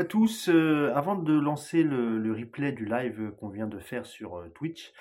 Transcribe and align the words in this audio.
à 0.00 0.04
tous. 0.04 0.48
Euh, 0.48 0.90
avant 0.94 1.14
de 1.14 1.38
lancer 1.38 1.82
le, 1.82 2.32
replay 2.32 2.72
du 2.72 2.86
live 2.86 3.32
qu'on 3.38 3.50
vient 3.50 3.66
de 3.66 3.78
faire 3.78 4.06
sur 4.06 4.38
euh, 4.38 4.48
Twitch, 4.48 4.92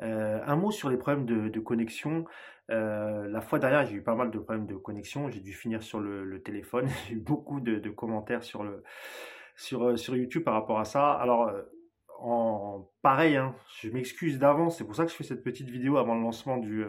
euh, 0.00 0.40
un 0.46 0.54
mot 0.54 0.70
sur 0.70 0.88
les 0.88 0.96
problèmes 0.96 1.26
de, 1.26 1.60
connexion. 1.60 2.24
la 2.68 3.40
fois 3.40 3.58
dernière, 3.58 3.84
j'ai 3.84 3.96
eu 3.96 4.02
pas 4.02 4.14
mal 4.14 4.30
de 4.30 4.38
problèmes 4.38 4.66
de 4.66 4.76
connexion. 4.76 5.28
J'ai 5.28 5.40
dû 5.40 5.52
finir 5.52 5.82
sur 5.82 5.98
le, 5.98 6.40
téléphone. 6.40 6.86
J'ai 7.08 7.14
eu 7.14 7.20
beaucoup 7.20 7.60
de, 7.60 7.90
commentaires 7.90 8.44
sur, 8.44 8.62
le, 8.62 8.84
sur, 9.56 9.98
sur 9.98 10.16
YouTube 10.16 10.44
par 10.44 10.54
rapport 10.54 10.78
à 10.78 10.84
ça. 10.84 11.12
Alors, 11.12 11.52
en 12.20 12.88
pareil, 13.02 13.36
hein, 13.36 13.56
je 13.80 13.90
m'excuse 13.90 14.38
d'avance. 14.38 14.78
C'est 14.78 14.84
pour 14.84 14.94
ça 14.94 15.04
que 15.04 15.10
je 15.10 15.16
fais 15.16 15.24
cette 15.24 15.42
petite 15.42 15.68
vidéo 15.68 15.96
avant 15.96 16.14
le 16.14 16.22
lancement 16.22 16.58
du 16.58 16.84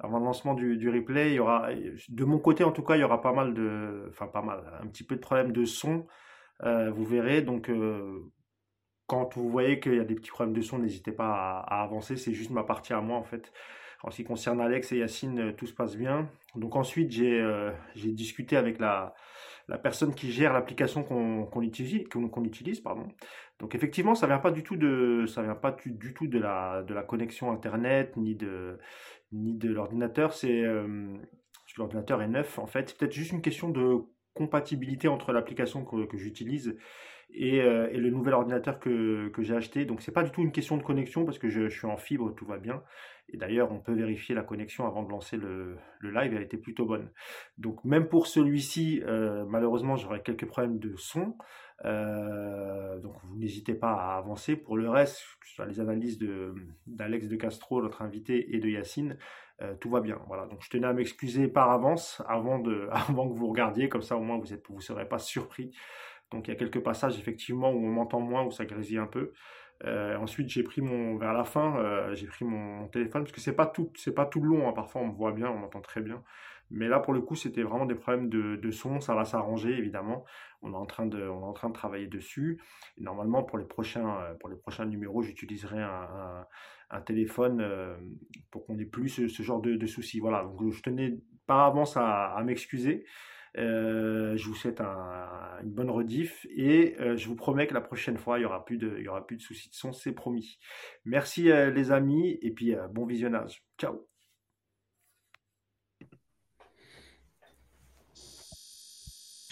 avant 0.00 0.18
le 0.18 0.24
lancement 0.24 0.54
du, 0.54 0.90
replay, 0.90 1.30
il 1.30 1.34
y 1.34 1.38
aura, 1.38 1.68
de 2.08 2.24
mon 2.24 2.40
côté 2.40 2.64
en 2.64 2.72
tout 2.72 2.82
cas, 2.82 2.96
il 2.96 3.00
y 3.00 3.04
aura 3.04 3.22
pas 3.22 3.32
mal 3.32 3.54
de, 3.54 4.06
enfin 4.10 4.26
pas 4.26 4.42
mal, 4.42 4.60
un 4.82 4.88
petit 4.88 5.04
peu 5.04 5.14
de 5.14 5.20
problèmes 5.20 5.52
de 5.52 5.64
son. 5.64 6.04
Euh, 6.62 6.90
vous 6.90 7.04
verrez, 7.04 7.42
donc 7.42 7.68
euh, 7.68 8.30
quand 9.06 9.36
vous 9.36 9.50
voyez 9.50 9.80
qu'il 9.80 9.96
y 9.96 10.00
a 10.00 10.04
des 10.04 10.14
petits 10.14 10.30
problèmes 10.30 10.54
de 10.54 10.62
son, 10.62 10.78
n'hésitez 10.78 11.12
pas 11.12 11.60
à, 11.66 11.82
avancer. 11.82 12.16
C'est 12.16 12.32
juste 12.32 12.50
ma 12.50 12.64
partie 12.64 12.92
à 12.92 13.00
moi 13.00 13.18
en 13.18 13.24
fait. 13.24 13.52
En 14.02 14.10
ce 14.10 14.16
qui 14.16 14.24
concerne 14.24 14.60
Alex 14.60 14.92
et 14.92 14.98
Yacine, 14.98 15.40
euh, 15.40 15.52
tout 15.52 15.66
se 15.66 15.74
passe 15.74 15.96
bien. 15.96 16.28
Donc 16.54 16.76
ensuite, 16.76 17.10
j'ai 17.10 18.12
discuté 18.12 18.56
avec 18.56 18.78
la, 18.78 19.14
la 19.68 19.78
personne 19.78 20.14
qui 20.14 20.30
gère 20.30 20.52
l'application 20.52 21.02
qu'on 21.04 21.62
utilise, 21.62 22.06
qu'on 22.08 22.44
utilise, 22.44 22.80
pardon. 22.80 23.08
Donc 23.58 23.74
effectivement, 23.74 24.14
ça 24.14 24.26
vient 24.26 24.38
pas 24.38 24.50
du 24.50 24.62
tout 24.62 24.76
de, 24.76 25.24
ça 25.26 25.42
vient 25.42 25.54
pas 25.54 25.72
du, 25.72 26.12
tout 26.14 26.26
de 26.26 26.38
la, 26.38 26.82
de 26.82 26.92
la 26.92 27.02
connexion 27.02 27.50
internet 27.50 28.16
ni 28.16 28.34
de, 28.34 28.78
ni 29.32 29.54
de 29.54 29.70
l'ordinateur. 29.70 30.32
C'est 30.32 30.62
euh, 30.62 31.16
l'ordinateur 31.78 32.20
est 32.20 32.28
neuf 32.28 32.58
en 32.58 32.66
fait. 32.66 32.88
C'est 32.88 32.98
peut-être 32.98 33.12
juste 33.12 33.32
une 33.32 33.42
question 33.42 33.70
de 33.70 34.00
compatibilité 34.34 35.08
entre 35.08 35.32
l'application 35.32 35.84
que, 35.84 36.16
j'utilise 36.16 36.76
et, 37.32 37.60
euh, 37.62 37.88
et, 37.90 37.96
le 37.96 38.10
nouvel 38.10 38.34
ordinateur 38.34 38.78
que, 38.78 39.30
j'ai 39.38 39.54
acheté. 39.54 39.84
Donc 39.84 40.02
c'est 40.02 40.12
pas 40.12 40.22
du 40.22 40.30
tout 40.30 40.42
une 40.42 40.52
question 40.52 40.76
de 40.76 40.82
connexion 40.82 41.24
parce 41.24 41.38
que 41.38 41.48
je, 41.48 41.68
suis 41.68 41.86
en 41.86 41.96
fibre, 41.96 42.34
tout 42.34 42.44
va 42.44 42.58
bien. 42.58 42.82
Et 43.30 43.36
d'ailleurs, 43.36 43.72
on 43.72 43.78
peut 43.78 43.94
vérifier 43.94 44.34
la 44.34 44.42
connexion 44.42 44.86
avant 44.86 45.02
de 45.02 45.10
lancer 45.10 45.36
le, 45.36 45.78
live, 46.02 46.34
elle 46.34 46.42
était 46.42 46.58
plutôt 46.58 46.84
bonne. 46.84 47.10
Donc 47.58 47.82
même 47.84 48.08
pour 48.08 48.26
celui-ci, 48.26 49.02
euh, 49.06 49.44
malheureusement, 49.48 49.96
j'aurai 49.96 50.20
quelques 50.22 50.46
problèmes 50.46 50.78
de 50.78 50.94
son. 50.96 51.36
Euh, 51.84 52.98
donc 53.00 53.14
vous 53.24 53.36
n'hésitez 53.36 53.74
pas 53.74 53.92
à 53.92 54.16
avancer. 54.16 54.56
Pour 54.56 54.76
le 54.76 54.88
reste, 54.88 55.22
sur 55.44 55.64
les 55.64 55.80
analyses 55.80 56.18
d'Alex 56.86 57.28
de, 57.28 57.36
Castro, 57.36 57.82
notre 57.82 58.02
invité, 58.02 58.54
et 58.54 58.58
de 58.58 58.68
Yacine, 58.68 59.18
euh, 59.62 59.74
tout 59.80 59.90
va 59.90 60.00
bien. 60.00 60.18
Voilà. 60.26 60.46
Donc 60.46 60.62
je 60.62 60.70
tenais 60.70 60.86
à 60.86 60.92
m'excuser 60.92 61.48
par 61.48 61.70
avance 61.70 62.22
avant, 62.28 62.58
de, 62.58 62.88
avant 62.92 63.28
que 63.28 63.34
vous 63.34 63.48
regardiez, 63.48 63.88
comme 63.88 64.02
ça 64.02 64.16
au 64.16 64.20
moins 64.20 64.38
vous 64.38 64.52
ne 64.52 64.58
vous 64.68 64.80
serez 64.80 65.08
pas 65.08 65.18
surpris. 65.18 65.72
Donc 66.30 66.48
il 66.48 66.50
y 66.50 66.54
a 66.54 66.56
quelques 66.56 66.80
passages 66.82 67.18
effectivement 67.18 67.70
où 67.70 67.84
on 67.84 67.90
m'entend 67.90 68.20
moins, 68.20 68.44
où 68.44 68.50
ça 68.50 68.64
grésille 68.64 68.98
un 68.98 69.06
peu. 69.06 69.32
Euh, 69.84 70.16
ensuite, 70.16 70.48
j'ai 70.48 70.62
pris 70.62 70.80
mon 70.80 71.16
vers 71.18 71.32
la 71.32 71.44
fin, 71.44 72.14
j'ai 72.14 72.26
pris 72.26 72.44
mon, 72.44 72.86
téléphone 72.88 73.24
parce 73.24 73.32
que 73.32 73.40
c'est 73.40 73.56
pas 73.56 73.66
tout, 73.66 73.92
c'est 73.96 74.14
pas 74.14 74.24
tout 74.24 74.40
long. 74.40 74.68
Hein. 74.68 74.72
Parfois, 74.72 75.02
on 75.02 75.08
me 75.08 75.14
voit 75.14 75.32
bien, 75.32 75.50
on 75.50 75.58
m'entend 75.58 75.80
très 75.80 76.00
bien. 76.00 76.22
Mais 76.70 76.88
là, 76.88 76.98
pour 76.98 77.12
le 77.12 77.20
coup, 77.20 77.34
c'était 77.34 77.62
vraiment 77.62 77.86
des 77.86 77.94
problèmes 77.94 78.28
de, 78.28 78.70
son. 78.70 79.00
Ça 79.00 79.14
va 79.14 79.24
s'arranger, 79.24 79.70
évidemment. 79.70 80.24
On 80.62 80.72
est, 80.72 80.76
en 80.76 80.86
train 80.86 81.06
de, 81.06 81.22
on 81.22 81.40
est 81.40 81.44
en 81.44 81.52
train 81.52 81.68
de 81.68 81.74
travailler 81.74 82.06
dessus. 82.06 82.60
normalement, 82.98 83.42
pour 83.42 83.58
les 83.58 83.66
prochains, 83.66 84.18
euh, 84.22 84.34
pour 84.34 84.48
les 84.48 84.56
prochains 84.56 84.86
numéros, 84.86 85.22
j'utiliserai 85.22 85.82
un, 85.82 86.46
téléphone 87.06 87.60
euh, 87.60 87.96
pour 88.52 88.64
qu'on 88.64 88.76
n'ait 88.76 88.84
plus 88.84 89.08
ce, 89.08 89.42
genre 89.42 89.60
de, 89.60 89.86
soucis. 89.86 90.20
Voilà, 90.20 90.44
donc 90.44 90.72
je 90.72 90.82
tenais 90.82 91.18
par 91.46 91.60
avance 91.60 91.96
à, 91.96 92.40
m'excuser. 92.44 93.04
Euh, 93.56 94.36
je 94.36 94.48
vous 94.48 94.54
souhaite 94.54 94.80
une 94.80 95.70
bonne 95.70 95.90
rediff 95.90 96.46
et 96.50 96.96
je 96.98 97.28
vous 97.28 97.36
promets 97.36 97.66
que 97.66 97.74
la 97.74 97.80
prochaine 97.80 98.16
fois, 98.16 98.38
il 98.38 98.40
n'y 98.40 98.46
aura, 98.46 98.64
plus 98.64 98.78
de, 98.78 99.06
aura 99.08 99.26
plus 99.26 99.36
de 99.36 99.42
soucis 99.42 99.68
de 99.68 99.74
son, 99.74 99.92
c'est 99.92 100.12
promis. 100.12 100.58
Merci 101.04 101.44
les 101.44 101.92
amis 101.92 102.38
et 102.42 102.52
puis 102.52 102.74
bon 102.92 103.04
visionnage. 103.04 103.64
Ciao 103.78 104.13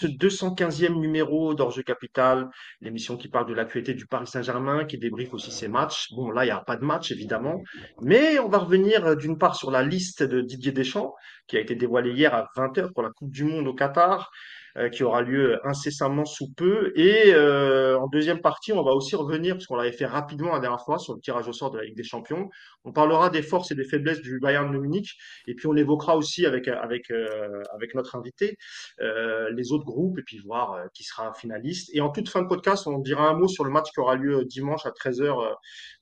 215e 0.07 0.99
numéro 0.99 1.53
d'Orge 1.53 1.83
Capital, 1.83 2.49
l'émission 2.81 3.17
qui 3.17 3.27
parle 3.29 3.47
de 3.47 3.53
l'actualité 3.53 3.93
du 3.93 4.05
Paris 4.07 4.27
Saint-Germain, 4.27 4.85
qui 4.85 4.97
débriefe 4.97 5.33
aussi 5.33 5.51
ses 5.51 5.67
matchs. 5.67 6.07
Bon, 6.15 6.31
là, 6.31 6.43
il 6.43 6.47
n'y 6.47 6.51
a 6.51 6.61
pas 6.61 6.77
de 6.77 6.85
match, 6.85 7.11
évidemment, 7.11 7.61
mais 8.01 8.39
on 8.39 8.49
va 8.49 8.59
revenir 8.59 9.05
euh, 9.05 9.15
d'une 9.15 9.37
part 9.37 9.55
sur 9.55 9.71
la 9.71 9.83
liste 9.83 10.23
de 10.23 10.41
Didier 10.41 10.71
Deschamps, 10.71 11.13
qui 11.47 11.57
a 11.57 11.59
été 11.59 11.75
dévoilée 11.75 12.11
hier 12.11 12.33
à 12.33 12.47
20h 12.55 12.93
pour 12.93 13.03
la 13.03 13.09
Coupe 13.11 13.31
du 13.31 13.43
Monde 13.43 13.67
au 13.67 13.73
Qatar. 13.73 14.31
Euh, 14.75 14.89
qui 14.89 15.03
aura 15.03 15.21
lieu 15.21 15.59
incessamment 15.67 16.25
sous 16.25 16.51
peu. 16.51 16.93
Et 16.95 17.31
euh, 17.35 17.95
en 17.99 18.07
deuxième 18.07 18.41
partie, 18.41 18.73
on 18.73 18.81
va 18.81 18.93
aussi 18.93 19.15
revenir, 19.15 19.53
parce 19.53 19.67
qu'on 19.67 19.75
l'avait 19.75 19.91
fait 19.91 20.07
rapidement 20.07 20.51
la 20.51 20.59
dernière 20.59 20.83
fois 20.83 20.97
sur 20.97 21.13
le 21.13 21.19
tirage 21.19 21.47
au 21.47 21.53
sort 21.53 21.69
de 21.69 21.77
la 21.77 21.83
Ligue 21.83 21.95
des 21.95 22.03
Champions. 22.03 22.49
On 22.83 22.91
parlera 22.91 23.29
des 23.29 23.43
forces 23.43 23.69
et 23.69 23.75
des 23.75 23.83
faiblesses 23.83 24.21
du 24.21 24.39
Bayern 24.39 24.71
de 24.71 24.79
Munich, 24.79 25.15
et 25.45 25.53
puis 25.53 25.67
on 25.67 25.75
évoquera 25.75 26.17
aussi 26.17 26.47
avec 26.47 26.67
avec 26.67 27.11
euh, 27.11 27.61
avec 27.75 27.93
notre 27.93 28.15
invité 28.15 28.57
les 28.99 29.71
autres 29.71 29.85
groupes, 29.85 30.17
et 30.17 30.23
puis 30.23 30.39
voir 30.39 30.79
qui 30.95 31.03
sera 31.03 31.33
finaliste. 31.33 31.91
Et 31.93 32.01
en 32.01 32.09
toute 32.09 32.27
fin 32.29 32.41
de 32.41 32.47
podcast, 32.47 32.87
on 32.87 32.97
dira 32.97 33.29
un 33.29 33.33
mot 33.35 33.47
sur 33.47 33.65
le 33.65 33.69
match 33.69 33.91
qui 33.93 33.99
aura 33.99 34.15
lieu 34.15 34.43
dimanche 34.45 34.87
à 34.87 34.89
13h 34.89 35.55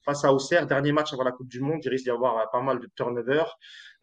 face 0.05 0.23
à 0.23 0.33
Auxerre, 0.33 0.65
dernier 0.65 0.93
match 0.93 1.11
avant 1.11 1.23
la 1.23 1.31
Coupe 1.31 1.49
du 1.49 1.59
Monde. 1.59 1.81
Il 1.83 1.89
risque 1.89 2.05
d'y 2.05 2.11
avoir 2.11 2.49
pas 2.51 2.61
mal 2.61 2.79
de 2.79 2.87
turnover. 2.95 3.43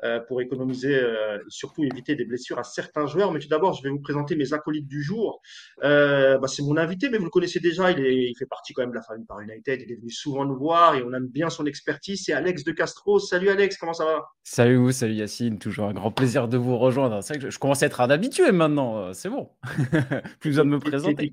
Euh, 0.04 0.20
pour 0.20 0.40
économiser, 0.40 0.94
euh, 0.94 1.38
surtout 1.48 1.82
éviter 1.82 2.14
des 2.14 2.24
blessures 2.24 2.58
à 2.60 2.62
certains 2.62 3.06
joueurs. 3.06 3.32
Mais 3.32 3.40
tout 3.40 3.48
d'abord, 3.48 3.72
je 3.72 3.82
vais 3.82 3.88
vous 3.88 3.98
présenter 3.98 4.36
mes 4.36 4.52
acolytes 4.52 4.86
du 4.86 5.02
jour. 5.02 5.42
Euh, 5.82 6.38
bah, 6.38 6.46
c'est 6.46 6.62
mon 6.62 6.76
invité, 6.76 7.08
mais 7.08 7.18
vous 7.18 7.24
le 7.24 7.30
connaissez 7.30 7.58
déjà. 7.58 7.90
Il, 7.90 8.06
est, 8.06 8.30
il 8.30 8.34
fait 8.38 8.46
partie 8.46 8.72
quand 8.72 8.82
même 8.82 8.90
de 8.90 8.94
la 8.94 9.02
famille 9.02 9.26
par 9.26 9.40
United. 9.40 9.82
Il 9.82 9.90
est 9.90 9.96
venu 9.96 10.10
souvent 10.10 10.44
nous 10.44 10.56
voir 10.56 10.94
et 10.94 11.02
on 11.02 11.12
aime 11.14 11.26
bien 11.26 11.50
son 11.50 11.66
expertise. 11.66 12.22
C'est 12.24 12.32
Alex 12.32 12.62
de 12.62 12.70
Castro. 12.70 13.18
Salut 13.18 13.48
Alex, 13.48 13.76
comment 13.76 13.92
ça 13.92 14.04
va? 14.04 14.24
Salut 14.44 14.76
vous, 14.76 14.92
salut 14.92 15.14
Yacine. 15.14 15.58
Toujours 15.58 15.86
un 15.86 15.94
grand 15.94 16.12
plaisir 16.12 16.46
de 16.46 16.56
vous 16.56 16.78
rejoindre. 16.78 17.20
C'est 17.24 17.34
vrai 17.34 17.42
que 17.42 17.50
je, 17.50 17.58
commence 17.58 17.82
à 17.82 17.86
être 17.86 18.00
un 18.00 18.10
habitué 18.10 18.52
maintenant. 18.52 19.12
C'est 19.14 19.30
bon. 19.30 19.50
Plus 20.38 20.50
besoin 20.50 20.64
de 20.64 20.70
me 20.70 20.78
présenter. 20.78 21.32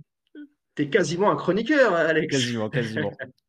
Tu 0.75 0.81
es 0.81 0.89
quasiment 0.89 1.29
un 1.29 1.35
chroniqueur, 1.35 1.93
Alex. 1.93 2.35
Quasiment, 2.35 2.69
quasiment. 2.69 3.11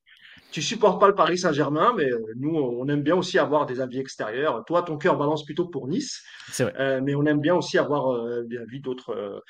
tu 0.50 0.62
supportes 0.62 1.00
pas 1.00 1.08
le 1.08 1.14
Paris 1.14 1.38
Saint-Germain, 1.38 1.92
mais 1.96 2.10
euh, 2.10 2.32
nous, 2.36 2.56
on 2.56 2.88
aime 2.88 3.02
bien 3.02 3.14
aussi 3.14 3.38
avoir 3.38 3.66
des 3.66 3.80
avis 3.80 3.98
extérieurs. 3.98 4.64
Toi, 4.66 4.82
ton 4.82 4.96
cœur 4.96 5.16
balance 5.18 5.44
plutôt 5.44 5.66
pour 5.66 5.88
Nice. 5.88 6.22
C'est 6.50 6.64
vrai. 6.64 6.74
Euh, 6.78 7.00
mais 7.02 7.14
on 7.14 7.24
aime 7.26 7.40
bien 7.40 7.54
aussi 7.54 7.78
avoir 7.78 8.14
euh, 8.14 8.44
des 8.44 8.58
avis 8.58 8.80
d'autres. 8.80 9.42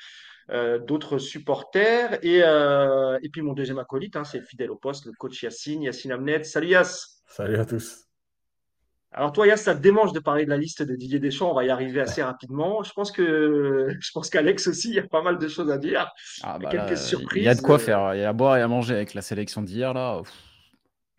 d'autres 0.87 1.17
supporters. 1.17 2.23
Et, 2.23 2.37
et 2.39 3.29
puis 3.29 3.41
mon 3.41 3.51
deuxième 3.51 3.79
acolyte 3.79 4.15
hein, 4.15 4.23
c'est 4.23 4.41
fidèle 4.41 4.71
au 4.71 4.77
poste 4.77 5.05
le 5.05 5.11
coach 5.11 5.43
Yassine 5.43 5.81
Yassine 5.81 6.13
Amnet 6.13 6.45
salut 6.45 6.69
Yass 6.69 7.21
salut 7.27 7.57
à 7.57 7.65
tous. 7.65 8.05
Alors 9.11 9.33
toi 9.33 9.45
Yass 9.45 9.63
ça 9.63 9.75
te 9.75 9.81
démange 9.81 10.13
de 10.13 10.21
parler 10.21 10.45
de 10.45 10.49
la 10.49 10.55
liste 10.55 10.83
de 10.83 10.95
Didier 10.95 11.19
Deschamps. 11.19 11.51
On 11.51 11.53
va 11.53 11.65
y 11.65 11.69
arriver 11.69 11.99
assez 11.99 12.23
rapidement. 12.23 12.81
Je 12.81 12.93
pense 12.93 13.11
que 13.11 13.89
je 13.99 14.11
pense 14.13 14.29
qu'Alex 14.29 14.67
aussi 14.67 14.87
il 14.87 14.95
y 14.95 14.99
a 14.99 15.07
pas 15.07 15.21
mal 15.21 15.37
de 15.37 15.47
choses 15.49 15.69
à 15.69 15.77
dire. 15.77 16.09
Ah 16.43 16.57
bah 16.57 16.69
quelques 16.71 16.97
surprises 16.97 17.43
il 17.43 17.45
y 17.45 17.49
a 17.49 17.55
de 17.55 17.59
quoi 17.59 17.77
faire. 17.77 18.15
Il 18.15 18.21
y 18.21 18.23
a 18.23 18.29
à 18.29 18.33
boire 18.33 18.55
et 18.55 18.61
à 18.61 18.69
manger 18.69 18.95
avec 18.95 19.15
la 19.15 19.21
sélection 19.21 19.61
d'hier 19.61 19.93
là 19.93 20.21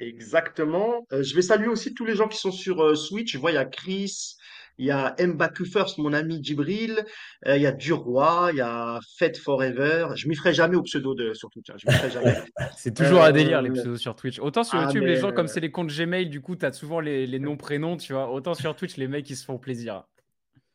Exactement. 0.01 1.07
Euh, 1.13 1.23
je 1.23 1.35
vais 1.35 1.43
saluer 1.43 1.69
aussi 1.69 1.95
tous 1.95 2.05
les 2.05 2.15
gens 2.15 2.29
qui 2.29 2.39
sont 2.39 2.53
sur 2.53 2.83
euh, 2.83 2.95
Switch. 2.95 3.33
Je 3.33 3.39
vois, 3.39 3.51
il 3.51 3.55
y 3.55 3.59
a 3.59 3.65
Chris, 3.65 4.37
il 4.79 4.87
y 4.87 4.91
a 4.93 5.17
Mbaku 5.19 5.65
First, 5.65 5.99
mon 5.99 6.13
ami 6.13 6.39
Djibril, 6.43 7.05
euh, 7.47 7.57
il 7.57 7.63
y 7.63 7.67
a 7.67 7.73
Duroy, 7.73 8.53
il 8.53 8.59
y 8.59 8.61
a 8.61 9.01
Fed 9.17 9.37
Forever. 9.37 10.09
Je 10.15 10.29
m'y 10.29 10.37
ferai 10.37 10.55
jamais 10.55 10.77
au 10.77 10.83
pseudo 10.83 11.15
de, 11.15 11.35
sur 11.35 11.51
Twitch. 11.51 11.71
Hein. 11.71 11.77
Je 11.79 11.91
m'y 11.91 11.97
ferai 11.97 12.11
jamais. 12.11 12.37
c'est 12.77 12.95
toujours 12.95 13.23
un 13.23 13.33
délire, 13.33 13.61
les 13.61 13.71
pseudos 13.71 13.97
sur 14.01 14.15
Twitch. 14.15 14.39
Autant 14.39 14.63
sur 14.63 14.79
ah, 14.79 14.85
YouTube, 14.85 15.03
les 15.03 15.17
gens, 15.17 15.33
comme 15.33 15.49
c'est 15.49 15.61
les 15.61 15.73
comptes 15.73 15.91
Gmail, 15.91 16.29
du 16.29 16.41
coup, 16.41 16.55
tu 16.55 16.65
as 16.65 16.73
souvent 16.73 17.01
les, 17.01 17.27
les 17.27 17.39
noms, 17.41 17.57
prénoms, 17.57 17.97
tu 17.97 18.13
vois. 18.13 18.31
Autant 18.31 18.55
sur 18.55 18.77
Twitch, 18.77 18.97
les 18.97 19.09
mecs, 19.09 19.29
ils 19.29 19.37
se 19.37 19.45
font 19.45 19.59
plaisir. 19.59 20.05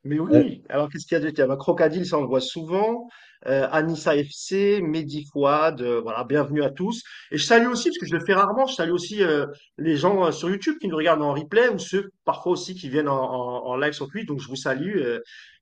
Mais 0.06 0.20
oui, 0.20 0.64
alors 0.70 0.90
qu'est-ce 0.90 1.06
qu'il 1.06 1.16
y 1.16 1.22
a 1.22 1.24
d'autre? 1.24 1.36
Il 1.38 1.48
y 1.48 1.52
a 1.52 1.56
Crocodile, 1.56 2.06
ça 2.06 2.18
on 2.18 2.22
le 2.22 2.28
voit 2.28 2.42
souvent. 2.42 3.08
Euh, 3.46 3.68
Anissa 3.72 4.16
FC, 4.16 4.82
Mehdi 4.82 5.26
Fouad, 5.32 5.82
euh, 5.82 6.02
voilà, 6.02 6.24
bienvenue 6.24 6.62
à 6.64 6.70
tous. 6.70 7.04
Et 7.32 7.38
je 7.38 7.44
salue 7.44 7.68
aussi, 7.68 7.90
parce 7.90 8.00
que 8.00 8.06
je 8.06 8.14
le 8.14 8.24
fais 8.26 8.34
rarement, 8.34 8.66
je 8.66 8.76
salue 8.76 8.92
aussi 8.92 9.22
euh, 9.22 9.46
les 9.78 9.96
gens 9.96 10.32
sur 10.32 10.50
YouTube 10.50 10.78
qui 10.80 10.88
nous 10.88 10.96
regardent 10.96 11.22
en 11.22 11.34
replay 11.34 11.70
ou 11.70 11.80
ceux 11.80 12.12
parfois 12.26 12.54
aussi 12.54 12.76
qui 12.76 12.90
viennent 12.90 13.10
en, 13.10 13.76
live 13.78 13.94
sur 13.94 14.08
Twitch. 14.10 14.26
Donc 14.26 14.40
je 14.40 14.48
vous 14.48 14.56
salue. 14.56 15.02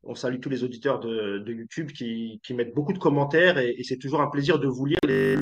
on 0.03 0.15
salue 0.15 0.39
tous 0.39 0.49
les 0.49 0.63
auditeurs 0.63 0.99
de, 0.99 1.43
YouTube 1.47 1.91
qui, 1.91 2.39
mettent 2.51 2.73
beaucoup 2.73 2.93
de 2.93 2.99
commentaires 2.99 3.57
et, 3.57 3.75
et 3.77 3.83
c'est 3.83 3.97
toujours 3.97 4.21
un 4.21 4.29
plaisir 4.29 4.59
de 4.59 4.67
vous 4.67 4.85
lire 4.85 4.99
les 5.07 5.35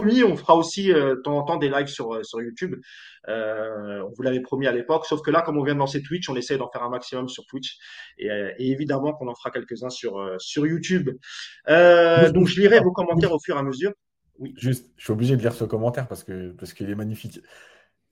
on 0.00 0.36
fera 0.36 0.56
aussi 0.56 0.92
euh, 0.92 1.16
de 1.16 1.20
temps 1.20 1.38
en 1.38 1.42
temps 1.42 1.56
des 1.56 1.68
lives 1.68 1.86
sur, 1.86 2.14
euh, 2.14 2.22
sur 2.22 2.40
YouTube. 2.40 2.76
Euh, 3.28 4.02
on 4.02 4.12
vous 4.14 4.22
l'avait 4.22 4.40
promis 4.40 4.66
à 4.66 4.72
l'époque, 4.72 5.06
sauf 5.06 5.22
que 5.22 5.30
là, 5.30 5.42
comme 5.42 5.58
on 5.58 5.64
vient 5.64 5.74
de 5.74 5.78
lancer 5.78 6.02
Twitch, 6.02 6.28
on 6.28 6.36
essaie 6.36 6.56
d'en 6.58 6.70
faire 6.70 6.82
un 6.82 6.90
maximum 6.90 7.28
sur 7.28 7.46
Twitch. 7.46 7.78
Et, 8.18 8.28
évidemment 8.58 9.12
qu'on 9.12 9.28
en 9.28 9.34
fera 9.34 9.50
quelques-uns 9.50 9.90
sur, 9.90 10.34
sur 10.38 10.66
YouTube. 10.66 11.10
donc, 11.66 12.46
je 12.46 12.60
lirai 12.60 12.80
vos 12.80 12.92
commentaires 12.92 13.32
au 13.32 13.38
fur 13.38 13.56
et 13.56 13.58
à 13.58 13.62
mesure. 13.62 13.92
Oui. 14.38 14.52
Juste, 14.56 14.92
je 14.96 15.04
suis 15.04 15.12
obligé 15.12 15.36
de 15.36 15.42
lire 15.42 15.52
ce 15.52 15.64
commentaire 15.64 16.08
parce 16.08 16.24
que 16.24 16.50
parce 16.52 16.72
qu'il 16.72 16.90
est 16.90 16.96
magnifique. 16.96 17.40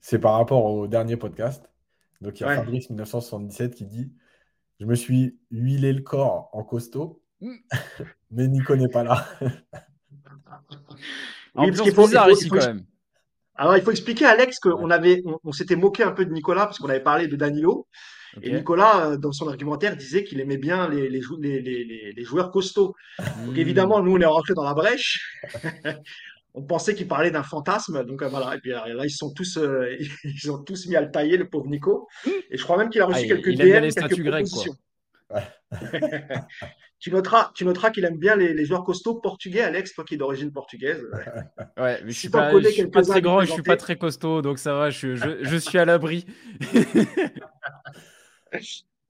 C'est 0.01 0.21
par 0.21 0.35
rapport 0.35 0.65
au 0.65 0.87
dernier 0.87 1.17
podcast. 1.17 1.69
Donc, 2.21 2.39
il 2.39 2.45
y 2.45 2.47
a 2.47 2.55
Fabrice 2.55 2.91
1977 2.91 3.75
qui 3.75 3.87
dit 3.87 4.13
Je 4.79 4.87
me 4.87 4.95
suis 4.95 5.39
huilé 5.51 5.93
le 5.93 6.03
corps 6.03 6.49
en 6.53 6.63
costaud, 6.63 7.23
mm. 7.41 7.57
mais 8.31 8.47
Nico 8.47 8.77
n'est 8.77 8.89
pas 8.89 9.03
là. 9.03 9.27
oui, 11.55 11.69
parce 11.69 11.83
qu'il 11.83 11.93
faut, 11.93 12.07
bizarre 12.07 12.31
ici 12.31 12.49
quand 12.49 12.57
même. 12.57 12.85
Alors, 13.55 13.77
il 13.77 13.83
faut 13.83 13.91
expliquer, 13.91 14.25
Alex, 14.25 14.59
qu'on 14.59 14.91
avait, 14.91 15.23
on, 15.45 15.53
s'était 15.53 15.77
moqué 15.77 16.03
un 16.03 16.13
peu 16.13 16.25
de 16.25 16.33
Nicolas 16.33 16.67
parce 16.67 16.79
qu'on 16.79 16.89
avait 16.89 17.03
parlé 17.03 17.29
de 17.29 17.37
Danilo. 17.37 17.87
Et 18.41 18.51
Nicolas, 18.51 19.11
euh, 19.11 19.17
dans 19.19 19.33
son 19.33 19.47
argumentaire, 19.49 19.95
disait 19.95 20.25
qu'il 20.25 20.41
aimait 20.41 20.57
bien 20.57 20.89
les, 20.89 21.11
les, 21.11 21.21
les, 21.39 22.13
les 22.17 22.25
joueurs 22.25 22.51
costauds. 22.51 22.95
Donc, 23.45 23.55
hmm. 23.55 23.59
évidemment, 23.59 24.03
nous, 24.03 24.17
on 24.17 24.21
est 24.21 24.25
rentré 24.25 24.55
dans 24.55 24.65
la 24.65 24.73
brèche. 24.73 25.39
on 26.55 26.63
pensait 26.63 26.95
qu'il 26.95 27.07
parlait 27.07 27.31
d'un 27.31 27.43
fantasme. 27.43 28.05
Donc, 28.05 28.23
euh, 28.23 28.29
voilà. 28.29 28.57
Et 28.57 28.59
puis 28.59 28.71
là, 28.71 29.05
ils 29.05 29.11
sont 29.11 29.35
tous, 29.35 29.59
euh, 29.59 29.97
ils 30.25 30.51
ont 30.51 30.63
tous 30.63 30.87
mis 30.87 30.97
à 30.97 31.03
le 31.03 31.11
tailler, 31.11 31.37
le 31.37 31.49
pauvre 31.49 31.69
Nico. 31.69 32.09
Et 32.51 32.57
je 32.57 32.63
crois 32.65 32.79
même 32.79 32.89
qu'il 32.89 33.03
a 33.03 33.07
reçu 33.07 33.25
ah, 33.25 33.29
quelques 33.29 33.55
DM, 33.55 33.89
quelques 33.91 34.23
propositions. 34.29 34.75
tu 37.03 37.11
noteras, 37.11 37.51
tu 37.57 37.65
noteras 37.65 37.91
qu'il 37.91 38.05
aime 38.05 38.17
bien 38.17 38.37
les, 38.37 38.65
joueurs 38.65 38.85
costauds 38.85 39.17
portugais, 39.17 39.63
Alex, 39.63 39.93
toi 39.93 40.05
qui 40.05 40.15
es 40.15 40.17
d'origine 40.17 40.53
portugaise. 40.53 41.05
Ouais, 41.77 42.01
mais 42.05 42.13
je 42.13 42.19
suis 42.19 42.29
pas, 42.29 42.53
suis 42.63 42.87
pas 42.87 43.03
très 43.03 43.21
grand, 43.21 43.41
je 43.41 43.51
suis 43.51 43.63
pas 43.63 43.77
très 43.77 43.97
costaud, 43.97 44.41
donc 44.41 44.61
ça 44.61 44.75
va, 44.75 44.91
je, 44.91 45.17
je, 45.17 45.57
suis 45.57 45.79
à 45.79 45.85
l'abri. 45.85 46.25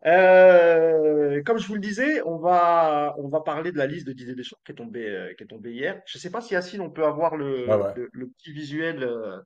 Euh, 0.04 1.44
comme 1.44 1.58
je 1.58 1.66
vous 1.68 1.74
le 1.74 1.80
disais, 1.80 2.22
on 2.22 2.36
va, 2.36 3.14
on 3.18 3.28
va 3.28 3.40
parler 3.40 3.70
de 3.70 3.78
la 3.78 3.86
liste 3.86 4.04
de 4.04 4.12
Didier 4.12 4.34
Deschamps 4.34 4.58
qui 4.66 4.72
est 4.72 4.74
tombée, 4.74 5.08
euh, 5.08 5.32
qui 5.34 5.44
est 5.44 5.46
tombée 5.46 5.70
hier. 5.70 6.02
Je 6.06 6.18
ne 6.18 6.20
sais 6.20 6.30
pas 6.30 6.40
si 6.40 6.54
Yacine, 6.54 6.80
on 6.80 6.90
peut 6.90 7.04
avoir 7.04 7.36
le, 7.36 7.66
le, 8.12 8.26
petit 8.26 8.52
visuel 8.52 9.04
euh, 9.04 9.38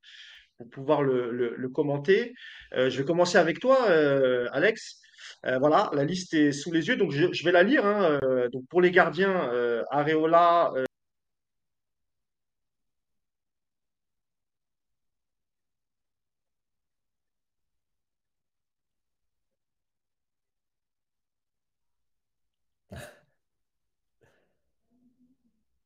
pour 0.56 0.70
pouvoir 0.70 1.02
le, 1.02 1.30
le 1.30 1.68
commenter. 1.68 2.32
je 2.72 2.88
vais 2.88 3.04
commencer 3.04 3.36
avec 3.36 3.60
toi, 3.60 3.86
Alex. 4.52 5.02
Euh, 5.46 5.58
voilà, 5.58 5.90
la 5.92 6.04
liste 6.04 6.34
est 6.34 6.50
sous 6.52 6.72
les 6.72 6.88
yeux, 6.88 6.96
donc 6.96 7.12
je, 7.12 7.44
vais 7.44 7.52
la 7.52 7.62
lire. 7.62 7.86
Hein, 7.86 8.18
euh, 8.24 8.48
donc 8.48 8.66
pour 8.68 8.80
les 8.80 8.90
gardiens, 8.90 9.48
euh, 9.52 9.84
Areola. 9.90 10.72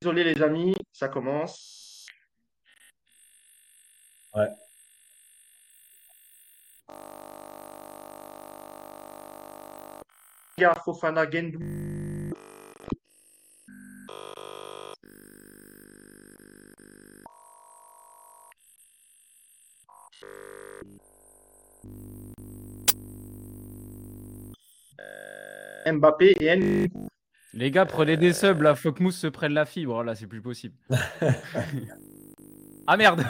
Désolé 0.00 0.24
les 0.24 0.42
amis, 0.42 0.74
ça 0.92 1.08
commence. 1.08 2.06
Ouais. 4.34 4.48
Fofana, 10.84 11.30
Gendou. 11.30 11.58
Mbappé 25.90 26.36
et 26.40 26.46
N. 26.46 26.88
Les 27.52 27.70
gars, 27.70 27.86
prenez 27.86 28.16
des 28.16 28.32
subs 28.32 28.62
là, 28.62 28.74
faut 28.74 28.92
que 28.92 29.02
Mousse 29.02 29.18
se 29.18 29.26
prenne 29.26 29.54
la 29.54 29.64
fibre, 29.64 30.04
là, 30.04 30.14
c'est 30.14 30.26
plus 30.26 30.42
possible. 30.42 30.74
ah 32.86 32.96
merde 32.96 33.24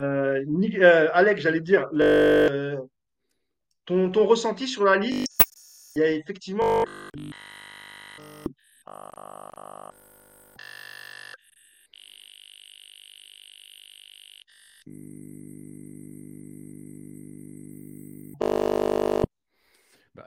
euh, 0.00 0.44
euh, 0.80 1.08
Alex, 1.12 1.42
j'allais 1.42 1.60
dire, 1.60 1.88
le, 1.92 2.78
ton, 3.86 4.10
ton 4.10 4.26
ressenti 4.26 4.68
sur 4.68 4.84
la 4.84 4.96
liste, 4.96 5.26
il 5.94 6.02
y 6.02 6.04
a 6.04 6.10
effectivement 6.10 6.84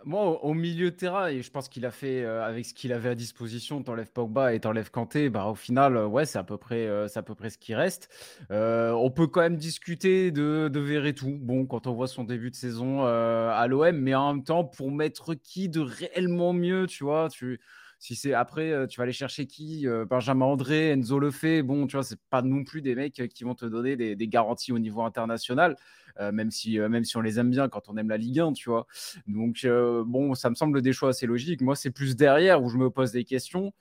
moi, 0.05 0.43
au 0.43 0.53
milieu 0.53 0.91
de 0.91 0.95
terrain, 0.95 1.27
et 1.27 1.41
je 1.41 1.51
pense 1.51 1.69
qu'il 1.69 1.85
a 1.85 1.91
fait 1.91 2.23
euh, 2.23 2.43
avec 2.43 2.65
ce 2.65 2.73
qu'il 2.73 2.93
avait 2.93 3.09
à 3.09 3.15
disposition, 3.15 3.81
t'enlèves 3.83 4.11
Pogba 4.11 4.53
et 4.53 4.59
t'enlèves 4.59 4.91
Kanté, 4.91 5.29
bah, 5.29 5.45
au 5.47 5.55
final, 5.55 5.97
euh, 5.97 6.07
ouais, 6.07 6.25
c'est 6.25 6.37
à 6.37 6.43
peu 6.43 6.57
près, 6.57 6.87
euh, 6.87 7.07
à 7.13 7.21
peu 7.23 7.35
près 7.35 7.49
ce 7.49 7.57
qui 7.57 7.75
reste. 7.75 8.09
on 8.49 9.11
peut 9.11 9.27
quand 9.27 9.41
même 9.41 9.57
discuter 9.57 10.31
de, 10.31 10.69
de 10.71 10.79
Verretou. 10.79 11.37
Bon, 11.39 11.65
quand 11.65 11.87
on 11.87 11.93
voit 11.93 12.07
son 12.07 12.23
début 12.23 12.51
de 12.51 12.55
saison 12.55 13.03
à 13.05 13.67
l'OM, 13.67 13.95
mais 13.97 14.15
en 14.15 14.33
même 14.33 14.43
temps, 14.43 14.63
pour 14.63 14.91
mettre 14.91 15.33
qui 15.33 15.69
de 15.69 15.79
réellement 15.79 16.53
mieux, 16.53 16.87
tu 16.87 17.03
vois, 17.03 17.29
tu 17.29 17.59
si 17.99 18.15
c'est 18.15 18.33
après, 18.33 18.87
tu 18.87 18.97
vas 18.97 19.03
aller 19.03 19.11
chercher 19.11 19.45
qui 19.45 19.85
Benjamin 20.09 20.45
André, 20.45 20.91
Enzo 20.91 21.19
Lefebvre. 21.19 21.67
Bon, 21.67 21.85
tu 21.85 21.97
vois, 21.97 22.03
c'est 22.03 22.19
pas 22.29 22.41
non 22.41 22.63
plus 22.63 22.81
des 22.81 22.95
mecs 22.95 23.27
qui 23.33 23.43
vont 23.43 23.55
te 23.55 23.65
donner 23.65 23.95
des, 23.97 24.15
des 24.15 24.27
garanties 24.27 24.71
au 24.71 24.79
niveau 24.79 25.01
international. 25.03 25.75
Euh, 26.19 26.31
même, 26.31 26.51
si, 26.51 26.79
euh, 26.79 26.89
même 26.89 27.03
si 27.03 27.15
on 27.17 27.21
les 27.21 27.39
aime 27.39 27.49
bien 27.49 27.69
quand 27.69 27.87
on 27.87 27.97
aime 27.97 28.09
la 28.09 28.17
Ligue 28.17 28.39
1, 28.39 28.53
tu 28.53 28.69
vois. 28.69 28.87
Donc, 29.27 29.61
euh, 29.63 30.03
bon, 30.05 30.35
ça 30.35 30.49
me 30.49 30.55
semble 30.55 30.81
des 30.81 30.91
choix 30.91 31.09
assez 31.09 31.25
logiques. 31.25 31.61
Moi, 31.61 31.75
c'est 31.75 31.91
plus 31.91 32.15
derrière 32.15 32.61
où 32.61 32.69
je 32.69 32.77
me 32.77 32.89
pose 32.89 33.11
des 33.11 33.23
questions. 33.23 33.73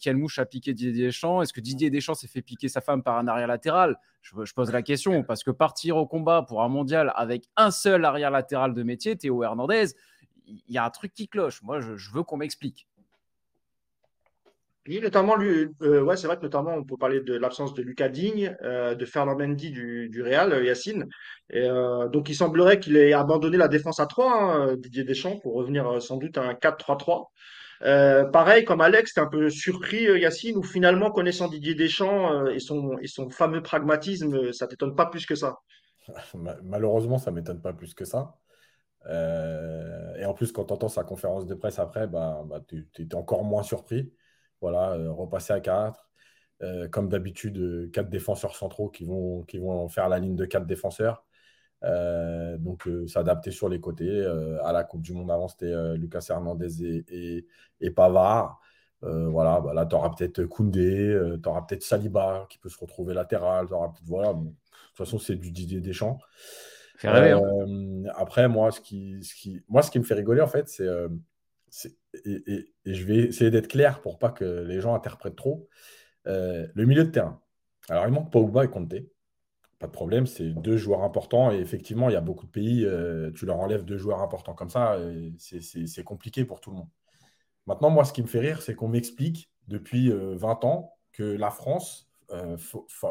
quelle 0.00 0.16
mouche 0.16 0.38
a 0.38 0.44
piqué 0.44 0.74
Didier 0.74 1.06
Deschamps? 1.06 1.40
Est-ce 1.42 1.52
que 1.52 1.60
Didier 1.60 1.88
Deschamps 1.90 2.14
s'est 2.14 2.28
fait 2.28 2.42
piquer 2.42 2.68
sa 2.68 2.80
femme 2.82 3.02
par 3.02 3.16
un 3.18 3.26
arrière 3.26 3.46
latéral? 3.46 3.96
Je, 4.20 4.52
pose 4.52 4.70
la 4.70 4.82
question 4.82 5.22
parce 5.28 5.42
que 5.42 5.50
partir 5.50 5.96
au 5.96 6.06
combat 6.06 6.42
pour 6.42 6.62
un 6.62 6.68
mondial 6.68 7.12
avec 7.14 7.48
un 7.56 7.70
seul 7.70 8.04
arrière 8.04 8.30
latéral 8.30 8.74
de 8.74 8.82
métier, 8.82 9.16
Théo 9.16 9.42
Hernandez, 9.42 9.94
il 10.46 10.60
y 10.68 10.76
a 10.76 10.84
un 10.84 10.90
truc 10.90 11.14
qui 11.14 11.26
cloche. 11.26 11.62
Moi, 11.62 11.80
je 11.80 12.10
veux 12.12 12.22
qu'on 12.22 12.36
m'explique. 12.36 12.86
Oui, 14.88 15.00
notamment, 15.00 15.36
lui, 15.36 15.68
euh, 15.82 16.02
ouais, 16.02 16.16
c'est 16.16 16.26
vrai 16.26 16.36
que 16.36 16.42
notamment, 16.42 16.74
on 16.74 16.82
peut 16.82 16.96
parler 16.96 17.20
de 17.20 17.34
l'absence 17.34 17.72
de 17.72 17.82
Lucas 17.82 18.08
Digne, 18.08 18.56
euh, 18.62 18.96
de 18.96 19.04
Fernand 19.04 19.38
Mendy 19.38 19.70
du, 19.70 20.08
du 20.08 20.22
Real, 20.22 20.52
euh, 20.52 20.64
Yacine. 20.64 21.06
Donc, 22.12 22.28
il 22.28 22.34
semblerait 22.34 22.80
qu'il 22.80 22.96
ait 22.96 23.12
abandonné 23.12 23.56
la 23.56 23.68
défense 23.68 24.00
à 24.00 24.06
3, 24.06 24.32
hein, 24.32 24.76
Didier 24.76 25.04
Deschamps, 25.04 25.38
pour 25.38 25.54
revenir 25.54 26.02
sans 26.02 26.16
doute 26.16 26.36
à 26.36 26.42
un 26.42 26.54
4-3-3. 26.54 27.30
Euh, 27.82 28.24
pareil, 28.24 28.64
comme 28.64 28.80
Alex, 28.80 29.14
t'es 29.14 29.20
un 29.20 29.28
peu 29.28 29.50
surpris, 29.50 30.02
Yacine, 30.02 30.56
ou 30.56 30.64
finalement, 30.64 31.12
connaissant 31.12 31.46
Didier 31.46 31.76
Deschamps 31.76 32.46
et, 32.48 32.58
son, 32.58 32.98
et 32.98 33.06
son 33.06 33.30
fameux 33.30 33.62
pragmatisme, 33.62 34.52
ça 34.52 34.66
t'étonne 34.66 34.96
pas 34.96 35.06
plus 35.06 35.26
que 35.26 35.36
ça? 35.36 35.58
Malheureusement, 36.64 37.18
ça 37.18 37.30
m'étonne 37.30 37.60
pas 37.60 37.72
plus 37.72 37.94
que 37.94 38.04
ça. 38.04 38.34
et 39.06 40.24
en 40.24 40.34
plus, 40.34 40.50
quand 40.50 40.64
tu 40.64 40.72
entends 40.72 40.88
sa 40.88 41.04
conférence 41.04 41.46
de 41.46 41.54
presse 41.54 41.78
après, 41.78 42.08
bah, 42.08 42.42
bah 42.46 42.60
tu 42.66 42.84
es 42.98 43.14
encore 43.14 43.44
moins 43.44 43.62
surpris. 43.62 44.12
Voilà, 44.62 44.92
euh, 44.92 45.12
repasser 45.12 45.52
à 45.52 45.60
4. 45.60 46.08
Euh, 46.62 46.88
comme 46.88 47.08
d'habitude, 47.08 47.58
euh, 47.58 47.90
quatre 47.92 48.08
défenseurs 48.08 48.54
centraux 48.54 48.88
qui 48.88 49.04
vont, 49.04 49.42
qui 49.42 49.58
vont 49.58 49.88
faire 49.88 50.08
la 50.08 50.20
ligne 50.20 50.36
de 50.36 50.46
quatre 50.46 50.66
défenseurs. 50.66 51.26
donc, 52.58 52.88
s'adapter 53.08 53.50
sur 53.50 53.68
les 53.68 53.80
côtés. 53.80 54.24
à 54.64 54.72
la 54.72 54.84
Coupe 54.84 55.02
du 55.02 55.12
Monde 55.12 55.30
avant, 55.30 55.48
c'était 55.48 55.74
Lucas 55.96 56.24
Hernandez 56.30 56.84
et, 56.84 57.46
et, 57.80 57.90
Pavard. 57.90 58.60
voilà, 59.02 59.60
bah 59.60 59.74
là, 59.74 59.84
tu 59.86 59.96
auras 59.96 60.10
peut-être 60.10 60.44
Koundé, 60.44 61.18
tu 61.42 61.48
auras 61.48 61.62
peut-être 61.62 61.82
Saliba 61.82 62.46
qui 62.48 62.58
peut 62.58 62.68
se 62.68 62.78
retrouver 62.78 63.14
latéral. 63.14 63.66
voilà, 64.04 64.34
de 64.34 64.44
toute 64.44 64.96
façon, 64.96 65.18
c'est 65.18 65.34
du 65.36 65.50
Didier 65.50 65.80
Deschamps. 65.80 66.18
Hein. 67.04 68.04
Après, 68.14 68.48
moi 68.48 68.70
ce 68.70 68.80
qui, 68.80 69.22
ce 69.24 69.34
qui, 69.34 69.60
moi, 69.68 69.82
ce 69.82 69.90
qui 69.90 69.98
me 69.98 70.04
fait 70.04 70.14
rigoler, 70.14 70.40
en 70.40 70.46
fait, 70.46 70.68
c'est 70.68 71.96
et, 72.24 72.72
je 72.84 73.04
vais 73.04 73.18
essayer 73.18 73.50
d'être 73.50 73.68
clair 73.68 74.00
pour 74.00 74.18
pas 74.18 74.30
que 74.30 74.44
les 74.44 74.80
gens 74.80 74.94
interprètent 74.94 75.36
trop. 75.36 75.68
Euh, 76.26 76.66
le 76.74 76.86
milieu 76.86 77.04
de 77.04 77.10
terrain. 77.10 77.40
Alors, 77.88 78.06
il 78.06 78.12
manque 78.12 78.30
Pogba 78.30 78.64
et 78.64 78.68
Conte. 78.68 78.94
Pas 79.78 79.86
de 79.88 79.92
problème, 79.92 80.26
c'est 80.26 80.50
deux 80.50 80.76
joueurs 80.76 81.02
importants. 81.02 81.50
Et 81.50 81.58
effectivement, 81.58 82.08
il 82.08 82.12
y 82.12 82.16
a 82.16 82.20
beaucoup 82.20 82.46
de 82.46 82.50
pays, 82.50 82.84
euh, 82.84 83.32
tu 83.32 83.46
leur 83.46 83.58
enlèves 83.58 83.84
deux 83.84 83.98
joueurs 83.98 84.22
importants 84.22 84.54
comme 84.54 84.70
ça, 84.70 84.98
c'est 85.38 86.04
compliqué 86.04 86.44
pour 86.44 86.60
tout 86.60 86.70
le 86.70 86.76
monde. 86.76 86.88
Maintenant, 87.66 87.90
moi, 87.90 88.04
ce 88.04 88.12
qui 88.12 88.22
me 88.22 88.28
fait 88.28 88.40
rire, 88.40 88.62
c'est 88.62 88.74
qu'on 88.74 88.88
m'explique 88.88 89.50
depuis 89.68 90.10
20 90.10 90.14
euh, 90.14 90.66
ans 90.66 90.94
que 91.12 91.22
la 91.22 91.50
France 91.50 92.08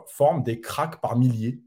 forme 0.08 0.44
des 0.44 0.62
cracks 0.62 1.00
par 1.00 1.16
milliers 1.16 1.62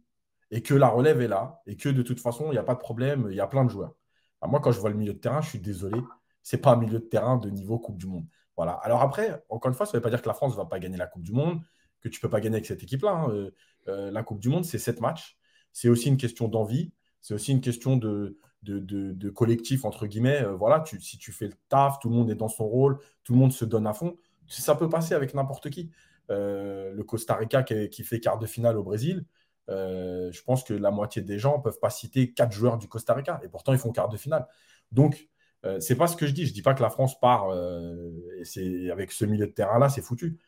et 0.51 0.63
que 0.63 0.75
la 0.75 0.89
relève 0.89 1.21
est 1.21 1.29
là 1.29 1.63
et 1.67 1.77
que 1.77 1.89
de 1.89 2.03
toute 2.03 2.21
façon, 2.21 2.47
il 2.47 2.53
n'y 2.53 2.59
a 2.59 2.65
pas 2.65 2.75
de 2.75 2.81
problème, 2.81 3.29
il 3.31 3.37
y 3.37 3.41
a 3.41 3.47
plein 3.47 3.65
de 3.65 3.71
joueurs. 3.71 3.95
moi, 4.43 4.61
quand 4.61 4.73
je 4.73 4.81
vois 4.81 4.91
le 4.91 4.97
milieu 4.97 5.15
de 5.15 5.19
terrain, 5.19 5.41
je 5.41 5.51
suis 5.51 5.61
désolé, 5.61 6.01
c'est 6.45 6.59
pas 6.59 6.73
un 6.73 6.77
milieu 6.77 7.01
de 7.01 7.05
terrain 7.05 7.39
de 7.39 7.51
niveau 7.51 7.79
Coupe 7.79 7.99
du 7.99 8.07
Monde. 8.07 8.27
Voilà. 8.57 8.73
Alors 8.83 9.03
après, 9.03 9.43
encore 9.49 9.71
une 9.71 9.75
fois, 9.75 9.87
ça 9.87 9.93
ne 9.93 9.99
veut 9.99 10.03
pas 10.03 10.11
dire 10.11 10.23
que 10.23 10.29
la 10.29 10.35
France 10.35 10.53
ne 10.53 10.59
va 10.59 10.67
pas 10.67 10.79
gagner 10.79 10.99
la 10.99 11.07
Coupe 11.07 11.23
du 11.23 11.33
Monde, 11.33 11.61
que 12.01 12.09
tu 12.09 12.19
ne 12.19 12.21
peux 12.21 12.29
pas 12.29 12.41
gagner 12.41 12.57
avec 12.57 12.67
cette 12.67 12.83
équipe-là. 12.83 13.13
Hein. 13.13 13.31
Euh, 13.31 13.51
euh, 13.89 14.11
la 14.11 14.23
Coupe 14.23 14.39
du 14.39 14.51
Monde, 14.51 14.65
c'est 14.65 14.79
sept 14.79 15.01
matchs. 15.01 15.39
C'est 15.73 15.89
aussi 15.89 16.09
une 16.09 16.19
question 16.19 16.47
d'envie. 16.47 16.93
C'est 17.23 17.33
aussi 17.33 17.51
une 17.51 17.63
question 17.63 17.97
de, 17.97 18.39
de, 18.63 19.31
collectif, 19.31 19.87
entre 19.87 20.07
guillemets. 20.07 20.43
Euh, 20.43 20.55
voilà, 20.55 20.81
tu, 20.81 21.01
si 21.01 21.17
tu 21.17 21.33
fais 21.33 21.47
le 21.47 21.55
taf, 21.71 21.99
tout 21.99 22.11
le 22.11 22.15
monde 22.15 22.31
est 22.31 22.35
dans 22.35 22.49
son 22.49 22.67
rôle, 22.67 22.99
tout 23.25 23.33
le 23.33 23.39
monde 23.39 23.53
se 23.53 23.65
donne 23.65 23.87
à 23.87 23.95
fond. 23.95 24.17
Ça 24.47 24.75
peut 24.75 24.91
passer 24.91 25.15
avec 25.15 25.33
n'importe 25.33 25.71
qui. 25.71 25.91
le 26.29 27.03
Costa 27.03 27.35
Rica 27.35 27.63
qui, 27.63 27.89
qui, 27.89 28.05
fait 28.05 28.21
quart 28.21 28.39
de 28.39 28.47
finale 28.47 28.77
au 28.77 28.83
Brésil, 28.83 29.25
je 29.69 30.43
pense 30.43 30.63
que 30.63 30.75
la 30.75 30.91
moitié 30.91 31.23
des 31.23 31.39
gens 31.39 31.57
ne 31.57 31.63
peuvent 31.63 31.81
pas 31.81 31.89
citer 31.89 32.35
quatre 32.35 32.53
joueurs 32.53 32.77
du 32.77 32.87
Costa 32.87 33.15
Rica. 33.15 33.41
Et 33.43 33.49
pourtant, 33.49 33.73
ils 33.73 33.79
font 33.79 33.91
quart 33.91 34.11
de 34.11 34.19
finale. 34.19 34.47
Donc, 34.93 35.31
Euh, 35.65 35.81
c'est 35.81 35.97
pas 35.97 36.07
ce 36.07 36.17
que 36.17 36.27
je 36.27 36.33
dis. 36.33 36.47
Je 36.47 36.53
dis 36.53 36.63
pas 36.63 36.75
que 36.75 36.83
la 36.83 36.91
France 36.91 37.19
part 37.19 37.49
euh, 37.51 38.11
et 38.57 38.91
avec 38.91 39.13
ce 39.13 39.25
milieu 39.25 39.47
de 39.47 39.53
terrain-là, 39.53 39.89
c'est 39.89 40.03
foutu. 40.03 40.39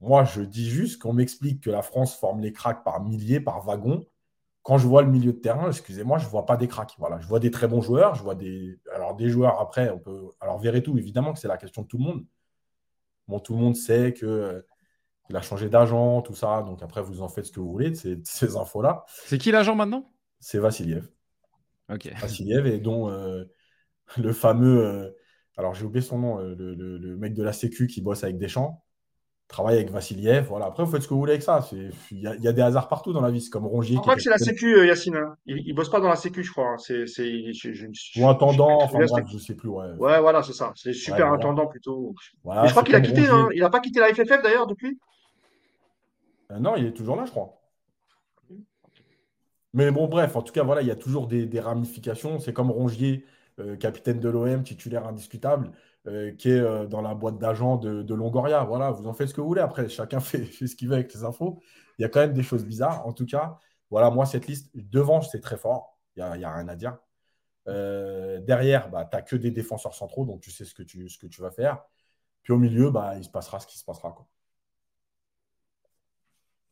Moi, 0.00 0.24
je 0.24 0.42
dis 0.42 0.68
juste 0.68 1.00
qu'on 1.02 1.12
m'explique 1.12 1.62
que 1.62 1.70
la 1.70 1.82
France 1.82 2.16
forme 2.16 2.40
les 2.40 2.52
cracks 2.52 2.84
par 2.84 3.02
milliers, 3.02 3.40
par 3.40 3.64
wagons. 3.64 4.06
Quand 4.62 4.76
je 4.76 4.86
vois 4.86 5.02
le 5.02 5.08
milieu 5.08 5.32
de 5.32 5.38
terrain, 5.38 5.68
excusez-moi, 5.68 6.18
je 6.18 6.26
vois 6.28 6.44
pas 6.44 6.56
des 6.56 6.68
cracks. 6.68 6.94
Voilà, 6.98 7.18
je 7.20 7.26
vois 7.26 7.40
des 7.40 7.50
très 7.50 7.66
bons 7.66 7.80
joueurs. 7.80 8.14
Je 8.14 8.22
vois 8.22 8.34
des, 8.34 8.78
alors 8.94 9.16
des 9.16 9.28
joueurs 9.28 9.60
après, 9.60 9.90
on 9.90 9.98
peut, 9.98 10.32
alors 10.40 10.60
tout 10.84 10.98
évidemment 10.98 11.32
que 11.32 11.38
c'est 11.38 11.48
la 11.48 11.56
question 11.56 11.82
de 11.82 11.86
tout 11.86 11.98
le 11.98 12.04
monde. 12.04 12.24
Bon, 13.26 13.40
tout 13.40 13.54
le 13.54 13.60
monde 13.60 13.76
sait 13.76 14.12
que 14.12 14.26
euh, 14.26 14.62
il 15.30 15.36
a 15.36 15.40
changé 15.40 15.68
d'agent, 15.68 16.20
tout 16.22 16.34
ça. 16.34 16.62
Donc 16.62 16.82
après, 16.82 17.02
vous 17.02 17.22
en 17.22 17.28
faites 17.28 17.46
ce 17.46 17.52
que 17.52 17.60
vous 17.60 17.70
voulez 17.70 17.90
de 17.90 17.94
ces, 17.96 18.18
ces 18.24 18.56
infos-là. 18.56 19.04
C'est 19.08 19.38
qui 19.38 19.50
l'agent 19.50 19.74
maintenant? 19.74 20.12
C'est 20.38 20.58
Vassiliev. 20.58 21.08
Ok. 21.90 22.12
Vassiliev 22.20 22.66
et 22.66 22.78
dont 22.78 23.08
le 24.16 24.32
fameux, 24.32 24.84
euh, 24.84 25.10
alors 25.56 25.74
j'ai 25.74 25.84
oublié 25.84 26.02
son 26.02 26.18
nom, 26.18 26.40
euh, 26.40 26.54
le, 26.56 27.16
mec 27.16 27.34
de 27.34 27.42
la 27.42 27.52
Sécu 27.52 27.86
qui 27.86 28.00
bosse 28.00 28.24
avec 28.24 28.38
Deschamps, 28.38 28.82
travaille 29.48 29.76
avec 29.76 29.90
Vassiliev. 29.90 30.46
Voilà. 30.48 30.66
Après, 30.66 30.84
vous 30.84 30.90
faites 30.90 31.02
ce 31.02 31.08
que 31.08 31.14
vous 31.14 31.20
voulez 31.20 31.32
avec 31.32 31.42
ça. 31.42 31.66
Il 31.72 32.20
y, 32.20 32.48
a 32.48 32.52
des 32.52 32.62
hasards 32.62 32.88
partout 32.88 33.12
dans 33.12 33.22
la 33.22 33.30
vie. 33.30 33.40
C'est 33.40 33.50
comme 33.50 33.66
Rongier. 33.66 33.96
Je 33.96 34.00
crois 34.00 34.14
que 34.14 34.20
c'est 34.20 34.30
la 34.30 34.38
Sécu, 34.38 34.76
euh, 34.76 34.86
Yacine. 34.86 35.16
Hein. 35.16 35.36
Il, 35.46 35.66
ne 35.66 35.74
bosse 35.74 35.90
pas 35.90 36.00
dans 36.00 36.08
la 36.08 36.16
Sécu, 36.16 36.42
je 36.44 36.52
crois. 36.52 36.74
Hein. 36.74 36.76
C'est, 36.78 37.04
Ou 38.20 38.28
intendant, 38.28 38.82
enfin 38.82 38.98
bref, 38.98 39.26
je 39.32 39.38
sais 39.38 39.54
plus. 39.54 39.68
Ouais, 39.68 39.90
ouais 39.98 40.20
voilà, 40.20 40.42
c'est 40.42 40.52
ça. 40.52 40.72
C'est 40.76 40.92
super 40.92 41.32
intendant 41.32 41.66
plutôt. 41.66 42.14
Mais 42.44 42.66
je 42.66 42.70
crois 42.70 42.82
qu'il 42.82 42.94
a 42.94 43.00
quitté. 43.00 43.26
Hein. 43.26 43.48
Il 43.54 43.60
n'a 43.60 43.70
pas 43.70 43.80
quitté 43.80 44.00
la 44.00 44.08
FFF 44.08 44.42
d'ailleurs 44.42 44.66
depuis? 44.66 44.98
non, 46.60 46.76
il 46.76 46.86
est 46.86 46.92
toujours 46.92 47.16
là, 47.16 47.26
je 47.26 47.30
crois. 47.30 47.54
Mais 49.74 49.90
bon, 49.90 50.08
bref, 50.08 50.34
en 50.34 50.40
tout 50.40 50.52
cas, 50.52 50.62
voilà, 50.62 50.80
il 50.80 50.88
y 50.88 50.90
a 50.90 50.96
toujours 50.96 51.26
des, 51.26 51.44
des 51.44 51.60
ramifications. 51.60 52.38
C'est 52.38 52.54
comme 52.54 52.70
Rongier 52.70 53.26
capitaine 53.80 54.20
de 54.20 54.28
l'OM, 54.28 54.62
titulaire 54.62 55.06
indiscutable, 55.06 55.72
euh, 56.06 56.32
qui 56.32 56.50
est 56.50 56.60
euh, 56.60 56.86
dans 56.86 57.02
la 57.02 57.14
boîte 57.14 57.38
d'agents 57.38 57.76
de, 57.76 58.14
Longoria. 58.14 58.64
Voilà, 58.64 58.90
vous 58.90 59.06
en 59.06 59.12
faites 59.12 59.28
ce 59.28 59.34
que 59.34 59.40
vous 59.40 59.48
voulez. 59.48 59.60
Après, 59.60 59.88
chacun 59.88 60.20
fait, 60.20 60.44
ce 60.44 60.74
qu'il 60.74 60.88
veut 60.88 60.94
avec 60.94 61.12
les 61.12 61.24
infos. 61.24 61.60
Il 61.98 62.02
y 62.02 62.04
a 62.04 62.08
quand 62.08 62.20
même 62.20 62.32
des 62.32 62.42
choses 62.42 62.64
bizarres. 62.64 63.06
En 63.06 63.12
tout 63.12 63.26
cas, 63.26 63.58
voilà, 63.90 64.10
moi, 64.10 64.24
cette 64.26 64.46
liste, 64.46 64.70
devant, 64.74 65.20
c'est 65.22 65.40
très 65.40 65.56
fort. 65.56 65.98
Il 66.16 66.24
n'y 66.24 66.44
a, 66.44 66.54
rien 66.54 66.68
à 66.68 66.76
dire. 66.76 66.98
derrière, 67.66 68.90
bah, 68.90 69.04
tu 69.04 69.16
n'as 69.16 69.22
que 69.22 69.36
des 69.36 69.50
défenseurs 69.50 69.94
centraux, 69.94 70.24
donc 70.24 70.40
tu 70.40 70.50
sais 70.50 70.64
ce 70.64 70.74
que 70.74 70.82
tu, 70.82 71.40
vas 71.40 71.50
faire. 71.50 71.84
Puis 72.42 72.52
au 72.52 72.58
milieu, 72.58 72.90
bah, 72.90 73.14
il 73.16 73.24
se 73.24 73.30
passera 73.30 73.60
ce 73.60 73.66
qui 73.66 73.78
se 73.78 73.84
passera. 73.84 74.16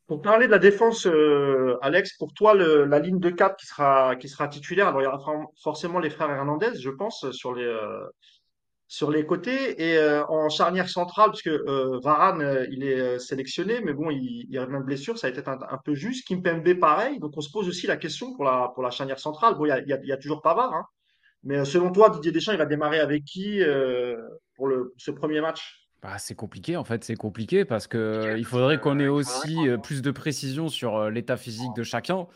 Pour 0.06 0.22
parler 0.22 0.46
de 0.46 0.52
la 0.52 0.60
défense, 0.60 1.06
euh, 1.06 1.78
Alex, 1.82 2.16
pour 2.16 2.32
toi, 2.32 2.54
la 2.54 2.98
ligne 3.00 3.18
de 3.18 3.30
4 3.30 3.56
qui 3.56 3.66
sera, 3.66 4.14
qui 4.14 4.28
sera 4.28 4.46
titulaire, 4.46 4.88
alors 4.88 5.00
il 5.00 5.04
y 5.04 5.08
aura 5.08 5.18
forcément 5.60 5.98
les 5.98 6.10
frères 6.10 6.30
Hernandez, 6.30 6.78
je 6.78 6.90
pense, 6.90 7.28
sur 7.32 7.52
les, 7.54 7.64
euh, 7.64 8.06
sur 8.86 9.10
les 9.10 9.26
côtés. 9.26 9.82
Et 9.82 9.98
euh, 9.98 10.24
en 10.28 10.48
charnière 10.48 10.88
centrale, 10.88 11.30
puisque 11.30 11.50
Varane, 12.04 12.66
il 12.70 12.84
est 12.84 13.18
sélectionné, 13.18 13.80
mais 13.80 13.94
bon, 13.94 14.10
il, 14.10 14.46
il 14.48 14.58
revient 14.60 14.78
de 14.78 14.84
blessure, 14.84 15.18
ça 15.18 15.26
a 15.26 15.30
été 15.30 15.42
un, 15.44 15.78
peu 15.84 15.94
juste. 15.94 16.28
Kimpembe, 16.28 16.74
pareil. 16.78 17.18
Donc 17.18 17.32
on 17.36 17.40
se 17.40 17.50
pose 17.50 17.68
aussi 17.68 17.88
la 17.88 17.96
question 17.96 18.32
pour 18.36 18.44
la, 18.44 18.70
pour 18.74 18.84
la 18.84 18.90
charnière 18.90 19.18
centrale. 19.18 19.56
Bon, 19.56 19.64
il 19.64 19.70
y 19.70 19.72
a, 19.72 19.80
il 19.80 20.06
y 20.06 20.12
a, 20.12 20.16
toujours 20.18 20.40
Pavard, 20.40 20.72
hein. 20.72 20.86
mais 21.42 21.64
selon 21.64 21.90
toi, 21.90 22.10
Didier 22.10 22.30
Deschamps, 22.30 22.52
il 22.52 22.58
va 22.58 22.66
démarrer 22.66 23.00
avec 23.00 23.24
qui 23.24 23.60
pour 24.54 24.68
le, 24.68 24.94
ce 24.98 25.10
premier 25.10 25.40
match? 25.40 25.85
Bah, 26.02 26.18
c'est 26.18 26.34
compliqué 26.34 26.76
en 26.76 26.84
fait, 26.84 27.04
c'est 27.04 27.16
compliqué 27.16 27.64
parce 27.64 27.86
que 27.86 28.36
il 28.38 28.44
faudrait 28.44 28.78
qu'on 28.78 28.98
ait 28.98 29.08
aussi 29.08 29.66
plus 29.82 30.02
de 30.02 30.10
précision 30.10 30.68
sur 30.68 31.10
l'état 31.10 31.36
physique 31.36 31.74
de 31.74 31.82
chacun. 31.82 32.26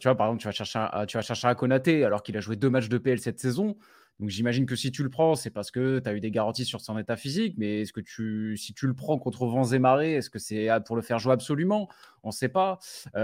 tu 0.00 0.08
vois, 0.08 0.16
par 0.16 0.26
exemple, 0.26 0.40
tu 0.42 0.48
vas 0.48 0.52
chercher 0.52 0.78
un, 0.78 1.06
tu 1.06 1.16
vas 1.16 1.22
chercher 1.22 1.48
un 1.48 1.54
Konaté 1.54 2.04
alors 2.04 2.22
qu'il 2.22 2.36
a 2.36 2.40
joué 2.40 2.56
deux 2.56 2.70
matchs 2.70 2.88
de 2.88 2.98
PL 2.98 3.18
cette 3.18 3.38
saison. 3.38 3.76
Donc 4.18 4.30
j'imagine 4.30 4.64
que 4.64 4.76
si 4.76 4.90
tu 4.90 5.02
le 5.02 5.10
prends, 5.10 5.34
c'est 5.34 5.50
parce 5.50 5.70
que 5.70 5.98
tu 5.98 6.08
as 6.08 6.14
eu 6.14 6.20
des 6.20 6.30
garanties 6.30 6.64
sur 6.64 6.80
son 6.80 6.98
état 6.98 7.16
physique. 7.16 7.54
Mais 7.58 7.82
est-ce 7.82 7.92
que 7.92 8.00
tu, 8.00 8.56
si 8.56 8.72
tu 8.72 8.86
le 8.86 8.94
prends 8.94 9.18
contre 9.18 9.46
vents 9.46 9.70
et 9.70 9.78
marées, 9.78 10.14
est-ce 10.14 10.30
que 10.30 10.38
c'est 10.38 10.68
pour 10.86 10.96
le 10.96 11.02
faire 11.02 11.18
jouer 11.18 11.34
absolument? 11.34 11.88
On 12.22 12.28
ne 12.28 12.32
sait 12.32 12.48
pas. 12.48 12.78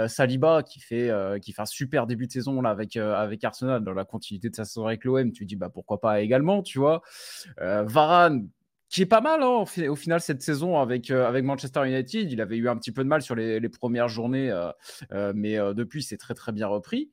Saliba 0.06 0.62
qui 0.62 0.80
fait, 0.80 1.10
qui 1.40 1.52
fait 1.52 1.62
un 1.62 1.66
super 1.66 2.06
début 2.06 2.26
de 2.26 2.32
saison 2.32 2.60
là 2.60 2.70
avec, 2.70 2.96
avec 2.96 3.42
Arsenal 3.42 3.82
dans 3.82 3.94
la 3.94 4.04
continuité 4.04 4.50
de 4.50 4.54
sa 4.54 4.66
saison 4.66 4.86
avec 4.86 5.04
l'OM, 5.04 5.32
tu 5.32 5.46
dis 5.46 5.56
bah 5.56 5.70
pourquoi 5.70 5.98
pas 5.98 6.20
également, 6.20 6.62
tu 6.62 6.78
vois? 6.78 7.00
Varane 7.58 8.48
qui 8.92 9.00
est 9.00 9.06
pas 9.06 9.22
mal 9.22 9.42
hein, 9.42 9.64
au, 9.88 9.96
final 9.96 10.20
cette 10.20 10.42
saison 10.42 10.78
avec, 10.78 11.10
euh, 11.10 11.26
avec 11.26 11.44
Manchester 11.44 11.88
United. 11.88 12.30
Il 12.30 12.42
avait 12.42 12.58
eu 12.58 12.68
un 12.68 12.76
petit 12.76 12.92
peu 12.92 13.02
de 13.02 13.08
mal 13.08 13.22
sur 13.22 13.34
les, 13.34 13.68
premières 13.70 14.08
journées, 14.08 14.50
euh, 14.50 14.70
euh, 15.12 15.32
mais 15.34 15.56
depuis, 15.74 16.02
c'est 16.02 16.18
très 16.18 16.34
très 16.34 16.52
bien 16.52 16.66
repris. 16.66 17.10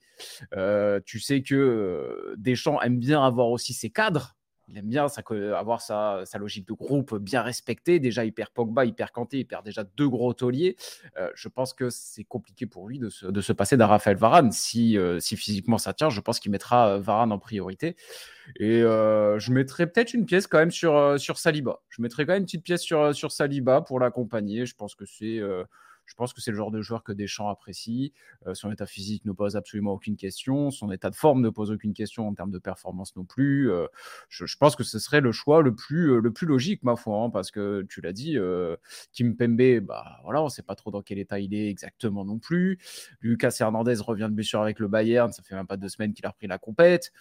tu 1.05 1.19
sais 1.19 1.41
que 1.41 2.36
Deschamps 2.38 2.81
aime 2.81 3.00
bien 3.00 3.25
avoir 3.25 3.48
aussi 3.48 3.74
ses 3.74 3.89
cadres 3.89 4.36
il 4.70 4.78
aime 4.78 4.86
bien 4.86 5.08
avoir 5.56 5.82
sa, 5.82 6.24
logique 6.38 6.68
de 6.68 6.74
groupe 6.74 7.16
bien 7.18 7.42
respectée. 7.42 8.00
Déjà, 8.00 8.24
il 8.24 8.34
perd 8.34 8.52
Pogba, 8.52 8.86
il 8.86 8.94
perd 8.94 9.12
Kanté, 9.12 9.40
il 9.40 9.46
perd 9.46 9.66
déjà 9.66 9.84
deux 9.84 10.08
gros 10.08 10.34
tauliers. 10.34 10.76
Euh, 11.18 11.30
je 11.36 11.48
pense 11.48 11.74
que 11.74 11.90
c'est 11.90 12.24
compliqué 12.24 12.66
pour 12.66 12.88
lui 12.88 13.00
de 13.00 13.10
se, 13.10 13.54
passer 13.54 13.78
d'un 13.78 13.88
Raphaël 13.88 14.18
Varane. 14.18 14.52
Si, 14.52 14.98
euh, 14.98 15.20
si 15.20 15.36
physiquement 15.36 15.78
ça 15.78 15.94
tient, 15.94 16.10
je 16.10 16.22
pense 16.22 16.40
qu'il 16.40 16.52
mettra 16.52 16.90
euh, 16.90 17.00
Varane 17.00 17.32
en 17.32 17.40
priorité. 17.40 17.96
Et 18.60 18.82
je 18.82 19.52
mettrai 19.52 19.86
peut-être 19.86 20.14
une 20.14 20.26
pièce 20.26 20.48
quand 20.48 20.58
même 20.58 20.72
sur, 20.72 21.18
Saliba. 21.20 21.82
Je 21.90 22.02
mettrai 22.02 22.26
quand 22.26 22.34
même 22.34 22.42
une 22.42 22.46
petite 22.46 22.64
pièce 22.64 22.82
sur 22.82 23.32
Saliba 23.32 23.82
pour 23.82 24.00
l'accompagner. 24.00 24.66
Je 24.66 24.76
pense 24.76 24.96
que 24.96 25.06
c'est 25.06 25.40
je 26.10 26.16
pense 26.16 26.34
que 26.34 26.42
c'est 26.42 26.50
le 26.50 26.58
genre 26.58 26.72
de 26.72 26.82
joueur 26.82 27.04
que 27.04 27.12
Deschamps 27.12 27.50
apprécie. 27.50 28.13
Euh, 28.48 28.56
son 28.56 28.72
état 28.72 28.88
physique 28.88 29.25
ne 29.25 29.32
pose 29.32 29.56
absolument 29.56 29.94
aucune 29.94 30.18
question. 30.18 30.72
Son 30.72 30.92
état 30.92 31.12
de 31.12 31.16
forme 31.16 31.42
ne 31.42 31.50
pose 31.50 31.70
aucune 31.70 31.94
question 31.94 32.28
en 32.28 32.34
termes 32.34 32.50
de 32.50 32.58
performance 32.58 33.16
non 33.16 33.25
plus. 33.25 33.72
Euh, 33.72 33.86
je, 34.28 34.44
pense 34.58 34.75
que 34.75 34.84
ce 34.84 34.98
serait 34.98 35.22
le 35.22 35.32
choix 35.32 35.62
le 35.62 35.75
plus, 35.75 36.13
euh, 36.13 36.20
le 36.20 36.34
plus 36.34 36.48
logique, 36.48 36.82
ma 36.82 36.96
foi, 36.96 37.16
hein, 37.22 37.30
parce 37.30 37.51
que 37.51 37.86
tu 37.88 38.01
l'as 38.01 38.12
dit, 38.12 38.38
Kim 39.13 39.38
Pembe, 39.38 39.82
bah, 39.82 40.20
voilà, 40.24 40.42
on 40.42 40.46
ne 40.46 40.50
sait 40.50 40.63
pas 40.63 40.75
trop 40.75 40.89
dans 40.89 41.04
quel 41.04 41.20
état 41.20 41.39
il 41.39 41.54
est 41.54 41.70
exactement 41.70 42.25
non 42.25 42.39
plus. 42.39 42.80
Lucas 43.22 43.56
Hernandez 43.60 43.98
revient 44.00 44.28
de 44.30 44.36
blessure 44.36 44.62
avec 44.62 44.80
le 44.80 44.88
Bayern. 44.88 45.32
Ça 45.32 45.44
fait 45.44 45.54
même 45.54 45.68
pas 45.68 45.78
deux 45.78 45.89
semaines 45.89 46.13
qu'il 46.13 46.25
a 46.25 46.30
repris 46.30 46.48
la 46.48 46.58
compète. 46.58 47.13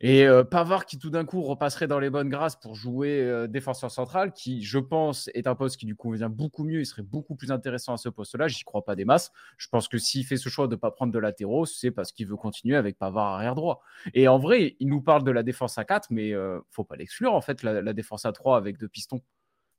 Et 0.00 0.26
euh, 0.26 0.44
Pavard 0.44 0.84
qui 0.84 0.98
tout 0.98 1.08
d'un 1.08 1.24
coup 1.24 1.42
repasserait 1.42 1.86
dans 1.86 1.98
les 1.98 2.10
bonnes 2.10 2.28
grâces 2.28 2.56
pour 2.56 2.74
jouer 2.74 3.20
euh, 3.20 3.46
défenseur 3.46 3.90
central, 3.90 4.32
qui 4.32 4.62
je 4.62 4.78
pense 4.78 5.30
est 5.32 5.46
un 5.46 5.54
poste 5.54 5.78
qui 5.78 5.86
lui 5.86 5.96
convient 5.96 6.28
beaucoup 6.28 6.64
mieux, 6.64 6.80
il 6.80 6.86
serait 6.86 7.02
beaucoup 7.02 7.34
plus 7.34 7.50
intéressant 7.50 7.94
à 7.94 7.96
ce 7.96 8.10
poste-là, 8.10 8.46
j'y 8.46 8.62
crois 8.64 8.84
pas 8.84 8.94
des 8.94 9.06
masses. 9.06 9.32
Je 9.56 9.68
pense 9.68 9.88
que 9.88 9.96
s'il 9.96 10.24
fait 10.26 10.36
ce 10.36 10.50
choix 10.50 10.66
de 10.66 10.74
ne 10.74 10.80
pas 10.80 10.90
prendre 10.90 11.12
de 11.12 11.18
latéraux, 11.18 11.64
c'est 11.64 11.90
parce 11.90 12.12
qu'il 12.12 12.26
veut 12.26 12.36
continuer 12.36 12.76
avec 12.76 12.98
Pavard 12.98 13.34
arrière 13.34 13.54
droit. 13.54 13.80
Et 14.12 14.28
en 14.28 14.38
vrai, 14.38 14.76
il 14.80 14.88
nous 14.88 15.00
parle 15.00 15.24
de 15.24 15.30
la 15.30 15.42
défense 15.42 15.78
à 15.78 15.84
4, 15.84 16.08
mais 16.10 16.32
euh, 16.34 16.60
faut 16.70 16.84
pas 16.84 16.96
l'exclure 16.96 17.32
en 17.32 17.40
fait, 17.40 17.62
la, 17.62 17.80
la, 17.80 17.92
défense 17.94 18.26
à 18.26 18.32
3 18.32 18.58
avec 18.58 18.76
deux 18.76 18.88
pistons. 18.88 19.22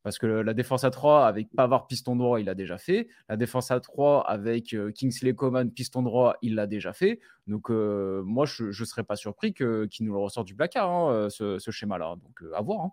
Parce 0.07 0.19
que 0.19 0.25
la 0.25 0.53
défense 0.53 0.85
à 0.85 0.89
3 0.89 1.27
avec 1.27 1.49
Pavard 1.53 1.85
piston 1.85 2.15
droit, 2.15 2.39
il 2.39 2.45
l'a 2.45 2.55
déjà 2.55 2.77
fait. 2.77 3.09
La 3.27 3.35
défense 3.35 3.71
à 3.71 3.81
3 3.81 4.25
avec 4.25 4.73
euh, 4.73 4.89
Kingsley 4.89 5.35
Coman 5.35 5.69
piston 5.69 6.01
droit, 6.01 6.37
il 6.41 6.55
l'a 6.55 6.65
déjà 6.65 6.93
fait. 6.93 7.19
Donc 7.45 7.69
euh, 7.69 8.21
moi, 8.23 8.45
je 8.45 8.67
ne 8.67 8.85
serais 8.85 9.03
pas 9.03 9.17
surpris 9.17 9.53
qu'il 9.53 10.05
nous 10.05 10.13
le 10.13 10.19
ressort 10.19 10.45
du 10.45 10.55
placard, 10.55 10.89
hein, 10.89 11.11
euh, 11.11 11.59
ce, 11.59 11.71
schéma-là. 11.71 12.15
Donc 12.23 12.41
à 12.55 12.61
voir. 12.61 12.89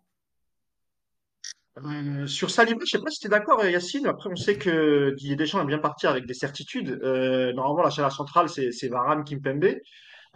Hein. 1.76 2.26
sur 2.26 2.50
Saliba, 2.50 2.80
je 2.80 2.97
ne 2.97 2.99
sais 2.99 3.04
pas 3.04 3.11
si 3.11 3.21
tu 3.21 3.28
es 3.28 3.30
d'accord, 3.30 3.64
Yacine. 3.64 4.09
Après, 4.09 4.28
on 4.28 4.35
sait 4.35 4.59
que 4.59 5.14
Didier 5.14 5.37
Deschamps 5.37 5.62
est 5.62 5.66
bien 5.66 5.78
parti 5.78 6.09
avec 6.09 6.26
des 6.26 6.35
certitudes. 6.35 7.00
normalement, 7.00 7.85
la 7.85 7.90
chaleur 7.90 8.11
centrale, 8.11 8.49
c'est 8.49 8.88
Varane 8.88 9.23
Kimpembe. 9.23 9.76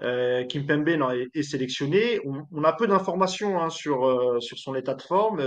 Euh, 0.00 0.44
Kimpembe 0.44 0.90
est, 0.90 1.28
est, 1.34 1.42
sélectionné. 1.42 2.20
On, 2.24 2.62
a 2.62 2.72
peu 2.72 2.86
d'informations 2.86 3.60
hein, 3.60 3.68
sur, 3.68 4.40
sur 4.40 4.58
son 4.58 4.76
état 4.76 4.94
de 4.94 5.02
forme. 5.02 5.40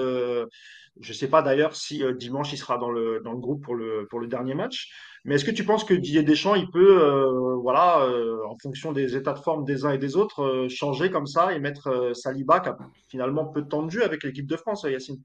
Je 0.99 1.11
ne 1.11 1.15
sais 1.15 1.29
pas 1.29 1.41
d'ailleurs 1.41 1.75
si 1.75 2.03
euh, 2.03 2.13
dimanche 2.13 2.51
il 2.51 2.57
sera 2.57 2.77
dans 2.77 2.91
le, 2.91 3.21
dans 3.23 3.31
le 3.31 3.39
groupe 3.39 3.63
pour 3.63 3.75
le, 3.75 4.07
pour 4.09 4.19
le 4.19 4.27
dernier 4.27 4.53
match. 4.53 4.91
Mais 5.23 5.35
est-ce 5.35 5.45
que 5.45 5.51
tu 5.51 5.63
penses 5.63 5.83
que 5.83 5.93
Didier 5.93 6.23
Deschamps, 6.23 6.55
il 6.55 6.69
peut, 6.69 7.01
euh, 7.01 7.55
voilà, 7.55 8.03
euh, 8.05 8.43
en 8.47 8.57
fonction 8.61 8.91
des 8.91 9.15
états 9.15 9.33
de 9.33 9.39
forme 9.39 9.63
des 9.63 9.85
uns 9.85 9.91
et 9.91 9.97
des 9.97 10.15
autres, 10.17 10.67
changer 10.69 11.09
comme 11.09 11.27
ça 11.27 11.53
et 11.53 11.59
mettre 11.59 12.11
Saliba, 12.13 12.59
qui 12.59 12.69
a 12.69 12.77
finalement 13.07 13.45
peu 13.45 13.61
de 13.61 13.67
temps 13.67 13.83
de 13.83 13.89
jeu 13.89 14.03
avec 14.03 14.23
l'équipe 14.23 14.47
de 14.47 14.57
France, 14.57 14.83
Yacine? 14.83 15.21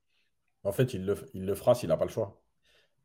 En 0.62 0.72
fait, 0.72 0.94
il 0.94 1.04
le, 1.04 1.16
il 1.34 1.46
le 1.46 1.54
fera 1.54 1.74
s'il 1.74 1.88
n'a 1.88 1.96
pas 1.96 2.04
le 2.04 2.10
choix. 2.10 2.40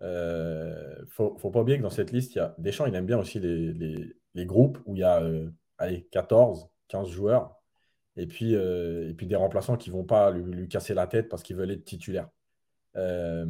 Il 0.01 1.05
faut, 1.07 1.37
faut, 1.37 1.51
pas 1.51 1.61
oublier 1.61 1.77
que 1.77 1.83
dans 1.83 1.89
cette 1.89 2.11
liste, 2.11 2.35
il 2.35 2.39
y 2.39 2.41
a 2.41 2.55
Deschamps, 2.57 2.85
il 2.87 2.95
aime 2.95 3.05
bien 3.05 3.19
aussi 3.19 3.39
les, 3.39 3.71
les, 3.73 4.15
les 4.33 4.45
groupes 4.45 4.79
où 4.85 4.95
il 4.95 4.99
y 4.99 5.03
a 5.03 5.23
allez, 5.77 6.07
14, 6.11 6.67
15 6.89 7.09
joueurs 7.09 7.55
et 8.17 8.27
puis, 8.27 8.53
et 8.53 9.13
puis 9.15 9.27
des 9.27 9.35
remplaçants 9.35 9.77
qui 9.77 9.89
ne 9.89 9.95
vont 9.95 10.03
pas 10.03 10.31
lui, 10.31 10.43
lui, 10.43 10.67
casser 10.67 10.93
la 10.93 11.07
tête 11.07 11.29
parce 11.29 11.43
qu'ils 11.43 11.55
veulent 11.55 11.71
être 11.71 11.85
titulaires. 11.85 12.29
Euh, 12.97 13.45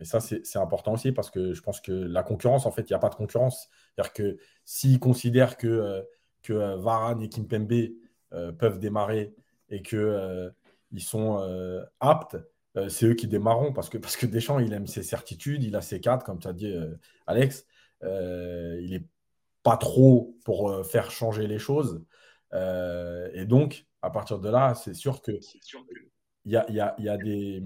et 0.00 0.04
ça, 0.04 0.20
c'est 0.20 0.56
important 0.56 0.94
aussi 0.94 1.12
parce 1.12 1.30
que 1.30 1.52
je 1.52 1.62
pense 1.62 1.80
que 1.80 1.92
la 1.92 2.22
concurrence, 2.22 2.66
en 2.66 2.70
fait, 2.70 2.82
il 2.82 2.92
n'y 2.92 2.96
a 2.96 2.98
pas 2.98 3.10
de 3.10 3.14
concurrence. 3.14 3.68
C'est-à-dire 3.94 4.12
que 4.12 4.38
s'ils 4.64 4.98
considèrent 4.98 5.56
que, 5.56 5.66
euh, 5.66 6.02
que 6.42 6.52
euh, 6.52 6.76
Varane 6.76 7.22
et 7.22 7.28
Kimpembe 7.28 7.90
peuvent 8.58 8.78
démarrer 8.78 9.34
et 9.68 9.82
qu'ils 9.82 10.54
ils 10.90 11.02
sont 11.02 11.38
aptes, 12.00 12.38
c'est 12.88 13.04
eux 13.04 13.14
qui 13.14 13.28
démarreront 13.28 13.74
parce 13.74 13.90
que, 13.90 13.98
parce 13.98 14.16
que 14.16 14.24
Deschamps, 14.24 14.58
il 14.58 14.72
aime 14.72 14.86
ses 14.86 15.02
certitudes, 15.02 15.62
il 15.62 15.76
a 15.76 15.82
ses 15.82 16.00
cadres, 16.00 16.24
comme 16.24 16.38
tu 16.38 16.48
as 16.48 16.54
dit, 16.54 16.74
Alex. 17.26 17.66
il 18.02 18.88
n'est 18.90 19.06
pas 19.62 19.76
trop 19.76 20.34
pour 20.46 20.86
faire 20.86 21.10
changer 21.10 21.46
les 21.46 21.58
choses. 21.58 22.02
et 22.54 23.44
donc, 23.46 23.86
à 24.00 24.08
partir 24.08 24.38
de 24.38 24.48
là, 24.48 24.74
c'est 24.74 24.94
sûr 24.94 25.20
que 25.20 25.32
il 26.44 26.52
y 26.52 26.56
a, 26.56 26.70
y, 26.70 26.80
a, 26.80 26.94
y, 26.98 27.08
a 27.08 27.16
des, 27.16 27.62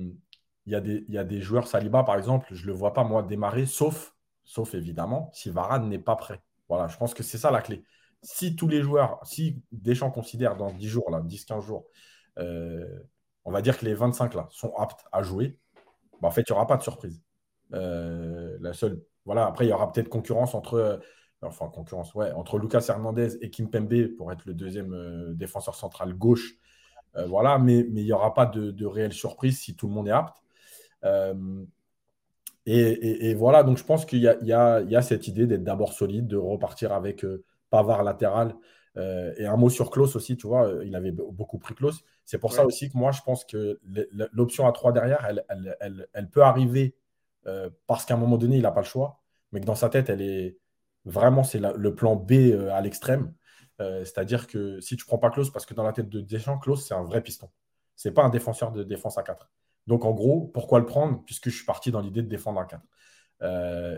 des, 0.67 1.05
y 1.09 1.19
a 1.19 1.25
des 1.25 1.41
joueurs, 1.41 1.67
Saliba 1.67 2.03
par 2.03 2.17
exemple, 2.17 2.49
je 2.53 2.63
ne 2.63 2.67
le 2.69 2.73
vois 2.73 2.93
pas 2.93 3.05
moi 3.05 3.23
démarrer, 3.23 3.67
sauf, 3.67 4.15
sauf 4.45 4.75
évidemment 4.75 5.31
si 5.33 5.51
Varane 5.51 5.89
n'est 5.89 5.99
pas 5.99 6.17
prêt. 6.17 6.43
Voilà, 6.69 6.89
je 6.89 6.97
pense 6.97 7.15
que 7.15 7.23
c'est 7.23 7.39
ça 7.39 7.51
la 7.51 7.63
clé. 7.63 7.85
Si 8.23 8.57
tous 8.57 8.69
les 8.69 8.83
joueurs, 8.83 9.21
si 9.23 9.63
Deschamps 9.73 10.11
considère 10.11 10.57
dans 10.57 10.73
10 10.73 10.89
jours, 10.89 11.11
10-15 11.11 11.65
jours, 11.65 11.87
euh, 12.39 12.99
on 13.45 13.53
va 13.53 13.63
dire 13.63 13.79
que 13.79 13.85
les 13.85 13.95
25 13.95 14.35
là 14.35 14.49
sont 14.51 14.75
aptes 14.77 15.05
à 15.13 15.23
jouer, 15.23 15.59
bah, 16.21 16.29
en 16.29 16.31
fait, 16.31 16.43
il 16.43 16.53
n'y 16.53 16.57
aura 16.57 16.67
pas 16.67 16.77
de 16.77 16.83
surprise. 16.83 17.23
Euh, 17.75 18.57
la 18.61 18.73
seule, 18.73 19.03
voilà, 19.25 19.47
après, 19.47 19.67
il 19.67 19.69
y 19.69 19.73
aura 19.73 19.93
peut-être 19.93 20.09
concurrence 20.09 20.55
entre, 20.55 20.75
euh, 20.75 20.97
enfin, 21.43 21.69
concurrence, 21.69 22.15
ouais, 22.15 22.33
entre 22.33 22.59
Lucas 22.59 22.85
Hernandez 22.89 23.37
et 23.43 23.51
Kim 23.51 23.71
Pembe 23.71 24.09
pour 24.17 24.33
être 24.33 24.45
le 24.47 24.55
deuxième 24.55 25.35
défenseur 25.35 25.75
central 25.75 26.15
gauche. 26.15 26.55
voilà, 27.29 27.59
mais, 27.59 27.79
il 27.81 27.95
n'y 27.95 28.13
aura 28.13 28.35
pas 28.35 28.47
de, 28.47 28.87
réelle 28.87 29.13
surprise 29.13 29.61
si 29.61 29.77
tout 29.77 29.89
le 29.89 29.95
monde 29.95 30.09
est 30.09 30.13
apte. 30.13 30.37
Et, 32.67 33.35
voilà, 33.35 33.63
donc 33.63 33.79
je 33.79 33.85
pense 33.85 34.05
qu'il 34.05 34.19
y, 34.19 34.27
y, 34.45 34.49
y 34.49 34.53
a, 34.53 35.03
cette 35.03 35.29
idée 35.29 35.47
d'être 35.47 35.65
d'abord 35.65 35.93
solide, 35.93 36.27
de 36.27 36.37
repartir 36.37 36.93
avec 36.93 37.25
Pavard 37.71 38.03
latéral. 38.03 38.55
Euh, 38.97 39.35
et 39.37 39.47
un 39.47 39.57
mot 39.57 39.69
sur 39.69 39.91
Klaus 39.91 40.17
aussi, 40.17 40.37
tu 40.37 40.47
vois, 40.47 40.73
il 40.85 40.95
avait 40.97 41.13
beaucoup 41.13 41.59
pris 41.59 41.75
Klaus. 41.75 42.03
C'est 42.25 42.39
pour 42.39 42.53
ça 42.53 42.65
aussi 42.65 42.91
que 42.91 42.97
moi, 42.97 43.13
je 43.13 43.21
pense 43.23 43.45
que 43.45 43.79
l'option 44.33 44.67
à 44.67 44.73
3 44.73 44.93
derrière, 44.93 45.25
elle, 45.29 45.45
elle, 45.81 46.09
elle, 46.13 46.31
peut 46.31 46.43
arriver 46.43 46.97
euh, 47.47 47.71
parce 47.87 48.05
qu'à 48.05 48.15
un 48.15 48.17
moment 48.17 48.39
donné, 48.39 48.57
il 48.57 48.63
n'a 48.63 48.73
pas 48.73 48.81
le 48.81 48.87
choix, 48.87 49.21
mais 49.53 49.61
que 49.61 49.67
dans 49.67 49.75
sa 49.75 49.89
tête, 49.89 50.09
elle 50.09 50.23
est 50.23 50.59
vraiment, 51.05 51.45
c'est 51.45 51.61
le 51.61 51.95
plan 51.95 52.17
B 52.17 52.33
euh, 52.33 52.71
à 52.73 52.81
l'extrême. 52.81 53.33
C'est-à-dire 53.79 54.47
que 54.47 54.81
si 54.81 54.97
tu 54.97 55.05
prends 55.05 55.19
pas 55.19 55.29
Klaus, 55.29 55.51
parce 55.51 55.67
que 55.67 55.75
dans 55.75 55.83
la 55.83 55.93
tête 55.93 56.09
de 56.09 56.23
Deschamps, 56.23 56.59
Klaus, 56.59 56.87
c'est 56.87 56.95
un 56.95 57.03
vrai 57.03 57.21
piston. 57.21 57.51
C'est 57.95 58.11
pas 58.11 58.23
un 58.23 58.31
défenseur 58.31 58.73
de 58.73 58.83
défense 58.83 59.19
à 59.19 59.23
4. 59.23 59.51
Donc 59.87 60.05
en 60.05 60.13
gros, 60.13 60.51
pourquoi 60.55 60.79
le 60.79 60.87
prendre? 60.87 61.23
Puisque 61.25 61.51
je 61.51 61.57
suis 61.57 61.67
parti 61.67 61.91
dans 61.91 62.01
l'idée 62.01 62.23
de 62.23 62.29
défendre 62.29 62.61
à 62.61 62.65
4. 62.65 62.83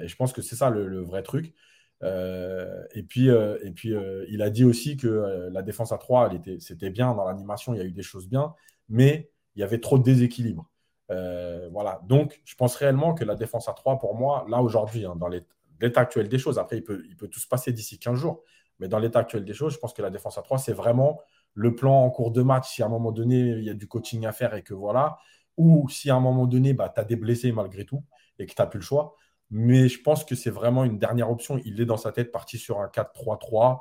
et 0.02 0.08
je 0.08 0.16
pense 0.16 0.32
que 0.32 0.42
c'est 0.42 0.56
ça 0.56 0.70
le 0.70 1.00
vrai 1.00 1.22
truc. 1.22 1.54
Euh, 2.02 2.84
et 2.92 3.02
puis, 3.02 3.28
euh, 3.30 3.58
et 3.62 3.72
puis 3.72 3.92
euh, 3.94 4.24
il 4.28 4.42
a 4.42 4.50
dit 4.50 4.64
aussi 4.64 4.96
que 4.96 5.48
la 5.50 5.62
défense 5.62 5.92
à 5.92 5.98
3, 5.98 6.30
c'était 6.60 6.90
bien 6.90 7.14
dans 7.14 7.24
l'animation, 7.24 7.74
il 7.74 7.78
y 7.78 7.80
a 7.80 7.84
eu 7.84 7.92
des 7.92 8.02
choses 8.02 8.28
bien, 8.28 8.54
mais 8.88 9.30
il 9.56 9.60
y 9.60 9.62
avait 9.62 9.80
trop 9.80 9.98
de 9.98 10.04
déséquilibre. 10.04 10.68
voilà. 11.08 12.00
Donc, 12.06 12.40
je 12.44 12.54
pense 12.54 12.76
réellement 12.76 13.14
que 13.14 13.24
la 13.24 13.34
défense 13.34 13.68
à 13.68 13.72
3, 13.72 13.98
pour 13.98 14.14
moi, 14.14 14.46
là 14.48 14.62
aujourd'hui, 14.62 15.04
hein, 15.06 15.16
dans 15.16 15.28
l'état 15.28 16.00
actuel 16.00 16.28
des 16.28 16.38
choses, 16.38 16.58
après, 16.58 16.76
il 16.78 16.84
peut, 16.84 17.04
il 17.08 17.16
peut 17.16 17.28
tout 17.28 17.40
se 17.40 17.48
passer 17.48 17.72
d'ici 17.72 17.98
15 17.98 18.18
jours, 18.18 18.42
mais 18.78 18.88
dans 18.88 18.98
l'état 18.98 19.20
actuel 19.20 19.44
des 19.44 19.54
choses, 19.54 19.74
je 19.74 19.78
pense 19.78 19.92
que 19.92 20.02
la 20.02 20.10
défense 20.10 20.38
à 20.38 20.42
3, 20.42 20.58
c'est 20.58 20.72
vraiment 20.72 21.20
le 21.54 21.74
plan 21.74 22.04
en 22.04 22.10
cours 22.10 22.30
de 22.30 22.42
match. 22.42 22.68
Si 22.68 22.82
à 22.82 22.86
un 22.86 22.88
moment 22.88 23.10
donné, 23.10 23.40
il 23.40 23.64
y 23.64 23.70
a 23.70 23.74
du 23.74 23.88
coaching 23.88 24.26
à 24.26 24.32
faire 24.32 24.54
et 24.54 24.62
que 24.62 24.74
voilà, 24.74 25.18
ou 25.58 25.88
si 25.90 26.08
à 26.08 26.16
un 26.16 26.20
moment 26.20 26.46
donné, 26.46 26.72
bah, 26.72 26.90
tu 26.94 27.00
as 27.00 27.04
des 27.04 27.16
blessés 27.16 27.52
malgré 27.52 27.84
tout 27.84 28.02
et 28.38 28.46
que 28.46 28.54
tu 28.54 28.62
n'as 28.62 28.66
plus 28.66 28.78
le 28.78 28.84
choix, 28.84 29.16
mais 29.50 29.88
je 29.88 30.00
pense 30.00 30.24
que 30.24 30.34
c'est 30.34 30.50
vraiment 30.50 30.84
une 30.84 30.98
dernière 30.98 31.30
option. 31.30 31.60
Il 31.64 31.80
est 31.80 31.86
dans 31.86 31.96
sa 31.96 32.12
tête 32.12 32.32
parti 32.32 32.58
sur 32.58 32.80
un 32.80 32.88
4-3-3 32.88 33.80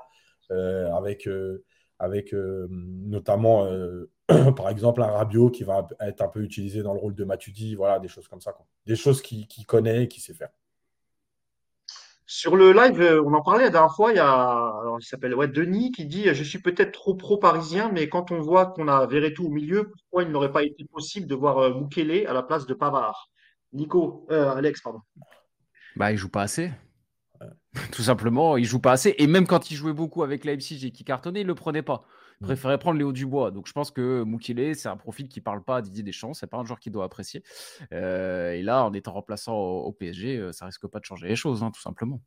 euh, 0.51 0.91
avec, 0.93 1.27
euh, 1.27 1.63
avec 1.99 2.33
euh, 2.33 2.67
notamment, 2.71 3.67
par 4.55 4.69
exemple, 4.69 5.01
un 5.01 5.07
Rabiot 5.07 5.51
qui 5.51 5.63
va 5.63 5.87
être 6.01 6.21
un 6.21 6.27
peu 6.27 6.41
utilisé 6.41 6.83
dans 6.83 6.93
le 6.93 6.99
rôle 6.99 7.15
de 7.15 7.23
Matuidi. 7.23 7.75
Voilà, 7.75 7.99
des 7.99 8.07
choses 8.07 8.27
comme 8.27 8.41
ça. 8.41 8.55
Des 8.85 8.95
choses 8.95 9.21
qu'il 9.21 9.65
connaît 9.65 10.03
et 10.03 10.07
qu'il 10.07 10.21
sait 10.21 10.33
faire. 10.33 10.49
Sur 12.29 12.57
le 12.57 12.73
live, 12.73 13.21
on 13.25 13.33
en 13.33 13.41
parlait 13.41 13.63
la 13.63 13.69
dernière 13.69 13.95
fois, 13.95 14.11
il 14.11 14.17
y 14.17 14.19
a, 14.19 14.73
s'appelle 14.99 15.33
Denis 15.51 15.91
qui 15.91 16.05
dit 16.05 16.25
Je 16.25 16.43
suis 16.43 16.61
peut-être 16.61 16.91
trop 16.91 17.15
pro-parisien, 17.15 17.89
mais 17.93 18.09
quand 18.09 18.31
on 18.31 18.41
voit 18.41 18.67
qu'on 18.67 18.89
a 18.89 19.07
Verretou 19.07 19.45
au 19.45 19.49
milieu, 19.49 19.89
pourquoi 19.89 20.23
il 20.23 20.29
n'aurait 20.29 20.51
pas 20.51 20.63
été 20.63 20.83
possible 20.85 21.25
de 21.25 21.35
voir 21.35 21.79
Mukele 21.79 22.27
à 22.27 22.33
la 22.33 22.43
place 22.43 22.65
de 22.65 22.73
Pavard? 22.73 23.29
Nico, 23.71 24.27
Alex, 24.29 24.81
pardon. 24.81 24.99
Bah, 25.95 26.11
il 26.11 26.17
joue 26.17 26.29
pas 26.29 26.43
assez. 26.43 26.71
Tout 27.91 28.01
simplement, 28.01 28.57
il 28.57 28.65
joue 28.65 28.79
pas 28.79 28.91
assez. 28.91 29.15
Et 29.17 29.27
même 29.27 29.47
quand 29.47 29.71
il 29.71 29.75
jouait 29.75 29.93
beaucoup 29.93 30.23
avec 30.23 30.45
Leipzig 30.45 30.85
et 30.85 30.91
qui 30.91 31.03
cartonnait, 31.03 31.41
il 31.41 31.47
le 31.47 31.55
prenait 31.55 31.81
pas. 31.81 32.05
Il 32.41 32.45
mm. 32.45 32.47
préférait 32.47 32.77
prendre 32.77 32.97
Léo 32.97 33.11
Dubois. 33.11 33.51
Donc 33.51 33.67
je 33.67 33.73
pense 33.73 33.91
que 33.91 34.23
Moukile, 34.23 34.75
c'est 34.75 34.89
un 34.89 34.97
profil 34.97 35.27
qui 35.27 35.41
parle 35.41 35.63
pas 35.63 35.77
à 35.77 35.81
Didier 35.81 36.03
Deschamps. 36.03 36.33
C'est 36.33 36.47
pas 36.47 36.57
un 36.57 36.65
joueur 36.65 36.79
qui 36.79 36.91
doit 36.91 37.03
apprécier. 37.03 37.43
Euh, 37.93 38.51
et 38.51 38.61
là, 38.61 38.83
en 38.85 38.93
étant 38.93 39.13
remplaçant 39.13 39.57
au, 39.57 39.91
PSG, 39.91 40.37
euh, 40.37 40.51
ça 40.51 40.65
risque 40.65 40.87
pas 40.87 40.99
de 40.99 41.05
changer 41.05 41.27
les 41.27 41.35
choses, 41.35 41.63
hein, 41.63 41.71
tout 41.71 41.81
simplement. 41.81 42.21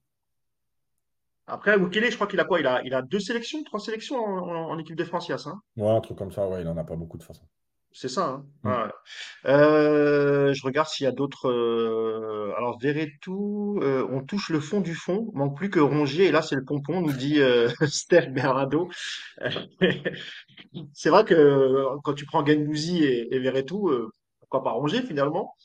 Après, 1.46 1.76
Moukile, 1.76 2.08
je 2.10 2.14
crois 2.14 2.26
qu'il 2.26 2.38
a 2.38 2.44
quoi? 2.44 2.60
Il 2.60 2.66
a, 2.66 2.80
il 2.84 2.94
a 2.94 3.02
deux 3.02 3.18
sélections, 3.18 3.62
trois 3.64 3.80
sélections 3.80 4.22
en, 4.22 4.78
équipe 4.78 4.94
de 4.94 5.04
France, 5.04 5.26
Yass, 5.28 5.48
hein? 5.48 5.60
Ouais, 5.76 5.90
un 5.90 6.00
truc 6.00 6.16
comme 6.16 6.30
ça, 6.30 6.46
ouais, 6.46 6.62
il 6.62 6.68
en 6.68 6.76
a 6.76 6.84
pas 6.84 6.94
beaucoup 6.94 7.18
de 7.18 7.24
façon. 7.24 7.42
C'est 7.92 8.08
ça. 8.08 8.42
Hein. 8.64 8.90
Mm. 9.44 9.48
Euh, 9.48 10.54
je 10.54 10.62
regarde 10.64 10.88
s'il 10.88 11.04
y 11.04 11.06
a 11.08 11.12
d'autres. 11.12 11.48
Euh, 11.48 12.52
alors, 12.56 12.78
Verretou, 12.78 13.80
euh, 13.82 14.06
on 14.10 14.24
touche 14.24 14.50
le 14.50 14.60
fond 14.60 14.80
du 14.80 14.94
fond. 14.94 15.30
Manque 15.34 15.56
plus 15.56 15.70
que 15.70 15.80
Rongier. 15.80 16.26
Et 16.26 16.32
là, 16.32 16.42
c'est 16.42 16.54
le 16.54 16.64
pompon, 16.64 17.00
nous 17.00 17.12
dit 17.12 17.40
euh, 17.40 17.68
Sterk 17.88 18.30
Bernardo. 18.32 18.88
c'est 20.94 21.10
vrai 21.10 21.24
que 21.24 21.84
quand 22.04 22.14
tu 22.14 22.26
prends 22.26 22.46
Gendouzi 22.46 23.02
et, 23.04 23.34
et 23.34 23.38
Verretou, 23.40 23.90
pourquoi 24.40 24.62
pas 24.62 24.70
Rongier 24.70 25.02
finalement 25.02 25.56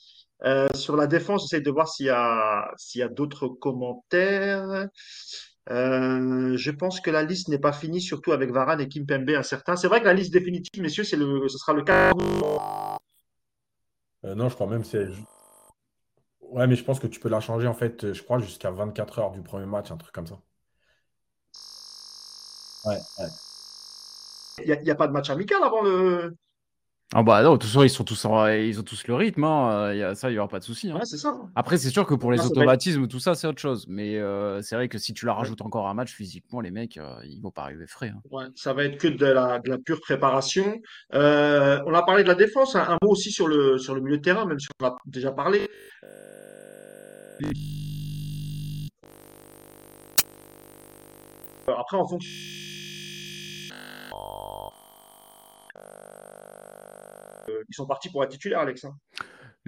Sur 0.74 0.96
la 0.96 1.06
défense, 1.06 1.42
j'essaie 1.42 1.62
de 1.62 1.70
voir 1.70 1.88
s'il 1.88 2.06
y 2.06 2.10
a, 2.10 2.72
s'il 2.76 3.00
y 3.00 3.04
a 3.04 3.08
d'autres 3.08 3.48
commentaires. 3.48 4.88
Euh, 5.70 6.56
je 6.56 6.70
pense 6.70 7.00
que 7.00 7.10
la 7.10 7.22
liste 7.22 7.48
n'est 7.48 7.58
pas 7.58 7.72
finie, 7.72 8.00
surtout 8.00 8.32
avec 8.32 8.50
Varane 8.52 8.80
et 8.80 8.88
Kimpembe 8.88 9.30
incertain. 9.30 9.76
C'est 9.76 9.88
vrai 9.88 10.00
que 10.00 10.06
la 10.06 10.14
liste 10.14 10.32
définitive, 10.32 10.82
messieurs, 10.82 11.04
c'est 11.04 11.16
le, 11.16 11.48
ce 11.48 11.58
sera 11.58 11.72
le 11.72 11.82
cas. 11.82 12.12
Euh, 14.24 14.34
non, 14.34 14.48
je 14.48 14.54
crois 14.54 14.66
même 14.66 14.84
c'est. 14.84 15.08
Ouais, 16.40 16.66
mais 16.66 16.76
je 16.76 16.84
pense 16.84 17.00
que 17.00 17.06
tu 17.08 17.18
peux 17.20 17.28
la 17.28 17.40
changer 17.40 17.66
en 17.66 17.74
fait, 17.74 18.12
je 18.12 18.22
crois, 18.22 18.38
jusqu'à 18.38 18.70
24 18.70 19.18
heures 19.18 19.32
du 19.32 19.42
premier 19.42 19.66
match, 19.66 19.90
un 19.90 19.96
truc 19.96 20.12
comme 20.14 20.26
ça. 20.26 20.38
Ouais, 22.84 22.98
ouais. 23.18 23.26
Il 24.64 24.82
n'y 24.82 24.90
a, 24.90 24.92
a, 24.92 24.96
pas 24.96 25.08
de 25.08 25.12
match 25.12 25.28
amical 25.28 25.62
avant 25.62 25.82
le, 25.82 26.34
ah 27.14 27.22
bah 27.22 27.40
non, 27.44 27.52
de 27.52 27.58
toute 27.58 27.68
façon, 27.68 27.84
ils, 27.84 27.90
sont 27.90 28.02
tous 28.02 28.24
ils 28.24 28.80
ont 28.80 28.82
tous 28.82 29.06
le 29.06 29.14
rythme, 29.14 29.44
hein. 29.44 29.92
Il 29.92 29.98
y 29.98 30.02
a, 30.02 30.16
ça, 30.16 30.28
il 30.28 30.32
n'y 30.32 30.38
aura 30.40 30.48
pas 30.48 30.58
de 30.58 30.64
souci. 30.64 30.90
Hein. 30.90 30.96
Ouais, 30.96 31.04
c'est 31.04 31.18
ça. 31.18 31.38
Après, 31.54 31.78
c'est 31.78 31.90
sûr 31.90 32.04
que 32.04 32.14
pour 32.14 32.32
les 32.32 32.44
automatismes, 32.44 33.06
tout 33.06 33.20
ça, 33.20 33.36
c'est 33.36 33.46
autre 33.46 33.60
chose. 33.60 33.86
Mais 33.88 34.16
euh, 34.16 34.60
c'est 34.60 34.74
vrai 34.74 34.88
que 34.88 34.98
si 34.98 35.14
tu 35.14 35.24
la 35.24 35.32
rajoutes 35.32 35.62
encore 35.62 35.86
un 35.86 35.94
match, 35.94 36.12
physiquement, 36.12 36.60
les 36.60 36.72
mecs, 36.72 36.98
euh, 36.98 37.14
ils 37.24 37.40
vont 37.40 37.52
pas 37.52 37.62
arriver 37.62 37.86
frais. 37.86 38.08
Hein. 38.08 38.20
Ouais, 38.32 38.46
ça 38.56 38.72
va 38.72 38.82
être 38.84 38.98
que 38.98 39.06
de 39.06 39.24
la, 39.24 39.60
de 39.60 39.70
la 39.70 39.78
pure 39.78 40.00
préparation. 40.00 40.80
Euh, 41.14 41.78
on 41.86 41.94
a 41.94 42.02
parlé 42.02 42.24
de 42.24 42.28
la 42.28 42.34
défense, 42.34 42.74
un 42.74 42.98
mot 43.00 43.10
aussi 43.10 43.30
sur 43.30 43.46
le, 43.46 43.78
sur 43.78 43.94
le 43.94 44.00
milieu 44.00 44.18
de 44.18 44.22
terrain, 44.22 44.44
même 44.44 44.58
si 44.58 44.66
on 44.80 44.86
a 44.86 44.96
déjà 45.06 45.30
parlé. 45.30 45.68
Après, 51.68 51.96
en 51.96 52.06
fonction 52.08 52.65
ils 57.68 57.74
sont 57.74 57.86
partis 57.86 58.10
pour 58.10 58.22
être 58.24 58.30
titulaires, 58.30 58.60
Alex. 58.60 58.84
Hein. 58.84 58.96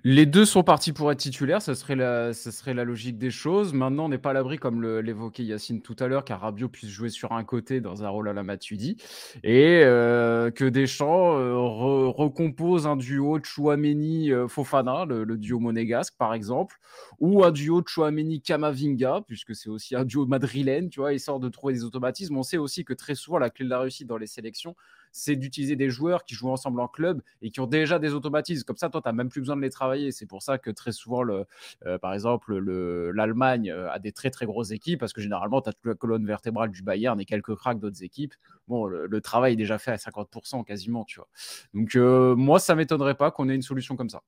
Les 0.04 0.26
deux 0.26 0.44
sont 0.44 0.62
partis 0.62 0.92
pour 0.92 1.10
être 1.10 1.18
titulaires, 1.18 1.60
ce 1.60 1.74
serait 1.74 1.96
la, 1.96 2.32
serait 2.32 2.72
la 2.72 2.84
logique 2.84 3.18
des 3.18 3.32
choses. 3.32 3.72
Maintenant, 3.72 4.04
on 4.04 4.08
n'est 4.08 4.18
pas 4.18 4.30
à 4.30 4.32
l'abri, 4.32 4.56
comme 4.56 4.80
l'évoquait 5.00 5.42
Yacine 5.42 5.82
tout 5.82 5.96
à 5.98 6.06
l'heure, 6.06 6.24
qu'un 6.24 6.36
Rabiot 6.36 6.68
puisse 6.68 6.90
jouer 6.90 7.08
sur 7.08 7.32
un 7.32 7.42
côté 7.42 7.80
dans 7.80 8.04
un 8.04 8.08
rôle 8.08 8.28
à 8.28 8.32
la 8.32 8.44
Matuidi 8.44 8.96
et 9.42 9.80
euh, 9.82 10.52
que 10.52 10.64
Deschamps 10.64 11.36
euh, 11.36 11.56
recompose 11.56 12.86
un 12.86 12.96
duo 12.96 13.40
Chouameni-Fofana, 13.42 15.04
le, 15.04 15.36
duo 15.36 15.58
monégasque 15.58 16.14
par 16.16 16.32
exemple, 16.32 16.76
ou 17.18 17.42
un 17.42 17.50
duo 17.50 17.82
Chouameni-Kamavinga, 17.84 19.22
puisque 19.26 19.56
c'est 19.56 19.68
aussi 19.68 19.96
un 19.96 20.04
duo 20.04 20.26
madrilène, 20.26 20.90
tu 20.90 21.00
vois, 21.00 21.12
il 21.12 21.18
sort 21.20 21.40
de 21.40 21.48
trouver 21.48 21.74
des 21.74 21.82
automatismes. 21.82 22.36
On 22.36 22.44
sait 22.44 22.58
aussi 22.58 22.84
que 22.84 22.94
très 22.94 23.16
souvent, 23.16 23.38
la 23.38 23.50
clé 23.50 23.64
de 23.64 23.70
la 23.70 23.80
réussite 23.80 24.06
dans 24.06 24.18
les 24.18 24.28
sélections, 24.28 24.76
c'est 25.12 25.36
d'utiliser 25.36 25.76
des 25.76 25.90
joueurs 25.90 26.24
qui 26.24 26.34
jouent 26.34 26.50
ensemble 26.50 26.80
en 26.80 26.88
club 26.88 27.22
et 27.42 27.50
qui 27.50 27.60
ont 27.60 27.66
déjà 27.66 27.98
des 27.98 28.14
automatismes. 28.14 28.64
Comme 28.64 28.76
ça, 28.76 28.88
toi, 28.88 29.00
tu 29.02 29.08
n'as 29.08 29.12
même 29.12 29.28
plus 29.28 29.40
besoin 29.40 29.56
de 29.56 29.62
les 29.62 29.70
travailler. 29.70 30.12
C'est 30.12 30.26
pour 30.26 30.42
ça 30.42 30.58
que 30.58 30.70
très 30.70 30.92
souvent, 30.92 31.22
le, 31.22 31.46
euh, 31.86 31.98
par 31.98 32.14
exemple, 32.14 32.56
l'Allemagne 32.58 33.70
euh, 33.70 33.90
a 33.90 33.98
des 33.98 34.12
très 34.12 34.30
très 34.30 34.46
grosses 34.46 34.70
équipes 34.70 35.00
parce 35.00 35.12
que 35.12 35.20
généralement, 35.20 35.60
tu 35.60 35.68
as 35.68 35.72
toute 35.72 35.86
la 35.86 35.94
colonne 35.94 36.26
vertébrale 36.26 36.70
du 36.70 36.82
Bayern 36.82 37.20
et 37.20 37.24
quelques 37.24 37.54
cracks 37.54 37.78
d'autres 37.78 38.02
équipes. 38.02 38.34
Bon, 38.66 38.86
le, 38.86 39.20
travail 39.20 39.54
est 39.54 39.56
déjà 39.56 39.78
fait 39.78 39.90
à 39.90 39.96
50% 39.96 40.64
quasiment, 40.64 41.04
tu 41.04 41.18
vois. 41.18 41.28
Donc, 41.74 41.96
euh, 41.96 42.34
moi, 42.36 42.60
ça 42.60 42.74
m'étonnerait 42.74 43.16
pas 43.16 43.30
qu'on 43.30 43.48
ait 43.48 43.54
une 43.54 43.62
solution 43.62 43.96
comme 43.96 44.08
ça. 44.08 44.22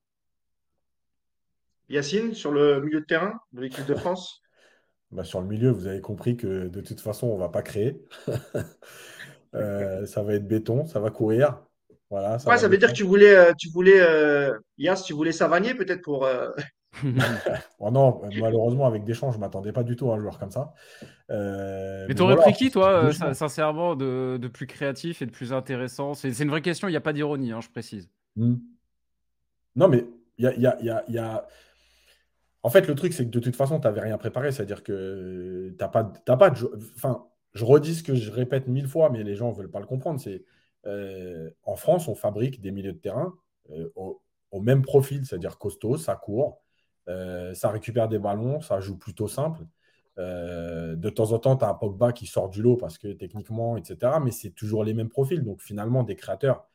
Yacine, 1.88 2.35
sur 2.35 2.53
le 2.53 2.81
milieu 2.81 3.01
de 3.01 3.07
terrain 3.07 3.40
de 3.53 3.61
l'équipe 3.61 3.87
de 3.87 3.95
France? 3.95 4.43
Bah, 5.11 5.25
Sur 5.25 5.40
le 5.40 5.49
milieu, 5.49 5.71
vous 5.71 5.87
avez 5.87 6.01
compris 6.01 6.37
que 6.37 6.69
de 6.69 6.81
toute 6.81 7.01
façon, 7.01 7.27
on 7.27 7.35
ne 7.35 7.40
va 7.40 7.49
pas 7.49 7.62
créer. 7.62 8.01
Euh, 9.54 10.06
ça 10.06 10.22
va 10.22 10.34
être 10.34 10.46
béton, 10.46 10.86
ça 10.86 11.00
va 11.00 11.10
courir. 11.10 11.62
Voilà, 12.10 12.38
ça, 12.38 12.56
ça 12.56 12.68
veut 12.68 12.76
dire 12.76 12.88
que 12.88 12.96
tu 12.96 13.04
voulais, 13.04 13.36
euh, 13.36 13.52
tu 13.56 13.68
voulais 13.70 14.00
euh, 14.00 14.58
Yas, 14.78 15.02
tu 15.06 15.12
voulais 15.12 15.32
Savanier 15.32 15.74
peut-être 15.74 16.02
pour. 16.02 16.26
Oh 17.78 17.90
non, 17.90 18.20
malheureusement, 18.40 18.86
avec 18.86 19.04
Deschamps, 19.04 19.30
je 19.30 19.36
ne 19.36 19.40
m'attendais 19.40 19.72
pas 19.72 19.82
du 19.82 19.96
tout 19.96 20.10
à 20.10 20.16
un 20.16 20.18
joueur 20.18 20.38
comme 20.38 20.50
ça. 20.50 20.74
Euh, 21.30 22.06
mais 22.08 22.14
t'aurais 22.14 22.36
pris 22.36 22.52
qui, 22.52 22.70
toi, 22.70 23.04
euh, 23.04 23.12
sincèrement, 23.12 23.96
de, 23.96 24.38
de, 24.40 24.48
plus 24.48 24.66
créatif 24.66 25.22
et 25.22 25.26
de 25.26 25.30
plus 25.30 25.52
intéressant? 25.52 26.14
C'est 26.14 26.38
une 26.40 26.50
vraie 26.50 26.62
question, 26.62 26.88
il 26.88 26.90
n'y 26.90 26.96
a 26.96 27.00
pas 27.00 27.12
d'ironie, 27.12 27.52
hein, 27.52 27.60
je 27.60 27.68
précise. 27.68 28.10
Hmm. 28.36 28.56
Non, 29.76 29.88
mais 29.88 30.04
il 30.38 30.44
y 30.44 30.48
a, 30.48 30.54
y, 30.56 30.66
a, 30.66 31.04
y 31.08 31.18
a, 31.18 31.46
En 32.62 32.70
fait, 32.70 32.86
le 32.86 32.94
truc, 32.94 33.12
c'est 33.12 33.24
que 33.24 33.30
de 33.30 33.40
toute 33.40 33.56
façon, 33.56 33.78
tu 33.80 33.86
n'avais 33.86 34.00
rien 34.00 34.18
préparé. 34.18 34.52
C'est-à-dire 34.52 34.82
que 34.82 35.70
tu 35.70 35.76
n'as 35.80 35.88
pas, 35.88 36.04
pas 36.04 36.50
de. 36.50 36.70
Enfin, 36.96 37.26
je 37.54 37.64
redis 37.64 37.96
ce 37.96 38.02
que 38.02 38.14
je 38.14 38.30
répète 38.30 38.68
mille 38.68 38.88
fois, 38.88 39.10
mais 39.10 39.22
les 39.22 39.34
gens 39.34 39.50
ne 39.50 39.56
veulent 39.56 39.70
pas 39.70 39.80
le 39.80 39.86
comprendre. 39.86 40.20
C'est 40.20 40.44
euh, 40.86 41.50
en 41.64 41.76
France, 41.76 42.08
on 42.08 42.14
fabrique 42.14 42.60
des 42.60 42.70
milieux 42.70 42.92
de 42.92 42.98
terrain 42.98 43.34
au, 43.94 44.20
au, 44.50 44.60
même 44.60 44.82
profil, 44.82 45.24
c'est-à-dire 45.26 45.58
costaud, 45.58 45.96
ça 45.96 46.16
court, 46.16 46.62
ça 47.06 47.70
récupère 47.70 48.08
des 48.08 48.18
ballons, 48.18 48.60
ça 48.60 48.80
joue 48.80 48.96
plutôt 48.96 49.28
simple. 49.28 49.64
Euh, 50.20 50.96
de 50.96 51.08
temps 51.10 51.32
en 51.32 51.38
temps, 51.38 51.56
tu 51.56 51.64
as 51.64 51.68
un 51.68 51.74
Pogba 51.74 52.12
qui 52.12 52.26
sort 52.26 52.48
du 52.48 52.62
lot 52.62 52.76
parce 52.76 52.98
que 52.98 53.08
techniquement, 53.08 53.76
etc. 53.76 54.18
Mais 54.22 54.30
c'est 54.30 54.50
toujours 54.50 54.84
les 54.84 54.94
mêmes 54.94 55.08
profils. 55.08 55.42
Donc 55.42 55.62
finalement, 55.62 56.02
des 56.02 56.16
créateurs, 56.16 56.66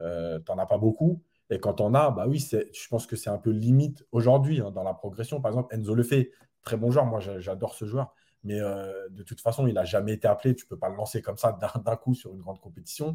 euh, 0.00 0.38
tu 0.44 0.52
n'en 0.52 0.58
as 0.58 0.66
pas 0.66 0.78
beaucoup. 0.78 1.22
Et 1.50 1.58
quand 1.58 1.80
on 1.80 1.94
a, 1.94 2.10
bah 2.10 2.26
oui, 2.28 2.38
je 2.38 2.88
pense 2.88 3.06
que 3.06 3.16
c'est 3.16 3.30
un 3.30 3.38
peu 3.38 3.50
limite 3.50 4.04
aujourd'hui 4.12 4.60
hein, 4.60 4.70
dans 4.70 4.84
la 4.84 4.94
progression. 4.94 5.40
Par 5.40 5.50
exemple, 5.50 5.74
Enzo 5.74 6.00
fait 6.02 6.30
très 6.62 6.76
bon 6.76 6.90
joueur. 6.90 7.06
Moi, 7.06 7.20
j'adore 7.20 7.74
ce 7.74 7.86
joueur. 7.86 8.14
Mais 8.42 8.60
euh, 8.60 9.08
de 9.10 9.22
toute 9.22 9.40
façon, 9.40 9.66
il 9.66 9.74
n'a 9.74 9.84
jamais 9.84 10.14
été 10.14 10.26
appelé. 10.26 10.54
Tu 10.54 10.64
ne 10.64 10.68
peux 10.68 10.78
pas 10.78 10.88
le 10.88 10.96
lancer 10.96 11.20
comme 11.20 11.36
ça 11.36 11.58
d'un 11.84 11.96
coup 11.96 12.14
sur 12.14 12.32
une 12.32 12.40
grande 12.40 12.60
compétition. 12.60 13.14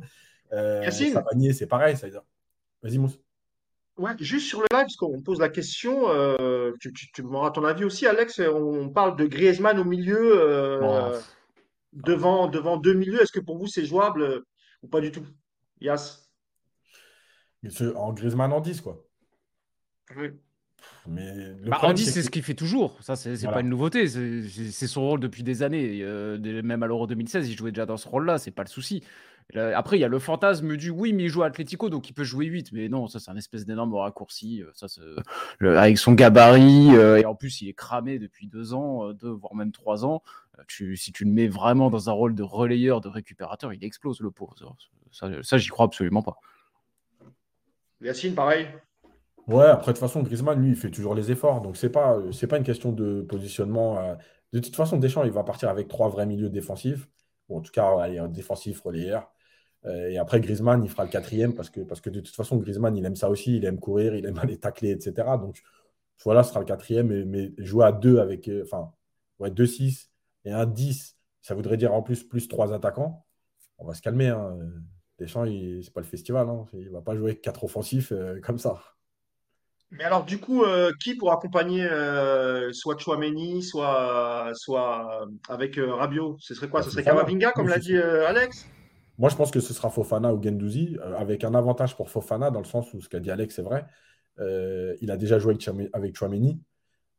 Euh, 0.53 0.89
c'est 0.91 1.67
pareil. 1.67 1.95
Vas-y, 2.83 2.97
Mousse. 2.97 3.19
Ouais, 3.97 4.11
juste 4.19 4.47
sur 4.47 4.59
le 4.59 4.67
live, 4.73 4.83
parce 4.83 4.97
qu'on 4.97 5.21
pose 5.21 5.39
la 5.39 5.47
question, 5.47 6.09
euh, 6.09 6.73
tu, 6.81 6.91
tu, 6.91 7.11
tu 7.13 7.23
m'auras 7.23 7.51
ton 7.51 7.63
avis 7.63 7.85
aussi, 7.85 8.05
Alex. 8.05 8.39
On 8.39 8.89
parle 8.89 9.15
de 9.15 9.25
Griezmann 9.25 9.79
au 9.79 9.85
milieu, 9.85 10.33
euh, 10.37 11.17
devant, 11.93 12.47
devant 12.47 12.75
deux 12.75 12.93
milieux. 12.93 13.21
Est-ce 13.21 13.31
que 13.31 13.39
pour 13.39 13.57
vous 13.57 13.67
c'est 13.67 13.85
jouable 13.85 14.43
ou 14.83 14.87
pas 14.89 14.99
du 14.99 15.13
tout? 15.13 15.25
Yas 15.79 16.29
En 17.95 18.11
Griezmann 18.11 18.51
en 18.51 18.59
10, 18.59 18.81
quoi. 18.81 19.01
Oui. 20.17 20.31
Mais 21.07 21.51
bah, 21.65 21.93
10, 21.93 22.11
c'est 22.11 22.23
ce 22.23 22.29
qu'il 22.29 22.43
fait 22.43 22.55
toujours. 22.55 22.97
Ça, 23.01 23.15
c'est 23.15 23.33
n'est 23.33 23.51
pas 23.51 23.61
une 23.61 23.69
nouveauté. 23.69 24.07
C'est 24.07 24.87
son 24.87 25.01
rôle 25.01 25.19
depuis 25.19 25.43
des 25.43 25.63
années. 25.63 26.03
même 26.63 26.83
à 26.83 26.87
l'Euro 26.87 27.07
2016, 27.07 27.49
il 27.49 27.55
jouait 27.55 27.71
déjà 27.71 27.85
dans 27.85 27.97
ce 27.97 28.07
rôle-là. 28.07 28.37
C'est 28.37 28.51
pas 28.51 28.63
le 28.63 28.69
souci. 28.69 29.03
Après, 29.53 29.97
il 29.97 30.01
y 30.01 30.03
a 30.03 30.07
le 30.07 30.19
fantasme 30.19 30.75
du 30.75 30.89
oui, 30.89 31.13
mais 31.13 31.23
il 31.23 31.29
joue 31.29 31.43
à 31.43 31.47
Atletico, 31.47 31.89
donc 31.89 32.09
il 32.09 32.13
peut 32.13 32.23
jouer 32.23 32.47
8. 32.47 32.71
Mais 32.71 32.89
non, 32.89 33.07
ça, 33.07 33.19
c'est 33.19 33.29
un 33.29 33.37
espèce 33.37 33.65
d'énorme 33.65 33.93
raccourci. 33.93 34.63
Euh, 34.63 34.71
ça, 34.73 34.87
avec 35.61 35.97
son 35.97 36.13
gabarit, 36.13 36.95
euh, 36.95 37.17
et 37.17 37.25
en 37.25 37.35
plus, 37.35 37.61
il 37.61 37.69
est 37.69 37.73
cramé 37.73 38.17
depuis 38.17 38.47
deux 38.47 38.73
ans, 38.73 39.07
euh, 39.07 39.13
deux, 39.13 39.29
voire 39.29 39.53
même 39.55 39.71
trois 39.71 40.03
ans. 40.03 40.23
si 40.67 41.11
tu 41.11 41.25
le 41.25 41.31
mets 41.31 41.47
vraiment 41.47 41.89
dans 41.89 42.09
un 42.09 42.13
rôle 42.13 42.33
de 42.33 42.43
relayeur, 42.43 43.01
de 43.01 43.07
récupérateur, 43.07 43.71
il 43.71 43.83
explose 43.83 44.19
le 44.19 44.31
pauvre. 44.31 44.55
Ça, 45.11 45.29
ça 45.43 45.57
j'y 45.57 45.69
crois 45.69 45.85
absolument 45.85 46.23
pas. 46.23 46.37
Yacine, 48.01 48.33
pareil. 48.33 48.67
Ouais, 49.47 49.65
après, 49.65 49.91
de 49.91 49.97
toute 49.97 49.99
façon, 49.99 50.23
Griezmann, 50.23 50.59
lui, 50.59 50.71
il 50.71 50.75
fait 50.75 50.89
toujours 50.89 51.13
les 51.13 51.31
efforts. 51.31 51.61
Donc, 51.61 51.77
c'est 51.77 51.89
pas, 51.89 52.17
c'est 52.31 52.47
pas 52.47 52.57
une 52.57 52.63
question 52.63 52.91
de 52.91 53.21
positionnement. 53.21 54.17
De 54.53 54.59
toute 54.59 54.75
façon, 54.75 54.97
Deschamps, 54.97 55.23
il 55.23 55.31
va 55.31 55.43
partir 55.43 55.69
avec 55.69 55.87
trois 55.87 56.09
vrais 56.09 56.25
milieux 56.25 56.49
défensifs. 56.49 57.07
Bon, 57.49 57.57
en 57.57 57.61
tout 57.61 57.71
cas, 57.71 57.99
allez, 57.99 58.17
un 58.17 58.27
défensif 58.27 58.81
relayeur. 58.81 59.31
Euh, 59.85 60.09
et 60.09 60.17
après, 60.17 60.39
Griezmann, 60.39 60.83
il 60.83 60.89
fera 60.89 61.03
le 61.03 61.09
quatrième 61.09 61.53
parce 61.53 61.69
que, 61.69 61.81
parce 61.81 62.01
que 62.01 62.09
de 62.09 62.19
toute 62.21 62.35
façon, 62.35 62.57
Griezmann, 62.57 62.95
il 62.97 63.05
aime 63.05 63.15
ça 63.15 63.29
aussi. 63.29 63.57
Il 63.57 63.65
aime 63.65 63.79
courir, 63.79 64.15
il 64.15 64.25
aime 64.25 64.39
aller 64.41 64.57
tacler, 64.57 64.91
etc. 64.91 65.37
Donc 65.39 65.61
voilà, 66.23 66.43
ce 66.43 66.49
sera 66.49 66.59
le 66.61 66.65
quatrième. 66.65 67.25
Mais, 67.25 67.53
jouer 67.57 67.85
à 67.85 67.91
deux 67.91 68.19
avec. 68.19 68.47
Euh, 68.49 68.63
enfin, 68.63 68.93
ouais, 69.39 69.51
2-6 69.51 70.09
et 70.45 70.51
un 70.51 70.65
10, 70.65 71.17
ça 71.41 71.55
voudrait 71.55 71.77
dire 71.77 71.93
en 71.93 72.01
plus 72.01 72.23
plus 72.23 72.47
trois 72.47 72.73
attaquants. 72.73 73.25
On 73.77 73.85
va 73.85 73.93
se 73.93 74.01
calmer. 74.01 74.29
Hein. 74.29 74.57
Deschamps, 75.19 75.45
c'est 75.45 75.93
pas 75.93 76.01
le 76.01 76.07
festival. 76.07 76.49
Hein. 76.49 76.65
Il 76.73 76.85
ne 76.85 76.89
va 76.91 77.01
pas 77.01 77.15
jouer 77.15 77.37
quatre 77.39 77.63
offensifs 77.63 78.11
euh, 78.11 78.39
comme 78.41 78.57
ça. 78.57 78.81
Mais 79.91 80.03
alors, 80.03 80.25
du 80.25 80.39
coup, 80.39 80.63
qui 81.01 81.15
pour 81.15 81.31
accompagner 81.31 81.87
soit 82.73 82.97
Chouameni, 82.97 83.63
soit, 83.63 84.51
soit 84.53 85.27
avec 85.47 85.77
Rabiot 85.77 86.37
Ce 86.39 86.53
serait 86.53 86.67
quoi? 86.67 86.81
Bah, 86.81 86.85
Ce 86.85 86.91
serait 86.91 87.03
Kamavinga, 87.03 87.51
comme 87.51 87.67
l'a 87.67 87.79
dit 87.79 87.97
Alex? 87.97 88.67
Moi, 89.17 89.29
je 89.29 89.35
pense 89.35 89.51
que 89.51 89.59
ce 89.59 89.73
sera 89.73 89.89
Fofana 89.89 90.33
ou 90.33 90.41
Gendouzi, 90.41 90.97
euh, 91.01 91.15
avec 91.15 91.43
un 91.43 91.55
avantage 91.55 91.95
pour 91.95 92.09
Fofana, 92.09 92.51
dans 92.51 92.59
le 92.59 92.65
sens 92.65 92.93
où 92.93 93.01
ce 93.01 93.07
qu'a 93.07 93.19
dit 93.19 93.31
Alex, 93.31 93.55
c'est 93.55 93.61
vrai. 93.61 93.85
Euh, 94.39 94.95
il 95.01 95.09
a 95.11 95.17
déjà 95.17 95.39
joué 95.39 95.57
avec 95.93 96.15
Chouameni. 96.15 96.61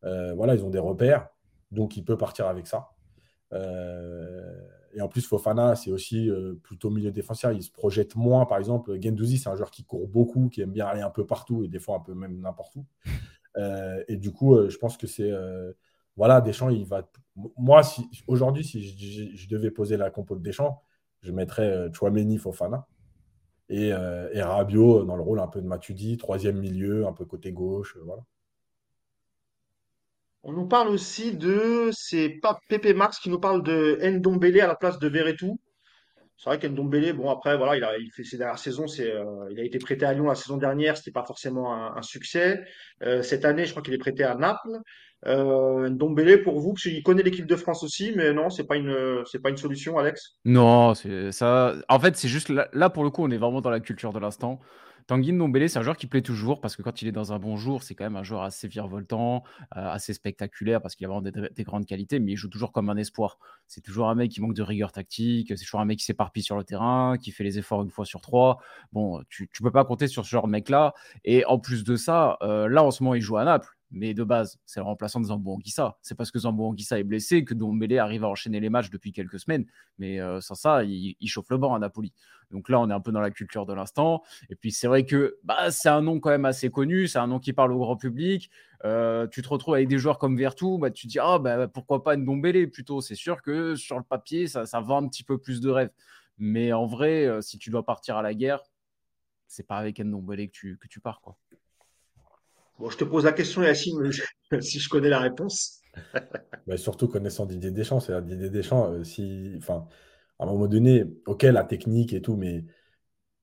Euh, 0.04 0.34
voilà, 0.34 0.54
ils 0.54 0.64
ont 0.64 0.70
des 0.70 0.78
repères, 0.78 1.28
donc 1.70 1.96
il 1.96 2.04
peut 2.04 2.18
partir 2.18 2.46
avec 2.46 2.66
ça. 2.66 2.90
Et 4.94 5.00
en 5.00 5.08
plus, 5.08 5.26
Fofana, 5.26 5.76
c'est 5.76 5.90
aussi 5.90 6.30
plutôt 6.62 6.90
milieu 6.90 7.10
défenseur. 7.10 7.52
Il 7.52 7.62
se 7.62 7.70
projette 7.70 8.16
moins, 8.16 8.46
par 8.46 8.58
exemple. 8.58 9.00
Gendouzi, 9.00 9.38
c'est 9.38 9.48
un 9.48 9.56
joueur 9.56 9.70
qui 9.70 9.84
court 9.84 10.08
beaucoup, 10.08 10.48
qui 10.48 10.62
aime 10.62 10.72
bien 10.72 10.86
aller 10.86 11.02
un 11.02 11.10
peu 11.10 11.26
partout 11.26 11.64
et 11.64 11.68
des 11.68 11.78
fois 11.78 11.96
un 11.96 12.00
peu 12.00 12.14
même 12.14 12.40
n'importe 12.40 12.76
où. 12.76 12.86
et 14.08 14.16
du 14.16 14.32
coup, 14.32 14.68
je 14.68 14.76
pense 14.78 14.96
que 14.96 15.06
c'est. 15.06 15.32
voilà, 16.16 16.40
Deschamps, 16.40 16.70
il 16.70 16.86
va. 16.86 17.08
Moi, 17.56 17.82
si, 17.82 18.08
aujourd'hui, 18.26 18.64
si 18.64 18.82
je, 18.82 19.36
je, 19.36 19.48
devais 19.48 19.70
poser 19.70 19.98
la 19.98 20.08
compo 20.10 20.34
de 20.36 20.42
Deschamps, 20.42 20.82
je 21.26 21.32
mettrais 21.32 21.70
euh, 21.70 21.92
Chouameni 21.92 22.38
Fofana. 22.38 22.86
Et, 23.68 23.92
euh, 23.92 24.30
et, 24.32 24.42
Rabiot 24.42 25.04
dans 25.04 25.16
le 25.16 25.22
rôle 25.22 25.40
un 25.40 25.48
peu 25.48 25.60
de 25.60 25.66
Matuidi, 25.66 26.16
troisième 26.16 26.58
milieu, 26.58 27.06
un 27.06 27.12
peu 27.12 27.24
côté 27.24 27.52
gauche. 27.52 27.96
Euh, 27.96 28.02
voilà. 28.04 28.22
On 30.42 30.52
nous 30.52 30.66
parle 30.66 30.88
aussi 30.88 31.36
de, 31.36 31.90
c'est 31.92 32.28
pas 32.40 32.58
Pepe 32.68 32.94
Max 32.94 33.18
qui 33.18 33.30
nous 33.30 33.40
parle 33.40 33.62
de 33.62 33.98
Ndombele 34.02 34.60
à 34.60 34.66
la 34.66 34.76
place 34.76 34.98
de 34.98 35.08
Verretou. 35.08 35.58
C'est 36.38 36.50
vrai 36.50 36.58
qu'Ndombele, 36.58 37.14
bon 37.14 37.30
après 37.30 37.56
voilà, 37.56 37.76
il 37.76 37.82
a 37.82 37.96
il 37.98 38.12
fait 38.12 38.22
ses 38.22 38.36
dernières 38.36 38.58
saisons, 38.58 38.86
c'est 38.86 39.12
il 39.50 39.58
a 39.58 39.64
été 39.64 39.78
prêté 39.78 40.04
à 40.04 40.12
Lyon 40.12 40.26
la 40.26 40.34
saison 40.34 40.58
dernière, 40.58 40.96
c'était 40.96 41.10
pas 41.10 41.24
forcément 41.24 41.74
un, 41.74 42.02
succès. 42.02 42.62
cette 43.22 43.46
année, 43.46 43.64
je 43.64 43.70
crois 43.70 43.82
qu'il 43.82 43.94
est 43.94 43.98
prêté 43.98 44.22
à 44.22 44.34
Naples. 44.34 44.78
Euh, 45.24 45.88
Ndombele 45.88 46.42
pour 46.42 46.60
vous, 46.60 46.74
parce 46.74 46.82
qu'il 46.82 47.02
connaît 47.02 47.22
l'équipe 47.22 47.46
de 47.46 47.56
France 47.56 47.82
aussi, 47.82 48.12
mais 48.14 48.32
non, 48.32 48.50
c'est 48.50 48.64
pas 48.64 48.76
une, 48.76 49.22
c'est 49.24 49.40
pas 49.40 49.50
une 49.50 49.56
solution, 49.56 49.98
Alex? 49.98 50.36
Non, 50.44 50.94
c'est 50.94 51.32
ça. 51.32 51.74
En 51.88 51.98
fait, 51.98 52.16
c'est 52.16 52.28
juste 52.28 52.50
là, 52.50 52.90
pour 52.90 53.02
le 53.02 53.10
coup, 53.10 53.24
on 53.24 53.30
est 53.30 53.38
vraiment 53.38 53.60
dans 53.60 53.70
la 53.70 53.80
culture 53.80 54.12
de 54.12 54.18
l'instant. 54.18 54.60
Tanguy 55.06 55.32
Ndombele, 55.32 55.68
c'est 55.68 55.78
un 55.78 55.82
joueur 55.82 55.96
qui 55.96 56.06
plaît 56.08 56.22
toujours 56.22 56.60
parce 56.60 56.74
que 56.74 56.82
quand 56.82 57.00
il 57.00 57.08
est 57.08 57.12
dans 57.12 57.32
un 57.32 57.38
bon 57.38 57.56
jour, 57.56 57.82
c'est 57.82 57.94
quand 57.94 58.04
même 58.04 58.16
un 58.16 58.24
joueur 58.24 58.42
assez 58.42 58.66
virevoltant, 58.66 59.44
euh, 59.76 59.88
assez 59.88 60.12
spectaculaire 60.12 60.82
parce 60.82 60.96
qu'il 60.96 61.06
a 61.06 61.08
vraiment 61.08 61.22
des, 61.22 61.64
grandes 61.64 61.86
qualités, 61.86 62.18
mais 62.18 62.32
il 62.32 62.36
joue 62.36 62.48
toujours 62.48 62.72
comme 62.72 62.90
un 62.90 62.96
espoir. 62.96 63.38
C'est 63.68 63.82
toujours 63.82 64.08
un 64.08 64.16
mec 64.16 64.32
qui 64.32 64.40
manque 64.40 64.54
de 64.54 64.62
rigueur 64.62 64.90
tactique, 64.90 65.52
c'est 65.56 65.64
toujours 65.64 65.80
un 65.80 65.84
mec 65.84 65.98
qui 65.98 66.04
s'éparpille 66.04 66.42
sur 66.42 66.56
le 66.56 66.64
terrain, 66.64 67.16
qui 67.18 67.30
fait 67.30 67.44
les 67.44 67.58
efforts 67.58 67.82
une 67.82 67.90
fois 67.90 68.04
sur 68.04 68.20
trois. 68.20 68.58
Bon, 68.92 69.22
tu, 69.28 69.48
tu 69.52 69.62
peux 69.62 69.70
pas 69.70 69.84
compter 69.84 70.08
sur 70.08 70.24
ce 70.24 70.30
genre 70.30 70.46
de 70.46 70.52
mec-là. 70.52 70.92
Et 71.24 71.44
en 71.44 71.58
plus 71.58 71.84
de 71.84 71.94
ça, 71.94 72.36
euh, 72.42 72.68
là 72.68 72.82
en 72.82 72.90
ce 72.90 73.02
moment, 73.02 73.14
il 73.14 73.22
joue 73.22 73.36
à 73.36 73.44
Naples. 73.44 73.75
Mais 73.92 74.14
de 74.14 74.24
base, 74.24 74.58
c'est 74.64 74.80
le 74.80 74.84
remplaçant 74.84 75.20
de 75.20 75.26
Zambo 75.26 75.54
Anguissa. 75.54 75.96
C'est 76.02 76.16
parce 76.16 76.30
que 76.30 76.38
Zambo 76.40 76.66
Anguissa 76.66 76.98
est 76.98 77.04
blessé 77.04 77.44
que 77.44 77.54
Dombele 77.54 77.98
arrive 77.98 78.24
à 78.24 78.28
enchaîner 78.28 78.58
les 78.58 78.68
matchs 78.68 78.90
depuis 78.90 79.12
quelques 79.12 79.38
semaines. 79.38 79.64
Mais 79.98 80.20
euh, 80.20 80.40
sans 80.40 80.56
ça, 80.56 80.82
il, 80.82 81.16
chauffe 81.26 81.50
le 81.50 81.58
banc 81.58 81.74
à 81.74 81.78
Napoli. 81.78 82.12
Donc 82.50 82.68
là, 82.68 82.80
on 82.80 82.90
est 82.90 82.92
un 82.92 83.00
peu 83.00 83.12
dans 83.12 83.20
la 83.20 83.30
culture 83.30 83.64
de 83.64 83.72
l'instant. 83.72 84.22
Et 84.50 84.56
puis 84.56 84.72
c'est 84.72 84.88
vrai 84.88 85.04
que 85.04 85.38
bah, 85.44 85.70
c'est 85.70 85.88
un 85.88 86.02
nom 86.02 86.18
quand 86.18 86.30
même 86.30 86.44
assez 86.44 86.70
connu. 86.70 87.06
C'est 87.06 87.18
un 87.18 87.28
nom 87.28 87.38
qui 87.38 87.52
parle 87.52 87.72
au 87.72 87.78
grand 87.78 87.96
public. 87.96 88.50
Euh, 88.84 89.26
tu 89.28 89.40
te 89.40 89.48
retrouves 89.48 89.74
avec 89.74 89.88
des 89.88 89.98
joueurs 89.98 90.18
comme 90.18 90.36
Vertu, 90.36 90.78
bah, 90.78 90.90
tu 90.90 91.06
te 91.06 91.12
dis 91.12 91.18
ah, 91.20 91.38
bah, 91.38 91.68
pourquoi 91.68 92.02
pas 92.02 92.16
Ndombele 92.16 92.70
plutôt? 92.70 93.00
C'est 93.00 93.14
sûr 93.14 93.40
que 93.40 93.74
sur 93.76 93.96
le 93.96 94.04
papier, 94.04 94.48
ça, 94.48 94.66
ça 94.66 94.80
vend 94.80 95.02
un 95.02 95.08
petit 95.08 95.24
peu 95.24 95.38
plus 95.38 95.60
de 95.60 95.70
rêves. 95.70 95.90
Mais 96.38 96.72
en 96.72 96.86
vrai, 96.86 97.24
euh, 97.26 97.40
si 97.40 97.58
tu 97.58 97.70
dois 97.70 97.84
partir 97.84 98.16
à 98.16 98.22
la 98.22 98.34
guerre, 98.34 98.62
c'est 99.46 99.66
pas 99.66 99.76
avec 99.76 100.00
Ndombele 100.00 100.48
que 100.48 100.52
tu, 100.52 100.78
que 100.78 100.88
tu 100.88 101.00
pars. 101.00 101.22
Bon, 102.78 102.90
je 102.90 102.96
te 102.98 103.04
pose 103.04 103.24
la 103.24 103.32
question, 103.32 103.62
Yacine, 103.62 104.10
si 104.60 104.78
je 104.78 104.88
connais 104.88 105.08
la 105.08 105.20
réponse. 105.20 105.80
Mais 106.66 106.76
surtout 106.76 107.08
connaissant 107.08 107.46
Didier 107.46 107.70
Deschamps, 107.70 108.00
c'est 108.00 108.24
Didier 108.24 108.50
Deschamps, 108.50 108.92
euh, 108.92 109.04
si, 109.04 109.54
enfin, 109.56 109.88
à 110.38 110.44
un 110.44 110.46
moment 110.46 110.66
donné, 110.66 111.04
ok, 111.26 111.44
la 111.44 111.64
technique 111.64 112.12
et 112.12 112.20
tout, 112.20 112.36
mais 112.36 112.64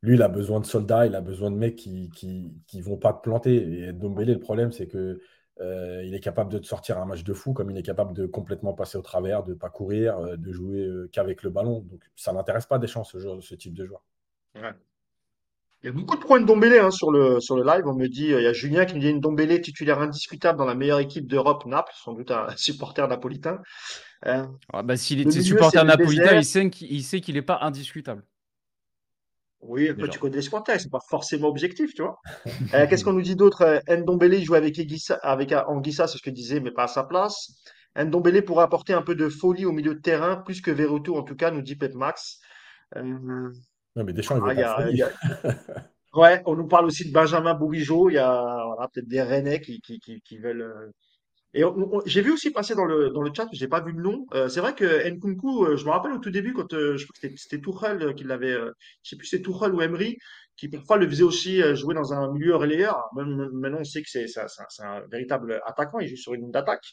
lui, 0.04 0.15
il 0.15 0.22
a 0.22 0.28
besoin 0.28 0.60
de 0.60 0.65
soldats, 0.65 1.08
il 1.08 1.15
a 1.15 1.22
besoin 1.22 1.50
de 1.50 1.56
mecs 1.56 1.76
qui 1.76 2.10
qui, 2.12 2.82
vont 2.82 2.98
pas 2.98 3.13
te 3.13 3.22
planter. 3.22 3.86
Et 3.88 3.93
Dombele, 3.93 4.34
le 4.34 4.39
problème, 4.39 4.72
c'est 4.72 4.88
que 4.88 5.19
euh, 5.62 6.04
il 6.04 6.13
est 6.13 6.19
capable 6.19 6.52
de 6.52 6.60
te 6.60 6.65
sortir 6.65 7.00
un 7.00 7.06
match 7.06 7.24
de 7.24 7.34
fou, 7.34 7.54
comme 7.54 7.72
il 7.72 7.78
est 7.78 7.84
capable 7.84 8.13
de 8.13 8.26
complètement 8.26 8.74
passer 8.74 8.98
au 8.98 9.02
travers, 9.02 9.43
de 9.43 9.54
ne 9.54 9.58
pas 9.58 9.69
courir, 9.69 10.19
euh, 10.19 10.36
de 10.36 10.52
jouer 10.52 10.88
qu'avec 11.12 11.41
le 11.41 11.50
ballon. 11.50 11.80
Donc, 11.82 12.04
ça 12.15 12.34
n'intéresse 12.34 12.65
pas 12.65 12.78
Deschamps, 12.78 13.04
ce, 13.04 13.39
ce 13.39 13.56
type 13.56 13.74
de 13.74 13.86
joueur. 13.86 14.04
Ouais. 14.56 14.74
Il 15.84 15.88
y 15.88 15.89
a 15.89 15.91
beaucoup 15.91 16.15
de 16.15 16.22
points 16.22 16.39
de 16.39 16.80
hein, 16.80 16.91
sur, 16.91 17.12
le, 17.12 17.41
sur 17.41 17.58
le 17.58 17.63
live. 17.65 17.86
On 17.86 17.93
me 17.93 18.08
dit, 18.08 18.28
il 18.28 18.41
y 18.41 18.48
a 18.48 18.54
Julien 18.54 18.86
qui 18.86 18.96
me 18.96 19.02
dit 19.02 19.13
Ndombele 19.13 19.60
titulaire 19.60 20.00
indiscutable 20.00 20.58
dans 20.58 20.65
la 20.65 20.76
meilleure 20.76 21.00
équipe 21.00 21.28
d'Europe, 21.28 21.65
Naples, 21.65 21.91
sans 21.96 22.13
doute 22.13 22.32
un 22.32 22.48
supporter 22.56 23.06
napolitain. 23.08 23.60
Euh, 24.26 24.46
ah 24.72 24.82
bah, 24.82 24.96
S'il 24.96 25.19
était 25.19 25.41
supporter 25.41 25.84
napolitain, 25.84 26.38
il 26.38 27.04
sait 27.04 27.19
qu'il 27.19 27.36
n'est 27.36 27.41
pas 27.41 27.60
indiscutable. 27.62 28.24
Oui, 29.65 29.89
après, 29.89 30.10
tu 30.10 30.19
connais 30.19 30.41
ce 30.41 30.50
contexte, 30.50 30.84
c'est 30.84 30.91
pas 30.91 31.00
forcément 31.10 31.48
objectif, 31.48 31.93
tu 31.93 32.02
vois. 32.02 32.19
Euh, 32.74 32.86
qu'est-ce 32.88 33.04
qu'on 33.04 33.13
nous 33.13 33.22
dit 33.22 33.36
d'autre? 33.36 33.62
Euh, 33.62 33.98
Ndombele 33.98 34.43
joue 34.43 34.56
avec 34.56 34.78
euh, 34.80 35.62
Anguissa, 35.67 36.08
c'est 36.08 36.17
ce 36.17 36.24
que 36.24 36.30
je 36.30 36.36
disais, 36.36 36.60
mais 36.60 36.72
pas 36.72 36.84
à 36.84 36.88
sa 36.88 37.04
place. 37.04 37.52
Ndombele 37.98 38.43
pourrait 38.43 38.63
apporter 38.63 38.93
un 38.93 39.02
peu 39.02 39.15
de 39.15 39.30
folie 39.30 39.65
au 39.65 39.72
milieu 39.72 39.96
de 39.96 40.02
terrain, 40.02 40.38
plus 40.38 40.62
que 40.62 40.72
Verretou, 40.72 41.15
en 41.15 41.24
tout 41.24 41.36
cas, 41.36 41.52
nous 41.52 41.62
dit 41.62 41.76
Pep 41.76 41.93
Max. 41.93 42.39
Euh, 42.98 43.52
Non, 43.95 44.03
mais 44.03 44.13
Deschamps, 44.13 44.36
il 44.38 44.43
veut 44.43 44.49
ah, 44.49 44.53
y 44.53 44.62
pas 44.62 44.63
a, 44.63 44.89
y 44.91 45.01
a- 45.01 45.12
Ouais, 46.13 46.41
on 46.45 46.56
nous 46.56 46.67
parle 46.67 46.86
aussi 46.86 47.08
de 47.08 47.12
Benjamin 47.13 47.56
Bourigeaud. 47.56 48.10
Il 48.10 48.13
y 48.15 48.17
a 48.19 48.65
voilà, 48.67 48.88
peut-être 48.93 49.08
des 49.08 49.21
Rennais 49.21 49.60
qui, 49.62 49.82
qui, 49.82 49.99
qui, 49.99 50.21
qui 50.21 50.38
veulent. 50.38 50.62
euh, 50.62 50.91
Et 51.56 51.63
j'ai 52.08 52.21
vu 52.21 52.32
aussi 52.34 52.51
passer 52.51 52.75
dans 52.75 52.86
le, 52.86 53.10
dans 53.12 53.21
le 53.23 53.32
chat, 53.36 53.47
j'ai 53.53 53.67
pas 53.69 53.82
vu 53.82 53.93
le 53.93 54.01
nom. 54.03 54.25
Euh, 54.34 54.49
c'est 54.49 54.62
vrai 54.62 54.75
que 54.75 55.10
Nkunku, 55.10 55.65
euh, 55.65 55.77
je 55.77 55.86
me 55.86 55.91
rappelle 55.91 56.13
au 56.13 56.19
tout 56.19 56.32
début, 56.32 56.53
quand 56.53 56.73
euh, 56.73 56.97
je 56.97 57.06
crois 57.08 57.29
que 57.29 57.38
c'était 57.38 57.62
Tuchel 57.62 58.15
qui 58.15 58.25
l'avait, 58.25 58.53
je 59.03 59.10
sais 59.12 59.17
plus 59.17 59.27
c'est 59.27 59.41
Tuchel 59.41 59.73
ou 59.75 59.82
Emery, 59.82 60.17
qui 60.58 60.69
parfois 60.69 60.97
le 60.97 61.08
faisait 61.10 61.23
aussi 61.23 61.62
jouer 61.75 61.95
dans 61.95 62.13
un 62.13 62.32
milieu 62.34 62.56
relayeur. 62.58 62.97
Même- 63.15 63.49
Maintenant, 63.53 63.79
on 63.82 63.84
sait 63.86 64.01
que 64.03 64.10
c'est 64.10 64.27
c'est 64.27 64.84
un, 64.84 65.01
véritable 65.12 65.62
attaquant, 65.65 65.99
il 65.99 66.10
joue 66.10 66.17
sur 66.17 66.34
une 66.36 66.41
ligne 66.43 66.51
d'attaque. 66.51 66.86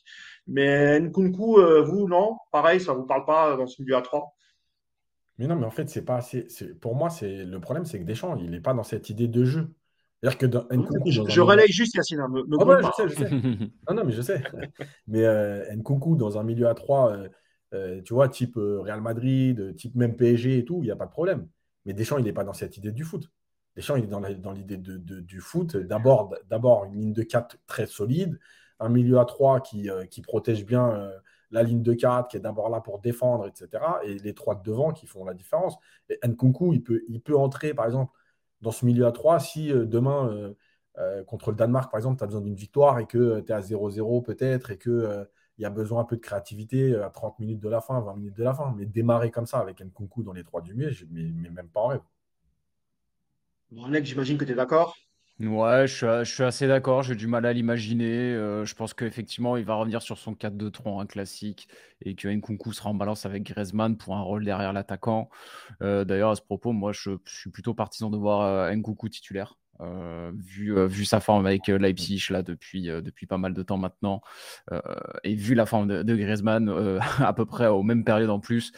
Mais 0.48 1.00
Nkunku, 1.00 1.56
vous, 1.84 2.08
non? 2.08 2.36
Pareil, 2.52 2.80
ça 2.80 2.92
vous 2.94 3.06
parle 3.06 3.24
pas 3.26 3.56
dans 3.56 3.66
ce 3.66 3.82
milieu 3.82 3.96
à 3.96 4.02
trois? 4.02 4.34
Mais 5.40 5.46
non, 5.46 5.56
mais 5.56 5.64
en 5.64 5.70
fait, 5.70 5.88
c'est 5.88 6.04
pas 6.04 6.16
assez. 6.16 6.46
Pour 6.82 6.94
moi, 6.94 7.08
c'est 7.08 7.46
le 7.46 7.60
problème, 7.60 7.86
c'est 7.86 7.98
que 7.98 8.04
Deschamps, 8.04 8.36
il 8.36 8.50
n'est 8.50 8.60
pas 8.60 8.74
dans 8.74 8.82
cette 8.82 9.08
idée 9.08 9.26
de 9.26 9.42
jeu. 9.42 9.70
C'est-à-dire 10.22 10.38
que 10.38 10.44
dans 10.44 10.64
Nkunku, 10.70 11.10
Je, 11.10 11.16
dans 11.16 11.24
un 11.24 11.30
je 11.30 11.40
relaye 11.40 11.72
juste, 11.72 11.94
Yacine, 11.94 12.20
hein, 12.20 12.28
me, 12.28 12.42
me 12.44 12.56
Ah 12.60 12.64
ouais, 12.66 12.76
je 12.82 12.92
sais, 12.92 13.08
je 13.08 13.14
sais. 13.14 13.30
Non, 13.88 13.96
non, 13.96 14.04
mais 14.04 14.12
je 14.12 14.20
sais. 14.20 14.42
Mais 15.08 15.24
euh, 15.24 15.64
Nkunku, 15.76 16.14
dans 16.16 16.36
un 16.38 16.42
milieu 16.42 16.68
à 16.68 16.74
3, 16.74 17.16
tu 18.04 18.12
vois, 18.12 18.28
type 18.28 18.58
euh, 18.58 18.80
Real 18.82 19.00
Madrid, 19.00 19.58
euh, 19.58 19.72
type 19.72 19.94
même 19.94 20.14
PSG 20.14 20.58
et 20.58 20.64
tout, 20.66 20.80
il 20.82 20.84
n'y 20.84 20.90
a 20.90 20.96
pas 20.96 21.06
de 21.06 21.10
problème. 21.10 21.48
Mais 21.86 21.94
Deschamps, 21.94 22.18
il 22.18 22.24
n'est 22.24 22.34
pas 22.34 22.44
dans 22.44 22.52
cette 22.52 22.76
idée 22.76 22.92
du 22.92 23.02
foot. 23.02 23.30
Deschamps, 23.76 23.96
il 23.96 24.04
est 24.04 24.08
dans 24.08 24.20
la- 24.20 24.34
dans 24.34 24.52
l'idée 24.52 24.76
de, 24.76 24.98
de- 24.98 25.20
du 25.20 25.40
foot. 25.40 25.74
D'abord, 25.78 26.34
d'abord 26.50 26.84
une 26.84 27.00
ligne 27.00 27.12
de 27.14 27.22
4 27.22 27.56
très 27.66 27.86
solide, 27.86 28.38
un 28.78 28.90
milieu 28.90 29.18
à 29.18 29.24
3 29.24 29.60
qui, 29.60 29.88
euh, 29.88 30.04
qui 30.04 30.20
protège 30.20 30.66
bien 30.66 30.90
euh, 30.90 31.18
la 31.50 31.62
ligne 31.62 31.82
de 31.82 31.92
4, 31.94 32.28
qui 32.30 32.36
est 32.36 32.40
d'abord 32.40 32.68
là 32.70 32.80
pour 32.80 33.00
défendre, 33.00 33.46
etc. 33.48 34.00
Et 34.04 34.18
les 34.18 34.34
trois 34.34 34.54
de 34.54 34.62
devant 34.62 34.92
qui 34.92 35.06
font 35.06 35.24
la 35.24 35.34
différence. 35.34 35.76
Et 36.08 36.18
Nkunku, 36.26 36.72
il 36.74 36.82
peut, 36.82 37.02
il 37.08 37.20
peut 37.20 37.36
entrer, 37.36 37.74
par 37.74 37.86
exemple, 37.86 38.12
dans 38.60 38.70
ce 38.72 38.84
milieu 38.84 39.06
à 39.06 39.12
3 39.12 39.40
si 39.40 39.72
euh, 39.72 39.86
demain. 39.86 40.28
euh, 40.32 40.54
euh, 40.98 41.24
contre 41.24 41.50
le 41.50 41.56
Danemark, 41.56 41.90
par 41.90 41.98
exemple, 41.98 42.18
tu 42.18 42.24
as 42.24 42.26
besoin 42.26 42.40
d'une 42.42 42.54
victoire 42.56 42.98
et 42.98 43.06
que 43.06 43.40
tu 43.40 43.52
es 43.52 43.54
à 43.54 43.60
0-0 43.62 44.22
peut-être 44.22 44.70
et 44.72 44.78
qu'il 44.78 44.90
euh, 44.92 45.24
y 45.58 45.64
a 45.64 45.70
besoin 45.70 46.02
un 46.02 46.04
peu 46.04 46.16
de 46.16 46.20
créativité 46.20 46.96
à 46.96 47.10
30 47.10 47.38
minutes 47.38 47.60
de 47.60 47.68
la 47.68 47.80
fin, 47.80 48.00
20 48.00 48.16
minutes 48.16 48.36
de 48.36 48.42
la 48.44 48.54
fin. 48.54 48.74
Mais 48.76 48.86
démarrer 48.86 49.30
comme 49.30 49.46
ça 49.46 49.58
avec 49.60 49.80
Nkunku 49.80 50.22
dans 50.24 50.32
les 50.32 50.44
trois 50.44 50.60
du 50.62 50.74
milieu, 50.74 50.90
je- 50.90 51.04
mais, 51.10 51.22
mais 51.34 51.48
même 51.50 51.68
pas 51.68 51.80
en 51.80 51.86
rêve. 51.88 52.00
Bon, 53.72 53.84
Alex, 53.86 54.08
j'imagine 54.08 54.38
que 54.38 54.44
tu 54.44 54.52
es 54.52 54.54
d'accord. 54.54 54.96
Ouais, 55.40 55.86
je 55.86 56.22
suis, 56.24 56.42
assez 56.42 56.68
d'accord, 56.68 57.02
j'ai 57.02 57.14
du 57.14 57.26
mal 57.26 57.46
à 57.46 57.52
l'imaginer. 57.54 58.34
euh, 58.34 58.66
je 58.66 58.74
pense 58.74 58.92
qu'effectivement, 58.92 59.56
il 59.56 59.64
va 59.64 59.74
revenir 59.74 60.02
sur 60.02 60.18
son 60.18 60.34
4-2-3 60.34 61.00
un 61.00 61.06
classique 61.06 61.66
et 62.02 62.14
que 62.14 62.28
Nkunku 62.28 62.74
sera 62.74 62.90
en 62.90 62.94
balance 62.94 63.24
avec 63.24 63.44
Griezmann 63.44 63.96
pour 63.96 64.14
un 64.16 64.20
rôle 64.20 64.44
derrière 64.44 64.74
l'attaquant. 64.74 65.30
Euh, 65.82 66.04
d'ailleurs, 66.04 66.30
à 66.30 66.36
ce 66.36 66.42
propos, 66.42 66.72
moi, 66.72 66.92
je, 66.92 67.12
je 67.24 67.34
suis 67.38 67.50
plutôt 67.50 67.72
partisan 67.72 68.10
de 68.10 68.18
voir 68.18 68.42
euh, 68.42 68.74
Nkunku 68.74 69.08
titulaire. 69.08 69.56
Euh, 69.82 70.30
vu, 70.34 70.76
euh, 70.76 70.86
vu 70.86 71.04
sa 71.04 71.20
forme 71.20 71.46
avec 71.46 71.68
euh, 71.68 71.78
Leipzig 71.78 72.26
là 72.30 72.42
depuis, 72.42 72.88
depuis 72.88 73.26
pas 73.26 73.38
mal 73.38 73.54
de 73.54 73.62
temps 73.62 73.78
maintenant 73.78 74.20
et 75.24 75.34
vu 75.34 75.54
la 75.54 75.64
forme 75.66 75.88
de, 75.88 76.14
Griezmann 76.14 76.68
à 77.18 77.32
peu 77.32 77.46
près 77.46 77.66
aux 77.66 77.82
mêmes 77.82 78.04
périodes 78.04 78.30
en 78.30 78.40
plus 78.40 78.72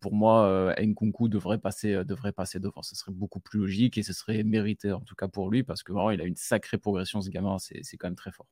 pour 0.00 0.14
moi 0.14 0.74
Nkunku 0.78 1.28
devrait 1.28 1.58
passer, 1.58 2.04
devrait 2.04 2.32
passer 2.32 2.60
devant. 2.60 2.82
Ce 2.82 2.94
serait 2.94 3.12
beaucoup 3.12 3.40
plus 3.40 3.60
logique 3.60 3.98
et 3.98 4.02
ce 4.02 4.12
serait 4.12 4.42
mérité 4.42 4.92
en 4.92 5.00
tout 5.00 5.14
cas 5.14 5.28
pour 5.28 5.50
lui 5.50 5.62
parce 5.62 5.82
que 5.82 5.92
vraiment 5.92 6.10
il 6.10 6.20
a 6.20 6.24
une 6.24 6.36
sacrée 6.36 6.78
progression 6.78 7.20
ce 7.20 7.30
gamin 7.30 7.56
c'est 7.58 7.96
quand 7.96 8.06
même 8.06 8.14
très 8.14 8.32
fort. 8.32 8.46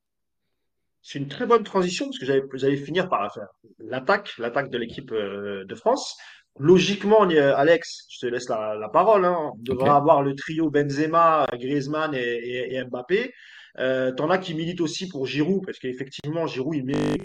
C'est 1.05 1.19
une 1.19 1.29
très 1.29 1.47
bonne 1.47 1.65
transition 1.65 2.07
parce 2.07 2.19
que 2.19 2.59
j'allais 2.59 2.77
finir 2.77 3.09
par 3.09 3.33
faire. 3.35 3.49
L'attaque, 3.79 4.39
l'attaque 4.39 4.71
de 4.71 4.79
l'équipe 4.79 5.13
de 5.13 5.75
France. 5.75 6.17
Logiquement, 6.59 7.23
Alex, 7.23 8.07
je 8.11 8.19
te 8.21 8.27
laisse 8.27 8.49
la, 8.49 8.75
la 8.77 8.89
parole. 8.89 9.25
Hein. 9.25 9.53
On 9.55 9.57
devrait 9.59 9.91
avoir 9.91 10.23
le 10.23 10.35
trio 10.35 10.71
Benzema, 10.71 11.47
Griezmann 11.53 12.15
et, 12.15 12.21
et- 12.21 12.75
et 12.75 12.85
Mbappé. 12.85 13.33
Euh, 13.79 14.13
t'en 14.13 14.29
as 14.31 14.37
qui 14.39 14.55
militent 14.55 14.83
aussi 14.83 15.09
pour 15.09 15.27
Giroud 15.27 15.65
parce 15.65 15.79
qu'effectivement, 15.79 16.47
Giroud, 16.47 16.77
il 16.77 16.85
met 16.85 17.17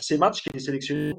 ses 0.00 0.18
matchs, 0.18 0.42
qui 0.42 0.50
est 0.54 0.58
sélectionné. 0.58 1.14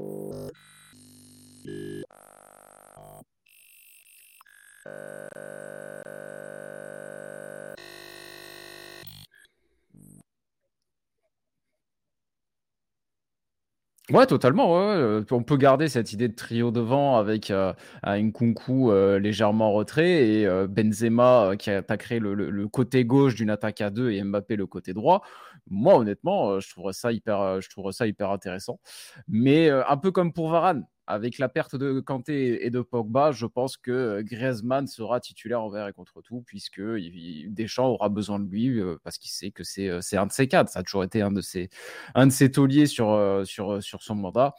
Ouais, 14.15 14.25
totalement. 14.25 14.80
Euh, 14.80 15.23
On 15.32 15.43
peut 15.43 15.58
garder 15.58 15.89
cette 15.89 16.13
idée 16.13 16.30
de 16.30 16.36
trio 16.36 16.71
devant 16.71 17.17
avec 17.17 17.51
euh, 17.51 17.73
un 18.01 18.17
Nkunku 18.17 18.89
euh, 18.89 19.19
légèrement 19.19 19.67
en 19.71 19.73
retrait 19.73 20.25
et 20.30 20.47
Benzema 20.69 21.58
qui 21.60 21.69
attaquerait 21.69 22.19
le, 22.19 22.67
côté 22.69 23.04
gauche 23.04 23.36
d'une 23.36 23.49
attaque 23.49 23.82
à 23.82 23.89
deux 23.89 24.12
et 24.12 24.23
Mbappé 24.23 24.56
le 24.56 24.67
côté 24.67 24.93
droit. 24.93 25.21
Moi, 25.69 25.97
honnêtement, 25.97 26.62
je 26.62 26.69
trouverais 26.69 26.93
ça 26.93 27.12
hyper, 27.12 28.32
intéressant. 28.32 28.80
Mais 29.28 29.69
un 29.69 29.97
peu 29.97 30.12
comme 30.12 30.32
pour 30.32 30.49
Varane, 30.49 30.86
avec 31.08 31.38
la 31.38 31.50
perte 31.50 31.76
de 31.76 32.00
Kanté 32.00 32.65
et 32.65 32.70
de 32.70 32.82
Pogba, 32.82 33.32
je 33.32 33.46
pense 33.46 33.78
que 33.78 33.91
euh, 33.91 34.24
Griezmann 34.24 34.88
sera 34.88 35.20
titulaire 35.20 35.62
envers 35.62 35.88
et 35.88 35.94
contre 35.94 36.22
tout, 36.22 36.41
puisque 36.46 36.82
Deschamps 36.82 37.89
aura 37.89 38.10
besoin 38.10 38.39
de 38.39 38.50
lui 38.50 38.80
euh, 38.80 38.98
parce 39.04 39.18
qu'il 39.18 39.30
sait 39.32 39.52
que 39.52 39.63
c'est 39.63 39.88
euh, 39.89 40.02
c'est 40.02 40.18
un 40.18 40.26
de 40.26 40.32
ses 40.32 40.48
cadres. 40.48 40.70
Ça 40.70 40.80
a 40.80 40.84
toujours 40.84 41.04
été 41.04 41.22
un 41.22 41.32
de 41.32 41.41
ses, 41.41 41.70
un 42.15 42.28
de 42.28 42.32
ses 42.32 42.52
tauliers 42.52 42.88
sur, 42.88 43.44
sur, 43.46 43.84
sur 43.84 44.04
son 44.04 44.15
mandat. 44.15 44.56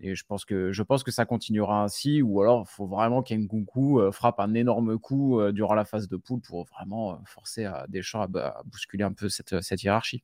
Et 0.00 0.14
je 0.14 0.24
pense 0.24 0.44
que, 0.46 0.72
je 0.72 0.82
pense 0.82 1.02
que 1.04 1.10
ça 1.10 1.26
continuera 1.26 1.82
ainsi, 1.84 2.22
ou 2.22 2.40
alors 2.40 2.66
il 2.66 2.72
faut 2.72 2.86
vraiment 2.86 3.22
qu'Nkunku 3.22 4.00
euh, 4.00 4.12
frappe 4.12 4.40
un 4.40 4.54
énorme 4.54 4.98
coup 4.98 5.40
durant 5.52 5.74
la 5.74 5.84
phase 5.84 6.08
de 6.08 6.16
poule 6.16 6.40
pour 6.40 6.64
vraiment 6.64 7.20
forcer 7.26 7.64
à 7.66 7.86
Deschamps 7.88 8.22
à, 8.22 8.38
à 8.40 8.62
bousculer 8.64 9.04
un 9.04 9.12
peu 9.12 9.28
cette, 9.28 9.60
cette 9.60 9.82
hiérarchie. 9.82 10.22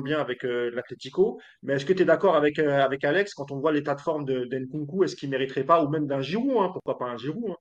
Bien 0.00 0.20
avec 0.20 0.44
euh. 0.44 0.70
Mais 1.62 1.74
est-ce 1.74 1.84
que 1.86 1.92
tu 1.92 2.02
es 2.02 2.04
d'accord 2.04 2.36
avec, 2.36 2.58
euh, 2.58 2.80
avec 2.82 3.04
Alex 3.04 3.34
quand 3.34 3.50
on 3.52 3.58
voit 3.58 3.72
l'état 3.72 3.94
de 3.94 4.00
forme 4.00 4.24
de 4.24 4.44
d'Nkunku, 4.44 5.04
est-ce 5.04 5.16
qu'il 5.16 5.30
mériterait 5.30 5.64
pas, 5.64 5.82
ou 5.84 5.88
même 5.88 6.06
d'un 6.06 6.20
Giroud, 6.20 6.56
hein, 6.58 6.70
pourquoi 6.72 6.98
pas 6.98 7.06
un 7.06 7.16
Giroud 7.16 7.50
hein? 7.50 7.56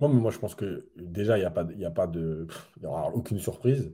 Moi, 0.00 0.30
je 0.30 0.38
pense 0.38 0.54
que 0.54 0.88
déjà, 0.96 1.36
il 1.36 1.40
n'y 1.40 1.46
a 1.46 1.50
pas, 1.50 1.64
de- 1.64 1.84
a 1.84 1.90
pas 1.90 2.06
de. 2.06 2.46
Il 2.76 2.80
n'y 2.82 2.86
aura 2.86 3.08
aucune 3.12 3.38
surprise. 3.38 3.92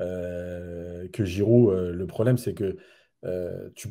Euh, 0.00 1.08
que 1.08 1.24
Giroud, 1.24 1.70
euh, 1.74 1.92
le 1.92 2.06
problème, 2.06 2.38
c'est 2.38 2.54
que. 2.54 2.76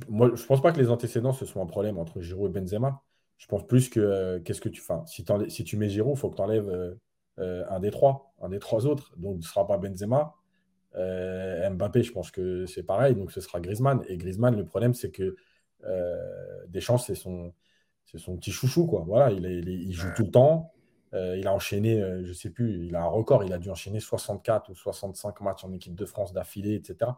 moi, 0.10 0.32
je 0.36 0.46
pense 0.46 0.62
pas 0.62 0.72
que 0.72 0.80
les 0.80 0.90
antécédents, 0.90 1.34
ce 1.34 1.46
soit 1.46 1.62
un 1.62 1.66
problème 1.68 1.98
entre 1.98 2.22
Giroud 2.22 2.56
et 2.56 2.60
Benzema. 2.60 3.04
Je 3.40 3.48
pense 3.48 3.66
plus 3.66 3.90
que. 3.90 4.00
euh, 4.00 4.40
qu'est-ce 4.42 4.62
que 4.62 4.70
tu. 4.70 4.82
Enfin, 4.82 5.04
si, 5.08 5.24
tu 5.64 5.78
mets 5.78 5.90
Giroud, 5.90 6.16
il 6.16 6.20
faut 6.20 6.30
que 6.30 6.36
tu 6.36 6.42
enlèves 6.44 6.98
un 7.38 7.80
des 7.80 7.90
trois, 7.92 8.34
un 8.42 8.50
des 8.50 8.60
trois 8.60 8.86
autres. 8.86 9.14
Donc, 9.18 9.36
ce 9.36 9.38
ne 9.40 9.44
sera 9.44 9.66
pas 9.68 9.78
Benzema. 9.80 10.36
Euh, 10.96 11.70
Mbappé, 11.70 12.04
je 12.04 12.12
pense 12.12 12.32
que 12.32 12.66
c'est 12.66 12.84
pareil. 12.84 13.16
Donc, 13.16 13.32
ce 13.32 13.42
sera 13.42 13.60
Griezmann. 13.60 14.04
Et 14.08 14.18
Griezmann, 14.18 14.56
le 14.56 14.66
problème, 14.66 14.94
c'est 14.94 15.12
que 15.12 15.36
euh, 15.86 16.66
Deschamps, 16.68 16.98
c'est 16.98 17.16
son, 17.16 17.54
son 18.16 18.38
petit 18.38 18.52
chouchou, 18.52 18.88
quoi. 18.88 19.04
Voilà, 19.06 19.32
il, 19.32 19.46
est- 19.46 19.60
il 19.60 19.70
est- 19.70 19.74
il 19.74 19.94
joue 19.94 20.10
tout 20.16 20.24
le 20.26 20.32
temps. 20.32 20.72
Euh, 21.14 21.38
il 21.38 21.48
a 21.48 21.54
enchaîné, 21.54 22.02
euh, 22.02 22.24
je 22.24 22.34
sais 22.34 22.50
plus, 22.52 22.86
il 22.88 22.96
a 22.96 23.02
un 23.02 23.08
record, 23.08 23.44
il 23.44 23.52
a 23.54 23.58
dû 23.58 23.70
enchaîner 23.70 24.00
64 24.00 24.70
ou 24.70 24.76
65 24.76 25.42
matchs 25.42 25.64
en 25.64 25.72
équipe 25.74 25.96
de 25.96 26.06
France 26.06 26.34
d'affilée, 26.34 26.76
etc. 26.76 27.18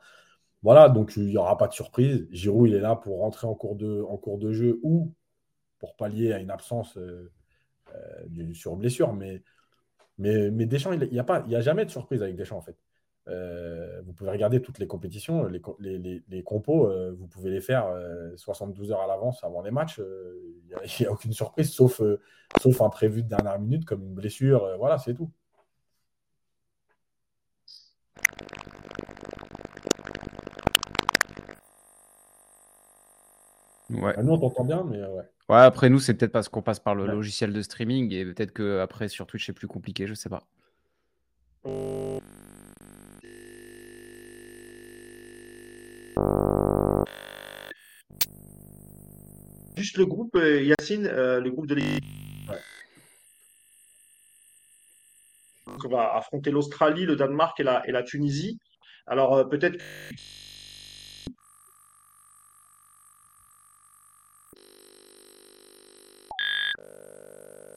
Voilà, 0.63 0.89
donc 0.89 1.13
il 1.17 1.25
n'y 1.25 1.37
aura 1.37 1.57
pas 1.57 1.67
de 1.67 1.73
surprise. 1.73 2.27
Giroud, 2.31 2.69
il 2.69 2.75
est 2.75 2.79
là 2.81 2.95
pour 2.95 3.19
rentrer 3.19 3.47
en 3.47 3.55
cours 3.55 3.75
de, 3.75 4.01
en 4.09 4.17
cours 4.17 4.37
de 4.37 4.51
jeu 4.53 4.79
ou 4.83 5.11
pour 5.81 5.97
pallier 5.97 6.31
à 6.31 6.39
une 6.39 6.51
absence 6.51 6.95
euh, 6.97 7.31
euh, 7.95 7.99
du- 8.27 8.55
sur 8.55 8.77
blessure. 8.77 9.13
Mais, 9.13 9.43
mais, 10.19 10.51
mais 10.51 10.65
Deschamps, 10.67 10.93
il 10.93 11.09
n'y 11.11 11.19
a, 11.19 11.23
pas- 11.25 11.43
il 11.47 11.51
y 11.51 11.55
a 11.57 11.61
jamais 11.61 11.85
de 11.85 11.91
surprise 11.91 12.23
avec 12.23 12.37
Deschamps, 12.37 12.57
en 12.59 12.61
fait. 12.61 12.77
Euh, 13.27 14.01
vous 14.05 14.13
pouvez 14.13 14.31
regarder 14.31 14.61
toutes 14.61 14.79
les 14.79 14.87
compétitions, 14.87 15.45
les, 15.47 15.61
les, 15.79 16.23
les, 16.27 16.43
compos, 16.43 16.87
euh, 16.89 17.13
vous 17.17 17.27
pouvez 17.27 17.51
les 17.51 17.61
faire 17.61 17.85
72 18.35 18.91
heures 18.91 19.01
à 19.01 19.07
l'avance 19.07 19.43
avant 19.43 19.61
les 19.61 19.71
matchs. 19.71 19.99
Il 19.99 21.01
n'y 21.01 21.07
a, 21.07 21.11
aucune 21.11 21.33
surprise, 21.33 21.71
sauf, 21.71 22.01
sauf 22.61 22.81
un 22.81 22.89
prévu 22.89 23.23
de 23.23 23.29
dernière 23.29 23.59
minute, 23.59 23.85
comme 23.85 24.03
une 24.03 24.13
blessure. 24.13 24.77
voilà, 24.77 24.97
c'est 24.99 25.13
tout. 25.15 25.31
Ouais. 33.91 34.13
Ah, 34.17 34.23
nous, 34.23 34.31
on 34.33 34.39
t'entend 34.39 34.63
bien, 34.63 34.83
mais 34.83 35.03
ouais. 35.03 35.23
Ouais, 35.51 35.57
après 35.57 35.89
nous, 35.89 35.99
c'est 35.99 36.13
peut-être 36.13 36.31
parce 36.31 36.47
qu'on 36.47 36.61
passe 36.61 36.79
par 36.79 36.95
le 36.95 37.05
logiciel 37.05 37.51
de 37.51 37.61
streaming 37.61 38.13
et 38.13 38.23
peut-être 38.23 38.53
que 38.53 38.79
après 38.79 39.09
sur 39.09 39.27
Twitch 39.27 39.47
c'est 39.47 39.51
plus 39.51 39.67
compliqué, 39.67 40.07
je 40.07 40.13
sais 40.13 40.29
pas. 40.29 40.43
Juste 49.75 49.97
le 49.97 50.05
groupe, 50.05 50.37
euh, 50.37 50.61
Yacine, 50.61 51.05
euh, 51.07 51.41
le 51.41 51.51
groupe 51.51 51.67
de 51.67 51.75
l'équipe. 51.75 52.05
On 55.67 55.89
va 55.89 56.15
affronter 56.15 56.51
l'Australie, 56.51 57.05
le 57.05 57.17
Danemark 57.17 57.59
et 57.59 57.63
la, 57.63 57.85
et 57.89 57.91
la 57.91 58.03
Tunisie. 58.03 58.57
Alors 59.05 59.33
euh, 59.33 59.43
peut-être 59.43 59.83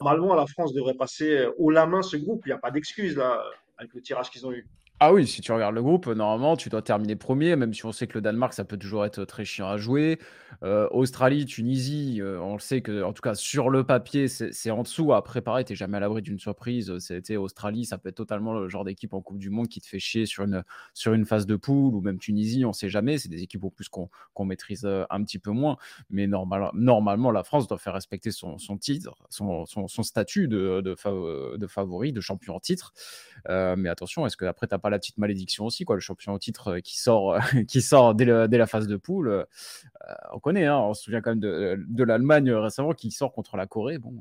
normalement, 0.05 0.35
la 0.35 0.45
France 0.45 0.73
devrait 0.73 0.93
passer 0.93 1.47
haut 1.57 1.71
la 1.71 1.85
main 1.85 2.01
ce 2.01 2.15
groupe. 2.17 2.43
Il 2.45 2.49
n'y 2.49 2.53
a 2.53 2.59
pas 2.59 2.71
d'excuse 2.71 3.17
là 3.17 3.43
avec 3.77 3.93
le 3.93 4.01
tirage 4.01 4.29
qu'ils 4.29 4.45
ont 4.45 4.51
eu. 4.51 4.67
Ah 5.01 5.13
oui, 5.13 5.27
si 5.27 5.41
tu 5.41 5.51
regardes 5.51 5.75
le 5.75 5.83
groupe, 5.83 6.07
normalement, 6.07 6.55
tu 6.55 6.69
dois 6.69 6.81
terminer 6.81 7.17
premier, 7.17 7.57
même 7.57 7.73
si 7.73 7.85
on 7.85 7.91
sait 7.91 8.07
que 8.07 8.13
le 8.13 8.21
Danemark, 8.21 8.53
ça 8.53 8.63
peut 8.63 8.77
toujours 8.77 9.03
être 9.05 9.25
très 9.25 9.43
chiant 9.43 9.67
à 9.67 9.75
jouer. 9.75 10.19
Euh, 10.63 10.87
Australie, 10.91 11.45
Tunisie, 11.45 12.21
euh, 12.21 12.39
on 12.39 12.53
le 12.53 12.59
sait 12.59 12.79
que, 12.79 13.03
en 13.03 13.11
tout 13.11 13.21
cas, 13.21 13.35
sur 13.35 13.69
le 13.69 13.83
papier, 13.83 14.29
c'est 14.29 14.71
en 14.71 14.83
dessous. 14.83 15.13
Après, 15.13 15.41
pareil, 15.41 15.65
t'es 15.65 15.75
jamais 15.75 15.97
à 15.97 15.99
l'abri 15.99 16.21
d'une 16.21 16.39
surprise. 16.39 16.97
C'était 16.99 17.35
Australie, 17.35 17.83
ça 17.83 17.97
peut 17.97 18.07
être 18.07 18.15
totalement 18.15 18.53
le 18.53 18.69
genre 18.69 18.85
d'équipe 18.85 19.13
en 19.13 19.19
Coupe 19.19 19.37
du 19.37 19.49
Monde 19.49 19.67
qui 19.67 19.81
te 19.81 19.85
fait 19.85 19.99
chier 19.99 20.25
sur 20.25 20.45
une, 20.45 20.63
sur 20.93 21.13
une 21.13 21.25
phase 21.25 21.45
de 21.45 21.57
poule, 21.57 21.93
ou 21.93 21.99
même 21.99 22.17
Tunisie, 22.17 22.63
on 22.63 22.71
sait 22.71 22.87
jamais. 22.87 23.17
C'est 23.17 23.27
des 23.27 23.43
équipes 23.43 23.65
au 23.65 23.71
plus 23.71 23.89
qu'on 23.89 24.45
maîtrise 24.45 24.85
euh, 24.85 25.03
un 25.09 25.21
petit 25.25 25.39
peu 25.39 25.51
moins. 25.51 25.75
Mais 26.09 26.25
normal, 26.25 26.69
normalement, 26.73 27.31
la 27.31 27.43
France 27.43 27.67
doit 27.67 27.77
faire 27.77 27.95
respecter 27.95 28.31
son, 28.31 28.57
son 28.57 28.77
titre, 28.77 29.13
son, 29.29 29.65
son, 29.65 30.03
statut 30.03 30.47
de, 30.47 30.79
de, 30.79 30.95
favori, 30.95 32.13
de 32.13 32.21
champion 32.21 32.55
en 32.55 32.59
titre. 32.61 32.93
mais 33.49 33.89
attention, 33.89 34.25
est-ce 34.25 34.37
que 34.37 34.45
après, 34.45 34.67
la 34.89 34.99
petite 34.99 35.17
malédiction 35.17 35.65
aussi, 35.65 35.85
quoi, 35.85 35.95
le 35.95 36.01
champion 36.01 36.33
au 36.33 36.39
titre 36.39 36.75
euh, 36.75 36.79
qui 36.79 36.97
sort, 36.97 37.33
euh, 37.33 37.39
qui 37.67 37.81
sort 37.81 38.15
dès, 38.15 38.25
la 38.25 38.67
phase 38.67 38.87
de 38.87 38.95
poule. 38.95 39.29
Euh, 39.29 39.43
on 40.33 40.39
connaît, 40.39 40.65
hein, 40.65 40.77
on 40.77 40.93
se 40.93 41.03
souvient 41.03 41.21
quand 41.21 41.31
même 41.31 41.39
de, 41.39 41.83
de 41.87 42.03
l'Allemagne 42.03 42.51
récemment 42.51 42.93
qui 42.93 43.11
sort 43.11 43.33
contre 43.33 43.57
la 43.57 43.65
Corée. 43.65 43.97
Bon, 43.97 44.13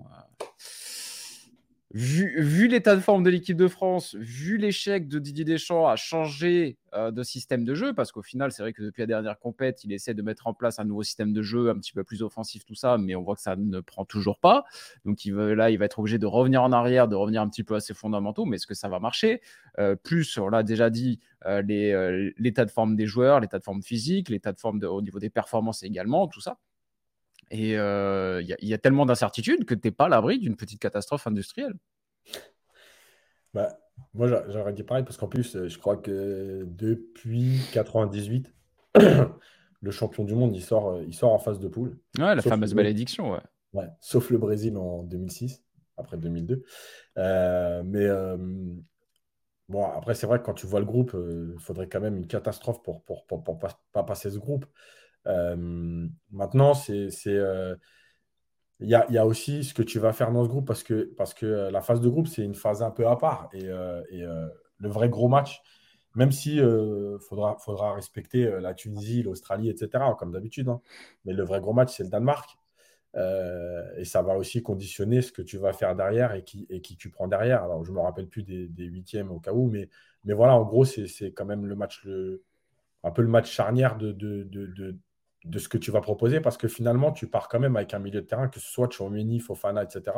vu, 1.94 2.66
l'état 2.66 2.96
de 2.96 3.00
forme 3.00 3.22
de 3.22 3.30
l'équipe 3.30 3.56
de 3.56 3.68
France, 3.68 4.16
vu 4.16 4.58
l'échec 4.58 5.06
de 5.06 5.20
Didier 5.20 5.44
Deschamps 5.44 5.86
à 5.86 5.94
changer 5.94 6.76
euh, 6.92 7.12
de 7.12 7.22
système 7.22 7.64
de 7.64 7.72
jeu, 7.74 7.94
parce 7.94 8.10
qu'au 8.10 8.22
final, 8.22 8.50
c'est 8.50 8.62
vrai 8.64 8.72
que 8.72 8.82
depuis 8.82 9.02
la 9.02 9.06
dernière 9.06 9.38
compète, 9.38 9.84
il 9.84 9.92
essaie 9.92 10.12
de 10.12 10.22
mettre 10.22 10.48
en 10.48 10.54
place 10.54 10.80
un 10.80 10.84
nouveau 10.84 11.04
système 11.04 11.32
de 11.32 11.40
jeu 11.40 11.70
un 11.70 11.76
petit 11.76 11.92
peu 11.92 12.02
plus 12.02 12.22
offensif, 12.22 12.64
tout 12.64 12.74
ça, 12.74 12.98
mais 12.98 13.14
on 13.14 13.22
voit 13.22 13.36
que 13.36 13.42
ça 13.42 13.54
ne 13.54 13.78
prend 13.78 14.04
toujours 14.04 14.40
pas. 14.40 14.64
Donc 15.04 15.24
il 15.24 15.34
là, 15.34 15.70
il 15.70 15.78
va 15.78 15.84
être 15.84 16.00
obligé 16.00 16.18
de 16.18 16.26
revenir 16.26 16.64
en 16.64 16.72
arrière, 16.72 17.06
de 17.06 17.14
revenir 17.14 17.40
un 17.40 17.48
petit 17.48 17.62
peu 17.62 17.76
à 17.76 17.80
ses 17.80 17.94
fondamentaux, 17.94 18.44
mais 18.44 18.56
est-ce 18.56 18.66
que 18.66 18.74
ça 18.74 18.88
va 18.88 18.98
marcher? 18.98 19.40
Euh, 19.78 19.94
Plus, 19.94 20.36
on 20.38 20.48
l'a 20.48 20.64
déjà 20.64 20.90
dit, 20.90 21.20
euh, 21.46 22.32
l'état 22.38 22.64
de 22.64 22.70
forme 22.72 22.96
des 22.96 23.06
joueurs, 23.06 23.38
l'état 23.38 23.60
de 23.60 23.64
forme 23.64 23.82
physique, 23.82 24.30
l'état 24.30 24.52
de 24.52 24.58
forme 24.58 24.82
au 24.82 25.00
niveau 25.00 25.20
des 25.20 25.30
performances 25.30 25.84
également, 25.84 26.26
tout 26.26 26.40
ça. 26.40 26.58
Et 27.54 27.70
il 27.70 28.68
y, 28.68 28.74
a 28.74 28.78
tellement 28.78 29.06
d'incertitudes 29.06 29.64
que 29.64 29.74
tu 29.74 29.86
n'es 29.86 29.92
pas 29.92 30.06
à 30.06 30.08
l'abri 30.08 30.38
d'une 30.38 30.56
petite 30.56 30.80
catastrophe 30.80 31.26
industrielle. 31.26 31.74
Bah, 33.52 33.78
moi, 34.12 34.26
j'aurais 34.48 34.72
dit 34.72 34.82
pareil, 34.82 35.04
parce 35.04 35.16
qu'en 35.16 35.28
plus, 35.28 35.68
je 35.68 35.78
crois 35.78 35.96
que 35.96 36.64
depuis 36.66 37.60
98, 37.72 38.52
le 39.80 39.90
champion 39.92 40.24
du 40.24 40.34
monde, 40.34 40.56
il 40.56 40.62
sort, 40.62 41.00
il 41.02 41.14
sort 41.14 41.32
en 41.32 41.38
phase 41.38 41.60
de 41.60 41.68
poule. 41.68 41.96
Ouais, 42.18 42.34
la 42.34 42.42
fameuse 42.42 42.74
malédiction, 42.74 43.32
ouais. 43.32 43.42
ouais. 43.72 43.88
Sauf 44.00 44.30
le 44.30 44.38
Brésil 44.38 44.76
en 44.76 45.04
2006, 45.04 45.62
après 45.96 46.16
2002. 46.16 46.64
Euh, 47.18 47.82
mais 47.84 48.08
bon, 49.68 49.84
après, 49.84 50.14
c'est 50.14 50.26
vrai 50.26 50.40
que 50.40 50.44
quand 50.44 50.54
tu 50.54 50.66
vois 50.66 50.80
le 50.80 50.86
groupe, 50.86 51.14
il 51.14 51.60
faudrait 51.60 51.88
quand 51.88 52.00
même 52.00 52.16
une 52.16 52.26
catastrophe 52.26 52.82
pour 52.82 52.96
ne 52.96 53.00
pour, 53.00 53.44
pour, 53.44 53.58
pas 53.92 54.02
passer 54.02 54.28
ce 54.28 54.38
groupe. 54.38 54.66
Euh, 55.26 56.08
maintenant, 56.30 56.74
c'est, 56.74 57.10
euh, 57.26 57.76
il 58.80 58.88
y, 58.88 58.94
a, 58.94 59.10
y, 59.10 59.18
a, 59.18 59.26
aussi 59.26 59.64
ce 59.64 59.72
que 59.74 59.82
tu 59.82 59.98
vas 59.98 60.12
faire 60.12 60.32
dans 60.32 60.44
ce 60.44 60.48
groupe 60.48 60.66
parce 60.66 60.82
que, 60.82 61.14
parce 61.16 61.34
que 61.34 61.46
euh, 61.46 61.70
la 61.70 61.80
phase 61.80 62.00
de 62.00 62.08
groupe, 62.08 62.28
c'est 62.28 62.42
une 62.42 62.54
phase 62.54 62.82
un 62.82 62.90
peu 62.90 63.06
à 63.06 63.16
part. 63.16 63.48
Et, 63.52 63.66
le 64.80 64.88
vrai 64.88 65.08
gros 65.08 65.28
match, 65.28 65.62
même 66.14 66.32
si 66.32 66.60
faudra, 67.28 67.56
faudra 67.58 67.94
respecter 67.94 68.44
la 68.60 68.74
Tunisie, 68.74 69.22
l'Australie, 69.22 69.70
etc., 69.70 70.04
comme 70.18 70.32
d'habitude, 70.32 70.68
hein. 70.68 70.80
mais 71.24 71.32
le 71.32 71.44
vrai 71.44 71.60
gros 71.60 71.72
match, 71.72 71.96
c'est 71.96 72.02
le 72.02 72.10
Danemark. 72.10 72.58
et 73.14 74.04
ça 74.04 74.22
va 74.22 74.36
aussi 74.36 74.62
conditionner 74.62 75.22
ce 75.22 75.32
que 75.32 75.42
tu 75.42 75.58
vas 75.58 75.72
faire 75.72 75.94
derrière 75.94 76.34
et 76.34 76.42
qui, 76.44 76.66
et 76.70 76.80
qui 76.80 76.96
tu 76.96 77.08
prends 77.08 77.28
derrière. 77.28 77.62
Alors, 77.62 77.84
je 77.84 77.92
ne 77.92 77.96
me 77.96 78.02
rappelle 78.02 78.26
plus 78.26 78.42
des, 78.42 78.68
huitièmes 78.84 79.30
au 79.30 79.40
cas 79.40 79.52
où, 79.52 79.68
mais, 79.68 79.88
mais 80.24 80.34
voilà, 80.34 80.54
en 80.54 80.64
gros, 80.64 80.84
c'est 80.84 81.32
quand 81.32 81.46
même 81.46 81.64
le 81.66 81.76
match, 81.76 82.04
le, 82.04 82.42
un 83.04 83.12
peu 83.12 83.22
le 83.22 83.28
match 83.28 83.50
charnière 83.50 83.96
de 83.96 84.12
ce 85.58 85.68
que 85.68 85.78
tu 85.78 85.90
vas 85.90 86.00
proposer 86.00 86.40
parce 86.40 86.56
que 86.56 86.68
finalement, 86.68 87.12
tu 87.12 87.28
pars 87.28 87.48
quand 87.48 87.60
même 87.60 87.76
avec 87.76 87.94
un 87.94 87.98
milieu 87.98 88.20
de 88.20 88.26
terrain, 88.26 88.48
que 88.48 88.60
ce 88.60 88.70
soit 88.70 88.90
Chouameni, 88.90 89.40
Fofana, 89.40 89.82
etc. 89.82 90.16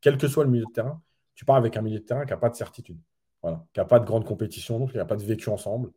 Quel 0.00 0.16
que 0.16 0.28
soit 0.28 0.44
le 0.44 0.50
milieu 0.50 0.64
de 0.66 0.72
terrain, 0.72 1.02
tu 1.34 1.44
pars 1.44 1.56
avec 1.56 1.76
un 1.76 1.82
milieu 1.82 1.98
de 1.98 2.04
terrain 2.04 2.24
qui 2.24 2.30
n'a 2.30 2.36
pas 2.36 2.50
de 2.50 2.54
certitude, 2.54 2.98
voilà, 3.42 3.64
qui 3.72 3.80
n'a 3.80 3.86
pas 3.86 4.00
de 4.00 4.04
grande 4.04 4.24
compétition, 4.24 4.78
donc 4.78 4.90
il 4.90 4.96
n'y 4.96 5.00
a 5.00 5.04
pas 5.04 5.16
de 5.16 5.22
vécu 5.22 5.48
ensemble. 5.48 5.90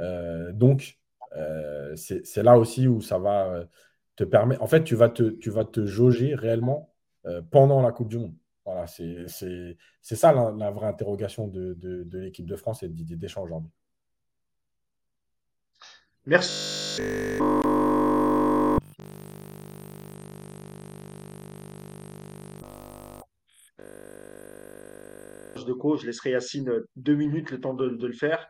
Euh, 0.00 0.52
donc, 0.52 0.98
euh, 1.36 1.94
c'est 1.96 2.42
là 2.42 2.58
aussi 2.58 2.88
où 2.88 3.00
ça 3.00 3.18
va 3.18 3.46
euh, 3.46 3.64
te 4.16 4.24
permettre. 4.24 4.62
En 4.62 4.66
fait, 4.66 4.84
tu 4.84 4.94
vas 4.94 5.08
te, 5.08 5.86
jauger 5.86 6.34
réellement 6.34 6.92
pendant 7.50 7.82
la 7.82 7.90
Coupe 7.90 8.08
du 8.08 8.18
Monde. 8.18 8.34
Voilà, 8.64 8.86
c'est 8.86 9.26
ça 10.00 10.32
la, 10.32 10.70
vraie 10.70 10.86
interrogation 10.86 11.48
de, 11.48 11.74
de 11.74 12.18
l'équipe 12.18 12.46
de 12.46 12.56
France 12.56 12.82
et 12.82 12.88
de 12.88 12.94
Didier 12.94 13.18
aujourd'hui. 13.36 13.70
Merci. 16.26 17.00
De 25.66 25.72
coach, 25.72 26.00
je 26.02 26.06
laisserai 26.06 26.30
Yacine 26.30 26.70
deux 26.96 27.14
minutes 27.14 27.50
le 27.50 27.60
temps 27.60 27.74
de, 27.74 28.06
le 28.06 28.12
faire 28.12 28.48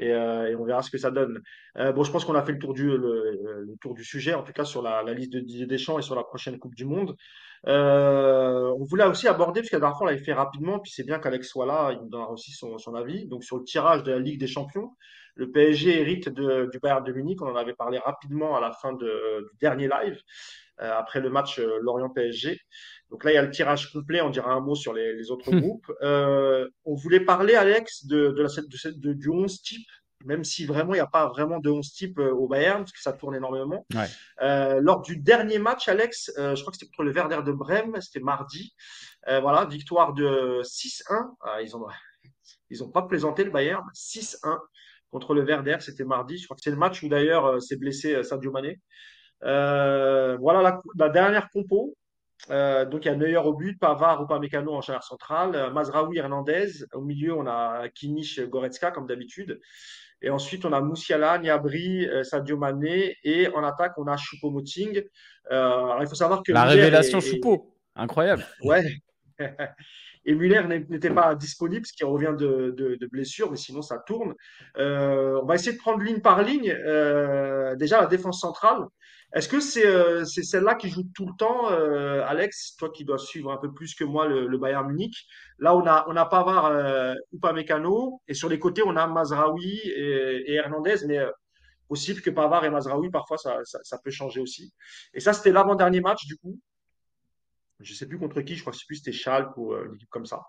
euh, 0.00 0.46
et, 0.46 0.56
on 0.56 0.64
verra 0.64 0.82
ce 0.82 0.90
que 0.90 0.98
ça 0.98 1.10
donne. 1.10 1.40
Euh, 1.78 1.92
bon, 1.92 2.02
je 2.02 2.10
pense 2.10 2.24
qu'on 2.24 2.34
a 2.34 2.42
fait 2.42 2.52
le 2.52 2.58
tour 2.58 2.74
du, 2.74 2.86
le, 2.86 3.76
tour 3.80 3.94
du 3.94 4.04
sujet, 4.04 4.34
en 4.34 4.42
tout 4.42 4.52
cas 4.52 4.64
sur 4.64 4.82
la, 4.82 5.02
liste 5.14 5.32
de 5.32 5.40
Didier 5.40 5.66
Deschamps 5.66 5.98
et 5.98 6.02
sur 6.02 6.16
la 6.16 6.24
prochaine 6.24 6.58
Coupe 6.58 6.74
du 6.74 6.84
Monde. 6.84 7.16
Euh, 7.66 8.74
on 8.78 8.84
voulait 8.84 9.04
aussi 9.04 9.28
aborder, 9.28 9.60
parce 9.60 9.70
qu'à 9.70 9.76
la 9.76 9.80
dernière 9.80 9.98
fois 9.98 10.10
l'avait 10.10 10.22
fait 10.22 10.34
rapidement, 10.34 10.80
puis 10.80 10.92
c'est 10.94 11.04
bien 11.04 11.18
qu'Alex 11.18 11.48
soit 11.48 11.66
là, 11.66 11.92
il 11.92 11.98
nous 12.00 12.08
donnera 12.08 12.30
aussi 12.30 12.52
son, 12.52 12.94
avis. 12.94 13.26
Donc 13.26 13.44
sur 13.44 13.56
le 13.56 13.64
tirage 13.64 14.02
de 14.02 14.12
la 14.12 14.18
Ligue 14.18 14.38
des 14.38 14.46
Champions, 14.46 14.90
le 15.34 15.50
PSG 15.50 16.00
hérite 16.00 16.28
du 16.28 16.78
Bayern 16.80 17.04
de 17.04 17.12
Munich, 17.12 17.42
on 17.42 17.48
en 17.48 17.56
avait 17.56 17.74
parlé 17.74 17.98
rapidement 17.98 18.56
à 18.56 18.60
la 18.60 18.72
fin 18.72 18.92
du 18.92 19.06
dernier 19.60 19.88
live, 19.88 20.20
après 20.78 21.20
le 21.20 21.30
match 21.30 21.58
Lorient-PSG. 21.58 22.60
Donc 23.14 23.22
là, 23.22 23.30
il 23.30 23.34
y 23.34 23.38
a 23.38 23.42
le 23.42 23.50
tirage 23.50 23.92
complet. 23.92 24.20
On 24.22 24.30
dira 24.30 24.52
un 24.52 24.60
mot 24.60 24.74
sur 24.74 24.92
les, 24.92 25.30
autres 25.30 25.52
hmm. 25.52 25.60
groupes. 25.60 25.92
Euh, 26.02 26.68
on 26.84 26.96
voulait 26.96 27.20
parler, 27.20 27.54
Alex, 27.54 28.06
de, 28.06 28.30
de, 28.30 28.42
la, 28.42 28.48
de, 28.48 28.98
de, 28.98 29.12
du 29.12 29.28
11 29.28 29.62
type, 29.62 29.86
même 30.24 30.42
si 30.42 30.66
vraiment 30.66 30.94
il 30.94 30.96
n'y 30.96 31.00
a 31.00 31.06
pas 31.06 31.28
vraiment 31.28 31.60
de 31.60 31.70
11 31.70 31.92
type 31.92 32.18
euh, 32.18 32.32
au 32.32 32.48
Bayern, 32.48 32.80
parce 32.80 32.90
que 32.90 33.00
ça 33.00 33.12
tourne 33.12 33.36
énormément. 33.36 33.86
Euh, 34.42 34.80
lors 34.80 35.02
du 35.02 35.16
dernier 35.16 35.58
match, 35.58 35.88
Alex, 35.88 36.32
je 36.36 36.60
crois 36.60 36.72
que 36.72 36.78
c'était 36.78 36.86
contre 36.86 37.04
le 37.04 37.12
Werder 37.12 37.40
de 37.44 37.52
Brême, 37.52 38.00
c'était 38.00 38.18
mardi. 38.18 38.74
voilà, 39.26 39.64
victoire 39.66 40.12
de 40.12 40.60
6-1. 40.62 41.36
Ah, 41.42 41.62
ils 41.62 41.70
n'ont 41.70 41.86
ils 42.70 42.82
ont 42.82 42.90
pas 42.90 43.02
plaisanté 43.02 43.44
le 43.44 43.50
Bayern. 43.50 43.84
6-1 43.94 44.58
contre 45.14 45.32
le 45.32 45.42
Werder, 45.42 45.76
c'était 45.78 46.04
mardi. 46.04 46.38
Je 46.38 46.44
crois 46.44 46.56
que 46.56 46.62
c'est 46.62 46.70
le 46.70 46.76
match 46.76 47.02
où 47.02 47.08
d'ailleurs 47.08 47.62
s'est 47.62 47.76
blessé 47.76 48.22
Sadio 48.24 48.50
Mané. 48.50 48.80
voilà 49.40 50.60
la, 50.62 50.82
la, 50.98 51.08
dernière 51.08 51.48
compo. 51.50 51.94
Euh, 52.50 52.84
donc 52.84 53.04
il 53.04 53.08
y 53.08 53.10
a 53.10 53.16
Neuer 53.16 53.36
au 53.36 53.54
but, 53.54 53.78
Pavard 53.78 54.22
ou 54.22 54.26
Pamecano 54.26 54.74
en 54.74 54.80
charnière 54.80 55.02
centrale, 55.02 55.54
euh, 55.54 55.70
Mazraoui, 55.70 56.18
Hernandez. 56.18 56.84
Au 56.92 57.00
milieu, 57.00 57.34
on 57.34 57.46
a 57.46 57.88
Kimmich, 57.88 58.40
Goretzka 58.40 58.90
comme 58.90 59.06
d'habitude. 59.06 59.60
Et 60.20 60.30
ensuite, 60.30 60.64
on 60.64 60.72
a 60.72 60.80
Moussiala, 60.80 61.38
Niabri, 61.38 62.06
euh, 62.06 62.22
Sadio 62.22 62.56
Mané. 62.56 63.16
Et 63.24 63.48
en 63.48 63.62
attaque, 63.64 63.92
on 63.98 64.06
a 64.06 64.16
Choupo-Moting. 64.16 65.02
il 65.50 66.06
faut 66.08 66.14
savoir 66.14 66.42
que 66.42 66.52
la 66.52 66.64
révélation 66.64 67.20
Choupo, 67.20 67.76
incroyable. 67.94 68.44
Ouais. 68.62 68.84
et 70.26 70.34
Muller 70.34 70.62
n'était 70.88 71.10
pas 71.10 71.34
disponible, 71.34 71.82
parce 71.82 71.92
qu'il 71.92 72.06
revient 72.06 72.34
de, 72.36 72.74
de, 72.76 72.96
de, 72.96 73.06
blessure, 73.06 73.50
mais 73.50 73.56
sinon 73.56 73.82
ça 73.82 73.98
tourne. 74.06 74.34
Euh, 74.78 75.40
on 75.42 75.46
va 75.46 75.54
essayer 75.56 75.72
de 75.72 75.78
prendre 75.78 76.02
ligne 76.02 76.20
par 76.20 76.42
ligne. 76.42 76.70
Euh, 76.70 77.76
déjà, 77.76 78.00
la 78.00 78.06
défense 78.06 78.40
centrale. 78.40 78.84
Est-ce 79.34 79.48
que 79.48 79.60
c'est 79.60 79.86
euh, 79.86 80.24
celle-là 80.24 80.76
qui 80.76 80.88
joue 80.88 81.02
tout 81.14 81.26
le 81.26 81.32
temps, 81.36 81.70
euh, 81.70 82.24
Alex, 82.24 82.76
toi 82.76 82.90
qui 82.90 83.04
dois 83.04 83.18
suivre 83.18 83.50
un 83.50 83.56
peu 83.56 83.72
plus 83.72 83.94
que 83.94 84.04
moi 84.04 84.28
le, 84.28 84.46
le 84.46 84.58
Bayern 84.58 84.86
Munich 84.86 85.26
Là, 85.58 85.76
on 85.76 85.84
a, 85.86 86.04
on 86.08 86.16
a 86.16 86.24
Pavard, 86.24 86.66
euh, 86.66 87.14
Upamecano, 87.32 88.22
et 88.28 88.34
sur 88.34 88.48
les 88.48 88.58
côtés, 88.58 88.82
on 88.86 88.96
a 88.96 89.06
Mazraoui 89.06 89.80
et, 89.84 90.52
et 90.52 90.54
Hernandez, 90.54 90.96
mais 91.06 91.18
euh, 91.18 91.30
possible 91.88 92.20
que 92.22 92.30
Pavard 92.30 92.64
et 92.64 92.70
Mazraoui, 92.70 93.10
parfois, 93.10 93.36
ça, 93.36 93.58
ça, 93.64 93.80
ça 93.82 93.98
peut 94.02 94.10
changer 94.12 94.40
aussi. 94.40 94.72
Et 95.12 95.20
ça, 95.20 95.32
c'était 95.32 95.52
l'avant-dernier 95.52 96.00
match, 96.00 96.26
du 96.26 96.36
coup 96.36 96.58
je 97.80 97.92
ne 97.92 97.96
sais 97.96 98.06
plus 98.06 98.18
contre 98.18 98.40
qui, 98.42 98.54
je 98.54 98.60
crois 98.60 98.72
que 98.72 98.78
plus 98.86 98.96
c'était 98.96 99.12
Schalke 99.12 99.56
ou 99.56 99.72
euh, 99.72 99.86
une 99.86 99.94
équipe 99.94 100.10
comme 100.10 100.26
ça. 100.26 100.42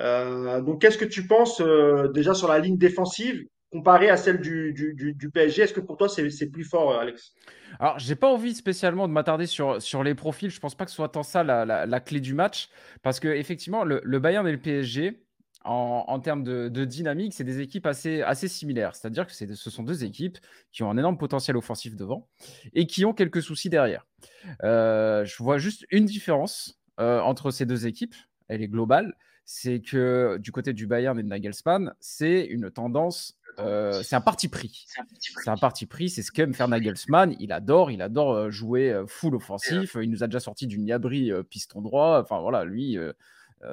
Euh, 0.00 0.60
donc, 0.60 0.80
qu'est-ce 0.80 0.98
que 0.98 1.04
tu 1.04 1.26
penses 1.26 1.60
euh, 1.60 2.08
déjà 2.08 2.34
sur 2.34 2.48
la 2.48 2.58
ligne 2.58 2.78
défensive 2.78 3.44
comparée 3.70 4.08
à 4.08 4.16
celle 4.16 4.40
du, 4.40 5.30
PSG 5.34 5.62
Est-ce 5.62 5.74
que 5.74 5.80
pour 5.80 5.96
toi, 5.96 6.08
c'est 6.08 6.50
plus 6.50 6.64
fort, 6.64 6.98
Alex? 6.98 7.34
Alors, 7.80 7.98
j'ai 7.98 8.14
pas 8.14 8.28
envie 8.28 8.54
spécialement 8.54 9.08
de 9.08 9.12
m'attarder 9.12 9.46
sur, 9.46 10.02
les 10.02 10.14
profils. 10.14 10.50
Je 10.50 10.60
pense 10.60 10.74
pas 10.74 10.84
que 10.84 10.90
ce 10.90 10.96
soit 10.96 11.10
tant 11.10 11.22
ça 11.22 11.42
la, 11.44 12.00
clé 12.00 12.20
du 12.20 12.32
match. 12.32 12.70
Parce 13.02 13.20
que, 13.20 13.28
effectivement, 13.28 13.84
le 13.84 14.18
Bayern 14.18 14.46
et 14.48 14.52
le 14.52 14.58
PSG, 14.58 15.27
en, 15.64 16.04
en, 16.06 16.20
termes 16.20 16.44
de, 16.44 16.68
de 16.68 16.84
dynamique, 16.84 17.34
c'est 17.34 17.44
des 17.44 17.60
équipes 17.60 17.86
assez, 17.86 18.22
assez 18.22 18.48
similaires. 18.48 18.94
C'est-à-dire 18.94 19.26
que 19.26 19.32
ce 19.32 19.70
sont 19.70 19.82
deux 19.82 20.04
équipes 20.04 20.38
qui 20.72 20.82
ont 20.82 20.90
un 20.90 20.96
énorme 20.96 21.18
potentiel 21.18 21.56
offensif 21.56 21.96
devant 21.96 22.28
et 22.74 22.86
qui 22.86 23.04
ont 23.04 23.12
quelques 23.12 23.42
soucis 23.42 23.68
derrière. 23.68 24.06
Euh, 24.62 25.24
je 25.24 25.42
vois 25.42 25.58
juste 25.58 25.84
une 25.90 26.06
différence 26.06 26.80
euh, 27.00 27.20
entre 27.20 27.50
ces 27.50 27.66
deux 27.66 27.86
équipes, 27.86 28.14
elle 28.48 28.62
est 28.62 28.68
globale, 28.68 29.14
c'est 29.44 29.80
que 29.80 30.38
du 30.38 30.52
côté 30.52 30.72
du 30.72 30.86
Bayern 30.86 31.18
et 31.18 31.22
de 31.22 31.28
Nagelsmann, 31.28 31.94
c'est 32.00 32.44
une 32.44 32.70
tendance 32.70 33.34
euh, 33.58 34.04
c'est 34.04 34.14
un 34.14 34.20
parti 34.20 34.46
pris. 34.46 34.86
C'est 35.18 35.50
un 35.50 35.56
parti 35.56 35.86
pris, 35.86 36.10
c'est 36.10 36.22
ce 36.22 36.30
qu'aime 36.30 36.54
faire 36.54 36.68
Nagelsmann. 36.68 37.34
Il 37.40 37.50
adore, 37.50 37.90
il 37.90 38.02
adore 38.02 38.52
jouer 38.52 39.02
full 39.08 39.34
offensif. 39.34 39.96
Il 40.00 40.10
nous 40.10 40.22
a 40.22 40.28
déjà 40.28 40.38
sorti 40.38 40.68
du 40.68 40.78
Niabri 40.78 41.32
piston 41.50 41.80
droit. 41.80 42.20
Enfin 42.22 42.38
voilà, 42.40 42.64
lui, 42.64 42.96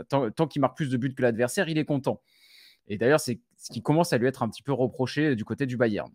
tant, 0.10 0.30
tant 0.32 0.48
qu'il 0.48 0.62
marque 0.62 0.76
plus 0.76 0.90
de 0.90 0.98
buts 0.98 1.14
que 1.14 1.22
l'adversaire, 1.22 1.70
il 1.70 1.78
est 1.78 1.86
content. 1.86 2.22
Et 2.88 2.98
d'ailleurs, 2.98 3.20
c'est 3.20 3.40
ce 3.58 3.72
qui 3.72 3.82
commence 3.82 4.14
à 4.14 4.18
lui 4.18 4.28
être 4.28 4.44
un 4.44 4.50
petit 4.50 4.62
peu 4.62 4.74
reproché 4.74 5.36
du 5.36 5.46
côté 5.46 5.66
du 5.66 5.78
Bayern. 5.78 6.12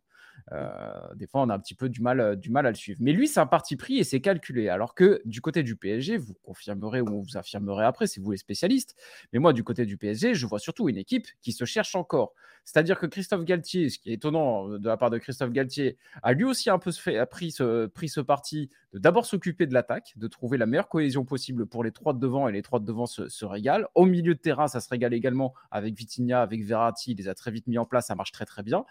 Euh, 0.53 1.15
des 1.15 1.27
fois, 1.27 1.43
on 1.43 1.49
a 1.49 1.55
un 1.55 1.59
petit 1.59 1.75
peu 1.75 1.89
du 1.89 2.01
mal, 2.01 2.21
euh, 2.21 2.37
du 2.37 2.51
mal 2.51 2.67
à 2.67 2.71
le 2.71 2.77
suivre. 2.77 2.99
Mais 3.03 3.13
lui, 3.13 3.29
c'est 3.29 3.41
un 3.41 3.47
parti 3.47 3.77
pris 3.77 3.99
et 3.99 4.05
c'est 4.05 4.21
calculé. 4.21 4.69
Alors 4.69 4.95
que 4.95 5.21
du 5.25 5.41
côté 5.41 5.63
du 5.63 5.77
PSG, 5.77 6.17
vous 6.17 6.35
confirmerez 6.43 7.01
ou 7.01 7.23
vous 7.23 7.37
affirmerez 7.37 7.85
après, 7.85 8.07
c'est 8.07 8.21
vous 8.21 8.31
les 8.33 8.37
spécialistes. 8.37 8.97
Mais 9.33 9.39
moi, 9.39 9.53
du 9.53 9.65
côté 9.65 9.87
du 9.87 9.97
PSG, 9.97 10.35
je 10.35 10.47
vois 10.47 10.59
surtout 10.59 10.89
une 10.89 10.97
équipe 10.97 11.27
qui 11.43 11.53
se 11.53 11.65
cherche 11.65 11.95
encore. 11.95 12.35
C'est-à-dire 12.65 12.99
que 12.99 13.07
Christophe 13.07 13.45
Galtier, 13.45 13.89
ce 13.89 13.99
qui 13.99 14.11
est 14.11 14.15
étonnant 14.15 14.69
euh, 14.69 14.79
de 14.79 14.89
la 14.89 14.97
part 14.97 15.11
de 15.11 15.19
Christophe 15.19 15.51
Galtier, 15.51 15.97
a 16.23 16.33
lui 16.33 16.45
aussi 16.45 16.71
un 16.71 16.79
peu 16.79 16.93
fait, 16.93 17.19
a 17.19 17.27
pris, 17.27 17.51
ce, 17.51 17.87
pris 17.87 18.09
ce 18.09 18.21
parti 18.21 18.71
de 18.93 18.99
d'abord 18.99 19.27
s'occuper 19.27 19.67
de 19.67 19.75
l'attaque, 19.75 20.13
de 20.17 20.29
trouver 20.29 20.59
la 20.59 20.67
meilleure 20.67 20.89
cohésion 20.89 21.25
possible 21.25 21.67
pour 21.67 21.83
les 21.83 21.91
trois 21.91 22.13
de 22.13 22.19
devant 22.19 22.49
et 22.49 22.53
les 22.53 22.63
trois 22.63 22.79
de 22.81 22.85
devant 22.85 23.07
se, 23.07 23.29
se 23.29 23.45
régalent. 23.45 23.89
Au 23.95 24.05
milieu 24.05 24.35
de 24.35 24.39
terrain, 24.39 24.69
ça 24.69 24.81
se 24.81 24.89
régale 24.89 25.15
également 25.15 25.55
avec 25.71 25.95
Vitinha, 25.95 26.43
avec 26.43 26.65
Verratti, 26.65 27.13
il 27.13 27.19
les 27.19 27.29
a 27.29 27.35
très 27.35 27.51
vite 27.51 27.67
mis 27.67 27.79
en 27.79 27.87
place, 27.87 28.07
ça 28.07 28.15
marche 28.15 28.33
très 28.33 28.47
très 28.47 28.63
bien. 28.63 28.85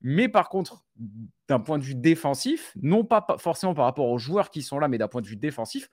Mais 0.00 0.28
par 0.28 0.48
contre, 0.48 0.84
d'un 1.48 1.60
point 1.60 1.78
de 1.78 1.84
vue 1.84 1.94
défensif, 1.94 2.72
non 2.80 3.04
pas 3.04 3.26
forcément 3.38 3.74
par 3.74 3.84
rapport 3.84 4.08
aux 4.08 4.18
joueurs 4.18 4.50
qui 4.50 4.62
sont 4.62 4.78
là, 4.78 4.88
mais 4.88 4.98
d'un 4.98 5.08
point 5.08 5.22
de 5.22 5.26
vue 5.26 5.36
défensif, 5.36 5.90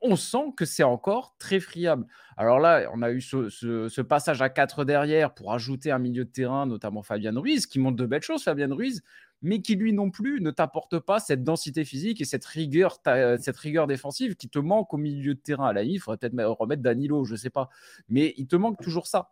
on 0.00 0.16
sent 0.16 0.52
que 0.56 0.64
c'est 0.64 0.84
encore 0.84 1.34
très 1.38 1.58
friable. 1.58 2.06
Alors 2.36 2.60
là, 2.60 2.88
on 2.94 3.02
a 3.02 3.10
eu 3.10 3.20
ce, 3.20 4.00
passage 4.00 4.42
à 4.42 4.48
4 4.48 4.84
derrière 4.84 5.34
pour 5.34 5.52
ajouter 5.52 5.90
un 5.90 5.98
milieu 5.98 6.24
de 6.24 6.30
terrain, 6.30 6.66
notamment 6.66 7.02
Fabien 7.02 7.36
Ruiz, 7.36 7.66
qui 7.66 7.78
montre 7.80 7.96
de 7.96 8.06
belles 8.06 8.22
choses, 8.22 8.44
Fabien 8.44 8.72
Ruiz, 8.72 9.02
mais 9.42 9.60
qui 9.60 9.74
lui 9.74 9.92
non 9.92 10.10
plus 10.10 10.40
ne 10.40 10.50
t'apporte 10.50 10.98
pas 10.98 11.18
cette 11.18 11.42
densité 11.42 11.84
physique 11.84 12.20
et 12.20 12.24
cette 12.24 12.44
rigueur, 12.44 12.98
cette 13.40 13.56
rigueur 13.56 13.86
défensive 13.86 14.36
qui 14.36 14.48
te 14.48 14.58
manque 14.58 14.92
au 14.94 14.98
milieu 14.98 15.34
de 15.34 15.40
terrain. 15.40 15.68
À 15.68 15.72
la 15.72 15.82
il 15.82 15.98
faudrait 15.98 16.18
peut-être 16.18 16.40
remettre 16.44 16.82
Danilo, 16.82 17.24
je 17.24 17.32
ne 17.32 17.38
sais 17.38 17.50
pas. 17.50 17.68
Mais 18.08 18.34
il 18.36 18.46
te 18.46 18.56
manque 18.56 18.80
toujours 18.80 19.06
ça. 19.06 19.30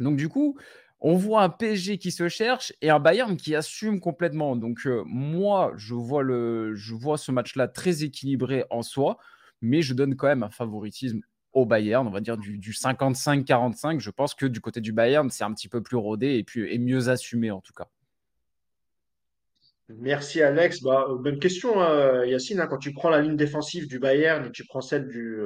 Donc 0.00 0.16
du 0.16 0.28
coup, 0.28 0.58
on 1.06 1.16
voit 1.16 1.42
un 1.42 1.50
PSG 1.50 1.98
qui 1.98 2.10
se 2.10 2.30
cherche 2.30 2.72
et 2.80 2.88
un 2.88 2.98
Bayern 2.98 3.36
qui 3.36 3.54
assume 3.54 4.00
complètement. 4.00 4.56
Donc 4.56 4.86
euh, 4.86 5.02
moi, 5.04 5.74
je 5.76 5.92
vois, 5.92 7.18
ce 7.18 7.30
match-là 7.30 7.68
très 7.68 8.04
équilibré 8.04 8.64
en 8.70 8.80
soi, 8.80 9.18
mais 9.60 9.82
je 9.82 9.92
donne 9.92 10.16
quand 10.16 10.28
même 10.28 10.42
un 10.42 10.48
favoritisme 10.48 11.20
au 11.52 11.66
Bayern, 11.66 12.08
on 12.08 12.10
va 12.10 12.22
dire 12.22 12.38
du, 12.38 12.58
55-45. 12.58 14.00
Je 14.00 14.10
pense 14.10 14.34
que 14.34 14.46
du 14.46 14.62
côté 14.62 14.80
du 14.80 14.94
Bayern, 14.94 15.28
c'est 15.28 15.44
un 15.44 15.52
petit 15.52 15.68
peu 15.68 15.82
plus 15.82 15.98
rodé 15.98 16.42
et, 16.56 16.78
mieux 16.78 17.10
assumé 17.10 17.50
en 17.50 17.60
tout 17.60 17.74
cas. 17.74 17.86
Merci 19.90 20.40
Alex. 20.40 20.82
Bah, 20.82 21.04
euh, 21.10 21.18
bonne 21.18 21.38
question, 21.38 21.82
hein, 21.82 22.24
Yacine. 22.24 22.60
Hein, 22.60 22.66
quand 22.66 22.78
tu 22.78 22.94
prends 22.94 23.10
la 23.10 23.20
ligne 23.20 23.36
défensive 23.36 23.88
du 23.88 23.98
Bayern 23.98 24.46
et 24.46 24.50
tu 24.52 24.64
prends 24.64 24.80
celle 24.80 25.06
du, 25.06 25.38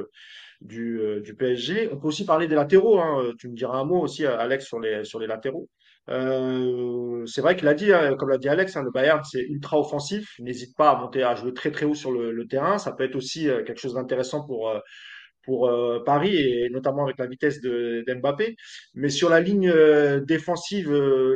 du, 0.60 1.00
euh, 1.00 1.20
du 1.20 1.34
PSG. 1.34 1.90
On 1.92 1.98
peut 1.98 2.08
aussi 2.08 2.24
parler 2.24 2.48
des 2.48 2.54
latéraux. 2.54 2.98
Hein. 3.00 3.32
Tu 3.38 3.48
me 3.48 3.54
diras 3.56 3.78
un 3.78 3.84
mot 3.84 4.00
aussi, 4.00 4.26
Alex, 4.26 4.66
sur 4.66 4.80
les, 4.80 5.04
sur 5.04 5.18
les 5.18 5.26
latéraux. 5.26 5.68
Euh, 6.10 7.26
c'est 7.26 7.42
vrai 7.42 7.54
qu'il 7.56 7.68
a 7.68 7.74
dit, 7.74 7.92
hein, 7.92 8.16
comme 8.18 8.30
l'a 8.30 8.38
dit 8.38 8.48
Alex, 8.48 8.76
hein, 8.76 8.82
le 8.82 8.90
Bayern 8.90 9.22
c'est 9.24 9.42
ultra 9.42 9.78
offensif. 9.78 10.34
N'hésite 10.38 10.74
pas 10.76 10.90
à 10.90 11.00
monter, 11.00 11.22
à 11.22 11.34
jouer 11.34 11.52
très 11.52 11.70
très 11.70 11.84
haut 11.84 11.94
sur 11.94 12.12
le, 12.12 12.32
le 12.32 12.46
terrain. 12.46 12.78
Ça 12.78 12.92
peut 12.92 13.04
être 13.04 13.16
aussi 13.16 13.48
euh, 13.48 13.62
quelque 13.62 13.80
chose 13.80 13.94
d'intéressant 13.94 14.44
pour 14.46 14.70
euh, 14.70 14.78
pour 15.48 15.68
euh, 15.68 16.02
Paris 16.04 16.36
et 16.36 16.68
notamment 16.70 17.04
avec 17.04 17.18
la 17.18 17.26
vitesse 17.26 17.60
d'Mbappé. 17.60 18.54
Mais 18.94 19.08
sur 19.08 19.30
la 19.30 19.40
ligne 19.40 19.70
euh, 19.74 20.20
défensive, 20.20 20.88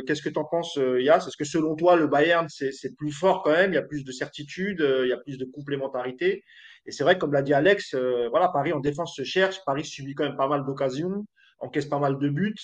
qu'est-ce 0.06 0.22
que 0.22 0.28
tu 0.28 0.38
en 0.38 0.44
penses, 0.44 0.78
Yas? 0.98 1.24
Est-ce 1.26 1.36
que 1.36 1.44
selon 1.44 1.74
toi 1.74 1.96
le 1.96 2.06
Bayern 2.06 2.46
c'est 2.48 2.96
plus 2.96 3.12
fort 3.12 3.42
quand 3.42 3.52
même? 3.52 3.72
Il 3.72 3.76
y 3.76 3.78
a 3.78 3.82
plus 3.82 4.04
de 4.04 4.12
certitude, 4.12 4.84
il 5.04 5.08
y 5.08 5.12
a 5.12 5.18
plus 5.18 5.38
de 5.38 5.46
complémentarité 5.46 6.44
et 6.86 6.92
c'est 6.92 7.04
vrai, 7.04 7.18
comme 7.18 7.32
l'a 7.32 7.42
dit 7.42 7.54
Alex, 7.54 7.94
euh, 7.94 8.28
voilà, 8.30 8.48
Paris 8.48 8.72
en 8.72 8.80
défense 8.80 9.14
se 9.14 9.22
cherche. 9.22 9.64
Paris 9.64 9.84
subit 9.84 10.14
quand 10.14 10.24
même 10.24 10.36
pas 10.36 10.48
mal 10.48 10.64
d'occasions, 10.64 11.24
encaisse 11.60 11.86
pas 11.86 11.98
mal 11.98 12.18
de 12.18 12.28
buts. 12.28 12.54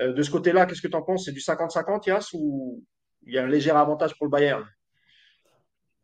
Euh, 0.00 0.12
de 0.12 0.22
ce 0.22 0.30
côté-là, 0.30 0.66
qu'est-ce 0.66 0.82
que 0.82 0.88
tu 0.88 0.96
en 0.96 1.02
penses? 1.02 1.26
C'est 1.26 1.32
du 1.32 1.40
50-50, 1.40 2.06
Yas, 2.06 2.30
ou 2.32 2.82
il 3.26 3.34
y 3.34 3.38
a 3.38 3.44
un 3.44 3.48
léger 3.48 3.70
avantage 3.70 4.16
pour 4.16 4.26
le 4.26 4.30
Bayern? 4.30 4.64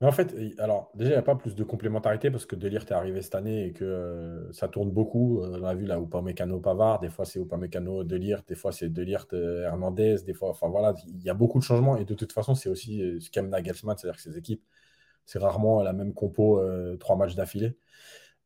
Mais 0.00 0.06
en 0.06 0.12
fait, 0.12 0.34
alors 0.58 0.90
déjà, 0.94 1.10
il 1.10 1.12
n'y 1.14 1.18
a 1.18 1.22
pas 1.22 1.36
plus 1.36 1.54
de 1.54 1.64
complémentarité 1.64 2.30
parce 2.30 2.46
que 2.46 2.56
Delirte 2.56 2.90
est 2.90 2.94
arrivé 2.94 3.22
cette 3.22 3.34
année 3.34 3.66
et 3.66 3.72
que 3.72 3.84
euh, 3.84 4.52
ça 4.52 4.68
tourne 4.68 4.90
beaucoup. 4.90 5.42
on 5.42 5.64
a 5.64 5.74
vu 5.74 5.86
là 5.86 5.98
Upamecano 5.98 6.60
Pavard, 6.60 7.00
des 7.00 7.10
fois 7.10 7.24
c'est 7.24 7.40
Upamecano 7.40 8.04
Delirte, 8.04 8.48
des 8.48 8.54
fois 8.54 8.72
c'est 8.72 8.88
Delirte 8.90 9.32
Hernandez, 9.34 10.16
des 10.26 10.34
fois, 10.34 10.50
enfin 10.50 10.68
voilà, 10.68 10.94
il 11.06 11.22
y 11.22 11.30
a 11.30 11.34
beaucoup 11.34 11.58
de 11.58 11.64
changements 11.64 11.96
et 11.96 12.04
de 12.04 12.14
toute 12.14 12.32
façon, 12.32 12.54
c'est 12.54 12.68
aussi 12.68 13.20
ce 13.20 13.30
qu'aime 13.30 13.48
Nagelsmann, 13.48 13.96
c'est-à-dire 13.96 14.16
que 14.16 14.22
ces 14.22 14.36
équipes 14.38 14.62
c'est 15.26 15.38
rarement 15.40 15.82
la 15.82 15.92
même 15.92 16.14
compo, 16.14 16.60
euh, 16.60 16.96
trois 16.96 17.16
matchs 17.16 17.34
d'affilée. 17.34 17.76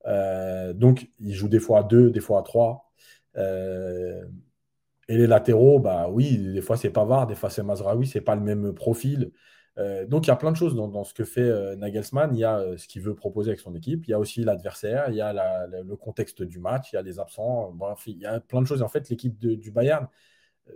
Euh, 0.07 0.73
donc, 0.73 1.11
il 1.21 1.35
joue 1.35 1.49
des 1.49 1.61
fois 1.61 1.81
à 1.81 1.83
deux, 1.85 2.11
des 2.11 2.21
fois 2.21 2.41
à 2.41 2.43
trois. 2.43 2.91
Euh, 3.37 4.25
et 5.09 5.17
les 5.17 5.27
latéraux, 5.27 5.81
bah 5.81 6.09
oui, 6.11 6.39
des 6.39 6.63
fois 6.63 6.77
c'est 6.77 6.91
Pavard, 6.91 7.27
des 7.27 7.35
fois 7.35 7.51
c'est 7.51 7.63
Mazraoui, 7.63 8.07
c'est 8.07 8.21
pas 8.21 8.37
le 8.37 8.43
même 8.43 8.75
profil. 8.75 9.33
Donc 10.09 10.27
il 10.27 10.29
y 10.29 10.31
a 10.31 10.37
plein 10.37 10.53
de 10.53 10.57
choses 10.57 10.75
dans, 10.75 11.05
ce 11.05 11.15
que 11.15 11.25
fait 11.25 11.77
Nagelsmann. 11.77 12.35
Il 12.35 12.41
y 12.41 12.45
a 12.45 12.77
ce 12.77 12.87
qu'il 12.87 13.03
veut 13.03 13.15
proposer 13.15 13.51
avec 13.51 13.61
son 13.61 13.75
équipe, 13.75 14.07
il 14.07 14.11
y 14.11 14.15
a 14.15 14.19
aussi 14.19 14.43
l'adversaire, 14.45 15.07
il 15.09 15.17
y 15.17 15.21
a 15.21 15.67
le 15.67 15.97
contexte 15.97 16.43
du 16.43 16.59
match, 16.59 16.93
il 16.93 16.97
y 16.97 16.99
a 16.99 17.03
les 17.03 17.19
absents. 17.19 17.75
Il 18.07 18.19
y 18.19 18.27
a 18.27 18.41
plein 18.41 18.61
de 18.61 18.67
choses. 18.67 18.83
en 18.83 18.89
fait, 18.89 19.09
l'équipe 19.09 19.39
du 19.39 19.71
Bayern, 19.71 20.09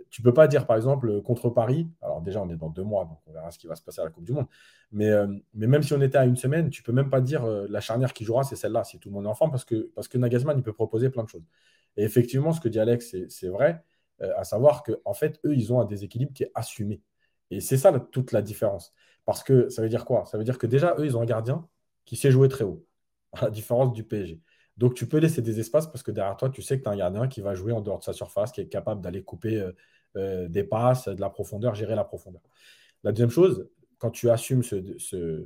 tu 0.09 0.21
peux 0.21 0.33
pas 0.33 0.47
dire, 0.47 0.65
par 0.65 0.75
exemple, 0.75 1.21
contre 1.21 1.49
Paris, 1.49 1.89
alors 2.01 2.21
déjà, 2.21 2.41
on 2.41 2.49
est 2.49 2.55
dans 2.55 2.69
deux 2.69 2.83
mois, 2.83 3.05
donc 3.05 3.19
on 3.27 3.33
verra 3.33 3.51
ce 3.51 3.59
qui 3.59 3.67
va 3.67 3.75
se 3.75 3.81
passer 3.81 4.01
à 4.01 4.05
la 4.05 4.09
Coupe 4.09 4.23
du 4.25 4.33
Monde, 4.33 4.47
mais, 4.91 5.09
euh, 5.09 5.27
même 5.53 5.83
si 5.83 5.93
on 5.93 6.01
était 6.01 6.17
à 6.17 6.25
une 6.25 6.35
semaine, 6.35 6.69
tu 6.69 6.83
peux 6.83 6.91
même 6.91 7.09
pas 7.09 7.21
dire 7.21 7.43
euh, 7.45 7.67
la 7.69 7.81
charnière 7.81 8.13
qui 8.13 8.23
jouera, 8.23 8.43
c'est 8.43 8.55
celle-là, 8.55 8.83
si 8.83 8.99
tout 8.99 9.09
le 9.09 9.13
monde 9.15 9.25
est 9.25 9.29
en 9.29 9.35
forme, 9.35 9.51
parce 9.51 9.65
que, 9.65 10.17
Nagelsmann, 10.17 10.57
il 10.57 10.63
peut 10.63 10.73
proposer 10.73 11.09
plein 11.09 11.23
de 11.23 11.29
choses. 11.29 11.45
Et 11.97 12.03
effectivement, 12.03 12.51
ce 12.51 12.61
que 12.61 12.69
dit 12.69 12.79
Alex, 12.79 13.15
c'est 13.29 13.47
vrai, 13.47 13.83
euh, 14.21 14.31
à 14.37 14.43
savoir 14.43 14.83
qu'en 14.83 14.93
en 15.05 15.13
fait, 15.13 15.39
eux, 15.45 15.55
ils 15.55 15.73
ont 15.73 15.79
un 15.81 15.85
déséquilibre 15.85 16.33
qui 16.33 16.43
est 16.43 16.51
assumé. 16.55 17.01
Et 17.51 17.61
c'est 17.61 17.77
ça 17.77 17.97
toute 17.99 18.31
la 18.31 18.41
différence. 18.41 18.93
Parce 19.25 19.43
que 19.43 19.69
ça 19.69 19.81
veut 19.81 19.89
dire 19.89 20.05
quoi? 20.05 20.25
Ça 20.25 20.37
veut 20.37 20.43
dire 20.43 20.57
que 20.57 20.67
déjà, 20.67 20.95
eux, 20.99 21.05
ils 21.05 21.17
ont 21.17 21.21
un 21.21 21.25
gardien 21.25 21.67
qui 22.05 22.15
sait 22.15 22.31
jouer 22.31 22.49
très 22.49 22.63
haut, 22.63 22.85
à 23.33 23.45
la 23.45 23.51
différence 23.51 23.93
du 23.93 24.03
PSG. 24.03 24.39
Donc, 24.77 24.93
tu 24.93 25.07
peux 25.07 25.17
laisser 25.17 25.41
des 25.41 25.59
espaces 25.59 25.87
parce 25.87 26.03
que 26.03 26.11
derrière 26.11 26.35
toi, 26.37 26.49
tu 26.49 26.61
sais 26.61 26.77
que 26.77 26.83
tu 26.83 26.89
as 26.89 26.91
un 26.91 26.97
gardien 26.97 27.27
qui 27.27 27.41
va 27.41 27.55
jouer 27.55 27.71
en 27.71 27.81
dehors 27.81 27.99
de 27.99 28.03
sa 28.03 28.13
surface, 28.13 28.51
qui 28.51 28.61
est 28.61 28.67
capable 28.67 29.01
d'aller 29.01 29.23
couper 29.23 29.61
euh, 29.61 29.71
euh, 30.17 30.47
des 30.49 30.63
passes, 30.63 31.07
de 31.07 31.21
la 31.21 31.29
profondeur, 31.29 31.75
gérer 31.75 31.95
la 31.95 32.03
profondeur. 32.03 32.41
La 33.03 33.11
deuxième 33.11 33.29
chose, 33.29 33.69
quand 33.97 34.11
tu 34.11 34.29
assumes 34.29 34.63
ce, 34.63 35.45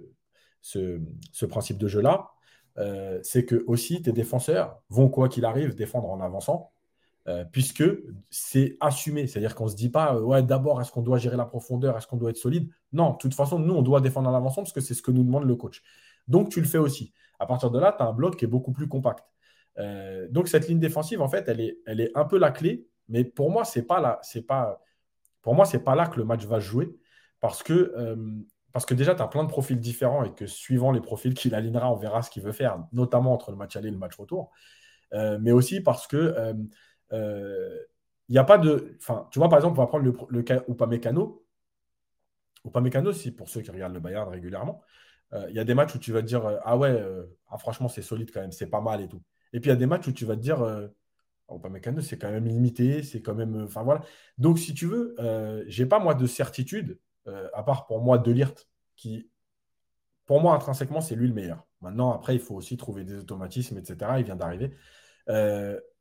principe 1.47 1.77
de 1.77 1.87
jeu-là, 1.87 2.31
euh, 2.77 3.19
c'est 3.23 3.45
que 3.45 3.63
aussi 3.67 4.01
tes 4.01 4.11
défenseurs 4.11 4.81
vont, 4.89 5.09
quoi 5.09 5.29
qu'il 5.29 5.45
arrive, 5.45 5.75
défendre 5.75 6.09
en 6.09 6.21
avançant, 6.21 6.71
puisque 7.51 7.83
c'est 8.29 8.77
assumé. 8.79 9.27
C'est-à-dire 9.27 9.55
qu'on 9.55 9.65
ne 9.65 9.69
se 9.69 9.75
dit 9.75 9.89
pas, 9.89 10.19
ouais, 10.19 10.41
d'abord, 10.41 10.81
est-ce 10.81 10.91
qu'on 10.91 11.01
doit 11.01 11.17
gérer 11.17 11.37
la 11.37 11.45
profondeur, 11.45 11.97
est-ce 11.97 12.07
qu'on 12.07 12.17
doit 12.17 12.29
être 12.29 12.37
solide? 12.37 12.69
Non, 12.93 13.11
de 13.11 13.17
toute 13.17 13.33
façon, 13.33 13.59
nous, 13.59 13.73
on 13.73 13.81
doit 13.81 14.01
défendre 14.01 14.29
en 14.29 14.33
avançant 14.33 14.63
parce 14.63 14.73
que 14.73 14.81
c'est 14.81 14.93
ce 14.93 15.01
que 15.01 15.11
nous 15.11 15.23
demande 15.23 15.45
le 15.45 15.55
coach. 15.55 15.83
Donc, 16.27 16.49
tu 16.49 16.59
le 16.61 16.67
fais 16.67 16.77
aussi. 16.77 17.13
À 17.39 17.45
partir 17.45 17.71
de 17.71 17.79
là, 17.79 17.93
tu 17.97 18.03
as 18.03 18.07
un 18.07 18.13
bloc 18.13 18.35
qui 18.37 18.45
est 18.45 18.49
beaucoup 18.49 18.71
plus 18.71 18.87
compact. 18.87 19.25
Euh, 19.79 20.27
donc 20.29 20.47
cette 20.47 20.67
ligne 20.67 20.79
défensive, 20.79 21.21
en 21.21 21.29
fait, 21.29 21.47
elle 21.47 21.61
est, 21.61 21.77
elle 21.85 22.01
est 22.01 22.11
un 22.15 22.25
peu 22.25 22.37
la 22.37 22.51
clé, 22.51 22.87
mais 23.07 23.23
pour 23.23 23.49
moi, 23.49 23.63
c'est 23.63 23.83
pas 23.83 24.19
pas, 24.47 24.79
pas 25.43 25.95
là 25.95 26.07
que 26.07 26.17
le 26.17 26.25
match 26.25 26.45
va 26.45 26.59
jouer, 26.59 26.93
parce 27.39 27.63
que, 27.63 27.93
euh, 27.97 28.15
parce 28.73 28.85
que 28.85 28.93
déjà, 28.93 29.15
tu 29.15 29.21
as 29.21 29.27
plein 29.27 29.43
de 29.43 29.49
profils 29.49 29.79
différents 29.79 30.23
et 30.23 30.33
que 30.33 30.45
suivant 30.45 30.91
les 30.91 31.01
profils 31.01 31.33
qu'il 31.33 31.55
alignera, 31.55 31.91
on 31.91 31.95
verra 31.95 32.21
ce 32.21 32.29
qu'il 32.29 32.43
veut 32.43 32.51
faire, 32.51 32.83
notamment 32.91 33.33
entre 33.33 33.51
le 33.51 33.57
match 33.57 33.75
aller 33.75 33.87
et 33.87 33.91
le 33.91 33.97
match 33.97 34.15
retour, 34.17 34.51
euh, 35.13 35.37
mais 35.41 35.51
aussi 35.51 35.81
parce 35.81 36.07
que 36.07 36.53
il 37.11 38.31
n'y 38.33 38.37
a 38.37 38.43
pas 38.43 38.57
de, 38.57 38.95
enfin, 38.99 39.27
tu 39.31 39.39
vois, 39.39 39.49
par 39.49 39.57
exemple, 39.57 39.79
on 39.79 39.81
va 39.81 39.87
prendre 39.87 40.05
le, 40.05 40.13
le 40.29 40.43
cas 40.43 40.63
Upamecano. 40.67 41.43
Upamecano, 42.65 43.13
si 43.13 43.31
pour 43.31 43.49
ceux 43.49 43.61
qui 43.61 43.71
regardent 43.71 43.93
le 43.93 43.99
Bayern 43.99 44.29
régulièrement, 44.29 44.81
il 45.49 45.53
y 45.53 45.59
a 45.59 45.63
des 45.63 45.75
matchs 45.75 45.95
où 45.95 45.99
tu 45.99 46.11
vas 46.11 46.21
te 46.21 46.27
dire 46.27 46.59
ah 46.63 46.77
ouais, 46.77 47.03
ah, 47.49 47.57
franchement 47.57 47.87
c'est 47.87 48.01
solide 48.01 48.31
quand 48.33 48.41
même, 48.41 48.51
c'est 48.51 48.67
pas 48.67 48.81
mal 48.81 49.01
et 49.01 49.07
tout. 49.07 49.21
Et 49.53 49.59
puis 49.59 49.69
il 49.69 49.73
y 49.73 49.75
a 49.75 49.79
des 49.79 49.85
matchs 49.85 50.07
où 50.07 50.11
tu 50.11 50.25
vas 50.25 50.35
te 50.35 50.41
dire, 50.41 50.61
euh, 50.61 50.87
pas 51.57 51.69
mécano, 51.69 52.01
c'est 52.01 52.19
quand 52.19 52.29
même 52.29 52.45
limité, 52.45 53.01
c'est 53.01 53.21
quand 53.21 53.33
même. 53.33 53.55
Euh, 53.55 53.65
enfin 53.65 53.81
voilà. 53.81 54.01
Donc 54.37 54.59
si 54.59 54.75
tu 54.75 54.85
veux, 54.85 55.15
euh, 55.19 55.63
j'ai 55.67 55.87
pas 55.87 55.99
moi 55.99 56.13
de 56.13 56.27
certitude, 56.27 56.99
euh, 57.27 57.49
à 57.53 57.63
part 57.63 57.87
pour 57.87 58.01
moi 58.01 58.19
de 58.19 58.31
Lirt, 58.31 58.67
qui, 58.95 59.31
pour 60.27 60.41
moi 60.41 60.53
intrinsèquement, 60.53 61.01
c'est 61.01 61.15
lui 61.15 61.27
le 61.27 61.33
meilleur. 61.33 61.65
Maintenant, 61.81 62.11
après, 62.13 62.35
il 62.35 62.41
faut 62.41 62.55
aussi 62.55 62.77
trouver 62.77 63.03
des 63.03 63.15
automatismes, 63.15 63.77
etc. 63.77 64.19
Il 64.19 64.25
vient 64.25 64.35
d'arriver. 64.35 64.75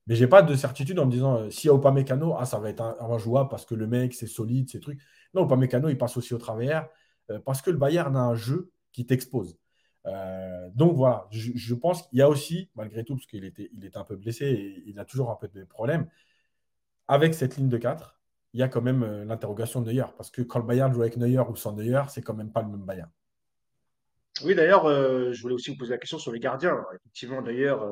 Mais 0.09 0.17
j'ai 0.17 0.27
pas 0.27 0.43
de 0.43 0.55
certitude 0.57 0.99
en 0.99 1.07
me 1.07 1.11
disant 1.11 1.51
si 1.51 1.69
a 1.69 1.91
mécano, 1.93 2.35
ah, 2.39 2.47
ça 2.47 2.59
va 2.59 2.71
être 2.71 2.81
un, 2.81 3.19
jouable 3.19 3.49
parce 3.51 3.65
que 3.67 3.75
le 3.75 3.87
mec, 3.87 4.15
c'est 4.15 4.27
solide, 4.27 4.69
ces 4.71 4.81
trucs. 4.81 5.01
Non, 5.35 5.47
mécano, 5.57 5.89
il 5.89 5.99
passe 5.99 6.17
aussi 6.17 6.35
au 6.35 6.39
travers 6.39 6.89
parce 7.45 7.63
que 7.63 7.71
le 7.71 7.77
Bayern 7.77 8.17
a 8.17 8.21
un 8.21 8.35
jeu 8.35 8.71
qui 8.93 9.07
t'expose. 9.07 9.59
Euh, 10.07 10.69
donc 10.75 10.97
voilà, 10.97 11.27
je, 11.31 11.75
pense 11.75 12.07
qu'il 12.09 12.19
y 12.19 12.23
a 12.23 12.29
aussi, 12.29 12.71
malgré 12.75 13.05
tout, 13.05 13.15
parce 13.15 13.27
qu'il 13.27 13.45
était, 13.45 13.71
il 13.73 13.91
un 13.95 14.05
peu 14.05 14.17
blessé 14.17 14.47
et 14.47 14.83
il 14.87 14.99
a 14.99 15.05
toujours 15.05 15.31
un 15.31 15.37
peu 15.37 15.49
de 15.49 15.65
problèmes, 15.65 16.09
avec 17.09 17.35
cette 17.35 17.57
ligne 17.57 17.69
de 17.69 17.79
4, 17.79 18.19
il 18.55 18.61
y 18.61 18.63
a 18.63 18.69
quand 18.69 18.81
même 18.81 19.03
euh, 19.03 19.25
l'interrogation 19.25 19.83
de 19.83 19.93
Neuer. 19.93 20.07
Parce 20.17 20.31
que 20.31 20.43
quand 20.43 20.59
le 20.59 20.65
Bayern 20.65 20.93
joue 20.93 21.03
avec 21.03 21.17
Neuer 21.17 21.43
ou 21.49 21.57
sans 21.57 21.73
Neuer, 21.75 22.03
c'est 22.09 22.23
quand 22.23 22.35
même 22.35 22.53
pas 22.53 22.63
le 22.63 22.69
même 22.69 22.85
Bayern. 22.85 23.11
Oui, 24.45 24.55
d'ailleurs, 24.55 24.87
euh, 24.87 25.33
je 25.33 25.43
voulais 25.43 25.55
aussi 25.55 25.71
vous 25.71 25.77
poser 25.77 25.91
la 25.91 25.99
question 25.99 26.19
sur 26.19 26.33
les 26.33 26.41
gardiens. 26.41 26.85
effectivement, 26.95 27.43
d'ailleurs, 27.43 27.83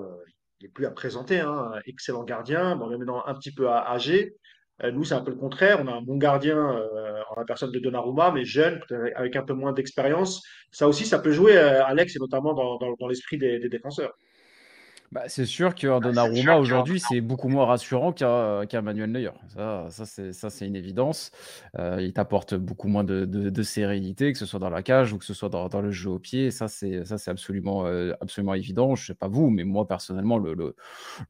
il 0.60 0.64
n'est 0.64 0.72
plus 0.72 0.86
à 0.86 0.90
présenter. 0.90 1.40
Hein, 1.40 1.72
excellent 1.86 2.24
gardien, 2.24 2.76
bon, 2.76 2.88
maintenant 2.88 3.24
un 3.26 3.34
petit 3.34 3.52
peu 3.52 3.68
âgé. 3.68 4.36
Euh, 4.82 4.90
nous, 4.90 5.04
c'est 5.04 5.14
un 5.14 5.22
peu 5.22 5.30
le 5.30 5.36
contraire. 5.36 5.80
On 5.82 5.86
a 5.86 5.92
un 5.92 6.02
bon 6.02 6.16
gardien 6.16 6.56
euh, 6.58 7.22
en 7.30 7.40
la 7.40 7.44
personne 7.44 7.72
de 7.72 7.78
Donnarumma, 7.78 8.30
mais 8.32 8.44
jeune, 8.44 8.80
avec 9.14 9.36
un 9.36 9.42
peu 9.42 9.54
moins 9.54 9.72
d'expérience. 9.72 10.42
Ça 10.70 10.86
aussi, 10.88 11.06
ça 11.06 11.18
peut 11.18 11.32
jouer, 11.32 11.56
euh, 11.56 11.84
Alex, 11.84 12.16
et 12.16 12.18
notamment 12.18 12.54
dans, 12.54 12.78
dans, 12.78 13.08
l'esprit 13.08 13.38
des, 13.38 13.68
défenseurs. 13.68 14.12
Bah, 15.16 15.22
c'est 15.28 15.46
sûr 15.46 15.74
que 15.74 15.86
bah, 15.86 15.98
Donnarumma 15.98 16.58
aujourd'hui, 16.58 17.00
c'est 17.00 17.22
beaucoup 17.22 17.48
moins 17.48 17.64
rassurant 17.64 18.12
qu'un 18.12 18.82
Manuel 18.82 19.10
Neuer. 19.10 19.30
Ça, 19.48 19.86
ça 19.88 20.50
c'est 20.50 20.66
une 20.66 20.76
évidence. 20.76 21.30
il 21.78 22.12
t'apporte 22.12 22.54
beaucoup 22.54 22.88
moins 22.88 23.02
de, 23.02 23.24
de, 23.24 23.62
sérénité, 23.62 24.30
que 24.34 24.38
ce 24.38 24.44
soit 24.44 24.60
dans 24.60 24.68
la 24.68 24.82
cage 24.82 25.14
ou 25.14 25.18
que 25.18 25.24
ce 25.24 25.32
soit 25.32 25.48
dans, 25.48 25.70
dans 25.70 25.80
le 25.80 25.90
jeu 25.90 26.10
au 26.10 26.18
pied. 26.18 26.50
Ça, 26.50 26.68
c'est 26.68 27.02
absolument, 27.28 27.86
absolument 28.20 28.52
évident. 28.52 28.94
Je 28.94 29.04
ne 29.04 29.06
sais 29.06 29.14
pas 29.14 29.28
vous, 29.28 29.48
mais 29.48 29.64
moi, 29.64 29.88
personnellement, 29.88 30.36
le, 30.36 30.52
le, 30.52 30.76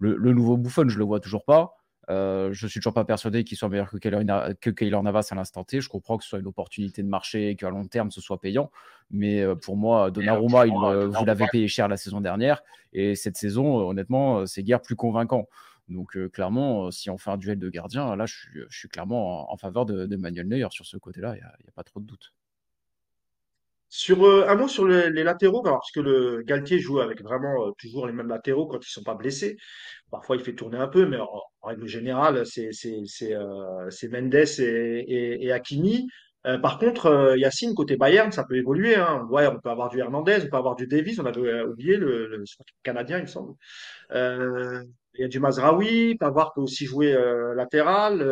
le, 0.00 0.16
le 0.16 0.32
nouveau 0.32 0.56
Buffon, 0.56 0.88
je 0.88 0.94
ne 0.94 0.98
le 0.98 1.04
vois 1.04 1.20
toujours 1.20 1.44
pas. 1.44 1.76
Euh, 2.08 2.52
je 2.52 2.66
suis 2.66 2.78
toujours 2.78 2.94
pas 2.94 3.04
persuadé 3.04 3.42
qu'il 3.44 3.56
soit 3.56 3.68
meilleur 3.68 3.90
que 3.90 4.70
Keylor 4.70 5.02
Navas 5.02 5.28
à 5.30 5.34
l'instant 5.34 5.64
T. 5.64 5.80
Je 5.80 5.88
comprends 5.88 6.16
que 6.16 6.24
ce 6.24 6.30
soit 6.30 6.38
une 6.38 6.46
opportunité 6.46 7.02
de 7.02 7.08
marché 7.08 7.50
et 7.50 7.56
qu'à 7.56 7.70
long 7.70 7.86
terme 7.86 8.10
ce 8.10 8.20
soit 8.20 8.40
payant. 8.40 8.70
Mais 9.10 9.40
euh, 9.40 9.54
pour 9.54 9.76
moi, 9.76 10.10
Donnarumma, 10.10 10.66
il, 10.66 10.72
vous 10.72 11.24
l'avez 11.24 11.46
payé 11.50 11.68
cher 11.68 11.88
la 11.88 11.96
saison 11.96 12.20
dernière. 12.20 12.62
Et 12.92 13.14
cette 13.14 13.36
saison, 13.36 13.88
honnêtement, 13.88 14.46
c'est 14.46 14.62
guère 14.62 14.82
plus 14.82 14.96
convaincant. 14.96 15.48
Donc 15.88 16.18
clairement, 16.30 16.90
si 16.90 17.10
on 17.10 17.18
fait 17.18 17.30
un 17.30 17.36
duel 17.36 17.58
de 17.58 17.68
gardiens, 17.68 18.16
là, 18.16 18.26
je 18.26 18.66
suis, 18.70 18.88
clairement 18.88 19.52
en, 19.52 19.56
faveur 19.56 19.86
de, 19.86 20.16
Manuel 20.16 20.48
Neuer 20.48 20.66
sur 20.70 20.86
ce 20.86 20.96
côté-là. 20.96 21.34
Il 21.36 21.38
n'y 21.38 21.68
a, 21.68 21.72
pas 21.74 21.84
trop 21.84 22.00
de 22.00 22.06
doute. 22.06 22.32
Sur 23.88 24.24
un 24.48 24.54
mot 24.56 24.68
sur 24.68 24.86
les, 24.86 25.22
latéraux, 25.22 25.62
parce 25.62 25.92
que 25.92 26.00
le 26.00 26.42
Galtier 26.42 26.78
joue 26.78 27.00
avec 27.00 27.22
vraiment 27.22 27.72
toujours 27.78 28.06
les 28.06 28.12
mêmes 28.12 28.28
latéraux 28.28 28.66
quand 28.66 28.84
ils 28.84 28.90
sont 28.90 29.04
pas 29.04 29.14
blessés. 29.14 29.56
Parfois, 30.10 30.36
il 30.36 30.42
fait 30.42 30.54
tourner 30.54 30.78
un 30.78 30.88
peu, 30.88 31.06
mais 31.06 31.18
en, 31.18 31.28
règle 31.66 31.86
générale, 31.86 32.44
c'est 32.46 32.70
euh, 33.32 33.90
Mendes 34.10 34.34
et, 34.34 35.46
et, 35.46 35.52
Hakimi. 35.52 36.06
Euh, 36.46 36.58
par 36.58 36.78
contre, 36.78 37.06
euh, 37.06 37.36
Yacine, 37.36 37.74
côté 37.74 37.96
Bayern, 37.96 38.30
ça 38.30 38.44
peut 38.44 38.56
évoluer. 38.56 38.94
Hein. 38.94 39.26
Ouais, 39.30 39.46
on 39.48 39.58
peut 39.58 39.70
avoir 39.70 39.88
du 39.88 39.98
Hernandez, 39.98 40.38
on 40.44 40.48
peut 40.48 40.56
avoir 40.56 40.76
du 40.76 40.86
Davis, 40.86 41.18
on 41.18 41.26
avait 41.26 41.62
oublié 41.62 41.96
le, 41.96 42.28
le, 42.28 42.44
Canadien, 42.84 43.18
il 43.18 43.22
me 43.22 43.26
semble. 43.26 43.54
il 44.12 45.20
y 45.20 45.24
a 45.24 45.28
du 45.28 45.40
Mazraoui, 45.40 46.16
avoir 46.20 46.54
peut 46.54 46.60
aussi 46.60 46.86
jouer 46.86 47.16
latéral. 47.56 48.22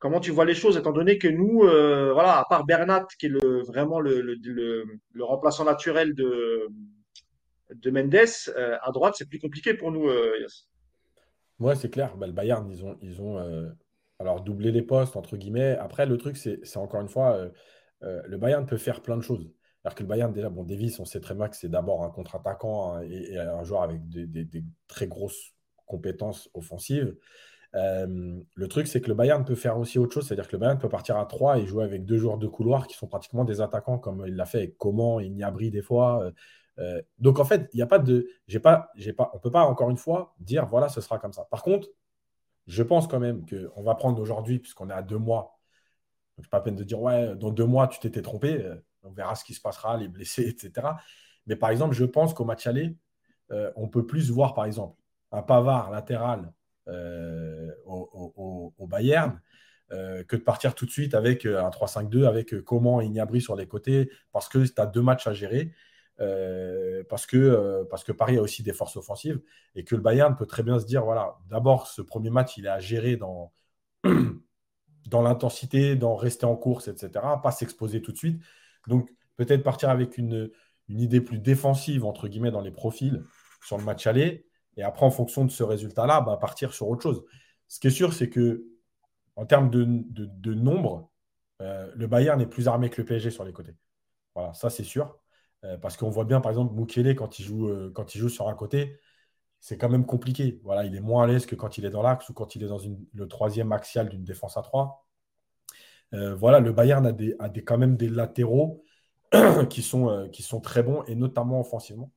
Comment 0.00 0.18
tu 0.18 0.32
vois 0.32 0.44
les 0.44 0.54
choses, 0.54 0.76
étant 0.76 0.92
donné 0.92 1.18
que 1.18 1.28
nous, 1.28 1.60
voilà, 1.60 2.38
à 2.40 2.44
part 2.48 2.64
Bernat, 2.66 3.06
qui 3.18 3.26
est 3.26 3.64
vraiment 3.64 4.00
le, 4.00 4.84
remplaçant 5.20 5.64
naturel 5.64 6.14
de, 6.14 6.68
de 7.74 7.90
Mendes, 7.90 8.14
euh, 8.56 8.76
à 8.82 8.90
droite, 8.92 9.14
c'est 9.16 9.28
plus 9.28 9.38
compliqué 9.38 9.74
pour 9.74 9.92
nous, 9.92 10.08
euh, 10.08 10.38
Yass. 10.40 10.68
Ouais, 11.58 11.76
c'est 11.76 11.90
clair. 11.90 12.16
Bah, 12.16 12.26
le 12.26 12.32
Bayern, 12.32 12.68
ils 12.70 12.84
ont, 12.84 12.96
ils 13.02 13.20
ont 13.20 13.38
euh, 13.38 13.68
alors 14.18 14.42
doublé 14.42 14.72
les 14.72 14.82
postes, 14.82 15.16
entre 15.16 15.36
guillemets. 15.36 15.76
Après, 15.76 16.06
le 16.06 16.16
truc, 16.16 16.36
c'est 16.36 16.76
encore 16.76 17.00
une 17.00 17.08
fois, 17.08 17.50
le 18.00 18.36
Bayern 18.36 18.66
peut 18.66 18.78
faire 18.78 19.02
plein 19.02 19.16
de 19.16 19.22
choses. 19.22 19.50
Alors 19.84 19.94
que 19.94 20.02
le 20.02 20.08
Bayern, 20.08 20.32
déjà, 20.32 20.50
bon, 20.50 20.64
Davis, 20.64 20.98
on 21.00 21.04
sait 21.04 21.20
très 21.20 21.34
bien 21.34 21.48
que 21.48 21.56
c'est 21.56 21.68
d'abord 21.68 22.04
un 22.04 22.10
contre-attaquant 22.10 22.94
hein, 22.94 23.02
et, 23.02 23.38
un 23.38 23.62
joueur 23.64 23.82
avec 23.82 24.08
des, 24.08 24.64
très 24.88 25.06
grosses 25.06 25.54
compétences 25.86 26.50
offensives. 26.54 27.16
Le 27.72 28.66
truc, 28.68 28.86
c'est 28.86 29.00
que 29.00 29.08
le 29.08 29.14
Bayern 29.14 29.44
peut 29.44 29.54
faire 29.54 29.78
aussi 29.78 29.98
autre 29.98 30.14
chose, 30.14 30.26
c'est-à-dire 30.26 30.48
que 30.48 30.52
le 30.52 30.60
Bayern 30.60 30.78
peut 30.78 30.88
partir 30.88 31.16
à 31.16 31.26
3 31.26 31.58
et 31.58 31.66
jouer 31.66 31.84
avec 31.84 32.04
deux 32.04 32.18
joueurs 32.18 32.38
de 32.38 32.46
couloir 32.46 32.86
qui 32.86 32.96
sont 32.96 33.06
pratiquement 33.06 33.44
des 33.44 33.60
attaquants, 33.60 33.98
comme 33.98 34.24
il 34.26 34.34
l'a 34.34 34.46
fait 34.46 34.58
avec 34.58 34.78
Coman 34.78 35.20
et 35.20 35.28
Niabri 35.28 35.70
des 35.70 35.82
fois. 35.82 36.32
Euh, 36.80 37.02
donc 37.18 37.38
en 37.38 37.44
fait, 37.44 37.68
il 37.72 37.76
n'y 37.76 37.82
a 37.82 37.86
pas 37.86 37.98
de. 37.98 38.28
J'ai 38.46 38.60
pas, 38.60 38.90
j'ai 38.96 39.12
pas, 39.12 39.30
on 39.32 39.36
ne 39.36 39.40
peut 39.42 39.50
pas 39.50 39.64
encore 39.64 39.90
une 39.90 39.96
fois 39.96 40.34
dire 40.40 40.66
voilà, 40.66 40.88
ce 40.88 41.00
sera 41.00 41.18
comme 41.18 41.32
ça. 41.32 41.46
Par 41.50 41.62
contre, 41.62 41.88
je 42.66 42.82
pense 42.82 43.06
quand 43.06 43.20
même 43.20 43.44
qu'on 43.46 43.82
va 43.82 43.94
prendre 43.94 44.20
aujourd'hui, 44.20 44.58
puisqu'on 44.58 44.90
est 44.90 44.94
à 44.94 45.02
deux 45.02 45.18
mois. 45.18 45.58
Donc 46.38 46.48
pas 46.48 46.60
peine 46.60 46.76
de 46.76 46.84
dire 46.84 47.00
ouais, 47.00 47.36
dans 47.36 47.50
deux 47.50 47.66
mois, 47.66 47.88
tu 47.88 48.00
t'étais 48.00 48.22
trompé. 48.22 48.64
Euh, 48.64 48.76
on 49.02 49.10
verra 49.10 49.34
ce 49.34 49.44
qui 49.44 49.54
se 49.54 49.60
passera, 49.60 49.96
les 49.96 50.08
blessés, 50.08 50.48
etc. 50.48 50.88
Mais 51.46 51.56
par 51.56 51.70
exemple, 51.70 51.94
je 51.94 52.04
pense 52.04 52.34
qu'au 52.34 52.44
match 52.44 52.66
aller, 52.66 52.96
euh, 53.50 53.70
on 53.76 53.88
peut 53.88 54.06
plus 54.06 54.30
voir 54.30 54.54
par 54.54 54.64
exemple 54.66 54.96
un 55.32 55.42
Pavard 55.42 55.90
latéral 55.90 56.52
au, 57.90 58.86
Bayern. 58.86 59.40
que 59.90 60.36
de 60.36 60.42
partir 60.42 60.74
tout 60.74 60.86
de 60.86 60.90
suite 60.90 61.14
avec 61.14 61.46
un 61.46 61.70
3-5-2, 61.70 62.26
avec 62.26 62.60
comment 62.62 63.00
Ignabri 63.00 63.40
sur 63.40 63.56
les 63.56 63.66
côtés, 63.66 64.10
parce 64.32 64.48
que 64.48 64.58
tu 64.58 64.80
as 64.80 64.86
deux 64.86 65.02
matchs 65.02 65.26
à 65.26 65.32
gérer 65.32 65.72
euh, 66.20 67.02
parce, 67.08 67.24
que, 67.24 67.38
euh, 67.38 67.84
parce 67.88 68.04
que 68.04 68.12
Paris 68.12 68.36
a 68.36 68.42
aussi 68.42 68.62
des 68.62 68.74
forces 68.74 68.96
offensives 68.96 69.40
et 69.74 69.84
que 69.84 69.94
le 69.94 70.02
Bayern 70.02 70.36
peut 70.36 70.44
très 70.44 70.62
bien 70.62 70.78
se 70.78 70.84
dire 70.84 71.02
voilà, 71.02 71.38
d'abord, 71.48 71.86
ce 71.86 72.02
premier 72.02 72.28
match, 72.28 72.58
il 72.58 72.66
est 72.66 72.70
à 72.70 72.78
gérer 72.78 73.16
dans, 73.16 73.52
dans 75.06 75.22
l'intensité, 75.22 75.96
dans 75.96 76.16
rester 76.16 76.44
en 76.44 76.56
course, 76.56 76.88
etc., 76.88 77.24
pas 77.42 77.50
s'exposer 77.52 78.02
tout 78.02 78.12
de 78.12 78.18
suite. 78.18 78.42
Donc, 78.86 79.10
peut-être 79.36 79.62
partir 79.62 79.88
avec 79.88 80.18
une, 80.18 80.50
une 80.88 81.00
idée 81.00 81.22
plus 81.22 81.38
défensive, 81.38 82.04
entre 82.04 82.28
guillemets, 82.28 82.50
dans 82.50 82.60
les 82.60 82.70
profils 82.70 83.24
sur 83.64 83.78
le 83.78 83.84
match 83.84 84.06
aller. 84.06 84.46
Et 84.76 84.82
après, 84.82 85.06
en 85.06 85.10
fonction 85.10 85.46
de 85.46 85.50
ce 85.50 85.62
résultat-là, 85.62 86.20
bah, 86.20 86.36
partir 86.38 86.74
sur 86.74 86.88
autre 86.88 87.02
chose. 87.02 87.24
Ce 87.70 87.78
qui 87.78 87.86
est 87.86 87.90
sûr, 87.90 88.12
c'est 88.12 88.28
que 88.28 88.66
en 89.36 89.46
termes 89.46 89.70
de, 89.70 90.54
nombre, 90.54 91.08
euh, 91.62 91.90
le 91.94 92.06
Bayern 92.08 92.40
est 92.40 92.46
plus 92.46 92.66
armé 92.66 92.90
que 92.90 93.00
le 93.00 93.06
PSG 93.06 93.30
sur 93.30 93.44
les 93.44 93.52
côtés. 93.52 93.76
Voilà, 94.34 94.52
ça 94.54 94.70
c'est 94.70 94.84
sûr. 94.84 95.18
Euh, 95.64 95.78
parce 95.78 95.96
qu'on 95.96 96.10
voit 96.10 96.24
bien, 96.24 96.40
par 96.40 96.50
exemple, 96.50 96.74
Mukele, 96.74 97.14
quand 97.14 97.38
il 97.38 97.44
joue, 97.44 97.68
euh, 97.68 97.92
quand 97.94 98.14
il 98.14 98.18
joue 98.18 98.28
sur 98.28 98.48
un 98.48 98.54
côté, 98.54 98.98
c'est 99.60 99.78
quand 99.78 99.88
même 99.88 100.04
compliqué. 100.04 100.60
Voilà, 100.64 100.84
il 100.84 100.96
est 100.96 101.00
moins 101.00 101.24
à 101.24 101.26
l'aise 101.28 101.46
que 101.46 101.54
quand 101.54 101.78
il 101.78 101.84
est 101.84 101.90
dans 101.90 102.02
l'axe 102.02 102.28
ou 102.28 102.34
quand 102.34 102.56
il 102.56 102.64
est 102.64 102.66
dans 102.66 102.80
le 103.14 103.28
troisième 103.28 103.70
axial 103.72 104.08
d'une 104.08 104.24
défense 104.24 104.56
à 104.56 104.62
trois. 104.62 105.06
Voilà, 106.12 106.58
le 106.58 106.72
Bayern 106.72 107.06
a, 107.06 107.12
des, 107.12 107.36
a 107.38 107.48
des, 107.48 107.62
quand 107.62 107.78
même 107.78 107.96
des 107.96 108.08
latéraux 108.08 108.84
qui, 109.70 109.82
sont, 109.82 110.28
qui 110.32 110.42
sont 110.42 110.60
très 110.60 110.82
bons, 110.82 111.04
et 111.04 111.14
notamment 111.14 111.60
offensivement. 111.60 112.10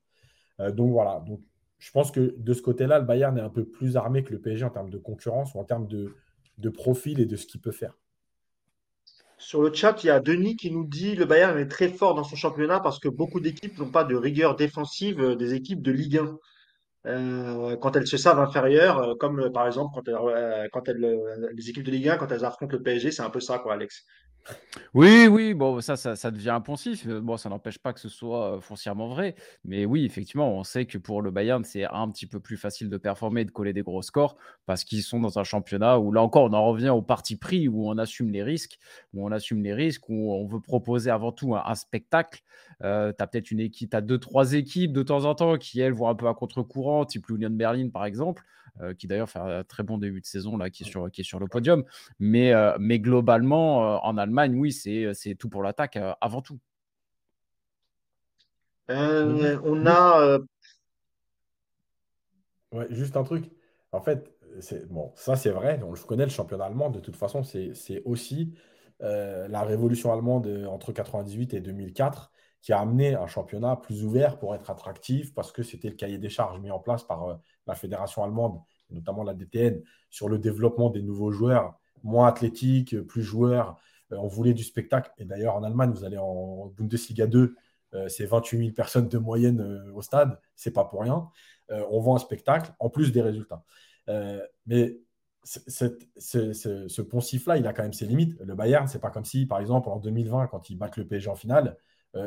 donc 0.59 0.91
voilà, 0.91 1.23
je 1.83 1.91
pense 1.91 2.11
que 2.11 2.33
de 2.37 2.53
ce 2.53 2.61
côté-là, 2.61 2.99
le 2.99 3.05
Bayern 3.05 3.37
est 3.37 3.41
un 3.41 3.49
peu 3.49 3.65
plus 3.65 3.97
armé 3.97 4.23
que 4.23 4.31
le 4.31 4.39
PSG 4.39 4.63
en 4.63 4.69
termes 4.69 4.89
de 4.89 4.97
concurrence 4.97 5.53
ou 5.53 5.59
en 5.59 5.65
termes 5.65 5.85
de, 5.87 6.69
profil 6.69 7.19
et 7.19 7.25
de 7.25 7.35
ce 7.35 7.45
qu'il 7.45 7.59
peut 7.59 7.73
faire. 7.73 7.97
Sur 9.37 9.61
le 9.61 9.73
chat, 9.73 10.01
il 10.01 10.07
y 10.07 10.09
a 10.09 10.21
Denis 10.21 10.55
qui 10.55 10.71
nous 10.71 10.85
dit 10.85 11.13
le 11.13 11.25
Bayern 11.25 11.59
est 11.59 11.67
très 11.67 11.89
fort 11.89 12.15
dans 12.15 12.23
son 12.23 12.37
championnat 12.37 12.79
parce 12.79 12.99
que 12.99 13.09
beaucoup 13.09 13.41
d'équipes 13.41 13.77
n'ont 13.77 13.91
pas 13.91 14.05
de 14.05 14.15
rigueur 14.15 14.55
défensive 14.55 15.19
euh, 15.19 15.35
des 15.35 15.55
équipes 15.55 15.81
de 15.81 15.91
Ligue 15.91 16.19
1. 16.19 16.37
Euh, 17.05 17.75
quand 17.75 17.97
elles 17.97 18.07
se 18.07 18.15
savent 18.15 18.39
inférieures, 18.39 18.99
euh, 18.99 19.15
comme 19.15 19.51
par 19.51 19.67
exemple 19.67 19.99
quand 20.71 20.87
les 20.87 21.69
équipes 21.69 21.83
de 21.83 21.91
Ligue 21.91 22.07
1, 22.07 22.15
quand 22.15 22.31
elles 22.31 22.45
affrontent 22.45 22.77
le 22.77 22.81
PSG, 22.81 23.11
c'est 23.11 23.23
un 23.23 23.29
peu 23.29 23.41
ça, 23.41 23.59
quoi, 23.59 23.73
Alex. 23.73 24.05
Oui, 24.93 25.27
oui, 25.27 25.53
bon, 25.53 25.81
ça, 25.81 25.95
ça, 25.95 26.15
ça 26.15 26.29
devient 26.29 26.51
impensif. 26.51 27.07
Euh, 27.07 27.19
bon, 27.19 27.37
ça 27.37 27.49
n'empêche 27.49 27.79
pas 27.79 27.93
que 27.93 27.99
ce 27.99 28.09
soit 28.09 28.59
foncièrement 28.61 29.07
vrai. 29.07 29.35
Mais 29.65 29.85
oui, 29.85 30.05
effectivement, 30.05 30.51
on 30.57 30.63
sait 30.63 30.85
que 30.85 30.97
pour 30.97 31.21
le 31.21 31.31
Bayern, 31.31 31.63
c'est 31.63 31.85
un 31.85 32.09
petit 32.09 32.27
peu 32.27 32.39
plus 32.39 32.57
facile 32.57 32.89
de 32.89 32.97
performer 32.97 33.41
et 33.41 33.45
de 33.45 33.51
coller 33.51 33.73
des 33.73 33.81
gros 33.81 34.01
scores 34.01 34.35
parce 34.65 34.83
qu'ils 34.83 35.03
sont 35.03 35.19
dans 35.19 35.39
un 35.39 35.43
championnat 35.43 35.99
où, 35.99 36.11
là 36.11 36.21
encore, 36.21 36.43
on 36.43 36.53
en 36.53 36.65
revient 36.65 36.89
au 36.89 37.01
parti 37.01 37.35
pris, 37.37 37.67
où 37.67 37.89
on 37.89 37.97
assume 37.97 38.31
les 38.31 38.43
risques, 38.43 38.77
où 39.13 39.25
on 39.25 39.31
assume 39.31 39.63
les 39.63 39.73
risques, 39.73 40.09
où 40.09 40.33
on 40.33 40.45
veut 40.45 40.59
proposer 40.59 41.09
avant 41.09 41.31
tout 41.31 41.55
un, 41.55 41.75
spectacle. 41.75 42.43
Euh, 42.83 43.11
tu 43.17 43.23
as 43.23 43.27
peut-être 43.27 43.51
une 43.51 43.59
équipe, 43.59 43.91
tu 43.91 43.97
as 43.97 44.01
deux, 44.01 44.19
trois 44.19 44.53
équipes 44.53 44.93
de 44.93 45.03
temps 45.03 45.25
en 45.25 45.35
temps 45.35 45.57
qui, 45.57 45.79
elles, 45.79 45.93
vont 45.93 46.09
un 46.09 46.15
peu 46.15 46.27
à 46.27 46.33
contre-courant, 46.33 47.05
type 47.05 47.27
l'Union 47.27 47.49
Berlin, 47.49 47.89
par 47.89 48.05
exemple. 48.05 48.43
Euh, 48.81 48.95
qui 48.95 49.05
d'ailleurs 49.05 49.29
fait 49.29 49.39
un 49.39 49.63
très 49.63 49.83
bon 49.83 49.99
début 49.99 50.19
de 50.19 50.25
saison, 50.25 50.57
là, 50.57 50.71
qui 50.71 50.83
est 50.83 50.87
sur, 50.87 51.11
qui 51.11 51.21
est 51.21 51.23
sur 51.23 51.39
le 51.39 51.47
podium. 51.47 51.83
Mais, 52.19 52.53
euh, 52.53 52.75
mais 52.79 52.99
globalement, 52.99 53.97
euh, 53.97 53.97
en 54.01 54.17
Allemagne, 54.17 54.55
oui, 54.55 54.71
c'est 54.71 55.35
tout 55.37 55.47
pour 55.47 55.61
l'attaque 55.61 55.99
avant 56.21 56.41
tout. 56.41 56.59
on 58.89 59.85
a. 59.85 60.39
Ouais, 62.71 62.87
juste 62.89 63.15
un 63.15 63.23
truc. 63.23 63.51
En 63.91 64.01
fait, 64.01 64.35
bon, 64.89 65.11
ça 65.15 65.35
c'est 65.35 65.51
vrai, 65.51 65.79
on, 65.83 65.93
je 65.93 66.03
connais 66.05 66.23
le 66.23 66.31
championnat 66.31 66.65
allemand, 66.65 66.89
de 66.89 66.99
toute 66.99 67.15
façon, 67.15 67.43
c'est 67.43 68.01
aussi 68.05 68.55
la 68.99 69.63
révolution 69.63 70.11
allemande 70.11 70.47
entre 70.67 70.91
98 70.93 71.53
et 71.53 71.61
2004 71.61 72.31
qui 72.61 72.71
a 72.71 72.79
amené 72.79 73.13
un 73.13 73.27
championnat 73.27 73.75
plus 73.75 74.05
ouvert 74.05 74.39
pour 74.39 74.55
être 74.55 74.71
attractif 74.71 75.33
parce 75.33 75.51
que 75.51 75.63
c'était 75.63 75.89
le 75.89 75.95
cahier 75.95 76.17
des 76.17 76.29
charges 76.29 76.61
mis 76.61 76.71
en 76.71 76.79
place 76.79 77.03
par 77.03 77.37
la 77.67 77.75
fédération 77.75 78.23
allemande, 78.23 78.59
notamment 78.89 79.23
la 79.23 79.33
DTN, 79.33 79.81
sur 80.09 80.29
le 80.29 80.37
développement 80.37 80.89
des 80.89 81.01
nouveaux 81.01 81.31
joueurs, 81.31 81.79
moins 82.03 82.27
athlétiques, 82.27 82.99
plus 83.01 83.23
joueurs. 83.23 83.79
Euh, 84.11 84.17
on 84.17 84.27
voulait 84.27 84.53
du 84.53 84.63
spectacle. 84.63 85.11
Et 85.17 85.25
d'ailleurs, 85.25 85.55
en 85.55 85.63
Allemagne, 85.63 85.91
vous 85.91 86.03
allez 86.03 86.17
en 86.17 86.67
Bundesliga 86.77 87.27
2, 87.27 87.55
euh, 87.93 88.09
c'est 88.09 88.25
28 88.25 88.57
000 88.57 88.71
personnes 88.71 89.07
de 89.07 89.17
moyenne 89.17 89.61
euh, 89.61 89.93
au 89.93 90.01
stade. 90.01 90.39
C'est 90.55 90.71
pas 90.71 90.85
pour 90.85 91.01
rien. 91.01 91.29
on 91.69 91.99
vend 91.99 92.15
un 92.15 92.19
spectacle 92.19 92.71
en 92.79 92.89
plus 92.89 93.11
des 93.11 93.21
résultats. 93.21 93.63
mais 94.65 94.99
ce, 95.43 97.01
poncif-là, 97.01 97.57
il 97.57 97.67
a 97.67 97.73
quand 97.73 97.83
même 97.83 97.93
ses 97.93 98.05
limites. 98.05 98.39
Le 98.39 98.55
Bayern, 98.55 98.87
c'est 98.87 98.99
pas 98.99 99.09
comme 99.09 99.25
si, 99.25 99.45
par 99.45 99.59
exemple, 99.59 99.89
en 99.89 99.97
2020, 99.97 100.47
quand 100.47 100.69
ils 100.69 100.77
battent 100.77 100.97
le 100.97 101.07
PSG 101.07 101.29
en 101.29 101.35
finale, 101.35 101.77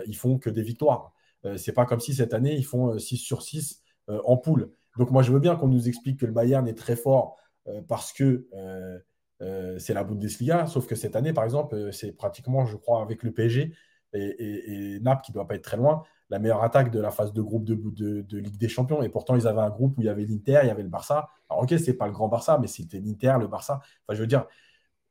ils 0.06 0.16
font 0.16 0.38
que 0.38 0.50
des 0.50 0.62
victoires. 0.62 1.12
c'est 1.56 1.72
pas 1.72 1.86
comme 1.86 2.00
si 2.00 2.14
cette 2.14 2.34
année, 2.34 2.56
ils 2.56 2.64
font 2.64 2.98
6 2.98 3.18
sur 3.18 3.42
6 3.42 3.82
en 4.08 4.36
poule. 4.36 4.72
Donc 4.98 5.10
moi, 5.10 5.22
je 5.22 5.32
veux 5.32 5.40
bien 5.40 5.56
qu'on 5.56 5.68
nous 5.68 5.88
explique 5.88 6.20
que 6.20 6.26
le 6.26 6.32
Bayern 6.32 6.66
est 6.68 6.74
très 6.74 6.96
fort 6.96 7.36
euh, 7.68 7.82
parce 7.86 8.12
que 8.12 8.46
euh, 8.54 8.98
euh, 9.42 9.78
c'est 9.78 9.94
la 9.94 10.04
Bundesliga, 10.04 10.66
sauf 10.66 10.86
que 10.86 10.94
cette 10.94 11.16
année, 11.16 11.32
par 11.32 11.44
exemple, 11.44 11.92
c'est 11.92 12.12
pratiquement, 12.12 12.66
je 12.66 12.76
crois, 12.76 13.02
avec 13.02 13.22
le 13.22 13.32
PSG 13.32 13.74
et, 14.14 14.98
Naples 15.02 15.22
qui 15.24 15.32
ne 15.32 15.34
doit 15.34 15.46
pas 15.46 15.56
être 15.56 15.64
très 15.64 15.76
loin, 15.76 16.04
la 16.30 16.38
meilleure 16.38 16.62
attaque 16.62 16.90
de 16.90 17.00
la 17.00 17.10
phase 17.10 17.32
de 17.32 17.42
groupe 17.42 17.64
de, 17.64 17.74
Ligue 18.38 18.56
des 18.56 18.68
Champions. 18.68 19.02
Et 19.02 19.08
pourtant, 19.08 19.36
ils 19.36 19.46
avaient 19.46 19.60
un 19.60 19.70
groupe 19.70 19.98
où 19.98 20.02
il 20.02 20.06
y 20.06 20.08
avait 20.08 20.24
l'Inter, 20.24 20.60
il 20.62 20.68
y 20.68 20.70
avait 20.70 20.82
le 20.82 20.88
Barça. 20.88 21.28
Alors, 21.50 21.64
ok, 21.64 21.74
c'est 21.78 21.94
pas 21.94 22.06
le 22.06 22.12
grand 22.12 22.28
Barça, 22.28 22.58
mais 22.58 22.66
c'était 22.66 22.98
l'Inter, 22.98 23.34
le 23.38 23.46
Barça. 23.46 23.80
Enfin, 24.06 24.16
je 24.16 24.20
veux 24.20 24.26
dire, 24.26 24.46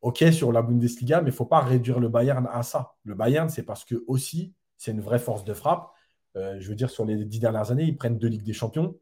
ok 0.01 0.23
sur 0.31 0.51
la 0.51 0.61
Bundesliga, 0.61 1.17
mais 1.21 1.29
il 1.29 1.33
ne 1.33 1.37
faut 1.37 1.45
pas 1.45 1.61
réduire 1.61 1.99
le 1.99 2.09
Bayern 2.09 2.47
à 2.51 2.63
ça. 2.63 2.95
Le 3.03 3.15
Bayern, 3.15 3.49
c'est 3.49 3.63
parce 3.63 3.85
que 3.85 4.03
aussi, 4.07 4.53
c'est 4.77 4.91
une 4.91 5.01
vraie 5.01 5.19
force 5.19 5.43
de 5.45 5.53
frappe. 5.53 5.91
je 6.35 6.67
veux 6.67 6.75
dire, 6.75 6.89
sur 6.89 7.05
les 7.05 7.25
dix 7.25 7.39
dernières 7.39 7.71
années, 7.71 7.83
ils 7.83 7.97
prennent 7.97 8.17
deux 8.17 8.27
Ligues 8.27 8.43
des 8.43 8.53
Champions. 8.53 8.95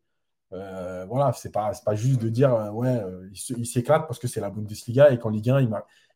Euh, 0.53 1.05
voilà, 1.05 1.33
c'est 1.33 1.51
pas, 1.51 1.71
pas 1.85 1.95
juste 1.95 2.21
de 2.21 2.29
dire 2.29 2.53
euh, 2.53 2.69
ouais, 2.71 2.89
euh, 2.89 3.29
il 3.57 3.65
s'éclate 3.65 4.07
parce 4.07 4.19
que 4.19 4.27
c'est 4.27 4.39
la 4.41 4.49
Bundesliga 4.49 5.11
et 5.11 5.17
qu'en 5.19 5.29
Ligue 5.29 5.49
1, 5.49 5.61
il 5.61 5.69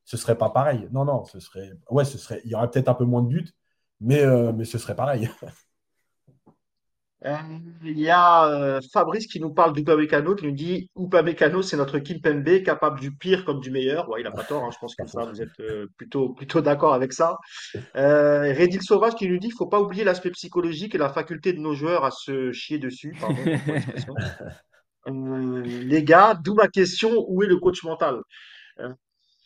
ce 0.05 0.17
serait 0.17 0.37
pas 0.37 0.49
pareil. 0.49 0.87
Non, 0.91 1.05
non, 1.05 1.25
ce 1.25 1.39
serait, 1.39 1.71
ouais, 1.89 2.05
ce 2.05 2.17
serait, 2.17 2.41
il 2.45 2.51
y 2.51 2.55
aurait 2.55 2.69
peut-être 2.69 2.87
un 2.89 2.93
peu 2.93 3.03
moins 3.05 3.21
de 3.21 3.27
buts, 3.27 3.49
mais, 3.99 4.23
mais 4.53 4.65
ce 4.65 4.77
serait 4.77 4.95
pareil. 4.95 5.29
Il 7.25 7.99
y 7.99 8.09
a 8.09 8.79
Fabrice 8.93 9.27
qui 9.27 9.39
nous 9.39 9.51
parle 9.51 9.73
d'Upamecano, 9.73 10.35
qui 10.35 10.45
nous 10.45 10.51
dit 10.51 10.91
Upamecano, 10.95 11.63
c'est 11.63 11.77
notre 11.77 11.97
Kimpembe, 11.97 12.61
capable 12.63 12.99
du 12.99 13.15
pire 13.15 13.43
comme 13.43 13.59
du 13.59 13.71
meilleur. 13.71 14.07
Ouais, 14.09 14.21
il 14.21 14.23
n'a 14.23 14.31
pas 14.31 14.43
tort, 14.43 14.63
hein, 14.63 14.69
je 14.71 14.77
pense 14.77 14.95
que 14.95 15.07
ça, 15.07 15.25
vous 15.25 15.41
êtes 15.41 15.49
plutôt, 15.97 16.29
plutôt 16.29 16.61
d'accord 16.61 16.93
avec 16.93 17.13
ça. 17.13 17.37
Euh, 17.95 18.53
Redil 18.53 18.83
Sauvage 18.83 19.15
qui 19.15 19.27
nous 19.27 19.39
dit 19.39 19.49
faut 19.49 19.65
pas 19.65 19.81
oublier 19.81 20.03
l'aspect 20.03 20.29
psychologique 20.31 20.93
et 20.93 20.99
la 20.99 21.09
faculté 21.09 21.53
de 21.53 21.59
nos 21.59 21.73
joueurs 21.73 22.05
à 22.05 22.11
se 22.11 22.51
chier 22.51 22.77
dessus. 22.77 23.15
Pardon 23.19 23.37
les 25.63 26.03
gars, 26.03 26.39
d'où 26.43 26.53
ma 26.53 26.67
question 26.67 27.25
où 27.27 27.41
est 27.41 27.47
le 27.47 27.57
coach 27.57 27.83
mental? 27.83 28.19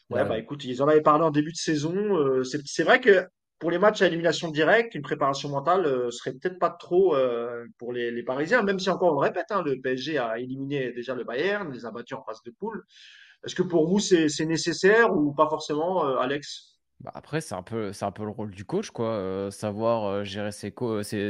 Ouais, 0.09 0.26
bah 0.26 0.38
écoute, 0.38 0.65
ils 0.65 0.84
en 0.84 0.89
avaient 0.89 1.01
parlé 1.01 1.24
en 1.24 1.32
début 1.32 1.53
de 1.53 1.57
saison. 1.57 2.43
c'est 2.43 2.84
vrai 2.84 2.99
que 2.99 3.26
pour 3.62 3.70
les 3.70 3.78
matchs 3.78 4.01
à 4.01 4.07
élimination 4.07 4.49
directe, 4.49 4.95
une 4.95 5.03
préparation 5.03 5.47
mentale 5.47 5.86
euh, 5.86 6.09
serait 6.09 6.34
peut-être 6.34 6.57
pas 6.57 6.72
trop 6.72 7.16
euh, 7.16 7.68
pour 7.78 7.93
les, 7.93 8.24
Parisiens, 8.24 8.64
même 8.64 8.80
si 8.80 8.89
encore 8.89 9.12
on 9.12 9.22
le 9.22 9.28
répète, 9.28 9.51
hein, 9.51 9.62
le 9.64 9.80
PSG 9.80 10.18
a 10.18 10.39
éliminé 10.39 10.91
déjà 10.91 11.14
le 11.14 11.24
Bayern, 11.24 11.72
les 11.72 11.86
a 11.86 11.91
battus 11.91 12.18
en 12.18 12.24
phase 12.24 12.41
de 12.41 12.49
poule. 12.49 12.84
Est-ce 13.45 13.53
que 13.53 13.62
pour 13.62 13.88
vous 13.88 13.99
c'est 13.99 14.45
nécessaire 14.45 15.16
ou 15.16 15.32
pas 15.32 15.47
forcément, 15.47 16.07
euh, 16.07 16.18
Alex? 16.18 16.70
Bah, 17.04 17.12
après, 17.16 17.41
c'est 17.41 17.56
un 17.56 17.64
peu, 17.64 17.93
c'est 17.93 18.06
un 18.06 18.12
peu 18.12 18.24
le 18.24 18.30
rôle 18.30 18.52
du 18.52 18.64
coach, 18.64 18.91
quoi. 18.91 19.49
Savoir 19.49 20.24
gérer 20.24 20.52
ses, 20.52 20.72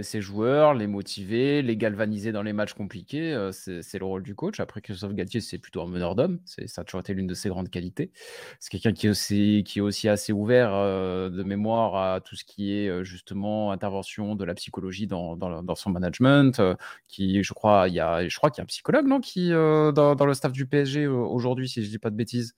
ses, 0.03 0.21
joueurs, 0.21 0.73
les 0.73 0.87
motiver, 0.87 1.61
les 1.61 1.77
galvaniser 1.77 2.33
dans 2.33 2.43
les 2.43 2.51
matchs 2.51 2.73
compliqués, 2.73 3.33
euh, 3.33 3.51
c'est, 3.53 3.99
le 3.99 4.05
rôle 4.05 4.23
du 4.23 4.35
coach. 4.35 4.59
Après, 4.59 4.81
Christophe 4.81 5.13
Galtier, 5.13 5.39
c'est 5.39 5.59
plutôt 5.59 5.81
un 5.81 5.87
meneur 5.87 6.15
d'hommes. 6.15 6.39
C'est, 6.43 6.67
ça 6.67 6.81
a 6.81 6.83
toujours 6.83 6.99
été 6.99 7.13
l'une 7.13 7.27
de 7.27 7.33
ses 7.33 7.47
grandes 7.47 7.69
qualités. 7.69 8.11
C'est 8.59 8.69
quelqu'un 8.69 8.91
qui 8.91 9.07
est 9.07 9.09
aussi, 9.11 9.63
qui 9.65 9.79
est 9.79 9.81
aussi 9.81 10.09
assez 10.09 10.33
ouvert 10.33 10.71
de 10.71 11.43
mémoire 11.43 11.95
à 11.95 12.19
tout 12.19 12.35
ce 12.35 12.43
qui 12.43 12.73
est 12.73 13.03
justement 13.05 13.71
intervention 13.71 14.35
de 14.35 14.43
la 14.43 14.55
psychologie 14.55 15.07
dans, 15.07 15.37
dans, 15.37 15.63
dans 15.63 15.75
son 15.75 15.89
management. 15.89 16.61
qui, 17.07 17.43
je 17.43 17.53
crois, 17.53 17.87
il 17.87 17.93
y 17.93 18.01
a, 18.01 18.27
je 18.27 18.37
crois 18.37 18.49
qu'il 18.49 18.59
y 18.59 18.61
a 18.61 18.63
un 18.63 18.67
psychologue, 18.67 19.07
non, 19.07 19.21
qui 19.21 19.51
dans, 19.51 20.25
le 20.25 20.33
staff 20.33 20.51
du 20.51 20.65
PSG 20.65 21.07
aujourd'hui, 21.07 21.69
si 21.69 21.83
je 21.83 21.89
dis 21.89 21.99
pas 21.99 22.09
de 22.09 22.15
bêtises? 22.15 22.55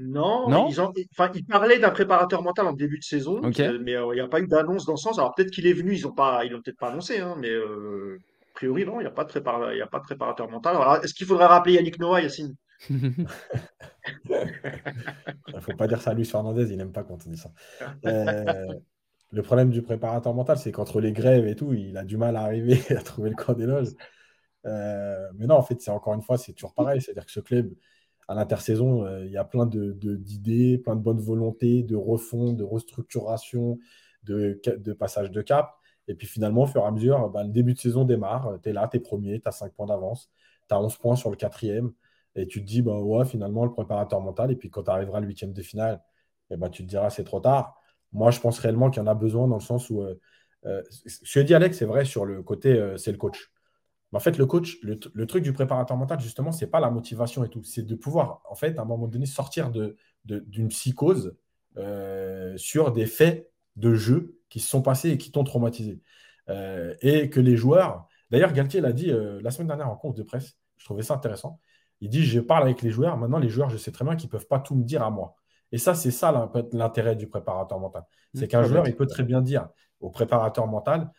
Non, 0.00 0.68
Ils, 0.68 0.80
ont, 0.80 0.92
enfin, 1.10 1.28
ils 1.34 1.44
parlaient 1.44 1.80
d'un 1.80 1.90
préparateur 1.90 2.40
mental 2.42 2.68
en 2.68 2.72
début 2.72 2.98
de 2.98 3.04
saison, 3.04 3.40
euh, 3.42 3.78
mais 3.82 3.96
euh, 3.96 4.12
il 4.12 4.14
n'y 4.14 4.20
a 4.20 4.28
pas 4.28 4.38
eu 4.38 4.46
d'annonce 4.46 4.86
dans 4.86 4.96
ce 4.96 5.02
sens. 5.02 5.18
Alors 5.18 5.34
peut-être 5.34 5.50
qu'il 5.50 5.66
est 5.66 5.72
venu, 5.72 5.96
ils 5.96 6.02
n'ont 6.04 6.12
pas, 6.12 6.44
ils 6.44 6.52
l'ont 6.52 6.62
peut-être 6.62 6.78
pas 6.78 6.90
annoncé, 6.90 7.18
hein, 7.18 7.34
mais 7.36 7.50
euh, 7.50 8.20
a 8.42 8.54
priori 8.54 8.86
non, 8.86 9.00
il 9.00 9.02
n'y 9.02 9.08
a 9.08 9.10
pas 9.10 9.24
de 9.24 9.28
préparateur, 9.28 9.72
il 9.72 9.82
a 9.82 9.88
pas 9.88 9.98
de 9.98 10.04
préparateur 10.04 10.48
mental. 10.48 10.76
Alors 10.76 11.04
est-ce 11.04 11.14
qu'il 11.14 11.26
faudrait 11.26 11.46
rappeler 11.46 11.74
Yannick 11.74 11.98
Noah, 11.98 12.20
Yacine? 12.20 12.54
Il 12.90 13.26
ne 14.28 15.60
faut 15.60 15.74
pas 15.74 15.88
dire 15.88 16.00
ça 16.00 16.12
à 16.12 16.14
Luis 16.14 16.26
Fernandez, 16.26 16.70
il 16.70 16.76
n'aime 16.76 16.92
pas 16.92 17.02
quand 17.02 17.18
on 17.26 17.30
dit 17.30 17.36
ça. 17.36 17.50
le 18.04 19.42
problème 19.42 19.70
du 19.70 19.82
préparateur 19.82 20.32
mental, 20.32 20.58
c'est 20.58 20.70
qu'entre 20.70 21.00
les 21.00 21.10
grèves 21.10 21.48
et 21.48 21.56
tout, 21.56 21.72
il 21.72 21.96
a 21.96 22.04
du 22.04 22.16
mal 22.16 22.36
à 22.36 22.42
arriver 22.42 22.78
à 22.96 23.02
trouver 23.02 23.30
le 23.30 23.36
corps 23.36 23.56
des 23.56 23.66
loges. 23.66 23.94
mais 24.64 25.46
non, 25.48 25.56
en 25.56 25.62
fait, 25.62 25.80
c'est 25.80 25.90
encore 25.90 26.14
une 26.14 26.22
fois, 26.22 26.38
c'est 26.38 26.52
toujours 26.52 26.74
pareil. 26.74 27.00
C'est-à-dire 27.00 27.26
que 27.26 27.32
ce 27.32 27.40
club, 27.40 27.72
à 28.28 28.34
l'intersaison, 28.34 29.04
euh, 29.06 29.24
il 29.24 29.32
y 29.32 29.38
a 29.38 29.44
plein 29.44 29.66
d'idées, 29.66 30.76
de, 30.76 30.82
plein 30.82 30.96
de 30.96 31.00
bonnes 31.00 31.20
volontés, 31.20 31.82
de 31.82 31.96
refond, 31.96 32.52
de 32.52 32.62
restructuration, 32.64 33.78
de, 34.24 34.60
de 34.64 34.92
passage 34.92 35.30
de 35.30 35.42
cap. 35.42 35.74
Et 36.08 36.14
puis 36.14 36.26
finalement, 36.26 36.62
au 36.62 36.66
fur 36.66 36.82
et 36.82 36.86
à 36.86 36.90
mesure, 36.90 37.28
ben, 37.30 37.44
le 37.44 37.50
début 37.50 37.74
de 37.74 37.78
saison 37.78 38.04
démarre. 38.04 38.58
Tu 38.62 38.70
es 38.70 38.72
là, 38.72 38.88
tu 38.90 38.98
es 38.98 39.00
premier, 39.00 39.40
tu 39.40 39.48
as 39.48 39.52
5 39.52 39.72
points 39.72 39.86
d'avance, 39.86 40.30
tu 40.68 40.74
as 40.74 40.80
11 40.80 40.96
points 40.98 41.16
sur 41.16 41.30
le 41.30 41.36
quatrième. 41.36 41.92
Et 42.34 42.46
tu 42.46 42.60
te 42.60 42.66
dis, 42.66 42.82
ben, 42.82 42.98
ouais, 42.98 43.24
finalement, 43.24 43.64
le 43.64 43.72
préparateur 43.72 44.20
mental. 44.20 44.50
Et 44.52 44.56
puis 44.56 44.70
quand 44.70 44.84
tu 44.84 44.90
arriveras 44.90 45.20
le 45.20 45.26
huitième 45.26 45.52
de 45.52 45.62
finale, 45.62 46.02
eh 46.50 46.56
ben, 46.56 46.68
tu 46.70 46.84
te 46.84 46.88
diras, 46.88 47.10
c'est 47.10 47.24
trop 47.24 47.40
tard. 47.40 47.76
Moi, 48.12 48.30
je 48.30 48.40
pense 48.40 48.58
réellement 48.58 48.90
qu'il 48.90 49.02
y 49.02 49.04
en 49.04 49.08
a 49.08 49.14
besoin 49.14 49.48
dans 49.48 49.56
le 49.56 49.62
sens 49.62 49.90
où. 49.90 50.02
Euh, 50.02 50.14
euh, 50.66 50.82
ce 50.90 51.38
que 51.38 51.44
dit 51.44 51.54
Alex, 51.54 51.78
c'est 51.78 51.84
vrai 51.84 52.04
sur 52.04 52.24
le 52.24 52.42
côté, 52.42 52.94
c'est 52.96 53.12
le 53.12 53.18
coach 53.18 53.50
en 54.12 54.20
fait, 54.20 54.38
le 54.38 54.46
coach, 54.46 54.78
le, 54.82 55.26
truc 55.26 55.44
du 55.44 55.52
préparateur 55.52 55.96
mental, 55.96 56.18
justement, 56.20 56.50
c'est 56.50 56.66
pas 56.66 56.80
la 56.80 56.90
motivation 56.90 57.44
et 57.44 57.50
tout. 57.50 57.62
C'est 57.62 57.82
de 57.82 57.94
pouvoir, 57.94 58.40
en 58.48 58.54
fait, 58.54 58.78
à 58.78 58.82
un 58.82 58.84
moment 58.86 59.06
donné, 59.06 59.26
sortir 59.26 59.70
d'une 59.70 59.94
de, 60.24 60.66
psychose 60.68 61.36
euh, 61.76 62.56
sur 62.56 62.90
des 62.92 63.06
faits 63.06 63.52
de 63.76 63.94
jeu 63.94 64.38
qui 64.48 64.60
se 64.60 64.68
sont 64.68 64.80
passés 64.80 65.10
et 65.10 65.18
qui 65.18 65.30
t'ont 65.30 65.44
traumatisé. 65.44 66.00
Euh, 66.48 66.94
et 67.02 67.28
que 67.28 67.40
les 67.40 67.56
joueurs. 67.56 68.06
D'ailleurs, 68.30 68.52
Galtier 68.52 68.80
l'a 68.80 68.92
dit 68.92 69.10
euh, 69.10 69.40
la 69.42 69.50
semaine 69.50 69.68
dernière 69.68 69.90
en 69.90 69.96
conf 69.96 70.14
de 70.14 70.22
presse. 70.22 70.56
Je 70.78 70.86
trouvais 70.86 71.02
ça 71.02 71.14
intéressant. 71.14 71.60
Il 72.00 72.08
dit 72.08 72.24
Je 72.24 72.40
parle 72.40 72.62
avec 72.62 72.80
les 72.80 72.90
joueurs. 72.90 73.18
Maintenant, 73.18 73.38
les 73.38 73.50
joueurs, 73.50 73.68
je 73.68 73.76
sais 73.76 73.92
très 73.92 74.06
bien 74.06 74.16
qu'ils 74.16 74.28
ne 74.28 74.32
peuvent 74.32 74.46
pas 74.46 74.58
tout 74.58 74.74
me 74.74 74.84
dire 74.84 75.02
à 75.02 75.10
moi. 75.10 75.36
Et 75.70 75.76
ça, 75.76 75.94
c'est 75.94 76.10
ça 76.10 76.50
l'intérêt 76.72 77.14
du 77.14 77.28
préparateur 77.28 77.78
mental. 77.78 78.04
C'est 78.32 78.46
mmh. 78.46 78.48
qu'un 78.48 78.62
joueur, 78.62 78.88
il 78.88 78.96
peut 78.96 79.06
très 79.06 79.22
bien 79.22 79.42
dire 79.42 79.68
au 80.00 80.08
préparateur 80.08 80.66
mental 80.66 81.10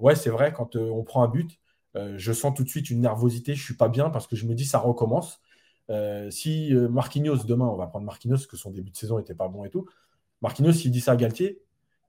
Ouais, 0.00 0.14
c'est 0.14 0.30
vrai, 0.30 0.52
quand 0.52 0.76
on 0.76 1.04
prend 1.04 1.22
un 1.22 1.28
but, 1.28 1.58
euh, 1.96 2.14
je 2.16 2.32
sens 2.32 2.54
tout 2.54 2.64
de 2.64 2.68
suite 2.68 2.90
une 2.90 3.00
nervosité, 3.00 3.54
je 3.54 3.60
ne 3.60 3.64
suis 3.64 3.74
pas 3.74 3.88
bien 3.88 4.10
parce 4.10 4.26
que 4.26 4.36
je 4.36 4.46
me 4.46 4.54
dis 4.54 4.64
ça 4.64 4.78
recommence. 4.78 5.40
Euh, 5.90 6.30
si 6.30 6.74
euh, 6.74 6.88
Marquinhos, 6.88 7.44
demain, 7.44 7.66
on 7.66 7.76
va 7.76 7.86
prendre 7.86 8.06
Marquinhos, 8.06 8.36
parce 8.36 8.46
que 8.46 8.56
son 8.56 8.70
début 8.70 8.90
de 8.90 8.96
saison 8.96 9.18
n'était 9.18 9.34
pas 9.34 9.48
bon 9.48 9.64
et 9.64 9.70
tout, 9.70 9.86
Marquinhos, 10.42 10.72
s'il 10.72 10.90
dit 10.90 11.00
ça 11.00 11.12
à 11.12 11.16
Galtier, 11.16 11.60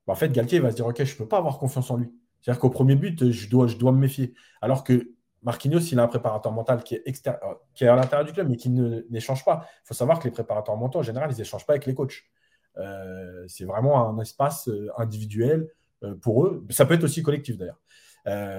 bah, 0.07 0.13
en 0.13 0.15
fait, 0.15 0.31
Galtier 0.31 0.59
va 0.59 0.71
se 0.71 0.75
dire 0.75 0.86
Ok, 0.86 1.03
je 1.03 1.13
ne 1.13 1.17
peux 1.17 1.27
pas 1.27 1.38
avoir 1.38 1.57
confiance 1.59 1.89
en 1.91 1.97
lui. 1.97 2.11
C'est-à-dire 2.41 2.59
qu'au 2.59 2.69
premier 2.69 2.95
but, 2.95 3.31
je 3.31 3.49
dois, 3.49 3.67
je 3.67 3.77
dois 3.77 3.91
me 3.91 3.97
méfier. 3.97 4.33
Alors 4.61 4.83
que 4.83 5.11
Marquinhos, 5.43 5.79
il 5.79 5.99
a 5.99 6.03
un 6.03 6.07
préparateur 6.07 6.51
mental 6.51 6.83
qui 6.83 6.95
est, 6.95 7.11
qui 7.73 7.83
est 7.83 7.88
à 7.88 7.95
l'intérieur 7.95 8.25
du 8.25 8.33
club, 8.33 8.49
mais 8.49 8.55
qui 8.55 8.69
n'échange 8.69 9.43
pas. 9.45 9.67
Il 9.83 9.88
faut 9.88 9.93
savoir 9.93 10.19
que 10.19 10.25
les 10.25 10.31
préparateurs 10.31 10.75
mentaux, 10.77 10.99
en 10.99 11.03
général, 11.03 11.31
ils 11.31 11.38
n'échangent 11.38 11.65
pas 11.65 11.73
avec 11.73 11.86
les 11.86 11.93
coachs. 11.93 12.23
c'est 13.47 13.65
vraiment 13.65 14.09
un 14.09 14.19
espace 14.19 14.69
individuel 14.97 15.67
pour 16.21 16.45
eux. 16.45 16.65
Ça 16.69 16.86
peut 16.86 16.95
être 16.95 17.03
aussi 17.03 17.21
collectif 17.23 17.57
d'ailleurs. 17.57 17.79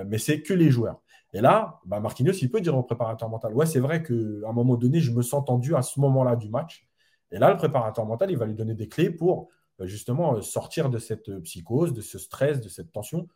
mais 0.07 0.19
c'est 0.19 0.43
que 0.43 0.55
les 0.55 0.71
joueurs. 0.71 1.01
Et 1.33 1.41
là, 1.41 1.81
bah 1.85 2.01
Marquinhos, 2.01 2.33
il 2.33 2.51
peut 2.51 2.61
dire 2.61 2.77
au 2.77 2.83
préparateur 2.83 3.29
mental, 3.29 3.53
ouais, 3.55 3.67
c'est 3.67 3.81
vrai 3.81 4.03
qu'à 4.03 4.15
un 4.15 4.53
moment 4.53 4.77
donné, 4.77 5.01
je 5.01 5.13
me 5.13 5.23
sens 5.23 5.45
tendu 5.45 5.75
à 5.75 5.83
ce 5.83 6.01
moment-là 6.01 6.37
du 6.37 6.49
match. 6.49 6.87
Et 7.31 7.39
là, 7.39 7.51
le 7.51 7.57
préparateur 7.57 8.07
mental, 8.07 8.31
il 8.31 8.39
va 8.39 8.47
lui 8.47 8.55
donner 8.55 8.75
des 8.75 8.89
clés 8.89 9.11
pour 9.11 9.49
euh, 9.81 9.87
justement 9.87 10.37
euh, 10.37 10.43
sortir 10.43 10.91
de 10.91 10.99
cette 10.99 11.29
euh, 11.29 11.41
psychose, 11.41 11.93
de 11.93 12.01
ce 12.01 12.19
stress, 12.19 12.61
de 12.61 12.69
cette 12.69 12.93
tension. 12.93 13.29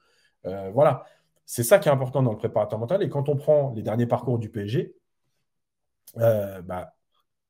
voilà, 0.72 1.04
c'est 1.44 1.64
ça 1.64 1.78
qui 1.78 1.88
est 1.88 1.92
important 1.92 2.22
dans 2.22 2.32
le 2.32 2.38
préparateur 2.38 2.78
mental. 2.78 3.02
Et 3.02 3.08
quand 3.10 3.28
on 3.28 3.36
prend 3.36 3.72
les 3.74 3.82
derniers 3.82 4.06
parcours 4.06 4.38
du 4.38 4.50
PSG, 4.50 4.94
bah, 6.14 6.94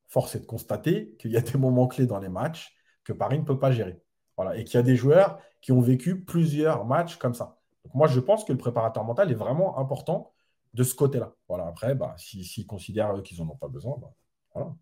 force 0.09 0.34
est 0.34 0.41
de 0.41 0.47
constater 0.47 1.14
qu'il 1.18 1.30
y 1.30 1.36
a 1.36 1.41
des 1.41 1.59
moments 1.59 1.86
clés 1.86 2.07
dans 2.07 2.18
les 2.18 2.28
matchs 2.28 2.76
que 3.05 3.12
Paris 3.12 3.38
ne 3.38 3.45
peut 3.45 3.59
pas 3.59 3.70
gérer. 3.72 4.01
Voilà, 4.36 4.57
et 4.57 4.64
qu'il 4.64 4.74
y 4.74 4.78
a 4.78 4.82
des 4.82 4.97
joueurs 4.97 5.38
qui 5.61 5.72
ont 5.72 5.80
vécu 5.80 6.24
plusieurs 6.24 6.84
matchs 6.84 7.16
comme 7.16 7.34
ça. 7.34 7.59
Moi, 7.95 8.07
je 8.09 8.20
pense 8.20 8.45
que 8.45 8.53
le 8.53 8.59
préparateur 8.59 9.05
mental 9.05 9.31
est 9.31 9.35
vraiment 9.35 9.78
important 9.78 10.33
de 10.74 10.85
ce 10.85 10.95
côté-là. 10.95 11.35
Voilà, 11.49 11.66
après, 11.66 11.95
bah, 11.95 12.14
s'ils 12.18 12.66
considèrent 12.66 13.22
qu'ils 13.22 13.39
n'en 13.39 13.51
ont 13.51 13.57
pas 13.57 13.68
besoin, 13.68 13.97
bah, 14.01 14.12
voilà. 14.55 14.74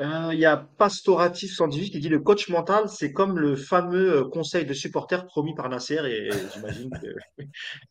Euh, 0.00 0.30
il 0.32 0.38
y 0.38 0.46
a 0.46 0.56
Pastoratif 0.56 1.52
118 1.56 1.90
qui 1.90 1.98
dit 1.98 2.08
le 2.08 2.20
coach 2.20 2.48
mental, 2.50 2.88
c'est 2.88 3.12
comme 3.12 3.36
le 3.36 3.56
fameux 3.56 4.18
euh, 4.18 4.24
conseil 4.28 4.64
de 4.64 4.72
supporters 4.72 5.26
promis 5.26 5.56
par 5.56 5.68
Nasser, 5.68 5.98
et, 6.06 6.30
j'imagine. 6.54 6.88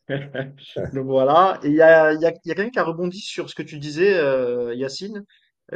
Donc 0.94 1.04
voilà. 1.04 1.60
Il 1.64 1.72
y 1.72 1.82
a, 1.82 2.14
y 2.14 2.20
y 2.20 2.24
a 2.24 2.32
quelqu'un 2.32 2.70
qui 2.70 2.78
a 2.78 2.84
rebondi 2.84 3.20
sur 3.20 3.50
ce 3.50 3.54
que 3.54 3.62
tu 3.62 3.78
disais, 3.78 4.14
euh, 4.14 4.74
Yacine. 4.74 5.24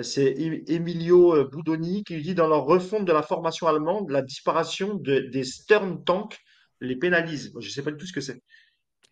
C'est 0.01 0.35
Emilio 0.69 1.47
Boudoni 1.51 2.03
qui 2.05 2.23
dit 2.23 2.35
dans 2.35 2.49
leur 2.49 2.65
refonte 2.65 3.05
de 3.05 3.13
la 3.13 3.23
formation 3.23 3.67
allemande, 3.67 4.09
la 4.09 4.23
disparition 4.23 4.95
de, 4.95 5.29
des 5.31 5.45
Stern 5.45 6.03
Tanks 6.03 6.39
les 6.83 6.97
pénalise. 6.97 7.53
Je 7.59 7.66
ne 7.66 7.72
sais 7.72 7.83
pas 7.83 7.91
du 7.91 7.97
tout 7.97 8.07
ce 8.07 8.12
que 8.12 8.20
c'est. 8.20 8.43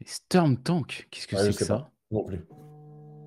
Les 0.01 0.07
Stern 0.07 0.63
Tanks 0.63 1.07
Qu'est-ce 1.11 1.27
que 1.27 1.37
c'est 1.37 1.57
que 1.57 1.65
ça 1.65 1.91
Non 2.11 2.25
plus. 2.25 2.41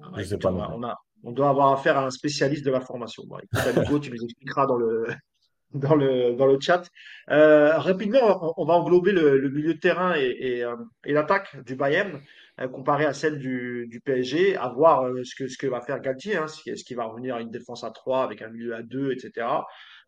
Ah 0.04 0.12
je 0.18 0.24
sais 0.24 0.38
pas. 0.38 0.52
On 0.52 0.84
a, 0.84 0.98
on 1.24 1.32
doit 1.32 1.50
avoir 1.50 1.72
affaire 1.72 1.98
à 1.98 2.06
un 2.06 2.12
spécialiste 2.12 2.66
de 2.66 2.72
la 2.72 2.82
formation. 2.82 3.24
Bon, 3.28 3.38
écoute, 3.38 4.04
tu 4.04 4.12
nous 4.12 4.24
expliqueras 4.24 4.66
dans 4.66 4.78
le, 4.78 5.08
dans 5.74 5.96
le, 5.96 6.36
dans 6.36 6.46
le 6.46 6.60
chat. 6.60 6.84
Euh, 7.30 7.78
rapidement, 7.78 8.54
on, 8.58 8.66
va 8.66 8.74
englober 8.74 9.12
le, 9.12 9.50
milieu 9.50 9.74
de 9.74 9.80
terrain 9.80 10.16
et, 10.16 10.36
et, 10.40 10.64
euh, 10.64 10.76
et 11.06 11.14
l'attaque 11.14 11.64
du 11.66 11.76
Bayern 11.76 12.22
euh, 12.60 12.68
comparé 12.68 13.06
à 13.06 13.14
celle 13.14 13.40
du, 13.40 13.88
du 13.90 14.02
PSG, 14.02 14.58
à 14.58 14.70
voir 14.70 15.10
ce, 15.24 15.36
que, 15.36 15.48
ce 15.48 15.58
que 15.58 15.68
va 15.68 15.82
faire 15.82 16.00
Galtier, 16.00 16.38
hein, 16.38 16.46
est-ce 16.68 16.84
qu'il 16.84 16.98
va 16.98 17.06
revenir 17.06 17.36
à 17.36 17.42
une 17.42 17.50
défense 17.50 17.84
à 17.84 17.92
3 17.92 18.24
avec 18.24 18.42
un 18.42 18.50
milieu 18.50 18.76
à 18.76 18.84
2, 18.84 19.12
etc. 19.12 19.48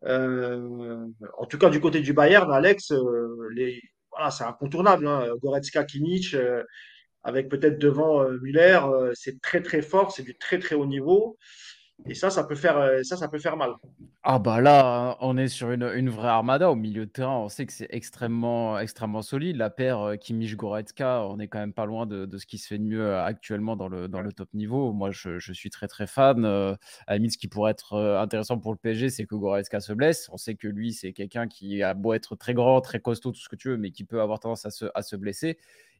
en 0.04 1.46
tout 1.48 1.58
cas, 1.58 1.70
du 1.70 1.80
côté 1.80 2.00
du 2.00 2.12
Bayern, 2.12 2.52
Alex, 2.52 2.92
les, 3.54 3.80
voilà, 4.16 4.30
c'est 4.30 4.44
incontournable. 4.44 5.06
Hein, 5.06 5.28
Goretzka, 5.42 5.84
Kimmich, 5.84 6.34
avec 7.26 7.48
peut-être 7.48 7.78
devant 7.78 8.22
euh, 8.22 8.38
Muller, 8.40 8.80
euh, 8.84 9.10
c'est 9.14 9.40
très 9.42 9.60
très 9.60 9.82
fort, 9.82 10.12
c'est 10.12 10.22
du 10.22 10.38
très 10.38 10.60
très 10.60 10.76
haut 10.76 10.86
niveau. 10.86 11.36
Et 12.04 12.14
ça, 12.14 12.30
ça 12.30 12.44
peut 12.44 12.54
faire, 12.54 12.76
euh, 12.76 13.02
ça, 13.02 13.16
ça 13.16 13.26
peut 13.26 13.38
faire 13.38 13.56
mal. 13.56 13.70
Ah 14.22 14.38
bah 14.38 14.60
là, 14.60 15.16
on 15.20 15.36
est 15.38 15.48
sur 15.48 15.70
une, 15.70 16.10
vraie 16.10 16.28
armada 16.28 16.70
au 16.70 16.74
milieu 16.74 17.06
de 17.06 17.10
terrain. 17.10 17.38
On 17.38 17.48
sait 17.48 17.64
que 17.64 17.72
c'est 17.72 17.88
extrêmement, 17.90 18.78
extrêmement 18.78 19.22
solide. 19.22 19.56
La 19.56 19.70
paire 19.70 20.00
euh, 20.00 20.16
Kimmich-Goretzka, 20.16 21.26
on 21.28 21.38
est 21.38 21.48
quand 21.48 21.58
même 21.58 21.72
pas 21.72 21.86
loin 21.86 22.06
de, 22.06 22.28
ce 22.36 22.46
qui 22.46 22.58
se 22.58 22.68
fait 22.68 22.78
de 22.78 22.84
mieux 22.84 23.16
actuellement 23.16 23.76
dans 23.76 23.88
le, 23.88 24.32
top 24.32 24.52
niveau. 24.52 24.92
Moi, 24.92 25.10
je, 25.10 25.38
suis 25.38 25.70
très 25.70 25.88
très 25.88 26.06
fan. 26.06 26.44
à 26.44 26.76
la 27.08 27.28
ce 27.28 27.38
qui 27.38 27.48
pourrait 27.48 27.72
être 27.72 27.96
intéressant 28.20 28.58
pour 28.58 28.72
le 28.72 28.78
PSG, 28.78 29.10
c'est 29.10 29.24
que 29.24 29.34
Goretzka 29.34 29.80
se 29.80 29.92
blesse. 29.92 30.28
On 30.32 30.36
sait 30.36 30.54
que 30.54 30.68
lui, 30.68 30.92
c'est 30.92 31.12
quelqu'un 31.12 31.48
qui 31.48 31.82
a 31.82 31.94
beau 31.94 32.12
être 32.12 32.36
très 32.36 32.54
grand, 32.54 32.80
très 32.80 33.00
costaud, 33.00 33.32
tout 33.32 33.40
ce 33.40 33.48
que 33.48 33.56
tu 33.56 33.70
veux, 33.70 33.78
mais 33.78 33.90
qui 33.90 34.04
peut 34.04 34.20
avoir 34.20 34.38
tendance 34.38 34.66
à 34.66 34.70
se, 34.70 34.84
à 34.94 35.02
se 35.02 35.16
blesser 35.16 35.58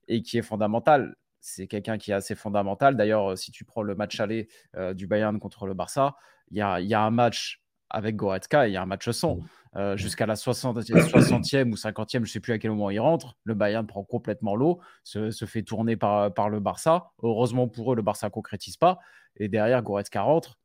et 0.08 0.22
qui 0.22 0.38
est 0.38 0.42
fondamental. 0.42 1.16
C'est 1.48 1.68
quelqu'un 1.68 1.96
qui 1.96 2.10
est 2.10 2.14
assez 2.14 2.34
fondamental. 2.34 2.96
D'ailleurs, 2.96 3.30
euh, 3.30 3.36
si 3.36 3.52
tu 3.52 3.64
prends 3.64 3.82
le 3.82 3.94
match 3.94 4.18
aller 4.18 4.48
euh, 4.74 4.94
du 4.94 5.06
Bayern 5.06 5.38
contre 5.38 5.66
le 5.66 5.74
Barça, 5.74 6.16
il 6.50 6.56
y 6.56 6.60
a, 6.60 6.80
y 6.80 6.92
a, 6.92 7.00
un 7.00 7.12
match 7.12 7.62
avec 7.88 8.16
Goretzka 8.16 8.66
et 8.66 8.70
il 8.70 8.74
y 8.74 8.76
a 8.76 8.82
un 8.82 8.86
match 8.86 9.08
sans. 9.10 9.38
Euh, 9.76 9.94
mmh. 9.94 9.96
Jusqu'à 9.96 10.26
la 10.26 10.34
60, 10.34 10.78
e 10.78 10.80
60e 10.80 11.70
ou 11.70 11.76
50e, 11.76 12.08
je 12.14 12.18
ne 12.18 12.24
sais 12.24 12.40
plus 12.40 12.52
à 12.52 12.58
quel 12.58 12.72
moment 12.72 12.90
il 12.90 12.98
rentre. 12.98 13.36
Le 13.44 13.54
Bayern 13.54 13.86
prend 13.86 14.02
complètement 14.02 14.56
l'eau, 14.56 14.80
se, 15.04 15.30
se, 15.30 15.44
fait 15.44 15.62
tourner 15.62 15.96
par, 15.96 16.34
par 16.34 16.48
le 16.48 16.58
Barça. 16.58 17.12
Heureusement 17.22 17.68
pour 17.68 17.92
eux, 17.92 17.96
le 17.96 18.02
Barça 18.02 18.26
ne 18.26 18.32
concrétise 18.32 18.76
pas. 18.76 18.98
Et 19.36 19.48
derrière, 19.48 19.80
Goretzka 19.82 20.22
rentre. 20.22 20.58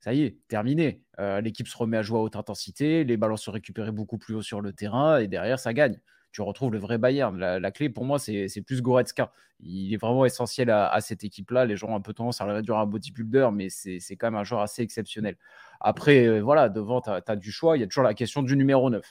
Ça 0.00 0.14
y 0.14 0.22
est, 0.22 0.38
terminé. 0.48 1.02
L'équipe 1.42 1.68
se 1.68 1.76
remet 1.76 1.98
à 1.98 2.02
jouer 2.02 2.18
à 2.18 2.22
haute 2.22 2.34
intensité, 2.34 3.04
les 3.04 3.16
ballons 3.16 3.36
sont 3.36 3.52
récupérés 3.52 3.92
beaucoup 3.92 4.18
plus 4.18 4.34
haut 4.34 4.42
sur 4.42 4.60
le 4.60 4.72
terrain 4.72 5.18
et 5.18 5.28
derrière, 5.28 5.60
ça 5.60 5.72
gagne 5.72 6.00
tu 6.32 6.42
retrouves 6.42 6.72
le 6.72 6.78
vrai 6.78 6.98
Bayern. 6.98 7.38
La, 7.38 7.70
clé 7.70 7.88
pour 7.88 8.04
moi, 8.04 8.18
c'est 8.18 8.62
plus 8.66 8.82
Goretzka. 8.82 9.32
Il 9.60 9.92
est 9.94 9.98
vraiment 9.98 10.24
essentiel 10.24 10.70
à, 10.70 10.98
cette 11.00 11.24
équipe-là. 11.24 11.66
Les 11.66 11.76
gens 11.76 11.88
ont 11.88 11.96
un 11.96 12.00
peu 12.00 12.14
tendance 12.14 12.40
à 12.40 12.46
le 12.46 12.54
réduire 12.54 12.78
à 12.78 12.82
un 12.82 12.86
bodybuilder, 12.86 13.50
mais 13.52 13.68
c'est 13.68 14.16
quand 14.16 14.26
même 14.28 14.40
un 14.40 14.44
joueur 14.44 14.62
assez 14.62 14.82
exceptionnel. 14.82 15.36
Après, 15.80 16.26
euh, 16.26 16.40
voilà, 16.40 16.68
devant, 16.68 17.00
tu 17.00 17.10
as, 17.10 17.36
du 17.36 17.52
choix. 17.52 17.76
Il 17.76 17.80
y 17.80 17.82
a 17.82 17.86
toujours 17.86 18.04
la 18.04 18.14
question 18.14 18.42
du 18.42 18.56
numéro 18.56 18.90
9 18.90 19.04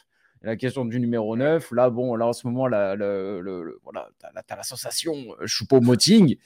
la 0.43 0.55
question 0.55 0.86
du 0.86 0.99
numéro 0.99 1.36
9. 1.36 1.72
Là, 1.72 1.91
bon, 1.91 2.15
là, 2.15 2.26
en 2.26 2.34
ce 2.34 2.47
moment, 2.47 2.61
voilà, 2.61 2.97
tu 2.97 3.03
as, 3.03 4.55
la 4.55 4.63
sensation 4.63 5.13
euh, 5.39 5.45
Choupo-Moting. 5.45 6.38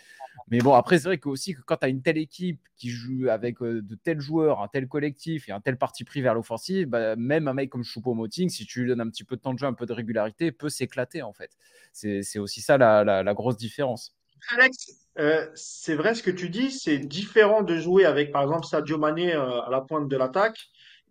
Mais 0.49 0.59
bon, 0.59 0.73
après, 0.73 0.97
c'est 0.97 1.05
vrai 1.05 1.17
que 1.17 1.29
aussi 1.29 1.55
quand 1.65 1.77
tu 1.77 1.85
as 1.85 1.89
une 1.89 2.01
telle 2.01 2.17
équipe 2.17 2.59
qui 2.77 2.89
joue 2.89 3.29
avec 3.29 3.61
euh, 3.61 3.81
de 3.81 3.95
tels 3.95 4.19
joueurs, 4.19 4.61
un 4.61 4.67
tel 4.67 4.87
collectif 4.87 5.49
et 5.49 5.51
un 5.51 5.61
tel 5.61 5.77
parti 5.77 6.03
pris 6.03 6.21
vers 6.21 6.33
l'offensive, 6.33 6.87
bah, 6.87 7.15
même 7.15 7.47
un 7.47 7.53
mec 7.53 7.69
comme 7.69 7.83
Choupo-Moting, 7.83 8.49
si 8.49 8.65
tu 8.65 8.81
lui 8.81 8.89
donnes 8.89 9.01
un 9.01 9.09
petit 9.09 9.23
peu 9.23 9.35
de 9.35 9.41
temps 9.41 9.53
de 9.53 9.59
jeu, 9.59 9.67
un 9.67 9.73
peu 9.73 9.85
de 9.85 9.93
régularité, 9.93 10.51
peut 10.51 10.69
s'éclater 10.69 11.21
en 11.21 11.33
fait. 11.33 11.51
C'est 11.93 12.39
aussi 12.39 12.61
ça 12.61 12.77
la, 12.77 13.33
grosse 13.33 13.57
différence. 13.57 14.15
Alex, 14.53 15.07
euh, 15.17 15.49
c'est 15.55 15.95
vrai 15.95 16.13
ce 16.13 16.21
que 16.21 16.31
tu 16.31 16.49
dis, 16.49 16.71
c'est 16.71 16.99
différent 16.99 17.63
de 17.63 17.77
jouer 17.77 18.05
avec 18.05 18.31
par 18.31 18.43
exemple 18.43 18.65
Sadio 18.65 18.97
Mané 18.97 19.31
à 19.31 19.67
la 19.71 19.81
pointe 19.81 20.07
de 20.07 20.17
l'attaque 20.17 20.59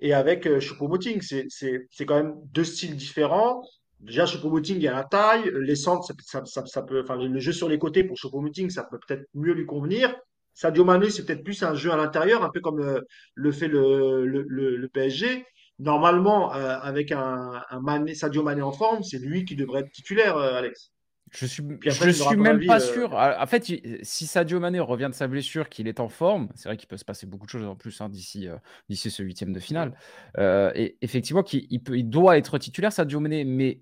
et 0.00 0.12
avec 0.12 0.46
euh, 0.46 0.60
Choupo-Moting. 0.60 1.22
C'est 1.22 2.06
quand 2.06 2.16
même 2.16 2.34
deux 2.52 2.64
styles 2.64 2.96
différents. 2.96 3.62
Déjà, 4.04 4.26
Choupo-Moting, 4.26 4.76
il 4.76 4.82
y 4.82 4.88
a 4.88 4.92
la 4.92 5.04
taille, 5.04 5.50
les 5.60 5.76
centres, 5.76 6.12
ça, 6.22 6.44
ça, 6.44 6.66
ça, 6.66 6.82
peut, 6.82 7.02
enfin, 7.02 7.16
le 7.16 7.40
jeu 7.40 7.52
sur 7.52 7.68
les 7.68 7.78
côtés 7.78 8.04
pour 8.04 8.16
Choupo-Moting, 8.16 8.70
ça 8.70 8.84
peut 8.84 8.98
peut-être 9.06 9.26
mieux 9.34 9.52
lui 9.52 9.66
convenir. 9.66 10.14
Sadio 10.52 10.84
Mané, 10.84 11.10
c'est 11.10 11.24
peut-être 11.24 11.42
plus 11.42 11.62
un 11.62 11.74
jeu 11.74 11.90
à 11.90 11.96
l'intérieur, 11.96 12.44
un 12.44 12.50
peu 12.50 12.60
comme 12.60 12.78
le, 12.78 12.86
euh, 12.86 13.00
le 13.34 13.52
fait 13.52 13.66
le, 13.66 14.24
le, 14.26 14.42
le, 14.76 14.88
PSG. 14.88 15.44
Normalement, 15.78 16.54
euh, 16.54 16.78
avec 16.80 17.10
un, 17.12 17.60
un 17.68 17.80
Mané, 17.80 18.14
Sadio 18.14 18.42
Mané 18.42 18.62
en 18.62 18.70
forme, 18.70 19.02
c'est 19.02 19.18
lui 19.18 19.44
qui 19.44 19.56
devrait 19.56 19.80
être 19.80 19.90
titulaire, 19.90 20.36
euh, 20.36 20.54
Alex. 20.54 20.92
Je 21.32 21.46
suis, 21.46 21.64
je 21.82 22.10
suis 22.10 22.36
même 22.36 22.64
pas 22.64 22.78
sûr. 22.78 23.12
Ah, 23.16 23.42
en 23.42 23.46
fait, 23.46 23.64
si 24.02 24.26
Sadio 24.26 24.60
Mané 24.60 24.78
revient 24.78 25.08
de 25.10 25.16
sa 25.16 25.26
blessure, 25.26 25.68
qu'il 25.68 25.88
est 25.88 25.98
en 25.98 26.08
forme, 26.08 26.48
c'est 26.54 26.68
vrai 26.68 26.76
qu'il 26.76 26.86
peut 26.86 26.96
se 26.96 27.04
passer 27.04 27.26
beaucoup 27.26 27.46
de 27.46 27.50
choses 27.50 27.66
en 27.66 27.74
plus 27.74 28.00
hein, 28.00 28.08
d'ici 28.08 28.48
euh, 28.48 28.56
d'ici 28.88 29.10
ce 29.10 29.22
huitième 29.22 29.52
de 29.52 29.58
finale. 29.58 29.96
Euh, 30.38 30.70
et 30.76 30.96
effectivement, 31.02 31.42
qu'il 31.42 31.66
il, 31.70 31.82
il 31.92 32.08
doit 32.08 32.38
être 32.38 32.58
titulaire, 32.58 32.92
Sadio 32.92 33.18
Mané, 33.18 33.44
mais 33.44 33.80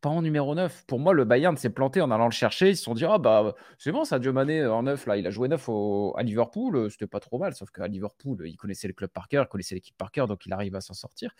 pas 0.00 0.08
en 0.08 0.22
numéro 0.22 0.54
9. 0.54 0.84
Pour 0.86 1.00
moi, 1.00 1.12
le 1.12 1.24
Bayern 1.24 1.56
s'est 1.56 1.70
planté 1.70 2.00
en 2.00 2.10
allant 2.10 2.26
le 2.26 2.32
chercher. 2.32 2.70
Ils 2.70 2.76
se 2.76 2.84
sont 2.84 2.94
dit, 2.94 3.04
ah 3.04 3.18
bah 3.18 3.54
c'est 3.78 3.90
bon, 3.90 4.04
Sadio 4.04 4.32
Mané 4.32 4.64
en 4.64 4.84
9, 4.84 5.06
là, 5.06 5.16
il 5.16 5.26
a 5.26 5.30
joué 5.30 5.48
9 5.48 5.68
à 6.16 6.22
Liverpool, 6.22 6.76
euh, 6.76 6.88
c'était 6.88 7.06
pas 7.06 7.20
trop 7.20 7.38
mal, 7.38 7.54
sauf 7.54 7.70
qu'à 7.70 7.86
Liverpool, 7.88 8.42
il 8.46 8.56
connaissait 8.56 8.86
le 8.86 8.94
club 8.94 9.10
par 9.10 9.28
cœur, 9.28 9.44
il 9.44 9.48
connaissait 9.48 9.74
l'équipe 9.74 9.96
par 9.96 10.12
cœur, 10.12 10.26
donc 10.26 10.46
il 10.46 10.52
arrive 10.52 10.76
à 10.76 10.80
s'en 10.80 10.94
sortir. 10.94 11.32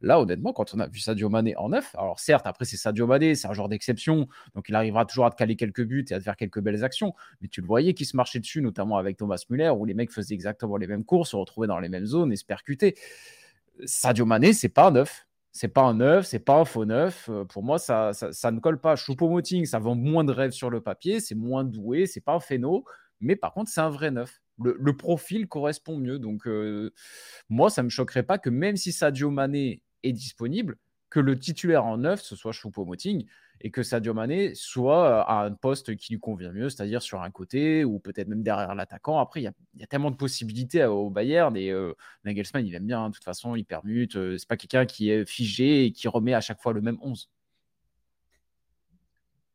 Là, 0.00 0.20
honnêtement, 0.20 0.52
quand 0.52 0.74
on 0.74 0.80
a 0.80 0.86
vu 0.86 0.98
Sadio 0.98 1.28
Mané 1.28 1.56
en 1.56 1.68
9, 1.68 1.94
alors 1.96 2.18
certes, 2.18 2.46
après 2.46 2.64
c'est 2.64 2.76
Sadio 2.76 3.06
Mané, 3.06 3.34
c'est 3.34 3.48
un 3.48 3.54
genre 3.54 3.68
d'exception, 3.68 4.28
donc 4.54 4.68
il 4.68 4.74
arrivera 4.74 5.04
toujours 5.04 5.26
à 5.26 5.30
te 5.30 5.36
caler 5.36 5.56
quelques 5.56 5.84
buts 5.84 6.06
et 6.10 6.14
à 6.14 6.18
te 6.18 6.24
faire 6.24 6.36
quelques 6.36 6.60
belles 6.60 6.84
actions, 6.84 7.14
mais 7.42 7.48
tu 7.48 7.60
le 7.60 7.66
voyais 7.66 7.94
qui 7.94 8.06
se 8.06 8.16
marchait 8.16 8.40
dessus, 8.40 8.62
notamment 8.62 8.96
avec 8.96 9.18
Thomas 9.18 9.42
Müller, 9.50 9.70
où 9.70 9.84
les 9.84 9.94
mecs 9.94 10.10
faisaient 10.10 10.34
exactement 10.34 10.76
les 10.76 10.86
mêmes 10.86 11.04
courses, 11.04 11.30
se 11.30 11.36
retrouvaient 11.36 11.68
dans 11.68 11.80
les 11.80 11.88
mêmes 11.88 12.06
zones 12.06 12.32
et 12.32 12.36
se 12.36 12.44
percutaient. 12.44 12.94
Sadio 13.84 14.24
Mané, 14.24 14.54
c'est 14.54 14.70
pas 14.70 14.88
un 14.88 14.92
9 14.92 15.25
c'est 15.56 15.68
pas 15.68 15.84
un 15.84 15.94
neuf, 15.94 16.26
c'est 16.26 16.38
pas 16.38 16.60
un 16.60 16.66
faux 16.66 16.84
neuf. 16.84 17.30
Euh, 17.30 17.46
pour 17.46 17.62
moi, 17.62 17.78
ça, 17.78 18.12
ça, 18.12 18.50
ne 18.50 18.60
colle 18.60 18.78
pas. 18.78 18.94
Choupo-Moting, 18.94 19.64
ça 19.64 19.78
vend 19.78 19.94
moins 19.94 20.22
de 20.22 20.30
rêves 20.30 20.50
sur 20.50 20.68
le 20.68 20.82
papier, 20.82 21.18
c'est 21.18 21.34
moins 21.34 21.64
doué, 21.64 22.04
c'est 22.06 22.20
pas 22.20 22.34
un 22.34 22.40
phéno, 22.40 22.84
mais 23.20 23.36
par 23.36 23.54
contre, 23.54 23.70
c'est 23.70 23.80
un 23.80 23.88
vrai 23.88 24.10
neuf. 24.10 24.42
Le, 24.62 24.96
profil 24.96 25.48
correspond 25.48 25.96
mieux. 25.96 26.18
Donc, 26.18 26.46
euh, 26.46 26.92
moi, 27.48 27.70
ça 27.70 27.82
me 27.82 27.88
choquerait 27.88 28.22
pas 28.22 28.38
que 28.38 28.50
même 28.50 28.76
si 28.76 28.92
Sadio 28.92 29.30
Mané 29.30 29.82
est 30.02 30.12
disponible, 30.12 30.76
que 31.08 31.20
le 31.20 31.38
titulaire 31.38 31.86
en 31.86 31.98
neuf, 31.98 32.20
ce 32.20 32.36
soit 32.36 32.52
Choupo-Moting 32.52 33.26
et 33.60 33.70
que 33.70 33.82
Sadio 33.82 34.14
Mané 34.14 34.54
soit 34.54 35.22
à 35.22 35.44
un 35.44 35.52
poste 35.52 35.96
qui 35.96 36.12
lui 36.12 36.20
convient 36.20 36.52
mieux, 36.52 36.68
c'est-à-dire 36.68 37.02
sur 37.02 37.22
un 37.22 37.30
côté 37.30 37.84
ou 37.84 37.98
peut-être 37.98 38.28
même 38.28 38.42
derrière 38.42 38.74
l'attaquant. 38.74 39.18
Après, 39.18 39.40
il 39.40 39.44
y, 39.44 39.82
a 39.82 39.86
tellement 39.86 40.10
de 40.10 40.16
possibilités 40.16 40.84
au 40.84 41.10
Bayern 41.10 41.56
et 41.56 41.70
euh, 41.70 41.92
Nagelsmann, 42.24 42.66
il 42.66 42.74
aime 42.74 42.86
bien, 42.86 43.04
hein, 43.04 43.08
de 43.08 43.14
toute 43.14 43.24
façon, 43.24 43.56
il 43.56 43.64
permute. 43.64 44.16
Euh, 44.16 44.36
c'est 44.38 44.48
pas 44.48 44.56
quelqu'un 44.56 44.86
qui 44.86 45.10
est 45.10 45.28
figé 45.28 45.86
et 45.86 45.92
qui 45.92 46.08
remet 46.08 46.34
à 46.34 46.40
chaque 46.40 46.60
fois 46.60 46.72
le 46.72 46.80
même 46.80 46.98
11. 47.00 47.28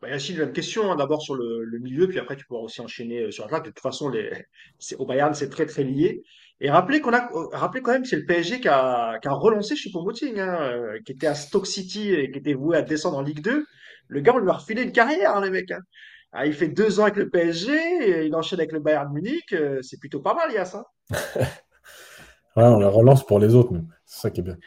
Bah, 0.01 0.09
Yacine, 0.09 0.37
même 0.37 0.51
question, 0.51 0.91
hein, 0.91 0.95
d'abord 0.95 1.21
sur 1.21 1.35
le, 1.35 1.77
milieu, 1.79 2.07
puis 2.07 2.17
après 2.17 2.35
tu 2.35 2.45
pourras 2.45 2.61
aussi 2.61 2.81
enchaîner 2.81 3.21
euh, 3.21 3.31
sur 3.31 3.45
l'attaque. 3.45 3.65
De 3.65 3.69
toute 3.69 3.79
façon, 3.81 4.09
les, 4.09 4.31
au 4.97 5.05
Bayern, 5.05 5.33
c'est 5.35 5.49
très 5.49 5.67
très 5.67 5.83
lié. 5.83 6.23
Et 6.59 6.71
rappelez 6.71 7.01
qu'on 7.01 7.13
a, 7.13 7.31
euh, 7.33 7.47
rappelez 7.53 7.81
quand 7.81 7.91
même 7.91 8.01
que 8.01 8.07
c'est 8.07 8.17
le 8.17 8.25
PSG 8.25 8.61
qui 8.61 8.67
a, 8.67 9.19
qui 9.19 9.27
a 9.27 9.33
relancé 9.33 9.75
Choupo-Moting, 9.75 10.39
hein, 10.39 10.59
euh, 10.61 10.99
qui 11.05 11.11
était 11.11 11.27
à 11.27 11.35
Stoke 11.35 11.67
City 11.67 12.13
et 12.13 12.31
qui 12.31 12.39
était 12.39 12.53
voué 12.53 12.77
à 12.77 12.81
descendre 12.81 13.17
en 13.17 13.21
Ligue 13.21 13.41
2. 13.41 13.65
Le 14.11 14.19
gars, 14.19 14.33
on 14.35 14.39
lui 14.39 14.49
a 14.49 14.53
refilé 14.53 14.83
une 14.83 14.91
carrière, 14.91 15.37
hein, 15.37 15.41
les 15.41 15.49
mecs. 15.49 15.71
hein. 15.71 15.79
Ah, 16.33 16.45
il 16.45 16.53
fait 16.53 16.67
deux 16.67 16.99
ans 16.99 17.03
avec 17.03 17.15
le 17.15 17.29
PSG, 17.29 17.73
et 17.73 18.25
il 18.25 18.35
enchaîne 18.35 18.59
avec 18.59 18.71
le 18.71 18.79
Bayern 18.79 19.11
Munich. 19.11 19.53
euh, 19.53 19.81
c'est 19.81 19.99
plutôt 19.99 20.19
pas 20.21 20.33
mal, 20.33 20.51
Yass. 20.51 20.75
Hein. 20.75 20.85
Ouais, 22.57 22.65
on 22.65 22.79
la 22.79 22.89
relance 22.89 23.25
pour 23.25 23.39
les 23.39 23.55
autres, 23.55 23.71
nous. 23.71 23.87
C'est 24.05 24.23
ça 24.23 24.29
qui 24.29 24.41
est 24.41 24.43
bien. 24.43 24.57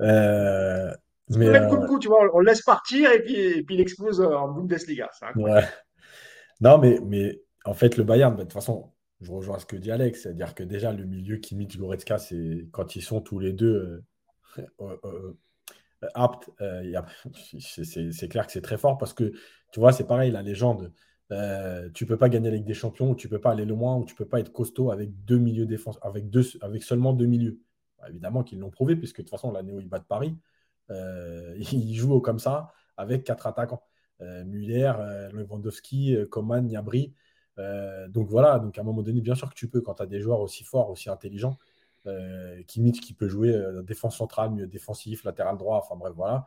Euh, 0.00 0.94
mais 1.30 1.50
Même 1.50 1.64
euh, 1.64 1.68
Kounkou, 1.68 1.98
tu 1.98 2.06
vois, 2.06 2.32
on, 2.32 2.38
le 2.38 2.46
laisse 2.46 2.62
partir 2.62 3.10
et 3.10 3.24
puis, 3.24 3.34
et 3.34 3.62
puis 3.64 3.74
il 3.74 3.80
explose 3.80 4.20
en 4.20 4.46
Bundesliga. 4.52 5.10
Ouais. 5.34 5.64
Non, 6.60 6.78
mais, 6.78 7.00
mais 7.04 7.42
en 7.64 7.74
fait, 7.74 7.96
le 7.96 8.04
Bayern, 8.04 8.34
bah, 8.34 8.38
de 8.38 8.42
toute 8.44 8.52
façon, 8.52 8.92
je 9.20 9.32
rejoins 9.32 9.58
ce 9.58 9.66
que 9.66 9.74
dit 9.74 9.90
Alex, 9.90 10.22
c'est-à-dire 10.22 10.54
que 10.54 10.62
déjà, 10.62 10.92
le 10.92 11.04
milieu 11.06 11.38
Kimmich, 11.38 11.76
Goretzka, 11.76 12.18
c'est 12.18 12.68
quand 12.70 12.94
ils 12.94 13.02
sont 13.02 13.20
tous 13.20 13.40
les 13.40 13.52
deux 13.52 14.04
euh, 14.60 14.66
euh, 15.04 15.36
aptes, 16.14 16.50
euh, 16.60 17.02
c'est 17.58 18.28
clair 18.28 18.46
que 18.46 18.52
c'est 18.52 18.60
très 18.60 18.78
fort 18.78 18.98
parce 18.98 19.12
que, 19.12 19.32
tu 19.72 19.80
vois, 19.80 19.92
c'est 19.92 20.06
pareil, 20.06 20.30
la 20.30 20.42
légende. 20.42 20.92
Euh, 21.32 21.88
tu 21.94 22.06
peux 22.06 22.16
pas 22.16 22.28
gagner 22.28 22.50
Ligue 22.50 22.66
des 22.66 22.74
Champions, 22.74 23.10
ou 23.10 23.14
tu 23.14 23.28
peux 23.28 23.40
pas 23.40 23.52
aller 23.52 23.64
loin, 23.64 23.96
ou 23.96 24.04
tu 24.04 24.14
peux 24.14 24.26
pas 24.26 24.40
être 24.40 24.52
costaud 24.52 24.90
avec 24.90 25.24
deux 25.24 25.38
milieux 25.38 25.66
défense, 25.66 25.98
avec 26.02 26.30
deux, 26.30 26.44
avec 26.60 26.82
seulement 26.82 27.12
deux 27.12 27.26
milieux. 27.26 27.60
Bah, 27.98 28.08
évidemment 28.10 28.42
qu'ils 28.42 28.58
l'ont 28.60 28.70
prouvé, 28.70 28.96
puisque 28.96 29.18
de 29.18 29.22
toute 29.22 29.30
façon, 29.30 29.52
l'année 29.52 29.72
où 29.72 29.80
ils 29.80 29.88
battent 29.88 30.06
Paris, 30.06 30.36
euh, 30.90 31.54
ils 31.72 31.94
jouent 31.94 32.20
comme 32.20 32.38
ça 32.38 32.72
avec 32.96 33.24
quatre 33.24 33.46
attaquants. 33.46 33.82
Euh, 34.20 34.44
Muller, 34.44 34.92
euh, 34.98 35.30
Lewandowski, 35.32 36.16
Coman. 36.30 36.68
Euh, 37.58 38.08
donc 38.08 38.28
voilà, 38.28 38.58
donc 38.58 38.78
à 38.78 38.80
un 38.80 38.84
moment 38.84 39.02
donné, 39.02 39.20
bien 39.20 39.34
sûr 39.34 39.48
que 39.48 39.54
tu 39.54 39.68
peux, 39.68 39.80
quand 39.80 39.94
tu 39.94 40.02
as 40.02 40.06
des 40.06 40.20
joueurs 40.20 40.40
aussi 40.40 40.64
forts, 40.64 40.90
aussi 40.90 41.10
intelligents, 41.10 41.58
euh, 42.06 42.62
qui 42.64 43.14
peut 43.14 43.28
jouer 43.28 43.54
euh, 43.54 43.82
défense 43.82 44.16
centrale, 44.16 44.50
milieu 44.50 44.66
défensif, 44.66 45.24
latéral 45.24 45.56
droit, 45.56 45.78
enfin 45.78 45.96
bref, 45.96 46.12
voilà. 46.16 46.46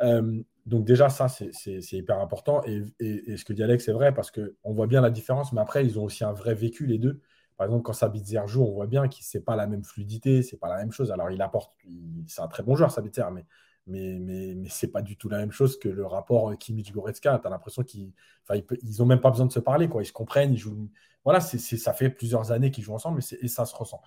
Euh, 0.00 0.42
donc 0.66 0.84
déjà, 0.84 1.08
ça, 1.08 1.28
c'est 1.28 1.52
hyper 1.92 2.18
important. 2.20 2.62
Et, 2.66 2.82
et- 3.00 3.32
et 3.32 3.36
ce 3.36 3.44
que 3.44 3.52
dit 3.52 3.62
Alex, 3.62 3.84
c'est 3.84 3.92
vrai, 3.92 4.12
parce 4.14 4.30
qu'on 4.30 4.72
voit 4.72 4.86
bien 4.86 5.00
la 5.00 5.10
différence, 5.10 5.52
mais 5.52 5.60
après, 5.60 5.84
ils 5.86 5.98
ont 5.98 6.04
aussi 6.04 6.24
un 6.24 6.32
vrai 6.32 6.54
vécu, 6.54 6.86
les 6.86 6.98
deux. 6.98 7.20
Par 7.56 7.66
exemple, 7.66 7.82
quand 7.84 7.92
Sabitzer 7.94 8.42
joue, 8.46 8.62
on 8.64 8.72
voit 8.72 8.86
bien 8.86 9.08
que 9.08 9.14
c'est 9.20 9.40
pas 9.44 9.56
la 9.56 9.66
même 9.66 9.84
fluidité, 9.84 10.42
c'est 10.42 10.58
pas 10.58 10.68
la 10.68 10.76
même 10.76 10.92
chose. 10.92 11.10
Alors, 11.10 11.30
il 11.30 11.40
apporte, 11.40 11.72
c'est 12.26 12.42
un 12.42 12.48
très 12.48 12.62
bon 12.62 12.74
joueur, 12.76 12.90
Sabitzer, 12.90 13.24
mais, 13.32 13.46
mais, 13.86 14.18
mais, 14.18 14.68
c'est 14.68 14.88
pas 14.88 15.00
du 15.02 15.16
tout 15.16 15.28
la 15.28 15.38
même 15.38 15.52
chose 15.52 15.78
que 15.78 15.88
le 15.88 16.04
rapport 16.06 16.52
Kimmich-Goretzka. 16.54 17.38
Tu 17.40 17.46
as 17.46 17.50
l'impression 17.50 17.82
qu'ils 17.82 18.12
enfin, 18.42 18.56
ils, 18.70 18.78
ils 18.82 19.02
ont 19.02 19.06
même 19.06 19.20
pas 19.20 19.30
besoin 19.30 19.46
de 19.46 19.52
se 19.52 19.60
parler, 19.60 19.88
quoi. 19.88 20.02
Ils 20.02 20.06
se 20.06 20.12
comprennent, 20.12 20.52
ils 20.52 20.58
jouent. 20.58 20.90
Voilà, 21.24 21.40
ça 21.40 21.92
fait 21.92 22.10
plusieurs 22.10 22.52
années 22.52 22.70
qu'ils 22.70 22.84
jouent 22.84 22.94
ensemble, 22.94 23.22
c'est- 23.22 23.38
et 23.42 23.48
ça 23.48 23.64
se 23.64 23.74
ressent. 23.74 24.00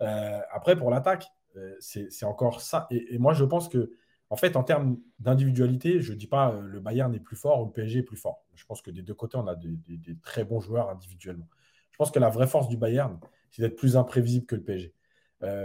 Euh, 0.00 0.40
après, 0.52 0.76
pour 0.76 0.90
l'attaque, 0.90 1.26
euh, 1.56 1.74
c'est 1.80 2.24
encore 2.24 2.60
ça. 2.60 2.86
Et, 2.90 3.18
moi, 3.18 3.32
je 3.34 3.44
pense 3.44 3.68
que, 3.68 3.92
en 4.30 4.36
fait, 4.36 4.56
en 4.56 4.64
termes 4.64 4.98
d'individualité, 5.18 6.00
je 6.00 6.12
ne 6.12 6.18
dis 6.18 6.26
pas 6.26 6.52
euh, 6.52 6.60
le 6.62 6.80
Bayern 6.80 7.14
est 7.14 7.20
plus 7.20 7.36
fort 7.36 7.62
ou 7.62 7.66
le 7.66 7.72
PSG 7.72 8.00
est 8.00 8.02
plus 8.02 8.16
fort. 8.16 8.44
Je 8.54 8.64
pense 8.64 8.82
que 8.82 8.90
des 8.90 9.02
deux 9.02 9.14
côtés, 9.14 9.36
on 9.36 9.46
a 9.46 9.54
des, 9.54 10.18
très 10.22 10.44
bons 10.44 10.60
joueurs 10.60 10.90
individuellement. 10.90 11.48
Je 11.90 11.96
pense 11.96 12.10
que 12.10 12.18
la 12.18 12.30
vraie 12.30 12.46
force 12.46 12.68
du 12.68 12.76
Bayern, 12.76 13.18
c'est 13.50 13.62
d'être 13.62 13.76
plus 13.76 13.96
imprévisible 13.96 14.46
que 14.46 14.56
le 14.56 14.62
PSG. 14.62 14.94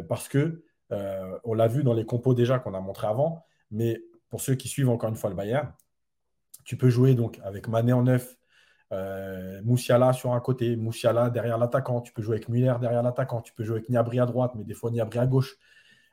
Parce 0.08 0.28
que, 0.28 0.64
on 0.92 1.54
l'a 1.54 1.68
vu 1.68 1.84
dans 1.84 1.94
les 1.94 2.06
compos 2.06 2.34
déjà 2.34 2.60
qu'on 2.60 2.74
a 2.74 2.82
montré 2.82 3.08
avant, 3.08 3.46
mais 3.72 4.04
pour 4.30 4.42
ceux 4.42 4.56
qui 4.56 4.68
suivent 4.68 4.90
encore 4.90 5.10
une 5.10 5.16
fois 5.16 5.30
le 5.30 5.36
Bayern, 5.36 5.72
tu 6.66 6.78
peux 6.78 6.90
jouer 6.90 7.16
donc 7.16 7.40
avec 7.44 7.68
Mané 7.68 7.94
en 7.94 8.04
neuf, 8.04 8.38
euh, 8.92 9.62
Moussiala 9.64 10.14
sur 10.14 10.34
un 10.34 10.40
côté, 10.40 10.76
Moussiala 10.76 11.30
derrière 11.30 11.58
l'attaquant. 11.58 12.02
Tu 12.02 12.14
peux 12.14 12.22
jouer 12.22 12.38
avec 12.38 12.50
Muller 12.50 12.74
derrière 12.82 13.04
l'attaquant. 13.04 13.42
Tu 13.42 13.54
peux 13.54 13.64
jouer 13.64 13.78
avec 13.78 13.90
Niabri 13.90 14.20
à 14.20 14.26
droite, 14.26 14.54
mais 14.56 14.64
des 14.64 14.74
fois 14.74 14.92
Niabri 14.92 15.20
à 15.20 15.28
gauche. 15.28 15.58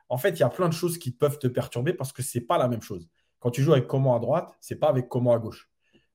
En 0.09 0.19
fait, 0.19 0.31
il 0.31 0.41
y 0.41 0.43
a 0.45 0.49
plein 0.49 0.69
de 0.69 0.75
choses 0.75 0.99
qui 0.99 1.11
peuvent 1.11 1.39
te 1.39 1.47
perturber 1.47 1.93
parce 1.93 2.13
que 2.13 2.23
c'est 2.23 2.41
pas 2.41 2.59
la 2.59 2.69
même 2.69 2.83
chose. 2.83 3.09
Quand 3.41 3.51
tu 3.51 3.63
joues 3.63 3.73
avec 3.73 3.87
Coman 3.87 4.15
à 4.17 4.19
droite, 4.19 4.55
c'est 4.61 4.77
pas 4.77 4.89
avec 4.89 5.09
Coman 5.09 5.35
à 5.35 5.39
gauche. 5.39 5.71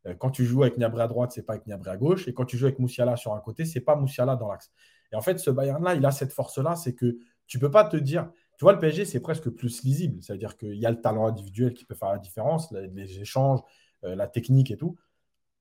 Euh, 0.08 0.16
quand 0.16 0.32
tu 0.32 0.46
joues 0.46 0.64
avec 0.64 0.78
Niabri 0.78 1.02
à 1.02 1.08
droite, 1.08 1.32
c'est 1.32 1.44
pas 1.44 1.54
avec 1.54 1.68
Niabri 1.68 1.90
à 1.90 1.98
gauche. 1.98 2.28
Et 2.28 2.34
quand 2.34 2.46
tu 2.46 2.58
joues 2.58 2.66
avec 2.66 2.80
Moussiala 2.80 3.16
sur 3.18 3.34
un 3.34 3.40
côté, 3.40 3.66
c'est 3.66 3.82
pas 3.82 3.96
Moussiala 3.96 4.36
dans 4.36 4.50
l'axe. 4.50 4.72
Et 5.12 5.16
en 5.16 5.22
fait, 5.22 5.40
ce 5.40 5.50
Bayern-là, 5.50 5.96
il 5.96 6.06
a 6.06 6.12
cette 6.12 6.32
force-là, 6.32 6.76
c'est 6.76 6.94
que 6.94 7.18
tu 7.48 7.60
peux 7.60 7.72
pas 7.72 7.84
te 7.84 7.98
dire. 7.98 8.30
Tu 8.58 8.64
vois, 8.64 8.74
le 8.74 8.80
PSG, 8.80 9.06
c'est 9.06 9.20
presque 9.20 9.50
plus 9.50 9.84
lisible. 9.84 10.22
C'est-à-dire 10.22 10.58
qu'il 10.58 10.76
y 10.76 10.86
a 10.86 10.92
le 10.92 11.02
talent 11.02 11.28
individuel 11.28 11.74
qui 11.74 11.84
peut 11.84 11.96
faire 11.96 12.12
la 12.12 12.20
différence, 12.20 12.72
les, 12.72 12.88
les 12.88 13.20
échanges, 13.20 13.60
euh, 14.04 14.16
la 14.16 14.28
technique 14.28 14.72
et 14.72 14.78
tout 14.78 14.96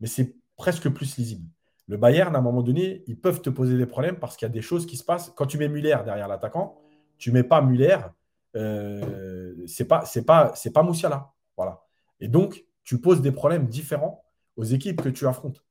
mais 0.01 0.07
c'est 0.07 0.34
presque 0.61 0.90
plus 0.90 1.16
lisible. 1.16 1.48
Le 1.88 1.96
Bayern, 1.96 2.36
à 2.36 2.38
un 2.38 2.42
moment 2.42 2.62
donné, 2.62 3.02
ils 3.06 3.18
peuvent 3.18 3.40
te 3.40 3.48
poser 3.48 3.78
des 3.78 3.86
problèmes 3.86 4.18
parce 4.18 4.36
qu'il 4.36 4.44
y 4.46 4.50
a 4.50 4.52
des 4.52 4.61
choses 4.61 4.84
qui 4.84 4.98
se 4.98 5.02
passent. 5.02 5.32
Quand 5.34 5.46
tu 5.46 5.56
mets 5.56 5.68
Muller 5.68 5.96
derrière 6.04 6.28
l'attaquant, 6.28 6.78
tu 7.16 7.32
mets 7.32 7.42
pas 7.42 7.62
Muller, 7.62 7.96
euh, 8.56 9.54
c'est 9.66 9.86
pas 9.86 10.04
c'est 10.04 10.26
pas 10.26 10.52
pas 10.74 10.82
Moussiala, 10.82 11.32
voilà. 11.56 11.80
Et 12.20 12.28
donc 12.28 12.62
tu 12.84 13.00
poses 13.00 13.22
des 13.22 13.32
problèmes 13.32 13.68
différents 13.68 14.22
aux 14.56 14.64
équipes 14.64 15.00
que 15.00 15.08
tu 15.08 15.26
affrontes. 15.26 15.64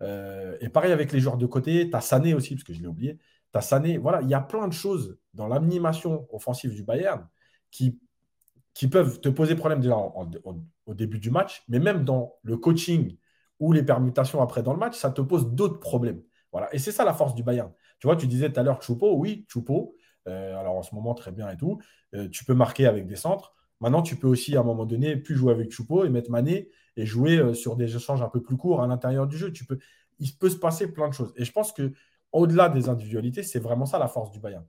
Euh, 0.00 0.56
et 0.60 0.68
pareil 0.68 0.92
avec 0.92 1.10
les 1.10 1.18
joueurs 1.18 1.38
de 1.38 1.46
côté, 1.46 1.90
tu 1.90 1.96
as 1.96 2.00
Sané 2.00 2.32
aussi 2.32 2.54
parce 2.54 2.64
que 2.64 2.72
je 2.72 2.80
l'ai 2.80 2.86
oublié. 2.86 3.18
Tu 3.52 3.60
Sané, 3.62 3.98
voilà, 3.98 4.22
il 4.22 4.28
y 4.28 4.34
a 4.34 4.40
plein 4.40 4.68
de 4.68 4.72
choses 4.72 5.18
dans 5.34 5.48
l'animation 5.48 6.28
offensive 6.30 6.72
du 6.72 6.84
Bayern 6.84 7.26
qui 7.72 8.88
peuvent 8.88 9.20
te 9.20 9.28
poser 9.28 9.56
problème 9.56 9.80
déjà 9.80 9.96
au 9.96 10.94
début 10.94 11.18
du 11.18 11.32
match, 11.32 11.64
mais 11.66 11.80
même 11.80 12.04
dans 12.04 12.36
le 12.44 12.56
coaching 12.56 13.16
ou 13.60 13.72
les 13.72 13.82
permutations 13.82 14.42
après 14.42 14.62
dans 14.62 14.72
le 14.72 14.78
match, 14.78 14.96
ça 14.96 15.10
te 15.10 15.20
pose 15.20 15.48
d'autres 15.54 15.80
problèmes. 15.80 16.22
Voilà. 16.52 16.72
Et 16.74 16.78
c'est 16.78 16.92
ça 16.92 17.04
la 17.04 17.14
force 17.14 17.34
du 17.34 17.42
Bayern. 17.42 17.70
Tu 17.98 18.06
vois, 18.06 18.16
tu 18.16 18.26
disais 18.26 18.52
tout 18.52 18.60
à 18.60 18.62
l'heure 18.62 18.82
Choupo, 18.82 19.14
oui, 19.16 19.46
Choupo, 19.48 19.94
euh, 20.28 20.56
alors 20.58 20.76
en 20.76 20.82
ce 20.82 20.94
moment 20.94 21.14
très 21.14 21.32
bien 21.32 21.48
et 21.50 21.56
tout, 21.56 21.80
Euh, 22.14 22.28
tu 22.28 22.44
peux 22.44 22.54
marquer 22.54 22.86
avec 22.86 23.06
des 23.06 23.16
centres. 23.16 23.54
Maintenant, 23.80 24.00
tu 24.00 24.16
peux 24.16 24.28
aussi 24.28 24.56
à 24.56 24.60
un 24.60 24.62
moment 24.62 24.86
donné 24.86 25.16
plus 25.16 25.34
jouer 25.34 25.52
avec 25.52 25.70
Choupo 25.72 26.04
et 26.04 26.08
mettre 26.08 26.30
Mané 26.30 26.70
et 26.96 27.04
jouer 27.04 27.36
euh, 27.38 27.52
sur 27.52 27.76
des 27.76 27.94
échanges 27.96 28.22
un 28.22 28.28
peu 28.28 28.40
plus 28.40 28.56
courts 28.56 28.80
à 28.82 28.86
l'intérieur 28.86 29.26
du 29.26 29.36
jeu. 29.36 29.52
Tu 29.52 29.64
peux, 29.66 29.78
il 30.20 30.32
peut 30.38 30.48
se 30.48 30.56
passer 30.56 30.92
plein 30.92 31.08
de 31.08 31.14
choses. 31.14 31.32
Et 31.36 31.44
je 31.44 31.52
pense 31.52 31.72
que 31.72 31.92
au-delà 32.32 32.68
des 32.68 32.88
individualités, 32.88 33.42
c'est 33.42 33.58
vraiment 33.58 33.86
ça 33.86 33.98
la 33.98 34.08
force 34.08 34.30
du 34.30 34.38
Bayern. 34.40 34.64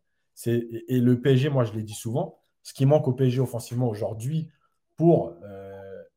Et, 0.45 0.95
et 0.95 0.99
le 0.99 1.21
PSG, 1.21 1.49
moi 1.49 1.63
je 1.63 1.73
l'ai 1.73 1.83
dit 1.83 1.93
souvent, 1.93 2.37
ce 2.63 2.73
qui 2.73 2.85
manque 2.85 3.07
au 3.07 3.13
PSG 3.13 3.39
offensivement 3.39 3.87
aujourd'hui 3.87 4.49
pour 4.95 5.35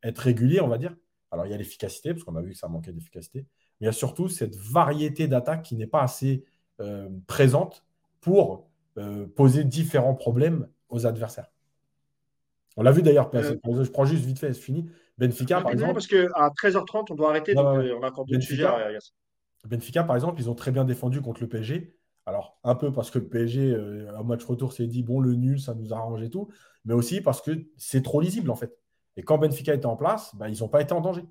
être 0.03 0.19
régulier, 0.19 0.61
on 0.61 0.69
va 0.69 0.79
dire. 0.79 0.95
Alors 1.31 1.47
il 1.47 1.51
y 1.51 1.55
a 1.55 1.57
l'efficacité, 1.57 2.13
parce 2.13 2.25
qu'on 2.25 2.37
a 2.37 2.43
vu 2.43 2.51
que 2.53 2.57
ça 2.59 2.69
manquait 2.69 2.93
d'efficacité, 2.93 3.41
mais 3.81 3.85
il 3.85 3.87
y 3.87 3.89
a 3.89 3.93
surtout 3.93 4.29
cette 4.29 4.57
variété 4.57 5.29
d'attaques 5.29 5.63
qui 5.63 5.77
n'est 5.77 5.87
pas 5.87 6.03
assez 6.03 6.45
euh, 6.81 7.09
présente 7.27 7.85
pour 8.21 8.69
euh, 8.99 9.27
poser 9.27 9.65
différents 9.65 10.15
problèmes 10.15 10.69
aux 10.89 11.07
adversaires. 11.07 11.51
On 12.77 12.83
l'a 12.83 12.93
vu 12.93 13.03
d'ailleurs, 13.03 13.31
Euh, 13.35 13.57
je 13.65 13.91
prends 13.91 14.05
juste 14.05 14.25
vite 14.25 14.39
fait, 14.39 14.53
c'est 14.53 14.61
fini. 14.61 14.89
Benfica, 15.19 15.57
par 15.61 15.73
rapidement, 15.73 15.93
exemple, 15.93 15.95
parce 15.95 16.07
qu'à 16.07 16.51
13h30, 16.57 17.11
on 17.11 17.15
doit 17.15 17.31
arrêter, 17.31 17.55
donc 17.55 17.67
on 17.75 18.03
a 18.03 18.07
encore 18.09 18.27
d'autres 18.27 18.43
sujets. 18.43 18.63
Benfica, 18.63 18.87
à- 18.87 18.93
Yass. 18.93 19.13
Benfica, 19.69 20.05
par 20.05 20.17
exemple, 20.17 20.41
ils 20.41 20.49
ont 20.49 20.55
très 20.55 20.71
bien 20.71 20.85
défendu 20.85 21.21
contre 21.21 21.43
le 21.43 21.49
PSG. 21.49 21.95
Alors, 22.27 22.59
un 22.65 22.75
peu 22.75 22.93
parce 22.93 23.11
que 23.11 23.19
le 23.19 23.29
PSG, 23.29 23.77
au 24.19 24.25
match 24.25 24.45
retour, 24.45 24.73
s'est 24.73 24.87
dit, 24.87 25.03
bon, 25.03 25.21
le 25.21 25.35
nul, 25.35 25.61
ça 25.61 25.75
nous 25.75 25.93
arrange 25.93 26.23
et 26.23 26.31
tout, 26.31 26.49
mais 26.85 26.95
aussi 26.95 27.21
parce 27.21 27.43
que 27.43 27.67
c'est 27.77 28.03
trop 28.03 28.21
lisible, 28.21 28.51
en 28.51 28.57
fait. 28.57 28.73
Et 29.17 29.23
quand 29.23 29.39
Benfica 29.39 29.73
était 29.75 29.87
en 29.87 29.97
place, 29.97 30.35
bah, 30.35 30.49
ils 30.49 30.59
n'ont 30.61 30.69
pas 30.69 30.83
été 30.83 30.93
en 30.95 31.01
danger. 31.01 31.23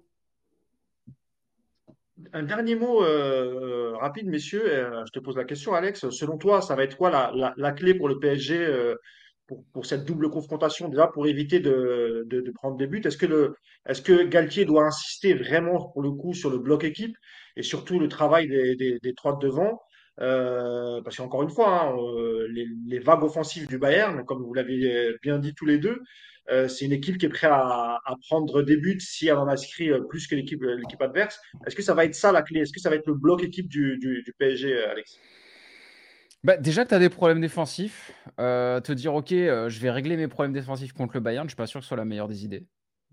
Un 2.34 2.44
dernier 2.44 2.76
mot 2.76 3.02
euh, 3.04 3.94
euh, 3.94 3.98
rapide, 3.98 4.28
messieurs. 4.28 4.64
euh, 4.66 5.04
je 5.06 5.12
te 5.12 5.20
pose 5.20 5.38
la 5.38 5.46
question, 5.46 5.74
Alex. 5.74 6.10
Selon 6.10 6.38
toi, 6.38 6.62
ça 6.62 6.76
va 6.76 6.84
être 6.84 6.98
quoi 6.98 7.10
la, 7.10 7.32
la- 7.56 7.72
clé 7.72 7.94
pour 7.94 8.10
le 8.10 8.20
PSG 8.20 8.94
pour, 9.48 9.86
cette 9.86 10.06
double 10.06 10.30
confrontation, 10.30 10.90
déjà 10.90 11.08
pour 11.08 11.28
éviter 11.28 11.60
de, 11.60 12.24
de- 12.28 12.52
prendre 12.52 12.78
des 12.78 12.88
buts? 12.88 13.02
Est-ce 13.06 13.18
que 13.18 13.26
le, 13.26 13.56
est-ce 13.88 14.02
que 14.02 14.24
Galtier 14.24 14.66
doit 14.66 14.86
insister 14.86 15.34
vraiment 15.34 15.90
pour 15.92 16.02
le 16.04 16.12
coup 16.12 16.34
sur 16.34 16.50
le 16.50 16.60
bloc 16.60 16.84
équipe 16.84 17.16
et 17.56 17.64
surtout 17.64 18.00
le 18.00 18.08
travail 18.10 18.48
des, 18.50 18.76
des, 18.76 19.00
des 19.02 19.14
trois 19.16 19.34
de 19.38 19.40
devant? 19.48 19.80
Euh, 20.22 21.02
parce 21.02 21.18
qu'encore 21.18 21.44
une 21.44 21.50
fois, 21.50 21.84
hein, 21.84 21.96
euh, 21.98 22.48
les, 22.86 23.00
vagues 23.00 23.24
offensives 23.24 23.68
du 23.68 23.78
Bayern, 23.78 24.26
comme 24.26 24.44
vous 24.44 24.54
l'avez 24.54 25.16
bien 25.22 25.40
dit 25.40 25.54
tous 25.54 25.66
les 25.66 25.78
deux, 25.78 26.02
euh, 26.52 26.68
c'est 26.68 26.86
une 26.86 26.92
équipe 26.92 27.18
qui 27.18 27.26
est 27.26 27.30
prête 27.30 27.52
à, 27.54 28.00
prendre 28.28 28.62
des 28.64 28.78
buts 28.78 29.00
si 29.00 29.28
elle 29.28 29.38
en 29.38 29.48
inscrit 29.48 29.92
euh, 29.92 30.02
plus 30.02 30.28
que 30.28 30.36
l'équipe 30.36 30.62
adverse. 31.00 31.40
Est-ce 31.66 31.76
que 31.76 31.82
ça 31.82 31.94
va 31.94 32.06
être 32.06 32.16
ça 32.16 32.32
la 32.32 32.42
clé? 32.42 32.62
Est-ce 32.62 32.74
que 32.74 32.80
ça 32.80 32.90
va 32.90 32.96
être 32.96 33.08
le 33.08 33.14
bloc 33.14 33.44
équipe 33.44 33.68
du, 33.68 34.00
PSG, 34.40 34.84
Alex? 34.84 35.20
Bah, 36.44 36.58
déjà 36.58 36.84
que 36.84 36.90
tu 36.90 36.96
as 36.96 37.00
des 37.00 37.10
problèmes 37.10 37.42
défensifs, 37.42 38.12
te 38.38 38.92
dire, 38.92 39.14
ok, 39.14 39.30
je 39.30 39.80
vais 39.80 39.92
régler 39.92 40.18
mes 40.18 40.28
problèmes 40.28 40.54
défensifs 40.54 40.94
contre 40.94 41.16
le 41.16 41.20
Bayern, 41.20 41.48
je 41.48 41.52
suis 41.52 41.58
pas 41.58 41.68
sûr 41.68 41.80
que 41.80 41.84
ce 41.84 41.90
soit 41.90 41.98
la 41.98 42.06
meilleure 42.06 42.28
des 42.28 42.46
idées. 42.46 42.66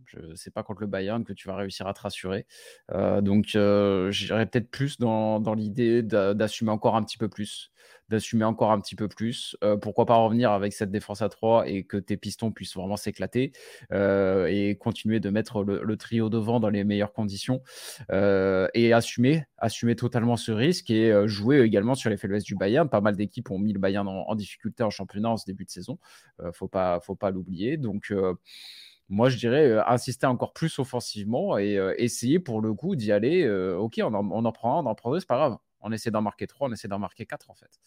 Je 0.07 0.35
sais 0.35 0.51
pas 0.51 0.63
contre 0.63 0.81
le 0.81 0.87
Bayern 0.87 1.25
que 1.25 1.33
tu 1.33 1.49
vas 1.49 1.57
réussir 1.57 1.87
à 1.87 1.95
te 1.95 2.01
rassurer. 2.01 2.47
Euh, 2.93 3.21
donc, 3.21 3.55
euh, 3.55 4.11
j'irais 4.11 4.47
peut-être 4.47 4.71
plus 4.71 4.99
dans, 4.99 5.41
dans 5.41 5.55
l'idée 5.55 6.03
d'assumer 6.03 6.71
encore 6.71 6.97
un 6.97 7.03
petit 7.03 7.19
peu 7.19 7.29
plus 7.29 7.71
d'assumer 8.09 8.45
encore 8.45 8.71
un 8.71 8.81
petit 8.81 8.95
peu 8.95 9.09
plus. 9.09 9.57
Euh, 9.65 9.77
pourquoi 9.77 10.07
pas 10.07 10.17
revenir 10.17 10.53
avec 10.53 10.73
cette 10.73 10.91
défense 10.91 11.23
à 11.23 11.29
3 11.29 11.69
et 11.69 11.85
que 11.85 11.97
tes 11.97 12.17
pistons 12.17 12.53
puissent 12.53 12.77
vraiment 12.77 12.97
s'éclater 12.97 13.53
euh, 13.93 14.47
et 14.47 14.77
continuer 14.77 15.21
de 15.21 15.31
mettre 15.31 15.65
le, 15.65 15.97
trio 15.97 16.29
devant 16.29 16.61
dans 16.61 16.69
les 16.69 16.85
meilleures 16.85 17.13
conditions 17.13 17.63
et 18.11 18.93
assumer, 18.93 19.45
assumer 19.57 19.97
totalement 19.97 20.37
ce 20.37 20.53
risque 20.53 20.91
et 20.91 21.27
jouer 21.27 21.61
également 21.61 21.95
sur 21.95 22.11
les 22.11 22.17
faiblesses 22.17 22.45
du 22.45 22.55
Bayern. 22.55 22.89
Pas 22.89 23.01
mal 23.01 23.17
d'équipes 23.17 23.51
ont 23.51 23.59
mis 23.59 23.73
le 23.73 23.79
Bayern 23.79 24.07
en, 24.07 24.35
difficulté 24.35 24.83
en 24.83 24.91
championnat 24.91 25.31
en 25.31 25.37
ce 25.37 25.47
début 25.47 25.65
de 25.65 25.71
saison. 25.71 25.99
faut 26.53 26.69
pas, 26.69 27.01
faut 27.01 27.15
pas 27.15 27.31
l'oublier. 27.31 27.79
Donc 27.79 28.13
moi, 29.09 29.29
je 29.29 29.37
dirais 29.37 29.79
insister 29.87 30.27
encore 30.27 30.53
plus 30.53 30.79
offensivement 30.79 31.59
et 31.59 31.79
essayer 31.99 32.39
pour 32.39 32.61
le 32.61 32.75
coup 32.75 32.97
d'y 32.97 33.13
aller. 33.13 33.49
ok, 33.49 34.01
on 34.03 34.15
en, 34.15 34.53
prend 34.53 34.79
un, 34.79 34.85
on 34.85 34.87
en 34.87 34.95
prend 34.95 35.13
deux, 35.13 35.21
c'est 35.21 35.29
pas 35.29 35.37
grave. 35.37 35.57
On 35.81 35.93
essaie 35.93 36.11
d'en 36.11 36.23
marquer 36.23 36.47
trois, 36.47 36.69
on 36.69 36.73
essaie 36.73 36.89
d'en 36.89 36.99
marquer 36.99 37.27
quatre 37.27 37.51
en 37.51 37.55
fait 37.55 37.79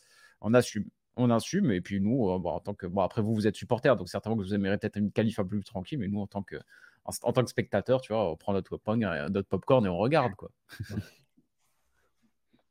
on 0.41 0.53
assume. 0.53 0.85
On 1.15 1.29
assume, 1.31 1.71
et 1.71 1.81
puis 1.81 1.99
nous, 1.99 2.29
euh, 2.29 2.39
en 2.45 2.59
tant 2.59 2.73
que. 2.73 2.85
Bon, 2.85 3.01
après, 3.01 3.21
vous, 3.21 3.33
vous 3.33 3.47
êtes 3.47 3.55
supporter, 3.55 3.95
donc 3.97 4.07
certainement 4.07 4.37
que 4.37 4.43
vous 4.43 4.53
aimeriez 4.53 4.77
peut-être 4.77 4.95
une 4.95 5.11
qualif 5.11 5.39
plus 5.41 5.63
tranquille, 5.63 5.99
mais 5.99 6.07
nous, 6.07 6.21
en 6.21 6.27
tant 6.27 6.43
que, 6.43 6.55
en, 7.03 7.33
tant 7.33 7.43
que 7.43 7.49
spectateur, 7.49 7.99
tu 8.01 8.13
vois, 8.13 8.31
on 8.31 8.37
prend 8.37 8.53
notre 8.53 8.69
popcorn, 8.69 9.03
euh, 9.03 9.27
notre 9.29 9.49
popcorn 9.49 9.85
et 9.85 9.89
on 9.89 9.97
regarde, 9.97 10.35
quoi. 10.35 10.49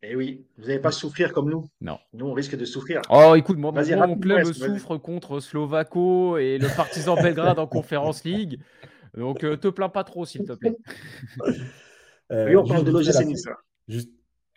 Eh 0.03 0.15
oui, 0.15 0.47
vous 0.57 0.67
n'allez 0.67 0.79
pas 0.79 0.93
souffrir 0.93 1.33
comme 1.33 1.51
nous. 1.51 1.69
Non. 1.81 1.99
Nous, 2.13 2.27
on 2.27 2.33
risque 2.33 2.57
de 2.57 2.65
souffrir. 2.65 3.03
Oh, 3.11 3.35
écoute, 3.37 3.59
mon, 3.59 3.73
mon 3.73 4.19
club 4.19 4.53
souffre 4.53 4.97
contre 4.97 5.41
Slovako 5.41 6.39
et 6.39 6.59
le 6.59 6.69
Partizan 6.77 7.17
Belgrade 7.23 7.59
en 7.59 7.67
Conférence 7.67 8.23
League. 8.25 8.61
Donc, 9.17 9.43
euh, 9.43 9.57
te 9.57 9.69
plains 9.69 9.89
pas 9.89 10.05
trop, 10.05 10.25
s'il 10.25 10.45
te 10.45 10.53
plaît. 10.53 10.77
oui, 12.31 12.57
on 12.57 12.65
parle 12.65 12.85
de 12.85 12.93
l'OGC 12.93 13.25
Nice. 13.27 13.49
Juste 13.89 14.11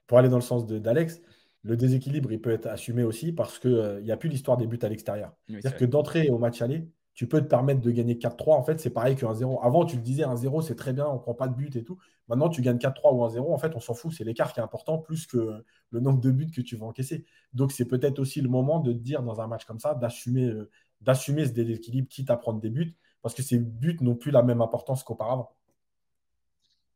pour 0.06 0.20
aller 0.20 0.30
dans 0.30 0.36
le 0.36 0.42
sens 0.42 0.68
d'Alex, 0.68 1.22
le 1.64 1.78
déséquilibre, 1.78 2.32
il 2.32 2.42
peut 2.42 2.52
être 2.52 2.68
assumé 2.68 3.04
aussi 3.04 3.32
parce 3.32 3.60
qu'il 3.60 3.74
euh, 3.74 4.02
n'y 4.02 4.12
a 4.12 4.18
plus 4.18 4.30
l'histoire 4.30 4.58
des 4.58 4.68
buts 4.68 4.80
à 4.82 4.90
l'extérieur. 4.90 5.34
C'est-à-dire 5.48 5.78
que 5.78 5.86
d'entrer 5.86 6.30
au 6.30 6.38
match 6.38 6.62
aller, 6.62 6.88
tu 7.14 7.28
peux 7.28 7.42
te 7.42 7.48
permettre 7.48 7.82
de 7.82 7.92
gagner 7.92 8.18
4-3. 8.18 8.56
En 8.56 8.64
fait, 8.64 8.80
c'est 8.80 8.90
pareil 8.90 9.16
qu'un 9.16 9.34
0. 9.34 9.60
Avant, 9.64 9.86
tu 9.86 9.96
le 9.98 10.02
disais, 10.02 10.24
un 10.24 10.36
0, 10.36 10.62
c'est 10.62 10.76
très 10.76 10.94
bien, 10.94 11.08
on 11.08 11.16
ne 11.16 11.20
prend 11.20 11.34
pas 11.34 11.48
de 11.48 11.56
but 11.56 11.76
et 11.76 11.84
tout. 11.84 11.98
Maintenant, 12.28 12.50
tu 12.50 12.62
gagnes 12.62 12.78
4-3 12.78 13.14
ou 13.14 13.24
un 13.24 13.30
0. 13.30 13.54
En 13.54 13.58
fait, 13.58 13.76
on 13.76 13.80
s'en 13.80 13.94
fout. 13.94 14.14
C'est 14.14 14.24
l'écart 14.24 14.54
qui 14.54 14.60
est 14.60 14.64
important 14.64 14.98
plus 14.98 15.28
que 15.28 15.64
le 15.90 16.00
nombre 16.00 16.22
de 16.22 16.32
buts 16.32 16.52
que 16.52 16.62
tu 16.62 16.76
vas 16.78 16.86
encaisser. 16.86 17.26
Donc, 17.54 17.72
c'est 17.72 17.86
peut-être 17.86 18.20
aussi 18.20 18.42
le 18.42 18.50
moment 18.50 18.80
de 18.80 18.94
te 18.94 18.98
dire 18.98 19.24
dans 19.24 19.42
un 19.42 19.48
match 19.48 19.66
comme 19.66 19.80
ça, 19.80 19.94
d'assumer, 19.96 20.46
euh, 20.46 20.70
d'assumer 21.02 21.46
ce 21.46 21.52
déséquilibre, 21.52 22.08
quitte 22.08 22.30
à 22.30 22.38
prendre 22.38 22.60
des 22.62 22.70
buts, 22.70 22.96
parce 23.22 23.36
que 23.36 23.44
ces 23.44 23.60
buts 23.60 23.98
n'ont 24.02 24.16
plus 24.16 24.32
la 24.32 24.44
même 24.44 24.62
importance 24.62 25.04
qu'auparavant. 25.04 25.52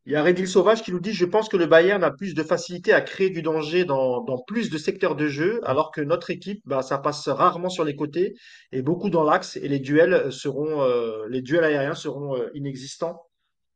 Il 0.06 0.12
y 0.12 0.16
a 0.16 0.22
Redil 0.22 0.46
Sauvage 0.46 0.84
qui 0.84 0.92
nous 0.92 1.00
dit, 1.00 1.12
je 1.12 1.24
pense 1.24 1.48
que 1.48 1.56
le 1.56 1.66
Bayern 1.66 2.04
a 2.04 2.12
plus 2.12 2.34
de 2.34 2.44
facilité 2.44 2.92
à 2.92 3.00
créer 3.00 3.28
du 3.28 3.42
danger 3.42 3.84
dans, 3.84 4.24
plus 4.46 4.70
de 4.70 4.78
secteurs 4.78 5.16
de 5.16 5.26
jeu, 5.26 5.60
alors 5.64 5.90
que 5.90 6.00
notre 6.00 6.30
équipe, 6.30 6.62
bah, 6.64 6.82
ça 6.82 6.98
passe 6.98 7.26
rarement 7.26 7.68
sur 7.68 7.82
les 7.82 7.96
côtés 7.96 8.36
et 8.70 8.82
beaucoup 8.82 9.10
dans 9.10 9.24
l'axe 9.24 9.56
et 9.56 9.66
les 9.66 9.80
duels 9.80 10.30
seront, 10.30 10.80
euh, 10.82 11.26
les 11.28 11.42
duels 11.42 11.64
aériens 11.64 11.96
seront 11.96 12.36
euh, 12.36 12.50
inexistants. 12.54 13.20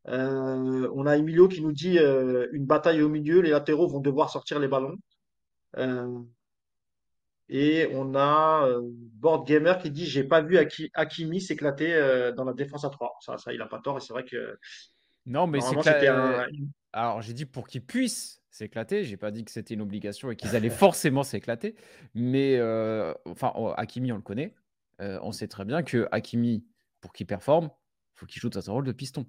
Euh, 0.07 0.89
on 0.95 1.05
a 1.05 1.17
Emilio 1.17 1.49
qui 1.49 1.63
nous 1.63 1.73
dit 1.73 1.99
une 1.99 2.65
bataille 2.65 3.03
au 3.03 3.09
milieu, 3.09 3.41
les 3.41 3.51
latéraux 3.51 3.89
vont 3.89 4.01
devoir 4.01 4.31
sortir 4.31 4.61
les 4.61 4.69
ballons. 4.69 4.97
et 7.49 7.89
on 7.93 8.15
a 8.15 8.69
Board 9.15 9.49
Gamer 9.49 9.79
qui 9.79 9.91
dit 9.91 10.07
j'ai 10.07 10.23
pas 10.25 10.43
vu 10.43 10.59
Hakimi 10.95 11.41
s'éclater 11.41 12.33
dans 12.37 12.45
la 12.45 12.53
défense 12.53 12.85
à 12.85 12.91
3. 12.91 13.17
Ça, 13.21 13.37
ça 13.37 13.53
il 13.53 13.61
a 13.61 13.67
pas 13.67 13.81
tort 13.81 13.99
et 13.99 14.01
c'est 14.01 14.13
vrai 14.13 14.25
que 14.25 14.57
non, 15.27 15.47
mais 15.47 15.61
c'est 15.61 16.09
un... 16.09 16.47
Alors, 16.93 17.23
j'ai 17.23 17.33
dit 17.33 17.47
pour 17.47 17.69
qu'ils 17.69 17.85
puissent 17.85 18.41
s'éclater. 18.51 19.05
J'ai 19.05 19.17
pas 19.17 19.31
dit 19.31 19.45
que 19.45 19.51
c'était 19.51 19.75
une 19.75 19.81
obligation 19.81 20.31
et 20.31 20.37
qu'ils 20.37 20.57
allaient 20.57 20.71
forcément 20.71 21.23
s'éclater. 21.23 21.77
Mais 22.15 22.57
euh, 22.57 23.15
enfin, 23.27 23.53
oh, 23.57 23.73
Hakimi, 23.77 24.13
on 24.13 24.17
le 24.17 24.23
connaît. 24.23 24.55
Euh, 25.01 25.19
on 25.23 25.33
sait 25.33 25.49
très 25.49 25.65
bien 25.65 25.83
que 25.83 26.09
Hakimi, 26.11 26.65
pour 27.01 27.13
qu'il 27.13 27.27
performe, 27.27 27.67
il 27.67 28.19
faut 28.19 28.27
qu'il 28.27 28.41
joue 28.41 28.51
dans 28.51 28.69
un 28.69 28.73
rôle 28.73 28.85
de 28.85 28.93
piston. 28.93 29.27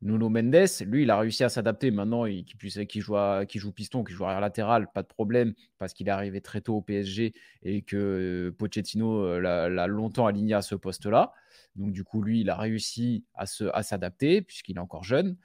Nuno 0.00 0.28
Mendes, 0.28 0.66
lui, 0.86 1.02
il 1.02 1.10
a 1.10 1.18
réussi 1.18 1.44
à 1.44 1.48
s'adapter. 1.48 1.90
Maintenant, 1.90 2.24
il, 2.24 2.44
qu'il 2.44 3.00
joue, 3.00 3.14
joue 3.54 3.72
piston, 3.72 4.04
qu'il 4.04 4.14
joue 4.14 4.24
arrière 4.24 4.40
latéral, 4.40 4.90
pas 4.92 5.02
de 5.02 5.08
problème, 5.08 5.54
parce 5.78 5.92
qu'il 5.92 6.08
est 6.08 6.12
arrivé 6.12 6.40
très 6.40 6.60
tôt 6.60 6.76
au 6.76 6.82
PSG 6.82 7.34
et 7.62 7.82
que 7.82 8.54
Pochettino 8.58 9.24
euh, 9.24 9.40
l'a 9.40 9.86
longtemps 9.86 10.26
aligné 10.26 10.54
à 10.54 10.62
ce 10.62 10.74
poste-là. 10.74 11.32
Donc, 11.76 11.92
du 11.92 12.04
coup, 12.04 12.22
lui, 12.22 12.40
il 12.40 12.50
a 12.50 12.56
réussi 12.56 13.24
à 13.34 13.82
s'adapter, 13.82 14.42
puisqu'il 14.42 14.76
est 14.76 14.80
encore 14.80 15.04
jeune. 15.04 15.36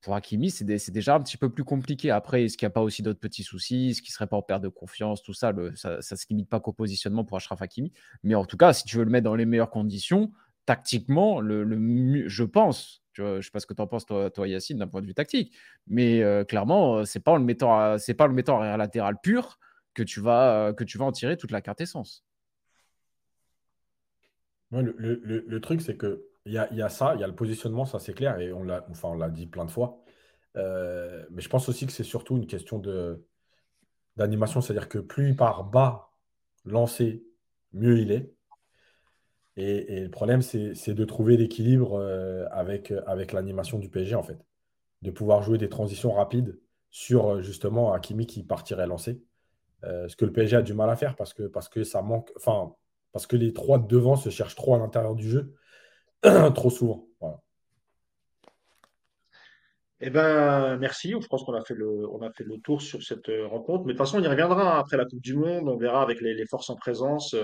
Pour 0.00 0.14
Hakimi, 0.14 0.50
c'est 0.50 0.90
déjà 0.90 1.14
un 1.14 1.20
petit 1.20 1.36
peu 1.36 1.50
plus 1.50 1.64
compliqué. 1.64 2.10
Après, 2.10 2.44
est-ce 2.44 2.56
qu'il 2.56 2.64
n'y 2.64 2.70
a 2.70 2.72
pas 2.72 2.80
aussi 2.80 3.02
d'autres 3.02 3.20
petits 3.20 3.42
soucis? 3.42 3.90
Est-ce 3.90 4.00
qu'il 4.00 4.10
ne 4.10 4.14
serait 4.14 4.26
pas 4.26 4.36
en 4.36 4.42
perte 4.42 4.62
de 4.62 4.68
confiance? 4.68 5.22
Tout 5.22 5.34
ça, 5.34 5.52
ça 5.76 5.96
ne 5.96 6.00
se 6.00 6.24
limite 6.30 6.48
pas 6.48 6.58
qu'au 6.58 6.72
positionnement 6.72 7.24
pour 7.24 7.36
Ashraf 7.36 7.60
Hakimi. 7.60 7.92
Mais 8.22 8.34
en 8.34 8.46
tout 8.46 8.56
cas, 8.56 8.72
si 8.72 8.84
tu 8.84 8.96
veux 8.96 9.04
le 9.04 9.10
mettre 9.10 9.24
dans 9.24 9.34
les 9.34 9.44
meilleures 9.44 9.68
conditions, 9.68 10.32
tactiquement, 10.64 11.40
le, 11.40 12.28
je 12.28 12.44
pense, 12.44 13.02
je 13.12 13.22
ne 13.22 13.40
sais 13.40 13.50
pas 13.50 13.60
ce 13.60 13.66
que 13.66 13.74
tu 13.74 13.82
en 13.82 13.86
penses, 13.86 14.06
toi, 14.06 14.30
toi 14.30 14.48
Yacine, 14.48 14.78
d'un 14.78 14.88
point 14.88 15.00
de 15.00 15.06
vue 15.06 15.14
tactique, 15.14 15.56
mais 15.86 16.22
euh, 16.22 16.44
clairement, 16.44 16.98
euh, 16.98 17.04
ce 17.04 17.18
n'est 17.18 17.22
pas, 17.22 17.32
en 17.32 17.36
le 17.36 17.44
mettant 17.44 17.98
c'est 17.98 18.18
le 18.18 18.28
mettant 18.32 18.58
arrière 18.58 18.76
latéral 18.76 19.16
pur 19.22 19.58
que 19.94 20.02
tu, 20.02 20.20
vas, 20.20 20.68
euh, 20.68 20.72
que 20.72 20.84
tu 20.84 20.98
vas 20.98 21.04
en 21.04 21.12
tirer 21.12 21.36
toute 21.36 21.50
la 21.50 21.60
carte 21.60 21.80
essence. 21.80 22.24
le, 24.70 24.94
le, 24.96 25.60
truc, 25.60 25.82
c'est 25.82 25.96
que 25.96 26.26
il 26.46 26.52
y 26.52 26.58
a, 26.58 26.72
y 26.72 26.82
a, 26.82 26.88
ça, 26.88 27.14
il 27.14 27.20
y 27.20 27.24
a 27.24 27.26
le 27.26 27.34
positionnement, 27.34 27.84
ça 27.84 27.98
c'est 27.98 28.14
clair, 28.14 28.38
et 28.38 28.52
on 28.52 28.62
l'a 28.62 28.86
enfin, 28.90 29.28
dit 29.28 29.46
plein 29.46 29.64
de 29.64 29.70
fois. 29.70 30.02
mais 30.54 31.40
je 31.40 31.48
pense 31.48 31.68
aussi 31.68 31.86
que 31.86 31.92
c'est 31.92 32.04
surtout 32.04 32.36
une 32.36 32.46
question 32.46 32.78
de, 32.78 33.26
d'animation, 34.16 34.60
c'est-à-dire 34.60 34.88
que 34.88 34.98
plus 34.98 35.30
il 35.30 35.36
part 35.36 35.64
bas, 35.64 36.12
lancé, 36.64 37.24
mieux 37.72 37.98
il 37.98 38.12
est. 38.12 38.32
Et, 39.56 40.00
le 40.00 40.10
problème, 40.10 40.42
c'est 40.42 40.94
de 40.94 41.04
trouver 41.04 41.36
l'équilibre 41.36 41.94
euh, 41.94 42.46
avec, 42.50 42.90
euh, 42.90 43.02
avec 43.06 43.32
l'animation 43.32 43.78
du 43.78 43.88
PSG, 43.88 44.14
en 44.14 44.22
fait. 44.22 44.38
De 45.02 45.10
pouvoir 45.10 45.42
jouer 45.42 45.58
des 45.58 45.68
transitions 45.68 46.12
rapides 46.12 46.58
sur 46.90 47.28
euh, 47.28 47.42
justement 47.42 47.92
Hakimi 47.92 48.26
qui 48.26 48.42
partirait 48.42 48.86
lancer. 48.86 49.22
ce 49.82 50.14
que 50.16 50.24
le 50.24 50.32
PSG 50.32 50.56
a 50.56 50.62
du 50.62 50.74
mal 50.74 50.90
à 50.90 50.96
faire 50.96 51.16
parce 51.16 51.34
que, 51.34 51.44
parce 51.44 51.68
que 51.68 51.84
ça 51.84 52.02
manque. 52.02 52.32
Enfin, 52.36 52.74
parce 53.12 53.26
que 53.26 53.36
les 53.36 53.52
trois 53.52 53.78
devant 53.78 54.16
se 54.16 54.30
cherchent 54.30 54.54
trop 54.54 54.74
à 54.74 54.78
l'intérieur 54.78 55.14
du 55.14 55.28
jeu, 55.28 55.54
trop 56.54 56.70
souvent. 56.70 57.09
Eh 60.00 60.10
ben, 60.10 60.76
merci. 60.78 61.14
Je 61.20 61.26
pense 61.26 61.44
qu'on 61.44 61.54
a 61.54 61.64
fait 61.64 61.74
le, 61.74 62.08
on 62.10 62.22
a 62.22 62.30
fait 62.32 62.44
le 62.44 62.58
tour 62.58 62.80
sur 62.80 63.02
cette 63.02 63.30
rencontre. 63.48 63.84
Mais 63.84 63.92
de 63.92 63.98
toute 63.98 64.06
façon, 64.06 64.18
on 64.18 64.22
y 64.22 64.28
reviendra 64.28 64.78
après 64.78 64.96
la 64.96 65.04
Coupe 65.04 65.20
du 65.20 65.36
Monde. 65.36 65.68
On 65.68 65.76
verra 65.76 66.02
avec 66.02 66.20
les, 66.20 66.46
forces 66.46 66.70
en 66.70 66.76
présence. 66.76 67.34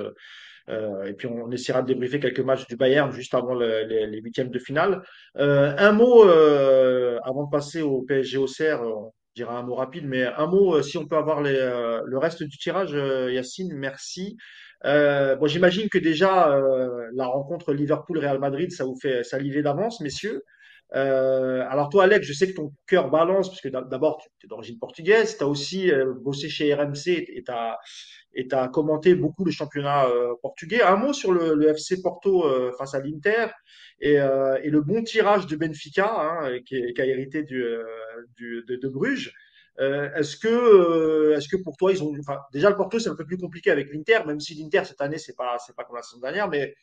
Euh, 0.69 1.05
et 1.05 1.13
puis 1.13 1.29
on, 1.29 1.51
essaiera 1.51 1.83
de 1.83 1.87
débriefer 1.87 2.19
quelques 2.19 2.41
matchs 2.41 2.67
du 2.67 2.77
Bayern 2.77 3.13
juste 3.13 3.35
avant 3.35 3.55
les, 3.55 4.21
huitièmes 4.23 4.51
de 4.51 4.59
finale. 4.59 5.03
Euh, 5.39 5.75
un 5.79 5.93
mot 5.93 6.29
euh, 6.29 7.19
avant 7.23 7.45
de 7.45 7.51
passer 7.51 7.83
au 7.83 8.03
PSG 8.03 8.39
au 8.39 8.47
CR, 8.47 8.83
on 8.83 9.13
dira 9.35 9.59
un 9.59 9.63
mot 9.63 9.75
rapide, 9.75 10.07
mais 10.07 10.25
un 10.25 10.47
mot 10.47 10.83
si 10.83 10.99
on 10.99 11.07
peut 11.07 11.17
avoir 11.17 11.43
le 11.43 12.19
reste 12.19 12.43
du 12.43 12.57
tirage, 12.59 12.93
Yacine, 13.33 13.75
merci. 13.75 14.37
bon, 14.83 15.47
j'imagine 15.47 15.89
que 15.89 15.99
déjà 15.99 16.59
la 17.15 17.27
rencontre 17.27 17.73
Liverpool-Real 17.73 18.39
Madrid, 18.39 18.73
ça 18.73 18.85
vous 18.85 18.97
fait 19.01 19.23
saliver 19.25 19.63
d'avance, 19.63 20.01
messieurs. 20.01 20.43
Alors 20.93 21.89
toi, 21.91 22.05
Alex, 22.05 22.27
je 22.27 22.33
sais 22.33 22.49
que 22.49 22.55
ton 22.57 22.73
cœur 22.87 23.11
balance, 23.11 23.49
parce 23.49 23.61
que 23.61 23.69
d'abord, 23.69 24.23
tu 24.39 24.47
es 24.47 24.49
d'origine 24.49 24.79
portugaise, 24.79 25.37
tu 25.37 25.45
as 25.45 25.49
aussi 25.49 25.91
bossé 26.23 26.49
chez 26.49 26.73
RMC 26.75 27.27
et 28.37 28.49
tu 28.49 28.55
as, 28.55 28.69
commenté 28.69 29.15
beaucoup 29.15 29.45
le 29.45 29.51
championnat 29.51 30.07
euh, 30.07 30.35
portugais. 30.43 30.83
Un 30.83 30.97
mot 30.97 31.13
sur 31.13 31.33
le, 31.33 31.69
FC 31.69 32.03
Porto 32.03 32.45
euh, 32.45 32.73
face 32.79 32.95
à 32.95 33.01
l'Inter 33.01 33.47
et, 34.01 34.21
euh, 34.21 34.59
et, 34.63 34.71
le 34.71 34.81
bon 34.81 35.03
tirage 35.03 35.47
de 35.47 35.57
Benfica 35.57 36.09
hein, 36.09 36.59
qui, 36.65 36.93
qui, 36.93 37.01
a 37.01 37.07
hérité 37.07 37.43
du, 37.43 37.65
du 38.37 38.63
de, 38.67 38.77
de, 38.77 38.89
Bruges. 38.89 39.33
est-ce 39.79 40.37
que, 40.37 41.35
est-ce 41.37 41.49
que 41.49 41.57
pour 41.63 41.77
toi 41.77 41.93
ils 41.93 42.03
ont, 42.03 42.13
déjà 42.53 42.71
le 42.71 42.77
Porto 42.77 42.99
c'est 42.99 43.09
un 43.09 43.17
peu 43.17 43.25
plus 43.25 43.39
compliqué 43.39 43.71
avec 43.71 43.93
l'Inter, 43.93 44.21
même 44.27 44.41
si 44.41 44.55
l'Inter 44.55 44.83
cette 44.85 45.01
année 45.01 45.19
c'est 45.19 45.37
pas, 45.37 45.57
c'est 45.65 45.75
pas 45.75 45.85
comme 45.85 45.97
la 45.97 46.03
saison 46.03 46.21
dernière, 46.21 46.49
mais 46.49 46.75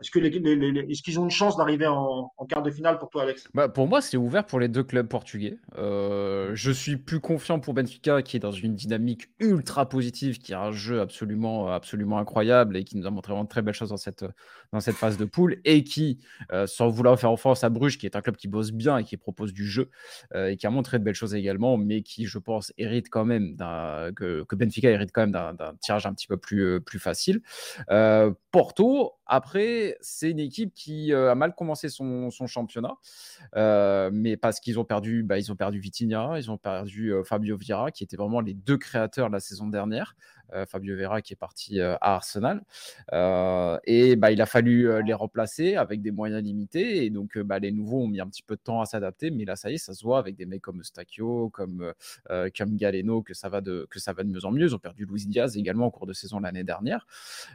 est-ce 0.00 1.02
qu'ils 1.02 1.18
ont 1.18 1.24
une 1.24 1.30
chance 1.30 1.56
d'arriver 1.56 1.86
en, 1.86 2.30
quart 2.48 2.62
de 2.62 2.70
finale 2.70 2.98
pour 2.98 3.08
toi, 3.08 3.22
Alex? 3.22 3.48
Bah, 3.54 3.68
Pour 3.68 3.88
moi, 3.88 4.02
c'est 4.02 4.18
ouvert 4.18 4.44
pour 4.44 4.60
les 4.60 4.68
deux 4.68 4.82
clubs 4.82 5.08
portugais. 5.08 5.58
Euh, 5.78 6.50
je 6.54 6.70
suis 6.70 6.96
plus 6.96 7.20
confiant 7.20 7.60
pour 7.60 7.72
Benfica, 7.72 8.20
qui 8.20 8.36
est 8.36 8.40
dans 8.40 8.50
une 8.50 8.74
dynamique 8.74 9.30
ultra 9.40 9.88
positive, 9.88 10.38
qui 10.38 10.52
a 10.52 10.60
un 10.60 10.72
jeu 10.72 11.00
absolument, 11.00 11.68
absolument 11.68 12.18
incroyable 12.18 12.76
et 12.76 12.84
qui 12.84 12.98
nous 12.98 13.06
a 13.06 13.10
montré 13.10 13.32
vraiment 13.32 13.44
de 13.44 13.48
très 13.48 13.62
belles 13.62 13.74
choses 13.74 13.88
dans 13.88 13.96
cette, 13.96 14.24
dans 14.72 14.80
cette 14.80 14.96
phase 14.96 15.16
de 15.16 15.24
poule, 15.24 15.60
et 15.64 15.82
qui, 15.82 16.18
euh, 16.52 16.66
sans 16.66 16.88
vouloir 16.88 17.18
faire 17.18 17.32
offense 17.32 17.64
à 17.64 17.70
Bruges, 17.70 17.96
qui 17.96 18.04
est 18.04 18.16
un 18.16 18.20
club 18.20 18.36
qui 18.36 18.48
bosse 18.48 18.72
bien 18.72 18.98
et 18.98 19.04
qui 19.04 19.16
propose 19.16 19.54
du 19.54 19.64
jeu, 19.66 19.90
euh, 20.34 20.48
et 20.48 20.58
qui 20.58 20.66
a 20.66 20.70
montré 20.70 20.98
de 20.98 21.04
belles 21.04 21.14
choses 21.14 21.34
également, 21.34 21.78
mais 21.78 22.02
qui, 22.02 22.26
je 22.26 22.38
pense, 22.38 22.70
hérite 22.76 23.08
quand 23.08 23.24
même 23.24 23.56
que, 24.14 24.44
que, 24.44 24.56
Benfica 24.56 24.90
hérite 24.90 25.10
quand 25.12 25.22
même 25.22 25.32
d'un, 25.32 25.74
tirage 25.80 26.04
un 26.04 26.12
petit 26.12 26.26
peu 26.26 26.36
plus, 26.36 26.82
plus 26.82 26.98
facile. 26.98 27.40
Porto, 28.50 29.12
après 29.26 29.85
c'est 30.00 30.30
une 30.30 30.38
équipe 30.38 30.74
qui 30.74 31.12
a 31.12 31.34
mal 31.34 31.54
commencé 31.54 31.88
son, 31.88 32.30
championnat, 32.30 32.96
mais 34.12 34.36
parce 34.36 34.60
qu'ils 34.60 34.78
ont 34.78 34.84
perdu, 34.84 35.22
bah, 35.22 35.38
ils 35.38 35.52
ont 35.52 35.56
perdu 35.56 35.78
Vitinha, 35.78 36.38
ils 36.38 36.50
ont 36.50 36.58
perdu 36.58 37.12
Fabio 37.24 37.56
Vieira, 37.56 37.90
qui 37.90 38.04
étaient 38.04 38.16
vraiment 38.16 38.40
les 38.40 38.54
deux 38.54 38.78
créateurs 38.78 39.28
de 39.28 39.32
la 39.32 39.40
saison 39.40 39.66
dernière. 39.66 40.16
Euh, 40.54 40.64
Fabio 40.66 40.96
Vera 40.96 41.22
qui 41.22 41.32
est 41.32 41.36
parti 41.36 41.80
euh, 41.80 41.96
à 42.00 42.14
Arsenal. 42.14 42.62
Euh, 43.12 43.78
et 43.84 44.16
bah, 44.16 44.30
il 44.30 44.40
a 44.40 44.46
fallu 44.46 45.02
les 45.02 45.14
remplacer 45.14 45.76
avec 45.76 46.02
des 46.02 46.10
moyens 46.10 46.42
limités. 46.42 47.04
Et 47.04 47.10
donc, 47.10 47.38
bah, 47.38 47.58
les 47.58 47.72
nouveaux 47.72 48.02
ont 48.02 48.08
mis 48.08 48.20
un 48.20 48.26
petit 48.28 48.42
peu 48.42 48.56
de 48.56 48.60
temps 48.60 48.80
à 48.80 48.86
s'adapter. 48.86 49.30
Mais 49.30 49.44
là, 49.44 49.56
ça 49.56 49.70
y 49.70 49.74
est, 49.74 49.78
ça 49.78 49.94
se 49.94 50.04
voit 50.04 50.18
avec 50.18 50.36
des 50.36 50.46
mecs 50.46 50.62
comme 50.62 50.82
Stakio, 50.82 51.50
comme, 51.50 51.92
comme 52.28 52.76
Galeno, 52.76 53.22
que 53.22 53.34
ça, 53.34 53.48
va 53.48 53.60
de, 53.60 53.86
que 53.90 53.98
ça 53.98 54.12
va 54.12 54.22
de 54.22 54.28
mieux 54.28 54.44
en 54.44 54.52
mieux. 54.52 54.66
Ils 54.66 54.74
ont 54.74 54.78
perdu 54.78 55.06
Luis 55.06 55.26
Diaz 55.26 55.56
également 55.56 55.86
au 55.86 55.90
cours 55.90 56.06
de 56.06 56.12
saison 56.12 56.40
l'année 56.40 56.64
dernière. 56.64 57.06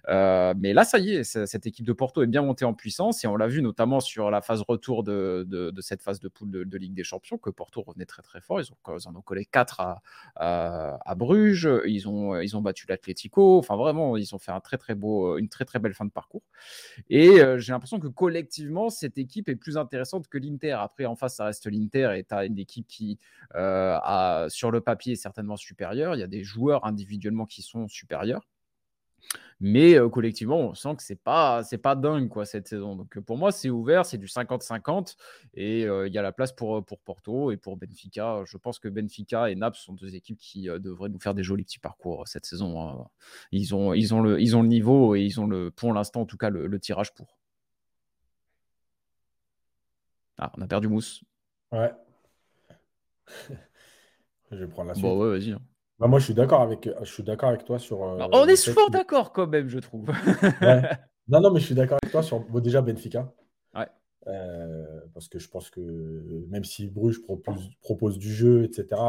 mais 0.08 0.74
là, 0.74 0.84
ça 0.84 1.00
y 1.00 1.16
est, 1.16 1.24
cette 1.24 1.66
équipe 1.66 1.86
de 1.86 1.94
Porto 1.94 2.24
est 2.24 2.28
bien 2.28 2.42
montée 2.42 2.66
en 2.66 2.74
puissance. 2.74 3.24
Et 3.24 3.28
on 3.28 3.38
l'a 3.38 3.48
vu 3.48 3.62
notamment 3.62 4.00
sur 4.00 4.32
la 4.32 4.42
phase 4.42 4.62
retour 4.68 5.04
de, 5.04 5.46
de, 5.48 5.82
cette 5.82 6.02
phase 6.02 6.20
de 6.20 6.28
poule 6.28 6.52
de, 6.52 6.78
Ligue 6.78 6.94
des 6.94 7.04
Champions, 7.04 7.38
que 7.38 7.52
Porto 7.52 7.82
revenait 7.82 8.06
très 8.06 8.24
très 8.24 8.42
fort. 8.42 8.60
Ils, 8.60 8.72
ont, 8.72 8.98
en 9.06 9.16
ont 9.16 9.22
collé 9.22 9.46
4 9.46 9.80
à, 9.82 10.02
à, 10.36 11.00
à 11.06 11.16
Bruges. 11.16 11.70
Ils 11.86 12.08
ont, 12.08 12.40
ils 12.40 12.58
ont 12.58 12.62
battu 12.62 12.81
l'Atlético. 12.88 13.58
Enfin, 13.58 13.76
vraiment, 13.76 14.18
ils 14.18 14.34
ont 14.36 14.40
fait 14.40 14.52
un 14.52 14.60
très, 14.60 14.78
très 14.78 14.96
beau, 14.96 15.36
euh, 15.36 15.38
une 15.38 15.50
très, 15.50 15.66
très 15.66 15.80
belle 15.80 15.94
fin 15.94 16.06
de 16.06 16.12
parcours. 16.12 16.44
Et 17.10 17.42
euh, 17.42 17.58
j'ai 17.58 17.74
l'impression 17.74 18.00
que 18.00 18.08
collectivement, 18.08 18.90
cette 18.90 19.18
équipe 19.18 19.50
est 19.50 19.56
plus 19.56 19.78
intéressante 19.78 20.28
que 20.28 20.38
l'Inter. 20.38 20.74
Après, 20.74 21.06
en 21.06 21.16
face, 21.16 21.36
ça 21.36 21.46
reste 21.46 21.68
l'Inter 21.68 22.14
et 22.18 22.24
tu 22.24 22.34
as 22.34 22.46
une 22.46 22.60
équipe 22.60 22.88
qui, 22.88 23.20
euh, 23.56 23.98
a, 24.02 24.48
sur 24.50 24.72
le 24.72 24.82
papier, 24.82 25.14
est 25.14 25.16
certainement 25.16 25.58
supérieure. 25.58 26.16
Il 26.16 26.20
y 26.20 26.24
a 26.24 26.28
des 26.28 26.44
joueurs 26.44 26.86
individuellement 26.86 27.46
qui 27.46 27.62
sont 27.62 27.88
supérieurs. 27.88 28.48
Mais 29.60 29.96
collectivement, 30.12 30.58
on 30.58 30.74
sent 30.74 30.96
que 30.96 31.04
c'est 31.04 31.22
pas 31.22 31.64
c'est 31.64 31.78
pas 31.78 31.96
dingue 31.96 32.30
quoi 32.30 32.46
cette 32.46 32.68
saison. 32.68 32.96
Donc 32.96 33.20
pour 33.20 33.38
moi, 33.38 33.52
c'est 33.52 33.70
ouvert, 33.70 34.06
c'est 34.06 34.18
du 34.18 34.26
50-50 34.26 35.16
et 35.54 35.82
il 35.82 36.14
y 36.14 36.18
a 36.18 36.22
la 36.22 36.32
place 36.32 36.52
pour 36.52 36.84
pour 36.84 37.00
Porto 37.00 37.52
et 37.52 37.58
pour 37.58 37.78
Benfica. 37.78 38.42
Je 38.46 38.58
pense 38.58 38.80
que 38.80 38.88
Benfica 38.88 39.52
et 39.52 39.56
Naples 39.56 39.78
sont 39.78 39.94
deux 39.94 40.16
équipes 40.16 40.40
qui 40.40 40.64
devraient 40.64 41.10
nous 41.10 41.20
faire 41.20 41.36
des 41.36 41.44
jolis 41.44 41.64
petits 41.64 41.80
parcours 41.80 42.28
cette 42.28 42.46
saison. 42.46 42.82
Hein. 42.82 43.08
Ils 43.52 43.76
ont 43.76 43.94
ils 43.94 44.14
ont 44.16 44.22
le 44.22 44.42
ils 44.42 44.56
ont 44.56 44.64
le 44.64 44.68
niveau 44.68 45.16
et 45.16 45.22
ils 45.22 45.40
ont 45.40 45.48
le 45.48 45.70
pour 45.72 45.94
l'instant 45.94 46.22
en 46.22 46.26
tout 46.26 46.38
cas 46.38 46.50
le, 46.50 46.80
tirage 46.80 47.14
pour. 47.14 47.38
Ah, 50.38 50.52
on 50.58 50.62
a 50.62 50.68
perdu 50.68 50.88
Mousse. 50.88 51.24
Ouais. 51.72 51.92
Je 54.52 54.58
vais 54.58 54.68
prendre 54.68 54.90
la 54.90 54.96
suite. 54.96 55.04
Bon, 55.04 55.18
ouais, 55.18 55.38
vas-y. 55.38 55.52
Hein. 55.52 55.62
Bah, 56.02 56.08
moi, 56.08 56.18
je 56.18 56.26
suis 56.26 56.34
d'accord 56.34 56.62
avec, 56.62 56.90
je 57.00 57.12
suis 57.12 57.22
d'accord 57.22 57.50
avec 57.50 57.64
toi 57.64 57.78
sur. 57.78 58.04
Euh, 58.04 58.28
on 58.32 58.48
est 58.48 58.56
souvent 58.56 58.88
d'accord 58.88 59.32
quand 59.32 59.46
même, 59.48 59.70
je 59.70 59.80
trouve. 59.80 60.10
Non, 61.28 61.40
non, 61.40 61.52
mais 61.52 61.62
je 61.62 61.66
suis 61.68 61.76
d'accord 61.76 62.00
avec 62.02 62.12
toi 62.12 62.24
sur 62.24 62.44
déjà 62.60 62.82
Benfica. 62.82 63.32
Ouais. 63.74 63.88
Euh, 64.28 65.00
parce 65.14 65.30
que 65.30 65.40
je 65.40 65.48
pense 65.48 65.70
que 65.70 65.80
même 66.50 66.66
si 66.66 66.90
Bruges 66.90 67.22
propose, 67.22 67.70
propose, 67.80 68.18
du 68.18 68.34
jeu, 68.34 68.64
etc., 68.64 69.00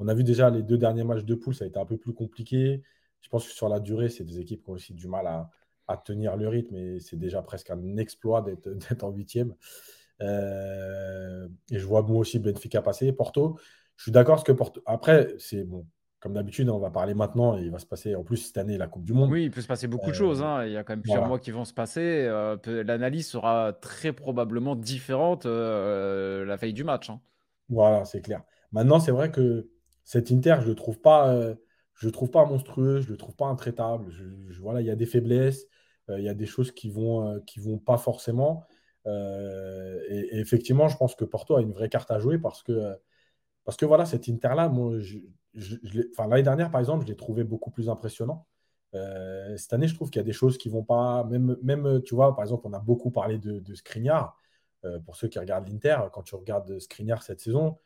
on 0.00 0.08
a 0.08 0.14
vu 0.14 0.24
déjà 0.24 0.50
les 0.50 0.62
deux 0.62 0.78
derniers 0.78 1.04
matchs 1.04 1.24
de 1.24 1.34
poule, 1.36 1.54
ça 1.54 1.64
a 1.64 1.68
été 1.68 1.78
un 1.78 1.84
peu 1.84 1.96
plus 1.96 2.12
compliqué. 2.12 2.82
Je 3.20 3.28
pense 3.28 3.46
que 3.46 3.52
sur 3.52 3.68
la 3.68 3.78
durée, 3.78 4.08
c'est 4.08 4.24
des 4.24 4.40
équipes 4.40 4.64
qui 4.64 4.70
ont 4.70 4.72
aussi 4.72 4.94
du 4.94 5.06
mal 5.06 5.28
à, 5.28 5.50
à 5.86 5.96
tenir 5.96 6.36
le 6.36 6.48
rythme 6.48 6.74
et 6.74 6.98
c'est 6.98 7.18
déjà 7.18 7.42
presque 7.42 7.70
un 7.70 7.98
exploit 7.98 8.42
d'être 8.42 8.68
en 9.04 9.10
huitième. 9.10 9.54
Euh, 10.22 11.46
et 11.70 11.78
je 11.78 11.86
vois 11.86 12.02
moi 12.02 12.18
aussi 12.18 12.40
Benfica 12.40 12.82
passer. 12.82 13.12
Porto, 13.12 13.58
je 13.96 14.04
suis 14.04 14.12
d'accord 14.12 14.36
parce 14.36 14.44
que 14.44 14.52
Porto. 14.52 14.82
Après, 14.86 15.34
c'est 15.38 15.62
bon 15.62 15.86
comme 16.20 16.34
d'habitude, 16.34 16.68
on 16.68 16.78
va 16.78 16.90
parler 16.90 17.14
maintenant 17.14 17.56
et 17.56 17.62
il 17.62 17.70
va 17.70 17.78
se 17.78 17.86
passer 17.86 18.14
en 18.14 18.22
plus 18.22 18.36
cette 18.36 18.58
année 18.58 18.76
la 18.76 18.86
Coupe 18.86 19.04
du 19.04 19.14
Monde. 19.14 19.30
Oui, 19.30 19.44
il 19.44 19.50
peut 19.50 19.62
se 19.62 19.66
passer 19.66 19.88
beaucoup 19.88 20.10
de 20.10 20.14
choses. 20.14 20.42
Euh, 20.42 20.44
hein. 20.44 20.66
Il 20.66 20.72
y 20.72 20.76
a 20.76 20.84
quand 20.84 20.92
même 20.92 21.00
plusieurs 21.00 21.26
mois 21.26 21.38
qui 21.38 21.50
vont 21.50 21.64
se 21.64 21.72
passer. 21.72 22.26
Euh, 22.28 22.56
l'analyse 22.84 23.26
sera 23.26 23.72
très 23.72 24.12
probablement 24.12 24.76
différente 24.76 25.46
euh, 25.46 26.44
la 26.44 26.56
veille 26.56 26.74
du 26.74 26.84
match. 26.84 27.08
Hein. 27.08 27.20
Voilà, 27.70 28.04
c'est 28.04 28.20
clair. 28.20 28.42
Maintenant, 28.70 29.00
c'est 29.00 29.12
vrai 29.12 29.30
que 29.30 29.70
cet 30.04 30.30
Inter, 30.30 30.56
je 30.58 30.64
ne 30.64 30.68
le 30.68 30.74
trouve 30.74 31.00
pas, 31.00 31.34
je 31.94 32.06
le 32.06 32.12
trouve 32.12 32.30
pas 32.30 32.44
monstrueux, 32.44 33.00
je 33.00 33.06
ne 33.06 33.12
le 33.12 33.16
trouve 33.16 33.34
pas 33.34 33.46
intraitable. 33.46 34.10
Je, 34.10 34.60
voilà, 34.60 34.82
il 34.82 34.86
y 34.86 34.90
a 34.90 34.96
des 34.96 35.06
faiblesses, 35.06 35.66
il 36.08 36.22
y 36.22 36.28
a 36.28 36.34
des 36.34 36.46
choses 36.46 36.70
qui 36.72 36.90
vont, 36.90 37.40
qui 37.46 37.60
vont 37.60 37.78
pas 37.78 37.96
forcément. 37.96 38.64
Et, 39.06 40.28
effectivement, 40.32 40.88
je 40.88 40.98
pense 40.98 41.14
que 41.14 41.24
Porto 41.24 41.56
a 41.56 41.62
une 41.62 41.72
vraie 41.72 41.88
carte 41.88 42.10
à 42.10 42.18
jouer 42.18 42.38
parce 42.38 42.62
que, 42.62 42.94
parce 43.64 43.78
que 43.78 43.86
voilà, 43.86 44.04
cet 44.04 44.28
Inter-là, 44.28 44.68
moi, 44.68 44.98
je, 44.98 45.18
l'année 45.54 46.42
dernière, 46.42 46.70
par 46.70 46.80
exemple, 46.80 47.04
je 47.04 47.08
l'ai 47.08 47.16
trouvé 47.16 47.44
beaucoup 47.44 47.70
plus 47.70 47.88
impressionnant. 47.88 48.46
Euh, 48.94 49.56
cette 49.56 49.72
année, 49.72 49.88
je 49.88 49.94
trouve 49.94 50.10
qu'il 50.10 50.18
y 50.20 50.24
a 50.24 50.24
des 50.24 50.32
choses 50.32 50.58
qui 50.58 50.68
vont 50.68 50.84
pas. 50.84 51.24
Même, 51.24 52.02
tu 52.04 52.14
vois, 52.14 52.34
par 52.34 52.44
exemple, 52.44 52.66
on 52.66 52.72
a 52.72 52.78
beaucoup 52.78 53.10
parlé 53.10 53.38
de, 53.38 53.60
de. 53.60 53.74
Euh, 54.86 54.98
pour 55.00 55.16
ceux 55.16 55.28
qui 55.28 55.38
regardent 55.38 55.68
l'Inter, 55.68 55.98
quand 56.12 56.22
tu 56.22 56.34
regardes 56.34 56.78
Skriniar 56.78 57.22
cette 57.22 57.40
saison, 57.40 57.78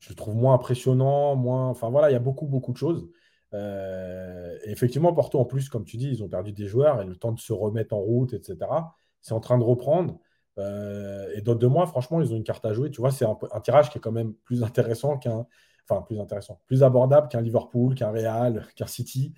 je 0.00 0.10
le 0.10 0.14
trouve 0.14 0.36
moins 0.36 0.54
impressionnant, 0.54 1.36
moins. 1.36 1.68
Enfin 1.68 1.90
voilà, 1.90 2.10
il 2.10 2.12
y 2.14 2.16
a 2.16 2.20
beaucoup, 2.20 2.46
beaucoup 2.46 2.72
de 2.72 2.78
choses. 2.78 3.08
Euh, 3.54 4.58
et 4.64 4.70
effectivement, 4.70 5.12
Porto, 5.14 5.38
en 5.40 5.44
plus, 5.44 5.68
comme 5.68 5.84
tu 5.84 5.96
dis, 5.96 6.08
ils 6.08 6.22
ont 6.22 6.28
perdu 6.28 6.52
des 6.52 6.66
joueurs 6.66 7.02
et 7.02 7.06
le 7.06 7.16
temps 7.16 7.32
de 7.32 7.40
se 7.40 7.52
remettre 7.52 7.94
en 7.94 8.00
route, 8.00 8.32
etc. 8.34 8.94
C'est 9.20 9.34
en 9.34 9.40
train 9.40 9.58
de 9.58 9.64
reprendre. 9.64 10.20
et 10.58 11.40
d'autres 11.42 11.60
de 11.60 11.66
moi, 11.66 11.86
franchement, 11.86 12.20
ils 12.20 12.32
ont 12.32 12.36
une 12.36 12.44
carte 12.44 12.64
à 12.66 12.72
jouer. 12.74 12.90
Tu 12.90 13.00
vois, 13.00 13.10
c'est 13.10 13.24
un, 13.26 13.36
tirage 13.62 13.90
qui 13.90 13.98
est 13.98 14.00
quand 14.00 14.12
même 14.12 14.34
plus 14.34 14.62
intéressant 14.64 15.18
qu'un 15.18 15.46
enfin 15.88 16.02
plus 16.02 16.20
intéressant, 16.20 16.60
plus 16.66 16.82
abordable 16.82 17.28
qu'un 17.28 17.40
Liverpool, 17.40 17.94
qu'un 17.94 18.10
Real, 18.10 18.66
qu'un 18.76 18.86
City. 18.86 19.34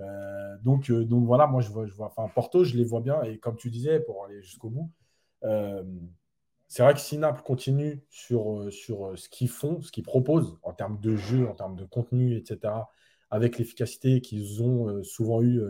Euh, 0.00 0.56
donc, 0.62 0.90
euh, 0.90 1.04
donc 1.04 1.24
voilà, 1.24 1.46
moi 1.46 1.60
je 1.62 1.70
vois, 1.70 1.86
je 1.86 1.94
vois, 1.94 2.06
enfin 2.06 2.30
Porto, 2.34 2.64
je 2.64 2.76
les 2.76 2.84
vois 2.84 3.00
bien 3.00 3.22
et 3.22 3.38
comme 3.38 3.56
tu 3.56 3.70
disais, 3.70 4.00
pour 4.00 4.24
aller 4.24 4.42
jusqu'au 4.42 4.68
bout, 4.68 4.90
euh, 5.44 5.82
c'est 6.68 6.82
vrai 6.82 6.94
que 6.94 7.00
si 7.00 7.16
Naples 7.18 7.42
continue 7.42 8.04
sur, 8.10 8.66
sur 8.72 9.16
ce 9.16 9.28
qu'ils 9.28 9.48
font, 9.48 9.80
ce 9.82 9.92
qu'ils 9.92 10.04
proposent 10.04 10.58
en 10.62 10.72
termes 10.72 11.00
de 11.00 11.16
jeu, 11.16 11.48
en 11.48 11.54
termes 11.54 11.76
de 11.76 11.84
contenu, 11.84 12.36
etc., 12.36 12.74
avec 13.30 13.58
l'efficacité 13.58 14.20
qu'ils 14.20 14.62
ont 14.62 15.02
souvent 15.04 15.42
eu 15.42 15.60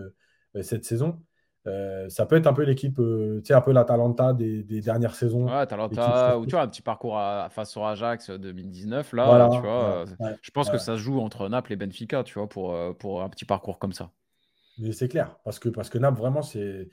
cette 0.62 0.84
saison, 0.86 1.20
euh, 1.66 2.08
ça 2.08 2.26
peut 2.26 2.36
être 2.36 2.46
un 2.46 2.52
peu 2.52 2.62
l'équipe, 2.62 2.98
euh, 3.00 3.40
tu 3.40 3.48
sais, 3.48 3.54
un 3.54 3.60
peu 3.60 3.72
l'Atalanta 3.72 4.32
des, 4.32 4.62
des 4.62 4.80
dernières 4.80 5.14
saisons. 5.14 5.46
Ouais, 5.46 5.58
Atalanta, 5.58 6.38
ou 6.38 6.46
tu 6.46 6.52
vois, 6.52 6.62
un 6.62 6.68
petit 6.68 6.82
parcours 6.82 7.18
à, 7.18 7.48
face 7.50 7.76
au 7.76 7.84
Ajax 7.84 8.30
2019, 8.30 9.12
là, 9.14 9.48
tu 9.52 9.60
vois. 9.60 10.06
Euh, 10.20 10.34
je 10.42 10.50
pense 10.50 10.70
que 10.70 10.78
ça 10.78 10.96
se 10.96 11.00
joue 11.00 11.20
entre 11.20 11.48
Naples 11.48 11.72
et 11.72 11.76
Benfica, 11.76 12.22
tu 12.22 12.34
vois, 12.34 12.48
pour, 12.48 12.76
pour 12.98 13.22
un 13.22 13.28
petit 13.28 13.44
parcours 13.44 13.78
comme 13.78 13.92
ça. 13.92 14.10
Mais 14.78 14.92
c'est 14.92 15.08
clair, 15.08 15.36
parce 15.44 15.58
que, 15.58 15.68
parce 15.68 15.88
que 15.88 15.98
Naples, 15.98 16.18
vraiment, 16.18 16.42
c'est. 16.42 16.88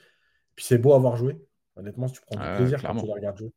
Puis 0.55 0.65
c'est 0.65 0.77
beau 0.77 0.93
à 0.93 0.99
voir 0.99 1.15
jouer. 1.15 1.43
Honnêtement, 1.75 2.07
si 2.07 2.13
tu 2.13 2.21
prends 2.21 2.39
du 2.39 2.57
plaisir 2.57 2.81
quand 2.81 2.95
tu 2.95 3.05
les 3.05 3.13
regardes 3.13 3.37
jouer. 3.37 3.51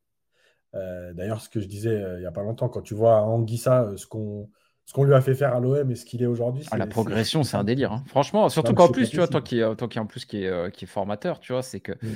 D'ailleurs, 0.73 1.41
ce 1.41 1.49
que 1.49 1.61
je 1.61 1.67
disais 1.67 1.99
il 2.17 2.21
n'y 2.21 2.27
a 2.27 2.33
pas 2.33 2.43
longtemps, 2.43 2.69
quand 2.69 2.83
tu 2.83 2.95
vois 2.95 3.23
Anguissa, 3.23 3.93
ce 3.97 4.07
qu'on 4.07 4.51
ce 4.87 4.93
qu'on 4.93 5.03
lui 5.03 5.15
a 5.15 5.21
fait 5.21 5.35
faire 5.35 5.55
à 5.55 5.61
l'OM 5.61 5.91
et 5.91 5.97
ce 5.97 6.05
qu'il 6.05 6.23
est 6.23 6.27
aujourd'hui. 6.27 6.65
Ah, 6.71 6.79
la 6.79 6.87
progression, 6.87 7.43
c'est 7.43 7.57
un 7.57 7.65
délire. 7.65 7.93
Hein. 7.93 8.05
Franchement, 8.07 8.49
surtout 8.49 8.73
qu'en 8.73 8.89
plus, 8.89 9.11
tu 9.11 9.17
vois, 9.17 9.27
toi 9.27 9.43
qui, 9.43 9.61
toi 9.77 9.89
qui 9.89 9.99
en 9.99 10.07
plus 10.07 10.25
qui 10.25 10.45
est, 10.45 10.49
euh, 10.49 10.71
qui 10.71 10.85
est 10.85 10.89
formateur, 10.89 11.41
tu 11.41 11.53
vois, 11.53 11.63
c'est 11.63 11.81
que 11.81 11.93
mm. 11.93 12.15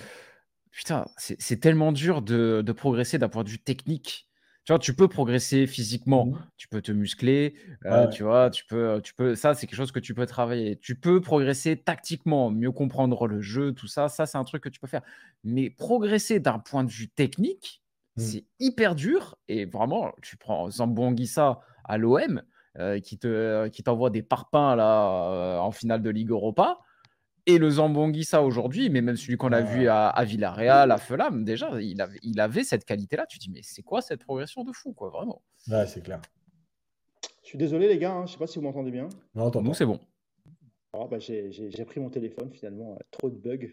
putain, 0.70 1.04
c'est 1.16 1.60
tellement 1.60 1.90
dur 1.90 2.22
de, 2.22 2.62
de 2.64 2.72
progresser 2.72 3.18
d'un 3.18 3.28
point 3.28 3.42
de 3.42 3.48
vue 3.48 3.58
technique. 3.58 4.28
Tu 4.64 4.72
vois, 4.72 4.78
tu 4.78 4.94
peux 4.94 5.08
progresser 5.08 5.66
physiquement, 5.66 6.26
mm. 6.26 6.46
tu 6.58 6.68
peux 6.68 6.80
te 6.80 6.92
muscler, 6.92 7.56
euh, 7.86 8.06
tu 8.06 8.22
vois, 8.22 8.50
tu 8.50 8.64
peux, 8.66 9.00
tu 9.02 9.14
peux, 9.14 9.34
ça 9.34 9.54
c'est 9.54 9.66
quelque 9.66 9.76
chose 9.76 9.90
que 9.90 9.98
tu 9.98 10.14
peux 10.14 10.26
travailler. 10.26 10.76
Tu 10.76 10.94
peux 10.94 11.20
progresser 11.20 11.76
tactiquement, 11.76 12.52
mieux 12.52 12.70
comprendre 12.70 13.26
le 13.26 13.40
jeu, 13.40 13.72
tout 13.72 13.88
ça, 13.88 14.08
ça 14.08 14.26
c'est 14.26 14.38
un 14.38 14.44
truc 14.44 14.62
que 14.62 14.68
tu 14.68 14.78
peux 14.78 14.86
faire. 14.86 15.02
Mais 15.42 15.70
progresser 15.70 16.38
d'un 16.38 16.60
point 16.60 16.84
de 16.84 16.90
vue 16.90 17.08
technique, 17.08 17.82
mm. 18.14 18.20
c'est 18.20 18.44
hyper 18.60 18.94
dur. 18.94 19.36
Et 19.48 19.64
vraiment, 19.64 20.12
tu 20.22 20.36
prends 20.36 20.70
Zambo 20.70 21.02
Anguissa 21.02 21.62
à 21.82 21.98
l'OM, 21.98 22.42
qui 23.02 23.18
te 23.18 23.68
qui 23.68 23.82
t'envoie 23.82 24.10
des 24.10 24.22
parpaings 24.22 24.76
là 24.76 25.30
euh, 25.32 25.58
en 25.58 25.70
finale 25.70 26.02
de 26.02 26.10
Ligue 26.10 26.30
Europa. 26.30 26.78
Et 27.46 27.58
le 27.58 27.70
Zambonguissa 27.70 28.42
aujourd'hui, 28.42 28.90
mais 28.90 29.00
même 29.00 29.16
celui 29.16 29.36
qu'on 29.36 29.52
a 29.52 29.62
vu 29.62 29.88
à, 29.88 30.22
Villarreal, 30.24 30.92
à 30.92 30.98
Fulham, 30.98 31.42
déjà, 31.42 31.80
il 31.80 32.00
avait, 32.00 32.18
il 32.22 32.38
avait 32.38 32.64
cette 32.64 32.84
qualité-là. 32.84 33.26
Tu 33.26 33.38
te 33.38 33.44
dis, 33.44 33.50
mais 33.50 33.62
c'est 33.62 33.82
quoi 33.82 34.02
cette 34.02 34.22
progression 34.22 34.62
de 34.62 34.72
fou, 34.72 34.92
quoi, 34.92 35.08
vraiment? 35.08 35.42
Ouais, 35.68 35.86
c'est 35.86 36.02
clair. 36.02 36.20
Je 37.42 37.48
suis 37.48 37.58
désolé, 37.58 37.88
les 37.88 37.98
gars, 37.98 38.12
hein, 38.12 38.26
je 38.26 38.32
sais 38.32 38.38
pas 38.38 38.46
si 38.46 38.58
vous 38.58 38.64
m'entendez 38.64 38.90
bien. 38.90 39.08
Non, 39.34 39.50
Nous, 39.62 39.74
c'est 39.74 39.86
bon. 39.86 39.98
Ah, 40.92 41.06
bah, 41.10 41.18
j'ai 41.18 41.84
pris 41.86 41.98
mon 41.98 42.10
téléphone, 42.10 42.50
finalement, 42.52 42.92
euh, 42.92 43.02
trop 43.10 43.30
de 43.30 43.36
bugs. 43.36 43.68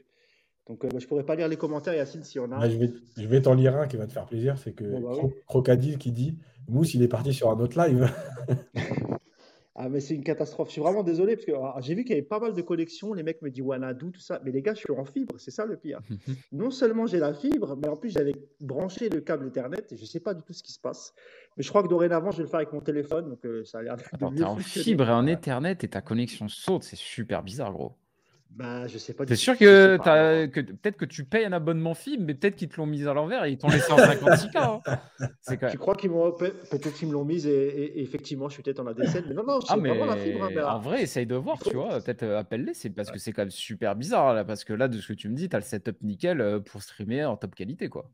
Donc, 0.67 0.85
je 0.91 0.99
je 0.99 1.07
pourrais 1.07 1.25
pas 1.25 1.35
lire 1.35 1.47
les 1.47 1.57
commentaires, 1.57 1.93
Yacine, 1.93 2.23
si 2.23 2.39
on 2.39 2.51
a. 2.51 2.67
je 2.69 2.77
vais, 2.77 2.93
je 3.17 3.27
vais 3.27 3.41
t'en 3.41 3.53
lire 3.53 3.75
un 3.75 3.87
qui 3.87 3.97
va 3.97 4.07
te 4.07 4.13
faire 4.13 4.25
plaisir. 4.25 4.57
C'est 4.57 4.73
que 4.73 4.83
bah 4.83 5.29
Crocadile 5.45 5.97
qui 5.97 6.11
dit 6.11 6.37
Mousse, 6.67 6.93
il 6.93 7.03
est 7.03 7.07
parti 7.07 7.33
sur 7.33 7.49
un 7.49 7.59
autre 7.59 7.81
live. 7.81 8.11
ah, 9.75 9.87
mais 9.89 9.99
c'est 9.99 10.15
une 10.15 10.23
catastrophe. 10.23 10.67
Je 10.67 10.73
suis 10.73 10.81
vraiment 10.81 11.03
désolé 11.03 11.35
parce 11.35 11.45
que 11.45 11.53
ah, 11.53 11.75
j'ai 11.79 11.95
vu 11.95 12.03
qu'il 12.03 12.11
y 12.11 12.17
avait 12.17 12.27
pas 12.27 12.39
mal 12.39 12.53
de 12.53 12.61
connexions. 12.61 13.13
Les 13.13 13.23
mecs 13.23 13.41
me 13.41 13.49
disent 13.49 13.63
Wanadu, 13.63 14.11
tout 14.11 14.19
ça. 14.19 14.41
Mais 14.43 14.51
les 14.51 14.61
gars, 14.61 14.73
je 14.73 14.79
suis 14.79 14.91
en 14.91 15.05
fibre. 15.05 15.35
C'est 15.37 15.51
ça 15.51 15.65
le 15.65 15.77
pire. 15.77 15.99
non 16.51 16.69
seulement 16.69 17.05
j'ai 17.05 17.19
la 17.19 17.33
fibre, 17.33 17.77
mais 17.81 17.87
en 17.87 17.95
plus, 17.95 18.09
j'avais 18.09 18.35
branché 18.59 19.07
le 19.09 19.21
câble 19.21 19.47
Ethernet 19.47 19.85
et 19.91 19.97
je 19.97 20.05
sais 20.05 20.19
pas 20.19 20.33
du 20.33 20.43
tout 20.43 20.53
ce 20.53 20.63
qui 20.63 20.73
se 20.73 20.79
passe. 20.79 21.13
Mais 21.55 21.63
je 21.63 21.69
crois 21.69 21.83
que 21.83 21.87
dorénavant, 21.87 22.31
je 22.31 22.37
vais 22.37 22.43
le 22.43 22.49
faire 22.49 22.59
avec 22.59 22.73
mon 22.73 22.81
téléphone. 22.81 23.29
Donc, 23.29 23.45
euh, 23.45 23.63
ça 23.63 23.79
a 23.79 23.81
l'air 23.81 23.95
d'être. 23.95 24.43
en 24.43 24.57
fibre 24.57 25.09
et 25.09 25.13
en 25.13 25.25
Ethernet 25.25 25.77
et 25.81 25.87
ta 25.87 26.01
connexion 26.01 26.47
saute. 26.49 26.83
C'est 26.83 26.97
super 26.97 27.43
bizarre, 27.43 27.71
gros. 27.71 27.93
Bah, 28.57 28.87
je 28.87 28.97
sais 28.97 29.13
pas. 29.13 29.23
T'es 29.23 29.35
sûr 29.35 29.55
que, 29.55 29.97
que 30.47 30.61
peut-être 30.61 30.97
que 30.97 31.05
tu 31.05 31.23
payes 31.25 31.45
un 31.45 31.53
abonnement 31.53 31.93
FIB, 31.93 32.23
mais 32.25 32.33
peut-être 32.33 32.55
qu'ils 32.55 32.69
te 32.69 32.77
l'ont 32.77 32.87
mis 32.87 33.07
à 33.07 33.13
l'envers 33.13 33.45
et 33.45 33.51
ils 33.51 33.57
t'ont 33.59 33.67
laissé 33.67 33.91
en 33.91 33.97
56K. 33.97 34.57
Hein. 34.57 35.67
Tu 35.69 35.77
crois 35.77 35.93
qu'ils 35.93 36.09
m'ont 36.09 36.31
peut-être 36.31 36.91
qu'ils 36.95 37.07
me 37.07 37.13
l'ont 37.13 37.23
mise 37.23 37.45
et, 37.45 38.01
effectivement 38.01 38.49
je 38.49 38.55
suis 38.55 38.63
peut-être 38.63 38.79
en 38.79 38.87
ADSL, 38.87 39.25
mais 39.27 39.35
non 39.35 39.43
non, 39.45 39.61
c'est 39.61 39.73
ah, 39.73 39.77
vraiment 39.77 40.05
la 40.05 40.17
fibre. 40.17 40.43
Hein, 40.43 40.63
en 40.63 40.79
vrai, 40.79 41.03
essaye 41.03 41.27
de 41.27 41.35
voir, 41.35 41.59
tu 41.59 41.75
vois, 41.75 41.99
peut-être 42.01 42.23
euh, 42.23 42.39
appelle-les, 42.39 42.73
c'est 42.73 42.89
parce 42.89 43.11
que 43.11 43.19
c'est 43.19 43.31
quand 43.31 43.43
même 43.43 43.51
super 43.51 43.95
bizarre 43.95 44.33
là, 44.33 44.43
parce 44.43 44.63
que 44.63 44.73
là 44.73 44.87
de 44.87 44.99
ce 44.99 45.09
que 45.09 45.13
tu 45.13 45.29
me 45.29 45.35
dis, 45.35 45.49
t'as 45.49 45.59
le 45.59 45.63
setup 45.63 46.01
nickel 46.01 46.41
euh, 46.41 46.59
pour 46.59 46.81
streamer 46.81 47.25
en 47.25 47.37
top 47.37 47.53
qualité 47.53 47.89
quoi. 47.89 48.09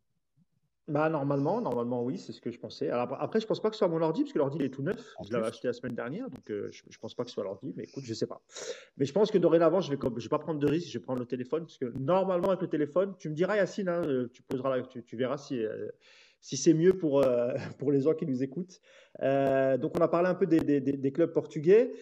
Bah, 0.90 1.10
normalement, 1.10 1.62
normalement, 1.62 2.04
oui, 2.04 2.18
c'est 2.18 2.34
ce 2.34 2.42
que 2.42 2.52
je 2.52 2.60
pensais. 2.60 2.90
Alors, 2.90 3.16
après, 3.22 3.40
je 3.40 3.48
pense 3.48 3.62
pas 3.62 3.70
que 3.70 3.76
ce 3.76 3.80
soit 3.80 3.88
mon 3.88 4.02
ordi, 4.02 4.24
parce 4.24 4.34
que 4.34 4.38
l'ordi, 4.40 4.58
il 4.60 4.66
est 4.66 4.70
tout 4.70 4.84
neuf. 4.84 5.14
je 5.26 5.32
l'avais 5.32 5.48
acheté 5.48 5.68
la 5.70 5.74
semaine 5.74 5.96
dernière, 5.96 6.30
donc 6.30 6.50
euh, 6.52 6.70
je, 6.72 6.84
ne 6.86 6.98
pense 7.00 7.16
pas 7.16 7.24
que 7.24 7.30
ce 7.30 7.36
soit 7.36 7.46
l'ordi, 7.46 7.74
mais 7.78 7.84
écoute, 7.84 8.04
je 8.06 8.14
sais 8.14 8.28
pas. 8.28 8.42
Mais 8.98 9.06
je 9.06 9.14
pense 9.14 9.32
que 9.32 9.38
dorénavant, 9.38 9.80
je 9.80 9.92
vais, 9.92 9.98
je 10.18 10.24
vais 10.24 10.30
pas 10.30 10.40
prendre 10.40 10.60
de 10.60 10.68
risque, 10.68 10.90
je 10.90 10.98
vais 10.98 11.04
prendre 11.04 11.20
le 11.20 11.26
téléphone, 11.26 11.64
parce 11.64 11.78
que 11.78 11.86
normalement, 11.98 12.50
avec 12.50 12.62
le 12.62 12.68
téléphone, 12.68 13.14
tu 13.18 13.30
me 13.30 13.34
diras, 13.34 13.56
Yacine, 13.56 13.88
hein, 13.88 14.02
euh, 14.04 14.30
tu, 14.34 14.42
poseras 14.42 14.82
tu, 14.82 15.16
verras 15.16 15.38
si, 15.38 15.64
euh, 15.64 15.88
si 16.42 16.58
c'est 16.58 16.74
mieux 16.74 16.98
pour, 16.98 17.24
pour 17.80 17.94
les 17.94 18.02
gens 18.02 18.14
qui 18.14 18.26
nous 18.26 18.44
écoutent. 18.44 18.82
donc, 19.22 19.98
on 19.98 20.02
a 20.02 20.10
parlé 20.10 20.28
un 20.28 20.36
peu 20.36 20.48
des, 20.48 20.60
des, 20.60 21.12
clubs 21.14 21.32
portugais. 21.32 21.94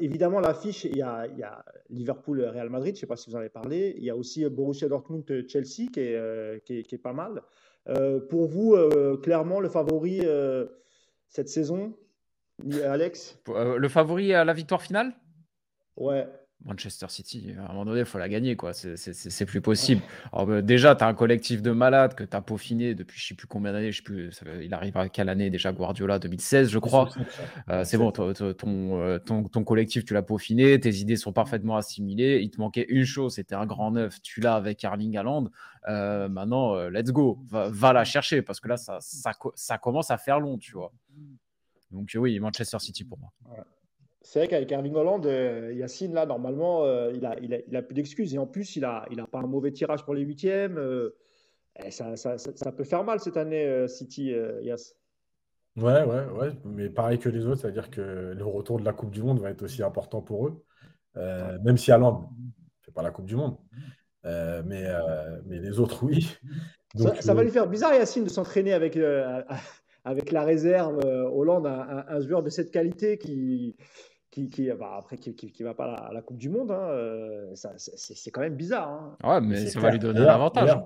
évidemment, 0.00 0.40
l'affiche, 0.40 0.84
il 0.84 0.98
y 0.98 1.02
a, 1.02 1.26
il 1.28 1.38
y 1.38 1.44
a 1.44 1.64
Liverpool-Real 1.88 2.68
Madrid, 2.68 2.94
je 2.94 2.98
ne 2.98 3.00
sais 3.00 3.06
pas 3.06 3.16
si 3.16 3.30
vous 3.30 3.36
en 3.36 3.38
avez 3.38 3.48
parlé. 3.48 3.94
Il 3.96 4.04
y 4.04 4.10
a 4.10 4.16
aussi 4.16 4.46
Borussia 4.50 4.86
Dortmund-Chelsea 4.88 5.88
qui 5.90 6.00
est, 6.00 6.64
qui, 6.66 6.80
est, 6.80 6.82
qui 6.82 6.94
est 6.94 6.98
pas 6.98 7.14
mal. 7.14 7.40
Euh, 7.88 8.20
pour 8.20 8.46
vous, 8.46 8.74
euh, 8.74 9.16
clairement, 9.16 9.60
le 9.60 9.68
favori 9.68 10.20
euh, 10.22 10.66
cette 11.28 11.48
saison, 11.48 11.94
Alex? 12.84 13.38
Le 13.48 13.88
favori 13.88 14.34
à 14.34 14.44
la 14.44 14.52
victoire 14.52 14.82
finale? 14.82 15.14
Ouais. 15.96 16.26
Manchester 16.64 17.06
City, 17.08 17.54
à 17.58 17.64
un 17.64 17.68
moment 17.68 17.86
donné, 17.86 18.00
il 18.00 18.06
faut 18.06 18.18
la 18.18 18.28
gagner, 18.28 18.54
quoi. 18.54 18.72
C'est 18.74 19.46
plus 19.46 19.60
possible. 19.62 20.02
Alors, 20.32 20.46
bah, 20.46 20.62
déjà, 20.62 20.94
tu 20.94 21.02
as 21.02 21.06
un 21.06 21.14
collectif 21.14 21.62
de 21.62 21.70
malades 21.70 22.14
que 22.14 22.22
tu 22.22 22.36
as 22.36 22.42
peaufiné 22.42 22.94
depuis 22.94 23.18
je 23.18 23.24
ne 23.24 23.28
sais 23.28 23.34
plus 23.34 23.46
combien 23.46 23.72
d'années. 23.72 23.92
Je 23.92 23.98
sais 23.98 24.02
plus, 24.02 24.30
il 24.62 24.74
arrive 24.74 24.96
à 24.96 25.08
quelle 25.08 25.28
année 25.28 25.48
déjà 25.48 25.72
Guardiola? 25.72 26.18
2016, 26.18 26.68
je 26.68 26.78
crois. 26.78 27.08
Euh, 27.68 27.84
c'est 27.84 27.96
bon, 27.96 28.10
ton, 28.10 28.34
euh, 28.36 29.18
ton, 29.18 29.44
ton, 29.44 29.64
collectif, 29.64 30.04
tu 30.04 30.14
l'as 30.14 30.22
peaufiné, 30.22 30.78
tes 30.80 30.94
idées 30.96 31.16
sont 31.16 31.32
parfaitement 31.32 31.76
assimilées. 31.76 32.40
Il 32.42 32.50
te 32.50 32.60
manquait 32.60 32.86
une 32.88 33.04
chose, 33.04 33.34
c'était 33.34 33.54
un 33.54 33.66
grand 33.66 33.92
neuf. 33.92 34.20
Tu 34.22 34.40
l'as 34.40 34.54
avec 34.54 34.84
Erling 34.84 35.16
Haaland. 35.16 35.50
Euh, 35.88 36.28
maintenant, 36.28 36.88
let's 36.88 37.10
go, 37.10 37.38
va, 37.48 37.92
la 37.92 38.04
chercher 38.04 38.42
parce 38.42 38.60
que 38.60 38.68
là, 38.68 38.76
ça, 38.76 38.98
ça, 39.00 39.32
ça, 39.54 39.78
commence 39.78 40.10
à 40.10 40.18
faire 40.18 40.40
long, 40.40 40.58
tu 40.58 40.72
vois. 40.72 40.92
Donc, 41.90 42.10
oui, 42.14 42.38
Manchester 42.38 42.78
City 42.78 43.04
pour 43.04 43.18
moi. 43.18 43.32
C'est 44.22 44.38
vrai 44.40 44.48
qu'avec 44.48 44.70
Erling 44.70 44.94
Holland, 44.94 45.24
euh, 45.24 45.72
Yacine, 45.72 46.12
là, 46.12 46.26
normalement, 46.26 46.84
euh, 46.84 47.10
il, 47.14 47.24
a, 47.24 47.38
il, 47.40 47.54
a, 47.54 47.58
il, 47.66 47.76
a, 47.76 47.82
plus 47.82 47.94
d'excuses. 47.94 48.34
Et 48.34 48.38
en 48.38 48.46
plus, 48.46 48.76
il 48.76 48.82
n'a 48.82 49.06
il 49.10 49.18
a 49.18 49.26
pas 49.26 49.38
un 49.38 49.46
mauvais 49.46 49.72
tirage 49.72 50.04
pour 50.04 50.14
les 50.14 50.22
huitièmes. 50.22 50.76
Euh, 50.78 51.16
ça, 51.88 52.16
ça, 52.16 52.36
ça, 52.36 52.72
peut 52.72 52.84
faire 52.84 53.02
mal 53.04 53.20
cette 53.20 53.38
année, 53.38 53.88
City, 53.88 54.34
Yass. 54.60 54.96
Ouais, 55.76 56.04
ouais, 56.04 56.26
ouais. 56.38 56.50
Mais 56.64 56.90
pareil 56.90 57.18
que 57.18 57.30
les 57.30 57.46
autres, 57.46 57.62
c'est-à-dire 57.62 57.88
que 57.88 58.34
le 58.36 58.44
retour 58.44 58.78
de 58.78 58.84
la 58.84 58.92
Coupe 58.92 59.10
du 59.10 59.22
Monde 59.22 59.40
va 59.40 59.50
être 59.50 59.62
aussi 59.62 59.82
important 59.82 60.20
pour 60.20 60.48
eux. 60.48 60.62
même 61.14 61.78
si 61.78 61.90
Haaland 61.90 62.28
ne 62.38 62.84
fait 62.84 62.92
pas 62.92 63.02
la 63.02 63.12
Coupe 63.12 63.24
du 63.24 63.36
Monde. 63.36 63.56
mais, 64.24 64.84
mais 65.46 65.58
les 65.58 65.78
autres, 65.78 66.04
oui. 66.04 66.36
ça, 67.20 67.32
va 67.32 67.42
lui 67.42 67.50
faire 67.50 67.68
bizarre, 67.68 67.94
Yacine, 67.94 68.24
de 68.24 68.28
s'entraîner 68.28 68.74
avec, 68.74 68.98
avec 70.04 70.32
la 70.32 70.44
réserve 70.44 70.98
Hollande, 71.04 71.66
un, 71.66 72.04
un, 72.08 72.20
joueur 72.20 72.42
de 72.42 72.50
cette 72.50 72.70
qualité 72.70 73.18
qui 73.18 73.76
qui, 74.30 74.48
qui 74.48 74.70
bah, 74.72 74.96
après 74.98 75.16
qui, 75.16 75.34
qui, 75.34 75.62
va 75.62 75.74
pas 75.74 75.92
à 75.92 76.12
la, 76.12 76.22
Coupe 76.22 76.38
du 76.38 76.48
Monde, 76.48 76.70
hein, 76.70 76.88
euh, 76.90 77.52
c'est 77.54 78.30
quand 78.30 78.40
même 78.40 78.56
bizarre. 78.56 78.88
Hein. 78.88 79.16
Ouais, 79.24 79.40
mais 79.40 79.66
ça 79.66 79.80
va 79.80 79.90
lui 79.90 79.98
donner 79.98 80.20
un 80.20 80.26
avantage. 80.26 80.78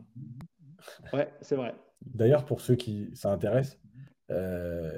Ouais, 1.13 1.33
c'est 1.41 1.57
vrai. 1.57 1.75
D'ailleurs, 2.03 2.45
pour 2.45 2.61
ceux 2.61 2.75
qui 2.75 3.11
s'intéressent, 3.15 3.79
euh, 4.31 4.91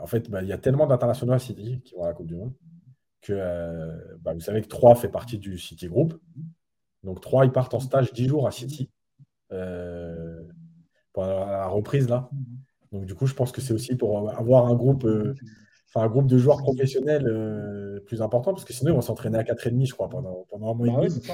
en 0.00 0.06
fait, 0.06 0.30
bah, 0.30 0.42
il 0.42 0.48
y 0.48 0.52
a 0.52 0.58
tellement 0.58 0.86
d'internationaux 0.86 1.32
à 1.32 1.38
City 1.38 1.80
qui 1.84 1.94
vont 1.94 2.04
à 2.04 2.08
la 2.08 2.14
Coupe 2.14 2.26
du 2.26 2.36
Monde 2.36 2.52
que 3.20 3.32
euh, 3.34 4.16
bah, 4.20 4.34
vous 4.34 4.40
savez 4.40 4.60
que 4.60 4.68
3 4.68 4.96
fait 4.96 5.08
partie 5.08 5.38
du 5.38 5.58
City 5.58 5.88
Group. 5.88 6.14
Donc 7.02 7.20
3, 7.20 7.46
ils 7.46 7.52
partent 7.52 7.74
en 7.74 7.80
stage 7.80 8.12
10 8.12 8.28
jours 8.28 8.46
à 8.46 8.50
City 8.50 8.90
pendant 11.12 11.46
la 11.46 11.66
reprise 11.68 12.08
là. 12.08 12.28
Donc 12.94 13.04
du 13.04 13.14
coup, 13.14 13.26
je 13.26 13.34
pense 13.34 13.52
que 13.52 13.60
c'est 13.60 13.74
aussi 13.74 13.96
pour 13.96 14.30
avoir 14.30 14.66
un 14.66 14.74
groupe 14.74 15.06
un 16.00 16.08
groupe 16.08 16.26
de 16.26 16.38
joueurs 16.38 16.58
professionnels 16.58 17.26
euh, 17.26 18.00
plus 18.00 18.22
important, 18.22 18.52
parce 18.52 18.64
que 18.64 18.72
sinon, 18.72 18.92
ils 18.92 18.94
vont 18.94 19.00
s'entraîner 19.00 19.38
à 19.38 19.42
4,5, 19.42 19.86
je 19.86 19.94
crois, 19.94 20.08
pendant, 20.08 20.46
pendant 20.50 20.72
un 20.72 20.74
mois 20.74 20.86
et 20.86 20.90
bah 20.90 21.08
demi. 21.08 21.20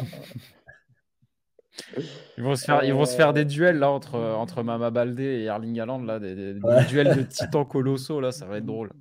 Ils 2.36 2.44
vont, 2.44 2.56
se 2.56 2.64
faire, 2.64 2.84
ils 2.84 2.92
vont 2.92 3.06
se 3.06 3.16
faire 3.16 3.32
des 3.32 3.46
duels 3.46 3.78
là 3.78 3.90
entre, 3.90 4.18
entre 4.18 4.62
Mama 4.62 4.90
Baldé 4.90 5.22
et 5.22 5.44
Erling 5.44 5.80
Haaland, 5.80 6.02
là, 6.02 6.18
des, 6.18 6.54
duels 6.88 7.16
de 7.16 7.22
titans 7.28 7.64
colossaux, 7.64 8.20
là, 8.20 8.32
ça 8.32 8.44
va 8.44 8.58
être 8.58 8.66
drôle. 8.66 8.92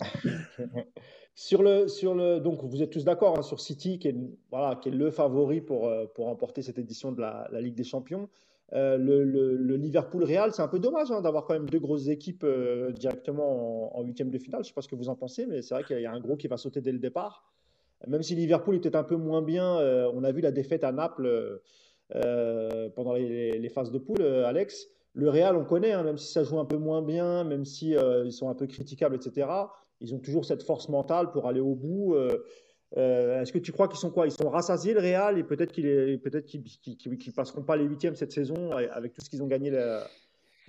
sur 1.34 1.62
le, 1.62 1.88
sur 1.88 2.14
le, 2.14 2.38
donc 2.38 2.62
vous 2.62 2.80
êtes 2.80 2.90
tous 2.90 3.04
d'accord 3.04 3.38
hein, 3.38 3.42
sur 3.42 3.58
City, 3.58 3.98
qui 3.98 4.08
est, 4.08 4.16
voilà, 4.52 4.76
qui 4.76 4.90
est 4.90 4.92
le 4.92 5.10
favori 5.10 5.60
pour, 5.60 5.88
euh, 5.88 6.04
pour 6.14 6.26
remporter 6.26 6.62
cette 6.62 6.78
édition 6.78 7.10
de 7.10 7.20
la, 7.20 7.48
la 7.50 7.60
Ligue 7.60 7.74
des 7.74 7.82
Champions. 7.82 8.28
Euh, 8.74 8.98
le, 8.98 9.76
Liverpool-Real, 9.76 10.52
c'est 10.52 10.62
un 10.62 10.68
peu 10.68 10.78
dommage 10.78 11.10
hein, 11.10 11.22
d'avoir 11.22 11.44
quand 11.44 11.54
même 11.54 11.68
deux 11.68 11.78
grosses 11.78 12.08
équipes 12.08 12.44
euh, 12.44 12.92
directement 12.92 13.96
en 13.96 14.02
huitième 14.02 14.30
de 14.30 14.38
finale. 14.38 14.62
Je 14.62 14.66
ne 14.66 14.68
sais 14.68 14.74
pas 14.74 14.82
ce 14.82 14.88
que 14.88 14.96
vous 14.96 15.08
en 15.08 15.16
pensez, 15.16 15.46
mais 15.46 15.62
c'est 15.62 15.74
vrai 15.74 15.84
qu'il 15.84 16.00
y 16.00 16.06
a 16.06 16.12
un 16.12 16.20
gros 16.20 16.36
qui 16.36 16.48
va 16.48 16.56
sauter 16.56 16.80
dès 16.80 16.92
le 16.92 16.98
départ. 16.98 17.44
Même 18.06 18.22
si 18.22 18.34
Liverpool 18.34 18.76
était 18.76 18.94
un 18.94 19.02
peu 19.02 19.16
moins 19.16 19.42
bien, 19.42 19.78
euh, 19.78 20.10
on 20.14 20.22
a 20.22 20.32
vu 20.32 20.40
la 20.40 20.52
défaite 20.52 20.84
à 20.84 20.92
Naples 20.92 21.60
pendant 22.94 23.14
les, 23.14 23.68
phases 23.68 23.90
de 23.90 23.98
poule, 23.98 24.22
Alex. 24.22 24.88
Le 25.14 25.30
Real, 25.30 25.56
on 25.56 25.64
connaît, 25.64 25.92
hein, 25.92 26.02
même 26.02 26.16
si 26.16 26.32
ça 26.32 26.44
joue 26.44 26.58
un 26.58 26.64
peu 26.64 26.76
moins 26.76 27.02
bien, 27.02 27.44
même 27.44 27.64
si 27.64 27.94
ils 28.24 28.32
sont 28.32 28.48
un 28.48 28.54
peu 28.54 28.66
critiquables, 28.66 29.16
etc. 29.16 29.48
Ils 30.00 30.14
ont 30.14 30.18
toujours 30.18 30.44
cette 30.44 30.62
force 30.62 30.88
mentale 30.88 31.30
pour 31.32 31.48
aller 31.48 31.60
au 31.60 31.74
bout. 31.74 32.16
Euh, 32.96 33.42
est-ce 33.42 33.52
que 33.52 33.58
tu 33.58 33.72
crois 33.72 33.88
qu'ils 33.88 33.98
sont 33.98 34.10
quoi? 34.10 34.26
Ils 34.26 34.32
sont 34.32 34.48
rassasiés 34.48 34.94
le 34.94 35.00
Real 35.00 35.38
et 35.38 35.44
peut-être 35.44 35.72
qu'ils 35.72 36.20
peut 36.20 36.30
qu 36.40 37.32
passeront 37.32 37.62
pas 37.62 37.76
les 37.76 37.84
huitièmes 37.84 38.14
cette 38.14 38.32
saison 38.32 38.72
avec 38.72 39.12
tout 39.12 39.20
ce 39.20 39.28
qu'ils 39.28 39.42
ont 39.42 39.46
gagné 39.46 39.70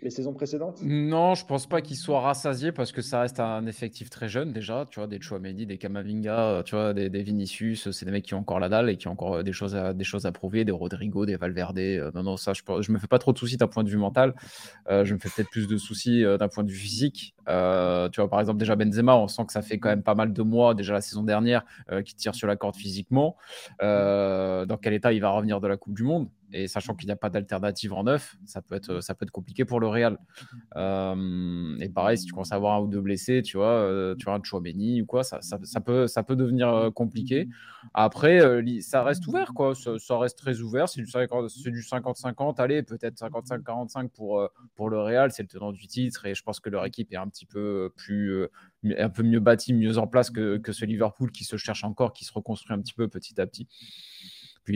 les 0.01 0.09
saisons 0.09 0.33
précédentes? 0.33 0.81
Non, 0.83 1.35
je 1.35 1.45
pense 1.45 1.67
pas 1.67 1.81
qu'ils 1.81 1.97
soient 1.97 2.21
rassasiés 2.21 2.71
parce 2.71 2.91
que 2.91 3.01
ça 3.01 3.21
reste 3.21 3.39
un 3.39 3.65
effectif 3.65 4.09
très 4.09 4.29
jeune 4.29 4.53
déjà. 4.53 4.85
Tu 4.89 4.99
vois, 4.99 5.07
des 5.07 5.21
Chouameni, 5.21 5.65
des 5.65 5.77
Kamavinga, 5.77 6.39
euh, 6.39 6.63
tu 6.63 6.75
vois, 6.75 6.93
des, 6.93 7.09
Vinicius, 7.23 7.91
c'est 7.91 8.05
des 8.05 8.11
mecs 8.11 8.25
qui 8.25 8.33
ont 8.33 8.39
encore 8.39 8.59
la 8.59 8.69
dalle 8.69 8.89
et 8.89 8.97
qui 8.97 9.07
ont 9.07 9.11
encore 9.11 9.35
euh, 9.35 9.43
des 9.43 9.53
choses 9.53 9.75
à, 9.75 10.31
prouver, 10.31 10.65
des 10.65 10.71
Rodrigo, 10.71 11.25
des 11.25 11.35
Valverde. 11.35 11.79
Non, 12.13 12.23
non, 12.23 12.37
ça, 12.37 12.53
je, 12.53 12.61
je 12.81 12.91
me 12.91 12.99
fais 12.99 13.07
pas 13.07 13.19
trop 13.19 13.33
de 13.33 13.37
soucis 13.37 13.57
d'un 13.57 13.67
point 13.67 13.83
de 13.83 13.89
vue 13.89 13.97
mental. 13.97 14.33
je 14.89 15.13
me 15.13 15.19
fais 15.19 15.29
peut-être 15.29 15.49
plus 15.49 15.67
de 15.67 15.77
soucis 15.77 16.23
d'un 16.23 16.47
point 16.47 16.63
de 16.63 16.69
vue 16.69 16.77
physique. 16.77 17.35
Euh, 17.49 18.09
tu 18.09 18.21
vois, 18.21 18.29
par 18.29 18.39
exemple, 18.39 18.59
déjà 18.59 18.75
Benzema, 18.75 19.15
on 19.15 19.27
sent 19.27 19.45
que 19.45 19.53
ça 19.53 19.61
fait 19.61 19.79
quand 19.79 19.89
même 19.89 20.03
pas 20.03 20.15
mal 20.15 20.33
de 20.33 20.41
mois, 20.41 20.73
déjà 20.73 20.93
la 20.93 21.01
saison 21.01 21.23
dernière, 21.23 21.63
euh, 21.91 22.01
qui 22.01 22.15
tire 22.15 22.35
sur 22.35 22.47
la 22.47 22.55
corde 22.55 22.75
physiquement. 22.75 23.35
Euh, 23.81 24.65
dans 24.65 24.77
quel 24.77 24.93
état 24.93 25.11
il 25.13 25.21
va 25.21 25.29
revenir 25.29 25.59
de 25.59 25.67
la 25.67 25.77
Coupe 25.77 25.95
du 25.95 26.03
Monde? 26.03 26.29
Et 26.51 26.67
sachant 26.67 26.95
qu'il 26.95 27.07
n'y 27.07 27.11
a 27.11 27.15
pas 27.15 27.29
d'alternative 27.29 27.93
en 27.93 28.03
neuf, 28.03 28.35
ça 28.45 28.61
peut 28.61 28.75
être, 28.75 29.01
ça 29.01 29.15
peut 29.15 29.25
être 29.25 29.31
compliqué 29.31 29.65
pour 29.65 29.79
le 29.79 29.87
Real. 29.87 30.17
et 30.75 31.89
pareil, 31.89 32.17
si 32.17 32.25
tu 32.25 32.33
commences 32.33 32.51
à 32.51 32.55
avoir 32.55 32.77
un 32.77 32.81
ou 32.81 32.87
deux 32.87 33.01
blessés, 33.01 33.41
tu 33.41 33.57
vois, 33.57 34.15
tu 34.17 34.29
as 34.29 34.33
un 34.33 34.41
Chouameni 34.43 35.01
ou 35.01 35.05
quoi, 35.05 35.23
ça, 35.23 35.41
ça, 35.41 35.59
ça, 35.63 35.81
peut, 35.81 36.07
ça 36.07 36.23
peut 36.23 36.35
devenir 36.35 36.91
compliqué. 36.95 37.47
Après, 37.93 38.39
ça 38.81 39.03
reste 39.03 39.25
ouvert, 39.27 39.53
quoi. 39.53 39.73
Ça, 39.75 40.17
reste 40.17 40.37
très 40.37 40.61
ouvert. 40.61 40.89
C'est 40.89 41.01
du 41.01 41.07
50-50. 41.07 42.59
Allez, 42.59 42.83
peut-être 42.83 43.15
55-45 43.15 44.09
pour, 44.09 44.49
pour 44.75 44.89
le 44.89 44.99
Real. 44.99 45.31
C'est 45.31 45.43
le 45.43 45.47
tenant 45.47 45.71
du 45.71 45.87
titre 45.87 46.25
et 46.25 46.35
je 46.35 46.43
pense 46.43 46.59
que 46.59 46.69
leur 46.69 46.85
équipe 46.85 47.11
est 47.11 47.17
un 47.17 47.27
petit 47.27 47.45
peu 47.45 47.91
plus, 47.95 48.31
euh, 48.31 48.49
un 48.97 49.09
peu 49.09 49.23
mieux 49.23 49.39
bâti, 49.39 49.73
mieux 49.73 49.97
en 49.97 50.07
place 50.07 50.29
que, 50.29 50.57
que 50.57 50.71
ce 50.71 50.85
Liverpool 50.85 51.31
qui 51.31 51.43
se 51.43 51.57
cherche 51.57 51.83
encore, 51.83 52.13
qui 52.13 52.25
se 52.25 52.33
reconstruit 52.33 52.75
un 52.75 52.81
petit 52.81 52.93
peu 52.93 53.07
petit 53.07 53.39
à 53.39 53.45
petit. 53.45 53.67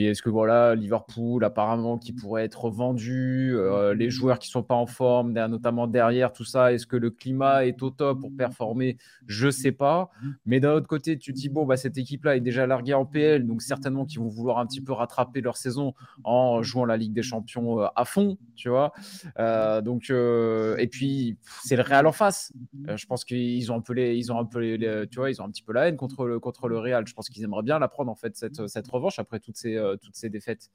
Est-ce 0.02 0.22
que 0.22 0.30
voilà, 0.30 0.74
Liverpool 0.74 1.44
apparemment 1.44 1.98
qui 1.98 2.12
pourrait 2.12 2.44
être 2.44 2.70
vendu, 2.70 3.52
euh, 3.54 3.94
les 3.94 4.10
joueurs 4.10 4.38
qui 4.38 4.48
sont 4.48 4.62
pas 4.62 4.74
en 4.74 4.86
forme, 4.86 5.32
notamment 5.32 5.86
derrière 5.86 6.32
tout 6.32 6.44
ça, 6.44 6.72
est-ce 6.72 6.86
que 6.86 6.96
le 6.96 7.10
climat 7.10 7.66
est 7.66 7.82
au 7.82 7.90
top 7.90 8.20
pour 8.20 8.30
performer? 8.36 8.96
Je 9.26 9.50
sais 9.50 9.72
pas. 9.72 10.10
Mais 10.46 10.60
d'un 10.60 10.72
autre 10.72 10.88
côté, 10.88 11.18
tu 11.18 11.32
te 11.32 11.38
dis 11.38 11.48
bon 11.48 11.64
bah 11.64 11.76
cette 11.76 11.96
équipe-là 11.98 12.36
est 12.36 12.40
déjà 12.40 12.66
larguée 12.66 12.94
en 12.94 13.06
PL, 13.06 13.46
donc 13.46 13.62
certainement 13.62 14.04
qu'ils 14.04 14.20
vont 14.20 14.28
vouloir 14.28 14.58
un 14.58 14.66
petit 14.66 14.80
peu 14.80 14.92
rattraper 14.92 15.40
leur 15.40 15.56
saison 15.56 15.94
en 16.24 16.62
jouant 16.62 16.84
la 16.84 16.96
Ligue 16.96 17.12
des 17.12 17.22
Champions 17.22 17.80
euh, 17.80 17.86
à 17.94 18.04
fond, 18.04 18.36
tu 18.56 18.68
vois? 18.68 18.92
Euh, 19.38 19.80
donc 19.80 20.10
et 20.10 20.88
puis 20.88 21.36
c'est 21.62 21.76
le 21.76 21.82
Real 21.82 22.06
en 22.06 22.12
face. 22.12 22.52
je 22.96 23.06
pense 23.06 23.24
qu'ils 23.24 23.70
ont 23.70 23.76
un 23.76 23.80
peu 23.80 23.92
les, 23.92 24.16
ils 24.16 24.32
ont 24.32 24.38
un 24.38 24.44
peu 24.44 24.58
les, 24.58 25.06
tu 25.08 25.18
vois, 25.18 25.30
ils 25.30 25.40
ont 25.40 25.44
un 25.44 25.50
petit 25.50 25.62
peu 25.62 25.72
la 25.72 25.88
haine 25.88 25.96
contre 25.96 26.26
le 26.26 26.40
contre 26.40 26.68
le 26.68 26.78
Real. 26.78 27.06
Je 27.06 27.14
pense 27.14 27.28
qu'ils 27.28 27.44
aimeraient 27.44 27.62
bien 27.62 27.78
la 27.78 27.88
prendre 27.88 28.10
en 28.10 28.16
fait 28.16 28.36
cette, 28.36 28.66
cette 28.66 28.88
revanche 28.88 29.18
après 29.18 29.40
toutes 29.40 29.56
ces 29.56 29.76
toutes 30.00 30.16
ces 30.16 30.30
défaites. 30.30 30.70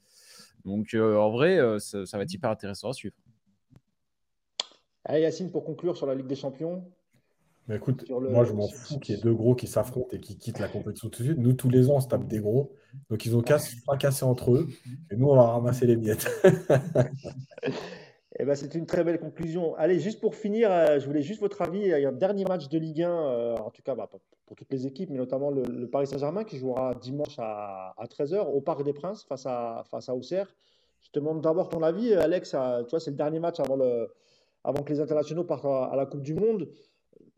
Donc 0.65 0.93
euh, 0.93 1.17
en 1.17 1.31
vrai, 1.31 1.57
euh, 1.59 1.79
ça, 1.79 2.17
va 2.17 2.23
être 2.23 2.33
hyper 2.33 2.49
intéressant 2.49 2.89
à 2.89 2.93
suivre. 2.93 3.15
Allez, 5.05 5.21
Yacine, 5.21 5.51
pour 5.51 5.63
conclure 5.63 5.95
sur 5.97 6.05
la 6.05 6.15
Ligue 6.15 6.27
des 6.27 6.35
Champions. 6.35 6.83
Mais 7.67 7.75
écoute, 7.75 8.09
moi 8.09 8.45
je 8.45 8.53
m'en 8.53 8.67
fous 8.67 8.97
qu'il 8.99 9.15
y 9.15 9.17
ait 9.19 9.21
deux 9.21 9.33
gros 9.33 9.53
qui 9.53 9.67
s'affrontent 9.67 10.09
et 10.15 10.19
qui 10.19 10.37
quittent 10.37 10.59
la 10.59 10.67
compétition 10.67 11.09
tout 11.09 11.21
de 11.21 11.27
suite. 11.29 11.37
Nous, 11.37 11.53
tous 11.53 11.69
les 11.69 11.89
ans, 11.89 11.97
on 11.97 11.99
se 11.99 12.07
tape 12.07 12.27
des 12.27 12.39
gros. 12.39 12.73
Donc 13.11 13.25
ils 13.25 13.35
ont 13.37 13.41
qu'à 13.41 13.59
se 13.59 13.75
fracasser 13.83 14.25
entre 14.25 14.55
eux. 14.55 14.67
Et 15.11 15.15
nous, 15.15 15.27
on 15.27 15.35
va 15.35 15.51
ramasser 15.51 15.85
les 15.85 15.95
miettes. 15.95 16.27
Eh 18.41 18.45
ben, 18.45 18.55
c'est 18.55 18.73
une 18.73 18.85
très 18.85 19.03
belle 19.03 19.19
conclusion. 19.19 19.75
Allez, 19.75 19.99
juste 19.99 20.21
pour 20.21 20.33
finir, 20.33 20.71
euh, 20.71 20.97
je 20.97 21.05
voulais 21.05 21.21
juste 21.21 21.41
votre 21.41 21.61
avis. 21.61 21.81
Il 21.81 21.87
y 21.87 22.05
a 22.05 22.07
un 22.07 22.13
dernier 22.13 22.45
match 22.45 22.69
de 22.69 22.77
Ligue 22.77 23.03
1, 23.03 23.11
euh, 23.11 23.57
en 23.57 23.69
tout 23.69 23.81
cas 23.81 23.95
bah, 23.95 24.07
pour 24.07 24.55
toutes 24.55 24.71
les 24.71 24.87
équipes, 24.87 25.09
mais 25.09 25.17
notamment 25.17 25.51
le, 25.51 25.87
Paris 25.87 26.07
Saint-Germain 26.07 26.45
qui 26.45 26.57
jouera 26.57 26.95
dimanche 26.95 27.35
à, 27.37 27.93
13h 28.01 28.47
au 28.47 28.61
Parc 28.61 28.83
des 28.83 28.93
Princes 28.93 29.25
face 29.25 29.45
à, 29.45 29.83
face 29.91 30.07
à 30.07 30.15
Auxerre. 30.15 30.47
Je 31.01 31.09
te 31.11 31.19
demande 31.19 31.41
d'abord 31.41 31.67
ton 31.67 31.83
avis, 31.83 32.13
Alex. 32.13 32.51
tu 32.51 32.89
vois, 32.89 33.01
c'est 33.01 33.11
le 33.11 33.17
dernier 33.17 33.39
match 33.39 33.59
avant, 33.59 33.75
le, 33.75 34.07
avant 34.63 34.83
que 34.83 34.93
les 34.93 35.01
internationaux 35.01 35.43
partent 35.43 35.65
à 35.65 35.95
la 35.97 36.05
Coupe 36.05 36.21
du 36.21 36.33
Monde. 36.33 36.69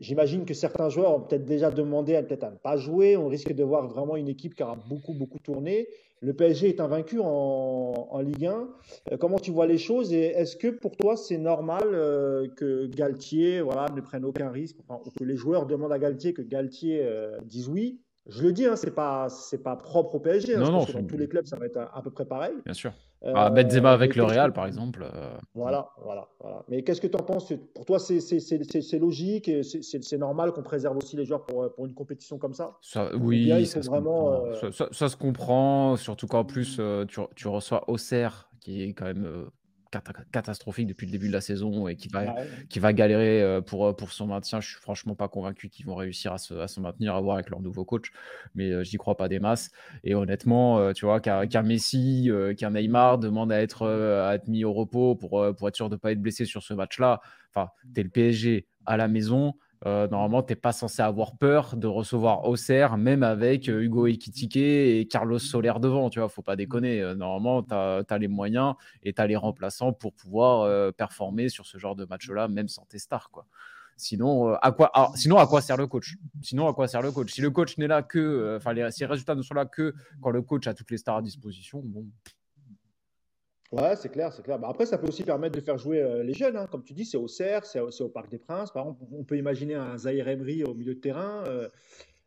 J'imagine 0.02 0.46
que 0.46 0.56
certains 0.56 0.90
joueurs 0.90 1.16
ont 1.16 1.22
peut-être 1.22 1.46
déjà 1.46 1.70
demandé 1.70 2.16
à, 2.16 2.24
ne 2.24 2.58
pas 2.58 2.76
jouer. 2.76 3.18
On 3.18 3.28
risque 3.28 3.54
de 3.54 3.64
voir 3.64 3.88
vraiment 3.88 4.16
une 4.16 4.28
équipe 4.28 4.56
qui 4.56 4.64
aura 4.64 4.76
beaucoup, 4.76 5.14
beaucoup 5.14 5.38
tourné. 5.38 5.88
Le 6.22 6.34
PSG 6.34 6.70
est 6.70 6.80
invaincu 6.80 7.20
en, 7.20 8.20
Ligue 8.20 8.48
1. 8.48 8.70
Euh, 9.12 9.18
comment 9.18 9.38
tu 9.38 9.52
vois 9.52 9.68
les 9.68 9.78
choses 9.78 10.12
et 10.12 10.26
est-ce 10.26 10.58
que 10.58 10.70
pour 10.70 10.98
toi 10.98 11.16
c'est 11.16 11.38
normal 11.38 11.84
euh, 11.86 12.48
que 12.58 12.88
Galtier 12.88 13.62
voilà, 13.62 13.86
ne 13.96 14.02
prenne 14.02 14.26
aucun 14.26 14.50
risque, 14.50 14.78
que 15.18 15.24
les 15.24 15.36
joueurs 15.36 15.68
demandent 15.68 15.94
à 15.94 16.00
Galtier 16.00 16.34
que 16.34 16.42
Galtier 16.42 17.02
euh, 17.04 17.38
dise 17.44 17.70
oui? 17.70 18.02
Je 18.28 18.44
le 18.44 18.52
dis, 18.52 18.66
hein, 18.66 18.76
c'est 18.76 18.94
pas 18.94 19.30
c'est 19.30 19.64
pas 19.64 19.76
propre 19.76 20.16
au 20.16 20.20
PSG. 20.20 20.56
Hein, 20.56 20.60
non, 20.60 20.72
non, 20.72 20.86
dans 20.86 21.04
tous 21.04 21.18
les 21.18 21.28
clubs, 21.28 21.46
ça 21.46 21.58
va 21.58 21.66
être 21.66 21.78
à, 21.78 22.02
peu 22.02 22.12
près 22.12 22.26
pareil. 22.26 22.54
Bien 22.66 22.74
sûr. 22.74 22.94
Euh, 23.24 23.34
ah, 23.36 23.50
Benzema 23.50 23.92
avec 23.92 24.16
le 24.16 24.24
Real, 24.24 24.52
par 24.52 24.66
exemple. 24.66 25.04
Euh, 25.04 25.30
voilà, 25.54 25.90
voilà, 26.04 26.28
voilà. 26.40 26.64
Mais 26.70 26.84
qu'est-ce 26.84 27.02
que 27.02 27.08
tu 27.08 27.16
en 27.16 27.24
penses 27.24 27.54
Pour 27.76 27.86
toi, 27.86 28.00
c'est 28.00 29.00
logique 29.00 29.48
et 29.48 29.62
c'est 29.64 30.18
normal 30.18 30.52
qu'on 30.54 30.64
préserve 30.64 30.98
aussi 30.98 31.16
les 31.16 31.26
joueurs 31.26 31.46
pour, 31.46 31.72
pour 31.74 31.86
une 31.86 31.94
compétition 31.94 32.38
comme 32.38 32.54
ça, 32.54 32.78
Oui, 33.20 33.66
ça, 33.66 33.82
se 33.82 33.90
vraiment, 33.90 34.46
euh, 34.46 34.72
ça, 34.72 35.10
se 35.10 35.16
comprend. 35.16 35.96
Surtout 35.98 36.28
qu'en 36.28 36.46
plus, 36.46 36.80
tu, 37.08 37.20
tu, 37.36 37.48
reçois 37.48 37.90
Auxerre, 37.90 38.50
qui 38.60 38.84
est 38.84 38.94
quand 38.94 39.06
même 39.06 39.50
catastrophique 40.32 40.88
depuis 40.88 41.06
le 41.06 41.12
début 41.12 41.28
de 41.28 41.34
la 41.34 41.42
saison 41.42 41.88
et 41.88 41.96
qui 41.96 42.08
va, 42.08 42.26
ah 42.28 42.42
qui 42.70 42.80
va 42.80 42.94
galérer 42.94 43.42
euh, 43.42 43.62
pour, 43.62 43.88
euh, 43.88 43.94
pour 43.94 44.12
son 44.12 44.28
maintien. 44.28 44.62
Je 44.62 44.70
suis 44.70 44.80
franchement 44.80 45.16
pas 45.16 45.28
convaincu 45.28 45.70
qu'ils 45.70 45.86
vont 45.86 45.96
réussir 45.96 46.34
à 46.34 46.38
se, 46.38 46.54
à 46.54 46.68
se, 46.68 46.80
maintenir, 46.80 47.16
à 47.16 47.22
voir 47.22 47.36
avec 47.36 47.50
leur 47.50 47.62
nouveau 47.62 47.86
coach, 47.86 48.12
mais 48.56 48.72
euh, 48.72 48.84
j'y 48.84 48.98
crois 48.98 49.18
pas 49.18 49.28
des 49.28 49.40
masses. 49.40 49.72
Et 50.04 50.16
honnêtement, 50.16 50.94
tu 50.94 51.06
vois, 51.06 51.20
qu'un 51.20 51.64
Messi, 51.64 52.30
qu'un 52.58 52.72
Neymar 52.72 53.18
demande 53.18 53.52
à 53.52 53.62
être, 53.62 53.88
à 53.88 54.36
être 54.36 54.48
mis 54.48 54.64
au 54.64 54.74
repos 54.74 55.16
pour, 55.16 55.46
pour 55.56 55.68
être 55.68 55.76
sûr 55.76 55.90
de 55.90 55.96
ne 55.96 56.00
pas 56.00 56.12
être 56.12 56.22
blessé 56.22 56.46
sur 56.46 56.64
ce 56.64 56.74
match-là, 56.74 57.22
enfin, 57.54 57.70
tu 57.94 58.00
es 58.00 58.04
le 58.04 58.10
PSG 58.10 58.68
à 58.86 58.98
la 58.98 59.08
maison. 59.08 59.54
Euh, 59.88 60.08
normalement, 60.08 60.44
tu 60.44 60.52
n'es 60.52 60.56
pas 60.56 60.74
censé 60.74 61.02
avoir 61.02 61.36
peur 61.38 61.76
de 61.76 61.88
recevoir 61.88 62.46
Auxerre, 62.46 62.98
même 62.98 63.24
avec 63.24 63.68
euh, 63.68 63.82
Hugo 63.82 64.06
Ekitike 64.06 64.58
et 64.58 65.08
Carlos 65.10 65.40
Soler 65.40 65.74
devant. 65.80 66.10
Tu 66.10 66.20
vois, 66.20 66.30
faut 66.30 66.44
pas 66.44 66.56
déconner. 66.56 67.02
Euh, 67.02 67.16
normalement, 67.16 67.64
tu 67.64 67.74
as, 67.74 68.18
les 68.20 68.28
moyens 68.28 68.76
et 69.02 69.14
tu 69.14 69.22
as 69.22 69.28
les 69.28 69.36
remplaçants 69.36 69.92
pour 69.92 70.14
pouvoir 70.14 70.94
performer 70.94 71.50
sur 71.50 71.66
ce 71.66 71.78
genre 71.78 71.96
de 71.96 72.06
match-là, 72.06 72.48
même 72.48 72.68
sans 72.68 72.86
tes 72.86 73.00
stars. 73.00 73.32
Quoi. 73.32 73.46
Sinon, 73.98 74.54
à 74.54 74.72
quoi, 74.72 74.92
ah, 74.94 75.12
sinon, 75.16 75.38
à 75.38 75.48
quoi 75.48 75.62
sert 75.62 75.78
le 75.78 75.88
coach? 75.88 76.16
Sinon, 76.42 76.68
à 76.68 76.74
quoi 76.74 76.88
sert 76.88 77.02
le 77.02 77.12
coach? 77.12 77.32
Si 77.32 77.42
le 77.42 77.50
coach 77.50 77.78
n'est 77.78 77.88
là 77.88 78.04
que, 78.04 78.58
enfin, 78.58 78.74
si 78.92 79.02
les 79.02 79.06
résultats 79.08 79.36
ne 79.36 79.42
sont 79.42 79.54
là 79.54 79.66
que 79.66 79.94
quand 80.22 80.32
le 80.32 80.42
coach 80.42 80.68
a 80.68 80.74
toutes 80.74 80.92
les 80.92 80.98
stars 80.98 81.18
à 81.18 81.22
disposition, 81.22 81.82
bon, 81.84 82.06
Ouais, 83.72 83.96
c'est 83.96 84.10
clair, 84.10 84.34
c'est 84.34 84.44
clair. 84.44 84.60
Bah, 84.60 84.68
après, 84.70 84.86
ça 84.86 84.98
peut 84.98 85.08
aussi 85.08 85.24
permettre 85.24 85.56
de 85.56 85.62
faire 85.62 85.78
jouer 85.78 86.02
euh, 86.02 86.24
les 86.24 86.34
jeunes. 86.34 86.58
Hein. 86.58 86.68
Comme 86.70 86.84
tu 86.84 86.94
dis, 86.94 87.06
c'est 87.06 87.18
au 87.18 87.28
CERF, 87.28 87.64
c'est 87.64 87.80
au, 87.80 88.10
Parc 88.10 88.30
des 88.30 88.38
Princes. 88.38 88.72
Par 88.72 88.84
exemple, 88.84 89.06
on 89.14 89.24
peut 89.24 89.38
imaginer 89.38 89.76
un 89.76 89.98
Zahir 89.98 90.28
Emery 90.28 90.64
au 90.64 90.74
milieu 90.74 90.94
de 90.94 91.00
terrain. 91.00 91.44
Euh, 91.48 91.70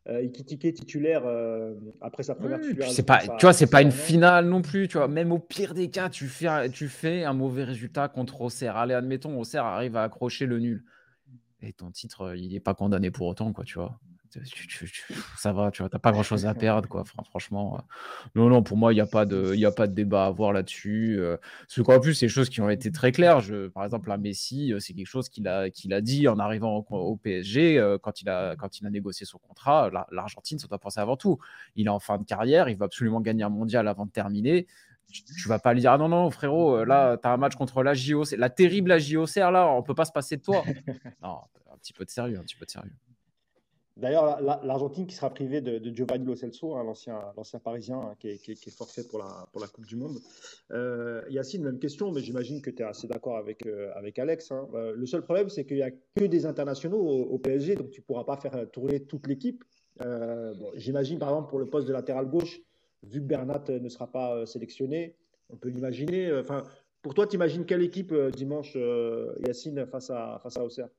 euh 0.07 0.21
Ikitike 0.23 0.73
titulaire 0.73 1.23
euh, 1.25 1.75
après 2.01 2.23
sa 2.23 2.35
première. 2.35 2.59
C'est 2.89 3.05
pas, 3.05 3.19
tu 3.19 3.41
vois, 3.41 3.53
c'est 3.53 3.69
pas 3.69 3.83
une 3.83 3.91
finale 3.91 4.47
non 4.47 4.63
plus. 4.63 4.87
Tu 4.87 4.97
vois, 4.97 5.07
même 5.07 5.31
au 5.31 5.39
pire 5.39 5.75
des 5.75 5.89
cas, 5.89 6.09
tu 6.09 6.27
fais, 6.27 6.69
tu 6.69 6.87
fais 6.87 7.23
un 7.23 7.33
mauvais 7.33 7.63
résultat 7.63 8.07
contre 8.07 8.41
Auxerre. 8.41 8.75
Allez, 8.77 8.95
admettons, 8.95 9.39
Auxerre 9.39 9.65
arrive 9.65 9.95
à 9.97 10.03
accrocher 10.03 10.47
le 10.47 10.59
nul. 10.59 10.83
Et 11.61 11.73
ton 11.73 11.91
titre, 11.91 12.35
il 12.35 12.53
n'est 12.53 12.59
pas 12.59 12.73
condamné 12.73 13.11
pour 13.11 13.27
autant, 13.27 13.53
quoi, 13.53 13.63
tu 13.63 13.77
vois 13.77 13.99
ça 15.37 15.53
va, 15.53 15.71
tu 15.71 15.81
vois, 15.81 15.89
pas 15.89 16.11
grand 16.11 16.23
chose 16.23 16.45
à 16.45 16.53
perdre, 16.53 16.87
quoi. 16.87 17.03
franchement, 17.29 17.77
euh. 17.77 17.81
non, 18.35 18.49
non, 18.49 18.63
pour 18.63 18.77
moi, 18.77 18.93
il 18.93 18.95
n'y 18.95 19.01
a, 19.01 19.05
pas 19.05 19.25
de, 19.25 19.63
a 19.63 19.71
pas 19.71 19.87
de 19.87 19.93
débat 19.93 20.25
à 20.25 20.27
avoir 20.27 20.53
là-dessus. 20.53 21.17
Euh. 21.19 21.37
Ce 21.67 21.81
qu'en 21.81 21.99
plus, 21.99 22.13
c'est 22.13 22.25
des 22.25 22.31
choses 22.31 22.49
qui 22.49 22.61
ont 22.61 22.69
été 22.69 22.91
très 22.91 23.11
claires. 23.11 23.41
Par 23.73 23.83
exemple, 23.83 24.11
à 24.11 24.17
Messi, 24.17 24.73
euh, 24.73 24.79
c'est 24.79 24.93
quelque 24.93 25.07
chose 25.07 25.29
qu'il 25.29 25.47
a, 25.47 26.01
dit 26.01 26.27
en 26.27 26.39
arrivant 26.39 26.85
au, 26.89 27.15
PSG 27.15 27.97
quand, 28.01 28.21
il 28.21 28.29
a, 28.29 28.55
négocié 28.89 29.25
son 29.25 29.37
contrat. 29.39 29.89
L'Argentine, 30.11 30.59
ça 30.59 30.67
doit 30.67 30.79
penser 30.79 30.99
avant 30.99 31.17
tout. 31.17 31.39
Il 31.75 31.87
est 31.87 31.89
en 31.89 31.99
fin 31.99 32.17
de 32.17 32.23
carrière, 32.23 32.69
il 32.69 32.77
va 32.77 32.85
absolument 32.85 33.21
gagner 33.21 33.43
un 33.43 33.49
mondial 33.49 33.87
avant 33.87 34.05
de 34.05 34.11
terminer 34.11 34.67
tu, 35.11 35.47
vas 35.47 35.59
pas 35.59 35.73
lui 35.73 35.81
dire 35.81 35.91
ah 35.91 35.97
non 35.97 36.09
non 36.09 36.29
frérot 36.29 36.83
là 36.83 37.17
tu 37.17 37.27
as 37.27 37.31
un 37.31 37.37
match 37.37 37.55
contre 37.55 37.83
la 37.83 37.93
JOC 37.93 38.31
la 38.37 38.49
terrible 38.49 38.89
la 38.89 38.99
JOC 38.99 39.35
là 39.35 39.67
on 39.67 39.83
peut 39.83 39.95
pas 39.95 40.05
se 40.05 40.11
passer 40.11 40.37
de 40.37 40.41
toi 40.41 40.63
non 41.21 41.39
un 41.71 41.77
petit 41.77 41.93
peu 41.93 42.05
de 42.05 42.09
sérieux 42.09 42.39
un 42.39 42.43
petit 42.43 42.55
peu 42.55 42.65
de 42.65 42.71
sérieux 42.71 42.91
D'ailleurs, 43.97 44.41
l'Argentine 44.41 45.07
qui 45.07 45.15
sera 45.15 45.33
privée 45.33 45.61
de, 45.61 45.95
Giovanni 45.95 46.25
Lo 46.25 46.35
Celso, 46.35 46.75
hein, 46.75 46.83
l'ancien 46.83 47.59
parisien 47.59 47.97
hein, 47.97 48.15
qui, 48.19 48.27
est, 48.27 48.69
forfait 48.69 49.05
pour 49.05 49.19
la, 49.19 49.47
pour 49.53 49.61
la 49.61 49.67
Coupe 49.67 49.85
du 49.85 49.95
Monde. 49.95 50.17
Euh, 50.71 51.21
Yacine, 51.29 51.63
même 51.63 51.79
question, 51.79 52.11
mais 52.11 52.19
j'imagine 52.19 52.61
que 52.61 52.69
tu 52.69 52.83
es 52.83 52.85
assez 52.85 53.07
d'accord 53.07 53.37
avec, 53.37 53.65
euh, 53.65 53.93
avec 53.95 54.19
Alex. 54.19 54.51
Hein. 54.51 54.67
Euh, 54.73 54.93
le 54.93 55.05
seul 55.05 55.21
problème, 55.21 55.47
c'est 55.47 55.63
qu'il 55.63 55.77
n'y 55.77 55.83
a 55.83 55.91
que 55.91 56.25
des 56.25 56.45
internationaux 56.45 56.99
au, 56.99 57.37
PSG, 57.39 57.75
donc 57.75 57.89
tu 57.91 58.01
ne 58.01 58.05
pourras 58.05 58.25
pas 58.25 58.35
faire 58.35 58.69
tourner 58.69 58.99
toute 59.05 59.27
l'équipe. 59.27 59.63
Euh, 60.01 60.53
j'imagine, 60.75 61.17
par 61.17 61.29
exemple, 61.29 61.49
pour 61.49 61.59
le 61.59 61.67
poste 61.67 61.87
de 61.87 61.93
latéral 61.93 62.25
gauche, 62.25 62.59
vu 63.03 63.21
que 63.21 63.25
Bernat 63.25 63.63
ne 63.69 63.87
sera 63.87 64.11
pas 64.11 64.45
sélectionné, 64.45 65.15
on 65.49 65.55
peut 65.55 65.69
l'imaginer. 65.69 66.33
Enfin, 66.37 66.63
pour 67.01 67.13
toi, 67.13 67.27
tu 67.27 67.35
imagines 67.35 67.65
quelle 67.65 67.83
équipe 67.83 68.13
dimanche, 68.35 68.77
Yacine, 69.47 69.85
face 69.85 70.09
à, 70.09 70.37
face 70.43 70.57
à 70.57 70.65
Auxerre? 70.65 70.89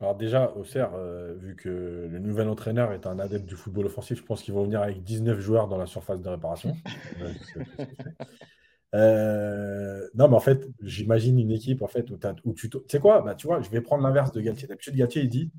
Alors 0.00 0.14
déjà, 0.14 0.52
Auxerre, 0.56 0.92
euh, 0.94 1.34
vu 1.34 1.56
que 1.56 1.68
le 2.10 2.18
nouvel 2.18 2.48
entraîneur 2.48 2.92
est 2.92 3.06
un 3.06 3.18
adepte 3.18 3.46
du 3.46 3.54
football 3.54 3.86
offensif, 3.86 4.18
je 4.18 4.22
pense 4.22 4.42
qu'ils 4.42 4.52
vont 4.52 4.64
venir 4.64 4.82
avec 4.82 5.02
19 5.02 5.40
joueurs 5.40 5.68
dans 5.68 5.78
la 5.78 5.86
surface 5.86 6.20
de 6.20 6.28
réparation. 6.28 6.76
Euh, 8.94 10.08
non, 10.14 10.28
mais 10.28 10.36
en 10.36 10.40
fait, 10.40 10.66
j'imagine 10.80 11.38
une 11.38 11.50
équipe 11.50 11.82
en 11.82 11.86
fait, 11.86 12.08
où, 12.44 12.54
tu... 12.54 12.70
Tu 12.70 12.78
sais 12.88 13.00
quoi? 13.00 13.20
Bah, 13.20 13.34
Tu 13.34 13.46
vois, 13.46 13.60
je 13.60 13.68
vais 13.68 13.82
prendre 13.82 14.02
l'inverse 14.02 14.32
de 14.32 14.40
Galtier. 14.40 14.68
D'habitude, 14.68 14.94
Galtier, 14.94 15.22
il 15.22 15.28
dit, 15.28 15.50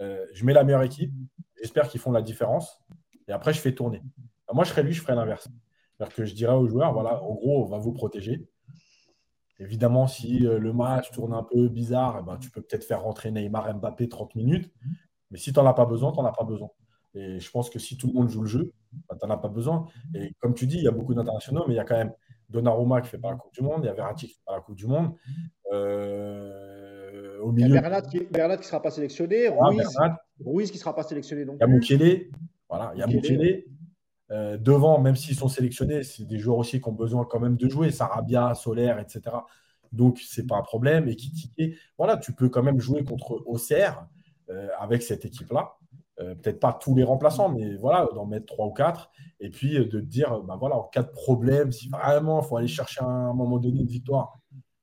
euh, 0.00 0.24
je 0.34 0.44
mets 0.44 0.52
la 0.52 0.62
meilleure 0.62 0.82
équipe, 0.82 1.12
j'espère 1.56 1.88
qu'ils 1.88 2.00
font 2.00 2.12
la 2.12 2.22
différence, 2.22 2.78
et 3.26 3.32
après, 3.32 3.52
je 3.52 3.60
fais 3.60 3.74
tourner. 3.74 4.02
Bah, 4.46 4.52
moi, 4.54 4.62
je 4.62 4.70
serais 4.70 4.84
lui, 4.84 4.92
je 4.92 5.00
ferais 5.00 5.16
l'inverse. 5.16 5.48
C'est-à-dire 5.96 6.14
que 6.14 6.24
je 6.26 6.34
dirais 6.34 6.54
aux 6.54 6.68
joueurs, 6.68 6.92
voilà, 6.92 7.20
en 7.24 7.34
gros, 7.34 7.64
on 7.64 7.66
va 7.66 7.78
vous 7.78 7.92
protéger. 7.92 8.46
Évidemment, 9.58 10.06
si 10.06 10.46
euh, 10.46 10.58
le 10.58 10.72
match 10.72 11.10
tourne 11.12 11.32
un 11.32 11.42
peu 11.42 11.68
bizarre, 11.68 12.18
eh 12.20 12.26
ben, 12.26 12.36
tu 12.36 12.50
peux 12.50 12.60
peut-être 12.60 12.84
faire 12.84 13.02
rentrer 13.02 13.30
Neymar 13.30 13.74
Mbappé 13.74 14.08
30 14.08 14.34
minutes. 14.34 14.70
Mais 15.30 15.38
si 15.38 15.52
tu 15.52 15.58
n'en 15.58 15.66
as 15.66 15.74
pas 15.74 15.86
besoin, 15.86 16.12
tu 16.12 16.18
n'en 16.18 16.26
as 16.26 16.32
pas 16.32 16.44
besoin. 16.44 16.68
Et 17.14 17.40
je 17.40 17.50
pense 17.50 17.70
que 17.70 17.78
si 17.78 17.96
tout 17.96 18.08
le 18.08 18.12
monde 18.12 18.28
joue 18.28 18.42
le 18.42 18.48
jeu, 18.48 18.72
bah, 19.08 19.16
tu 19.20 19.26
n'en 19.26 19.34
as 19.34 19.38
pas 19.38 19.48
besoin. 19.48 19.86
Et 20.14 20.34
comme 20.40 20.54
tu 20.54 20.66
dis, 20.66 20.76
il 20.76 20.84
y 20.84 20.88
a 20.88 20.92
beaucoup 20.92 21.14
d'internationaux, 21.14 21.64
mais 21.66 21.74
il 21.74 21.76
y 21.76 21.80
a 21.80 21.84
quand 21.84 21.96
même 21.96 22.12
Donnarumma 22.50 23.00
qui 23.00 23.08
fait 23.08 23.18
pas 23.18 23.30
la 23.30 23.36
Coupe 23.36 23.52
du 23.54 23.62
Monde, 23.62 23.80
il 23.82 23.86
y 23.86 23.88
a 23.88 23.94
Verratti 23.94 24.28
qui 24.28 24.34
fait 24.34 24.42
pas 24.44 24.54
la 24.54 24.60
Coupe 24.60 24.76
du 24.76 24.86
Monde. 24.86 25.14
Euh, 25.72 27.40
au 27.40 27.50
milieu, 27.50 27.68
il 27.68 27.74
y 27.74 27.78
a 27.78 27.80
Bernat 27.80 28.02
qui 28.02 28.20
ne 28.20 28.62
sera 28.62 28.82
pas 28.82 28.90
sélectionné, 28.90 29.48
Ruiz, 30.44 30.70
qui 30.70 30.76
ne 30.76 30.80
sera 30.80 30.94
pas 30.94 31.02
sélectionné. 31.02 31.42
Il 31.42 31.58
y 31.58 31.62
a 31.62 31.66
Mukele, 31.66 32.30
voilà, 32.68 32.92
il 32.94 33.00
y 33.00 33.02
a 33.02 33.06
Mukele. 33.06 33.64
Euh, 34.32 34.56
devant, 34.56 35.00
même 35.00 35.16
s'ils 35.16 35.36
sont 35.36 35.48
sélectionnés, 35.48 36.02
c'est 36.02 36.24
des 36.24 36.38
joueurs 36.38 36.58
aussi 36.58 36.80
qui 36.80 36.88
ont 36.88 36.92
besoin 36.92 37.24
quand 37.24 37.40
même 37.40 37.56
de 37.56 37.68
jouer. 37.68 37.90
Sarabia, 37.90 38.54
Solaire, 38.54 38.98
etc. 38.98 39.36
Donc, 39.92 40.18
c'est 40.18 40.46
pas 40.46 40.56
un 40.56 40.62
problème. 40.62 41.08
Et 41.08 41.16
qui 41.16 41.52
voilà, 41.96 42.16
tu 42.16 42.32
peux 42.32 42.48
quand 42.48 42.62
même 42.62 42.80
jouer 42.80 43.04
contre 43.04 43.42
Auxerre 43.46 44.06
euh, 44.50 44.68
avec 44.78 45.02
cette 45.02 45.24
équipe-là. 45.24 45.76
Euh, 46.18 46.34
peut-être 46.34 46.60
pas 46.60 46.72
tous 46.72 46.94
les 46.94 47.04
remplaçants, 47.04 47.50
mais 47.50 47.76
voilà, 47.76 48.08
d'en 48.14 48.26
mettre 48.26 48.46
trois 48.46 48.66
ou 48.66 48.72
quatre. 48.72 49.10
Et 49.38 49.50
puis 49.50 49.74
de 49.74 49.84
te 49.84 49.96
dire, 49.98 50.40
ben 50.42 50.56
voilà, 50.56 50.76
en 50.76 50.84
cas 50.84 51.02
de 51.02 51.10
problème, 51.10 51.72
si 51.72 51.88
vraiment 51.88 52.42
il 52.42 52.46
faut 52.46 52.56
aller 52.56 52.68
chercher 52.68 53.02
à 53.02 53.06
un 53.06 53.34
moment 53.34 53.58
donné 53.58 53.80
une 53.80 53.86
victoire, 53.86 54.38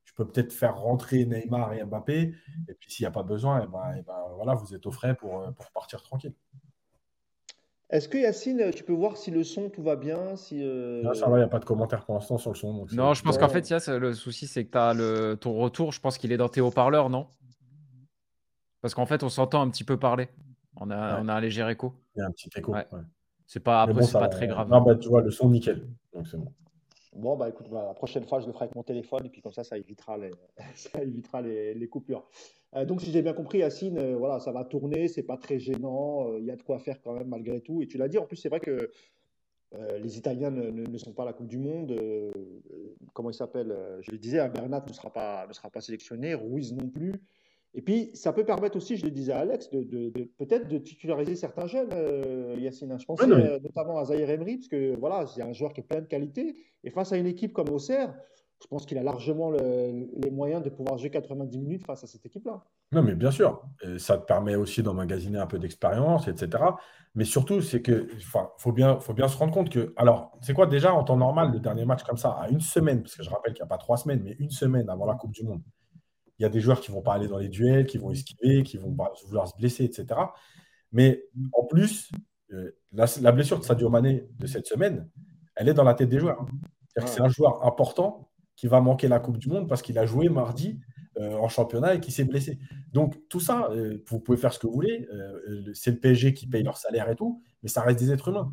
tu 0.06 0.14
peux 0.14 0.30
peut-être 0.30 0.54
faire 0.54 0.78
rentrer 0.78 1.26
Neymar 1.26 1.74
et 1.74 1.84
Mbappé. 1.84 2.34
Et 2.70 2.74
puis 2.76 2.92
s'il 2.92 3.04
n'y 3.04 3.08
a 3.08 3.12
pas 3.12 3.24
besoin, 3.24 3.62
et 3.62 3.64
eh 3.66 3.72
ben, 3.72 3.96
eh 3.98 4.02
ben, 4.04 4.14
voilà, 4.36 4.54
vous 4.54 4.76
êtes 4.76 4.86
au 4.86 4.92
frais 4.92 5.16
pour, 5.16 5.44
pour 5.56 5.72
partir 5.72 6.04
tranquille. 6.04 6.36
Est-ce 7.94 8.10
que 8.10 8.18
Yacine, 8.18 8.72
tu 8.74 8.84
peux 8.84 8.92
voir 8.92 9.18
si 9.18 9.30
le 9.30 9.44
son, 9.44 9.70
tout 9.70 9.84
va 9.84 9.96
bien 9.96 10.36
si, 10.36 10.64
euh, 10.64 11.04
Non, 11.04 11.14
ça 11.14 11.30
va, 11.30 11.38
il 11.38 11.42
n'y 11.42 11.46
a 11.46 11.48
pas 11.48 11.60
de 11.60 11.66
commentaire 11.66 12.04
pour 12.04 12.16
l'instant 12.16 12.40
sur 12.40 12.50
le 12.50 12.56
son. 12.56 12.88
non, 12.92 13.14
je 13.14 13.22
pense 13.22 13.38
qu'en 13.38 13.50
fait, 13.50 13.70
Yass, 13.70 13.88
le 13.88 14.16
souci, 14.16 14.48
c'est 14.48 14.66
que 14.66 14.72
tu 14.72 14.78
as 14.80 14.96
le... 14.96 15.38
ton 15.40 15.54
retour, 15.54 15.92
je 15.92 16.02
pense 16.02 16.18
qu'il 16.18 16.32
est 16.32 16.38
dans 16.38 16.50
tes 16.50 16.60
haut-parleurs, 16.60 17.12
non? 17.12 17.28
Parce 18.82 18.96
qu'en 18.96 19.06
fait, 19.06 19.22
on 19.22 19.30
s'entend 19.30 19.62
un 19.62 19.70
petit 19.70 19.84
peu 19.84 19.98
parler. 19.98 20.28
On 20.78 20.90
a, 20.90 21.22
on 21.22 21.28
a 21.28 21.36
un 21.36 21.40
léger 21.40 21.70
écho. 21.70 21.94
Il 22.16 22.20
y 22.20 22.22
a 22.24 22.26
un 22.26 22.32
petit 22.32 22.50
écho. 22.58 22.76
C'est 23.46 23.60
pas, 23.60 23.84
après, 23.84 24.02
c'est 24.02 24.14
pas 24.14 24.28
très 24.28 24.48
grave. 24.48 24.70
Non, 24.72 24.82
bah, 24.82 24.96
tu 24.96 25.10
vois, 25.10 25.22
le 25.22 25.30
son, 25.30 25.52
nickel. 25.52 25.88
Donc, 26.16 26.28
c'est 26.28 26.38
bon. 26.38 26.52
Bon, 27.16 27.38
bah 27.38 27.48
écoute, 27.48 27.68
bah, 27.70 27.86
la 27.90 27.94
prochaine 27.94 28.26
fois, 28.26 28.40
je 28.40 28.48
le 28.48 28.54
ferai 28.54 28.66
avec 28.66 28.76
mon 28.76 28.82
téléphone 28.82 29.24
et 29.24 29.30
puis 29.30 29.44
comme 29.44 29.54
ça, 29.54 29.64
ça 29.64 29.78
évitera 29.78 30.18
les, 30.18 30.32
ça 30.74 31.00
évitera 31.00 31.42
les, 31.42 31.76
les 31.76 31.88
coupures. 31.88 32.28
Euh, 32.76 32.86
donc, 32.86 33.02
si 33.02 33.12
j'ai 33.12 33.22
bien 33.22 33.34
compris, 33.34 33.60
Yacine, 33.60 33.98
euh, 33.98 34.16
voilà, 34.18 34.40
ça 34.40 34.52
va 34.52 34.64
tourner, 34.64 35.08
c'est 35.08 35.24
pas 35.24 35.38
très 35.38 35.60
gênant, 35.60 36.30
euh, 36.30 36.40
il 36.40 36.46
y 36.46 36.52
a 36.52 36.56
de 36.56 36.64
quoi 36.64 36.80
faire 36.80 37.02
quand 37.02 37.14
même 37.14 37.28
malgré 37.28 37.62
tout. 37.62 37.82
Et 37.82 37.88
tu 37.88 37.98
l'as 37.98 38.08
dit, 38.08 38.18
en 38.18 38.26
plus, 38.26 38.38
c'est 38.38 38.50
vrai 38.50 38.60
que 38.60 38.90
les 40.04 40.20
Italiens 40.20 40.52
ne, 40.52 40.70
ne, 40.70 40.98
sont 41.00 41.14
pas 41.14 41.24
à 41.24 41.26
la 41.26 41.34
Coupe 41.34 41.48
du 41.48 41.58
Monde. 41.58 42.00
comment 43.14 43.32
il 43.32 43.34
s'appelle 43.34 43.76
Je 44.02 44.12
le 44.12 44.20
disais, 44.20 44.38
hein, 44.38 44.48
Bernat 44.48 44.86
ne 44.88 44.94
sera 44.94 45.12
pas, 45.12 45.48
ne 45.48 45.54
sera 45.54 45.72
pas 45.72 45.82
sélectionné, 45.82 46.36
Ruiz 46.36 46.74
non 46.74 46.88
plus. 46.90 47.16
Et 47.74 47.82
puis, 47.82 48.12
ça 48.14 48.34
peut 48.34 48.46
permettre 48.46 48.78
aussi, 48.78 48.98
je 48.98 49.04
le 49.04 49.10
disais 49.10 49.32
à 49.32 49.40
Alex, 49.40 49.72
de, 49.72 49.82
de, 49.82 50.26
peut-être 50.38 50.68
de 50.68 50.78
titulariser 50.78 51.36
certains 51.36 51.66
jeunes, 51.66 51.90
Yacine. 52.60 52.96
Je 53.00 53.06
pense 53.06 53.20
notamment 53.24 53.98
à 53.98 54.06
Zahir 54.06 54.30
Emery, 54.30 54.58
parce 54.58 54.68
que 54.68 54.96
voilà, 54.96 55.26
c'est 55.26 55.42
un 55.42 55.54
joueur 55.54 55.74
qui 55.74 55.82
a 55.82 55.84
plein 55.84 56.02
de 56.02 56.06
qualités. 56.06 56.56
Et 56.84 56.92
face 56.92 57.12
à 57.12 57.18
une 57.18 57.26
équipe 57.26 57.52
comme 57.52 57.70
Auxerre, 57.70 58.14
je 58.64 58.68
pense 58.70 58.86
qu'il 58.86 58.98
a 58.98 59.04
largement 59.04 59.52
les 59.52 60.32
moyens 60.32 60.64
de 60.64 60.70
pouvoir 60.70 60.98
jouer 60.98 61.10
90 61.10 61.60
minutes 61.60 61.86
face 61.86 62.04
à 62.06 62.08
cette 62.08 62.26
équipe-là. 62.26 62.64
Non, 62.94 63.04
mais 63.04 63.14
bien 63.14 63.30
sûr, 63.30 63.62
ça 63.98 64.18
te 64.18 64.26
permet 64.26 64.56
aussi 64.56 64.82
d'emmagasiner 64.82 65.38
un 65.38 65.48
peu 65.48 65.60
d'expérience, 65.60 66.30
etc. 66.30 66.64
Mais 67.14 67.26
surtout, 67.26 67.60
c'est 67.62 67.82
que, 67.82 68.08
enfin, 68.16 68.50
faut 68.58 68.72
bien, 68.72 69.00
faut 69.02 69.14
bien 69.14 69.28
se 69.28 69.38
rendre 69.38 69.54
compte 69.54 69.70
que, 69.70 69.94
alors, 69.98 70.38
c'est 70.42 70.54
quoi 70.54 70.66
déjà 70.66 70.94
en 70.94 71.04
temps 71.04 71.18
normal 71.18 71.52
le 71.52 71.60
dernier 71.60 71.84
match 71.84 72.04
comme 72.04 72.16
ça, 72.16 72.32
à 72.32 72.48
une 72.48 72.62
semaine, 72.62 73.02
parce 73.02 73.16
que 73.16 73.24
je 73.24 73.30
rappelle 73.30 73.54
qu'il 73.54 73.64
n'y 73.64 73.68
a 73.68 73.70
pas 73.70 73.78
trois 73.78 73.98
semaines, 73.98 74.22
mais 74.24 74.38
une 74.40 74.52
semaine 74.52 74.90
avant 74.90 75.06
la 75.06 75.16
Coupe 75.16 75.32
du 75.32 75.44
Monde, 75.44 75.62
il 76.40 76.44
y 76.44 76.46
a 76.46 76.50
des 76.50 76.62
joueurs 76.62 76.80
qui 76.80 76.92
vont 76.92 77.02
pas 77.02 77.14
aller 77.14 77.28
dans 77.28 77.40
les 77.40 77.50
duels, 77.50 77.86
qui 77.86 77.98
vont 77.98 78.12
esquiver, 78.12 78.64
qui 78.64 78.78
vont 78.78 78.96
vouloir 79.26 79.48
se 79.48 79.58
blesser, 79.58 79.84
etc. 79.84 80.20
Mais 80.94 81.26
en 81.52 81.66
plus, 81.66 82.12
euh, 82.54 82.72
la, 82.94 83.32
blessure 83.34 83.60
de 83.60 83.66
Sadio 83.66 83.90
Mané 83.90 84.26
de 84.40 84.48
cette 84.48 84.68
semaine, 84.68 85.10
elle 85.56 85.68
est 85.68 85.74
dans 85.74 85.84
la 85.84 85.96
tête 85.96 86.10
des 86.10 86.20
joueurs. 86.20 86.46
C'est 87.06 87.22
un 87.22 87.28
joueur 87.28 87.66
important 87.66 88.30
qui 88.56 88.68
va 88.68 88.82
manquer 88.82 89.08
la 89.08 89.20
Coupe 89.20 89.38
du 89.38 89.50
Monde 89.50 89.68
parce 89.68 89.82
qu'il 89.82 89.98
a 89.98 90.06
joué 90.06 90.30
mardi 90.30 90.80
euh, 91.20 91.36
en 91.36 91.48
championnat 91.48 91.94
et 91.94 92.00
qui 92.00 92.12
s'est 92.12 92.24
blessé. 92.24 92.58
Donc 92.92 93.16
tout 93.30 93.40
ça, 93.40 93.70
euh, 93.70 94.04
vous 94.08 94.20
pouvez 94.20 94.36
faire 94.36 94.52
ce 94.52 94.58
que 94.58 94.66
vous 94.66 94.74
voulez. 94.74 95.08
Euh, 95.14 95.72
c'est 95.76 95.92
le 95.92 96.00
PSG 96.00 96.34
qui 96.34 96.48
paye 96.48 96.64
leur 96.64 96.78
salaire 96.78 97.08
et 97.08 97.16
tout, 97.16 97.40
mais 97.62 97.70
ça 97.70 97.82
reste 97.82 98.00
des 98.00 98.12
êtres 98.12 98.30
humains. 98.30 98.52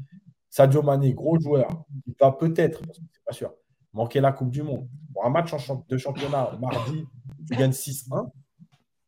Sadio 0.50 0.82
Mané, 0.82 1.14
gros 1.14 1.40
joueur, 1.40 1.84
il 2.06 2.14
va 2.20 2.32
peut-être, 2.32 2.82
c'est 3.12 3.24
pas 3.24 3.32
sûr, 3.32 3.54
manquer 3.94 4.20
la 4.20 4.32
Coupe 4.32 4.50
du 4.50 4.62
Monde. 4.62 4.86
Pour 5.14 5.24
un 5.24 5.30
match 5.30 5.54
de 5.88 5.96
championnat 5.96 6.58
mardi, 6.60 7.06
tu 7.48 7.56
gagnes 7.56 7.70
6-1. 7.70 8.30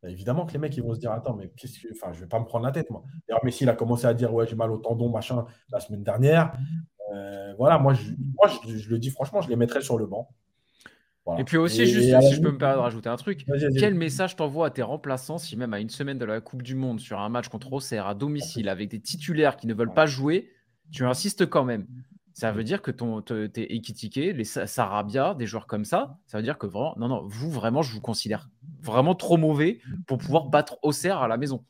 Bah, 0.02 0.08
évidemment 0.08 0.46
que 0.46 0.54
les 0.54 0.58
mecs 0.58 0.74
ils 0.74 0.82
vont 0.82 0.94
se 0.94 0.98
dire 0.98 1.12
attends 1.12 1.36
mais 1.36 1.50
qu'est-ce 1.50 1.78
que 1.78 1.88
enfin 1.92 2.12
je 2.12 2.20
vais 2.20 2.26
pas 2.26 2.40
me 2.40 2.44
prendre 2.46 2.64
la 2.64 2.72
tête 2.72 2.90
moi. 2.90 3.04
D'ailleurs 3.28 3.44
Messi 3.44 3.64
il 3.64 3.68
a 3.68 3.76
commencé 3.76 4.06
à 4.06 4.14
dire 4.14 4.34
ouais 4.34 4.48
j'ai 4.48 4.56
mal 4.56 4.72
au 4.72 4.78
tendon 4.78 5.08
machin 5.10 5.44
la 5.70 5.78
semaine 5.78 6.02
dernière. 6.02 6.56
voilà 7.58 7.78
moi, 7.78 7.92
je, 7.92 8.12
je, 8.66 8.90
le 8.90 8.98
dis 8.98 9.10
franchement 9.10 9.42
je 9.42 9.48
les 9.50 9.56
mettrais 9.56 9.82
sur 9.82 9.98
le 9.98 10.06
banc. 10.06 10.30
Et 11.38 11.44
puis 11.44 11.56
aussi, 11.56 11.86
juste 11.86 12.20
si 12.20 12.34
je 12.34 12.40
peux 12.40 12.50
me 12.50 12.58
permettre 12.58 12.78
de 12.78 12.82
rajouter 12.82 13.08
un 13.08 13.16
truc, 13.16 13.46
quel 13.78 13.94
message 13.94 14.34
t'envoies 14.36 14.66
à 14.66 14.70
tes 14.70 14.82
remplaçants 14.82 15.38
si 15.38 15.56
même 15.56 15.72
à 15.72 15.78
une 15.78 15.90
semaine 15.90 16.18
de 16.18 16.24
la 16.24 16.40
Coupe 16.40 16.62
du 16.62 16.74
Monde 16.74 16.98
sur 16.98 17.20
un 17.20 17.28
match 17.28 17.48
contre 17.48 17.72
Auxerre 17.72 18.06
à 18.06 18.14
domicile 18.14 18.68
avec 18.68 18.90
des 18.90 19.00
titulaires 19.00 19.56
qui 19.56 19.66
ne 19.66 19.74
veulent 19.74 19.94
pas 19.94 20.06
jouer, 20.06 20.50
tu 20.90 21.04
insistes 21.04 21.46
quand 21.46 21.64
même. 21.64 21.86
Ça 22.34 22.50
veut 22.50 22.64
dire 22.64 22.82
que 22.82 22.90
ton, 22.90 23.20
t'es 23.20 23.50
équitiqué, 23.54 24.32
les 24.32 24.44
Sarabia, 24.44 25.34
des 25.34 25.46
joueurs 25.46 25.66
comme 25.66 25.84
ça, 25.84 26.18
ça 26.26 26.38
veut 26.38 26.42
dire 26.42 26.58
que 26.58 26.66
vraiment, 26.66 26.94
non, 26.96 27.08
non, 27.08 27.26
vous 27.26 27.50
vraiment, 27.50 27.82
je 27.82 27.92
vous 27.92 28.00
considère 28.00 28.48
vraiment 28.80 29.14
trop 29.14 29.36
mauvais 29.36 29.80
pour 30.06 30.18
pouvoir 30.18 30.46
battre 30.46 30.78
Auxerre 30.82 31.18
à 31.18 31.28
la 31.28 31.36
maison. 31.36 31.64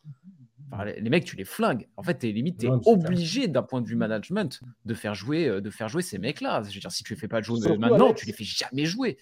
les, 0.85 1.11
mecs, 1.11 1.25
tu 1.25 1.37
les 1.37 1.45
flingues. 1.45 1.89
En 1.97 2.03
fait, 2.03 2.25
es, 2.25 2.33
limite, 2.33 2.61
tu 2.61 2.67
es 2.67 2.71
obligé 2.87 3.49
d'un 3.49 3.63
point 3.63 3.83
de 3.83 3.89
vue 3.89 3.97
management 3.97 4.63
de 4.87 4.95
faire 4.95 5.15
jouer, 5.15 5.49
euh, 5.49 5.61
de 5.61 5.69
faire 5.69 5.89
jouer 5.89 6.03
ces 6.03 6.19
mecs-là. 6.19 6.63
Je 6.63 6.75
veux 6.75 6.81
dire, 6.81 6.93
si 6.93 7.03
tu 7.03 7.13
les 7.13 7.21
fais 7.21 7.29
pas 7.29 7.43
jouer 7.43 7.77
maintenant, 7.77 8.15
tu 8.15 8.25
les 8.25 8.33
fais 8.33 8.45
jamais 8.45 8.87
jouer 8.87 9.19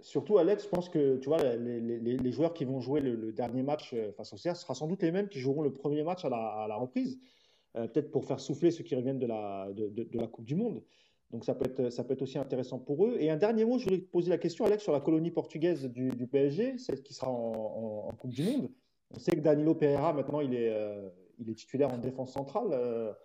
surtout, 0.00 0.38
Alex, 0.38 0.64
je 0.64 0.68
pense 0.68 0.88
que 0.88 1.16
tu 1.16 1.28
vois, 1.28 1.42
les, 1.42 2.32
joueurs 2.32 2.54
qui 2.54 2.64
vont 2.64 2.80
jouer 2.80 3.00
le, 3.00 3.32
dernier 3.32 3.62
match 3.62 3.92
euh, 3.94 4.12
face 4.12 4.32
au 4.32 4.36
CR, 4.36 4.54
ce 4.56 4.62
sera 4.62 4.74
sans 4.74 4.86
doute 4.86 5.02
les 5.02 5.12
mêmes 5.12 5.28
qui 5.28 5.40
joueront 5.40 5.62
le 5.62 5.72
premier 5.72 6.02
match 6.02 6.24
à 6.24 6.28
la, 6.28 6.76
reprise, 6.76 7.18
euh, 7.76 7.86
peut-être 7.86 8.10
pour 8.10 8.24
faire 8.24 8.40
souffler 8.40 8.70
ceux 8.70 8.84
qui 8.84 8.94
reviennent 8.94 9.18
de 9.18 9.26
la, 9.26 10.26
Coupe 10.30 10.44
du 10.44 10.54
Monde. 10.54 10.82
Donc 11.32 11.44
ça 11.44 11.54
peut, 11.54 11.64
être, 11.66 11.90
ça 11.90 12.04
peut 12.04 12.12
être 12.12 12.22
aussi 12.22 12.38
intéressant 12.38 12.78
pour 12.78 13.04
eux. 13.04 13.16
Et 13.18 13.30
un 13.30 13.36
dernier 13.36 13.64
mot, 13.64 13.78
je 13.78 13.84
voulais 13.84 13.98
poser 13.98 14.30
la 14.30 14.38
question, 14.38 14.64
Alex, 14.64 14.82
sur 14.82 14.92
la 14.92 15.00
colonie 15.00 15.32
portugaise 15.32 15.84
du, 15.84 16.26
PSG, 16.26 16.78
celle 16.78 17.02
qui 17.02 17.14
sera 17.14 17.30
en, 17.30 18.12
Coupe 18.18 18.32
du 18.32 18.44
Monde. 18.44 18.70
On 19.14 19.18
sait 19.18 19.32
que 19.32 19.40
Danilo 19.40 19.74
Pereira, 19.74 20.12
maintenant, 20.12 20.40
il 20.40 20.54
est, 20.54 20.70
euh, 20.70 21.08
titulaire 21.56 21.92
en 21.92 21.98
défense 21.98 22.32
centrale. 22.32 23.16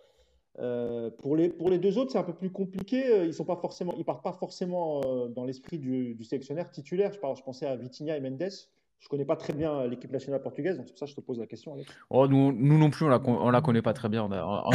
Pour, 0.58 1.36
les, 1.36 1.50
pour 1.50 1.70
les 1.70 1.78
deux 1.78 1.98
autres, 1.98 2.12
c'est 2.12 2.18
un 2.18 2.24
peu 2.24 2.34
plus 2.34 2.52
compliqué. 2.52 3.08
Euh, 3.08 3.26
ils 3.26 3.34
sont 3.34 3.46
pas 3.46 3.56
forcément, 3.56 3.94
ils 3.98 4.06
partent 4.06 4.24
pas 4.24 4.34
forcément 4.34 5.02
euh, 5.06 5.28
dans 5.30 5.46
l'esprit 5.46 5.78
du, 5.78 6.16
du, 6.16 6.24
sélectionneur 6.24 6.70
titulaire. 6.72 7.12
Je, 7.14 7.20
je 7.20 7.44
pensais 7.44 7.66
à 7.66 7.76
Vitinha 7.76 8.18
et 8.18 8.22
Mendes. 8.22 8.50
Je 9.02 9.10
connais 9.10 9.26
pas 9.26 9.36
très 9.36 9.54
bien 9.54 9.88
l'équipe 9.88 10.12
nationale 10.12 10.44
portugaise, 10.44 10.78
donc 10.78 10.86
c'est 10.86 10.92
pour 10.92 11.00
ça 11.00 11.06
que 11.06 11.12
je 11.12 11.16
te 11.16 11.22
pose 11.22 11.40
la 11.40 11.48
question. 11.48 11.76
Oh, 12.12 12.28
nous, 12.28 12.52
nous, 12.52 12.78
non 12.78 12.92
plus, 12.92 13.06
on 13.06 13.10
la, 13.10 13.20
on 13.26 13.50
la 13.50 13.62
connaît 13.62 13.82
pas 13.82 13.94
très 13.94 14.10
bien. 14.10 14.30
Peut-être 14.30 14.70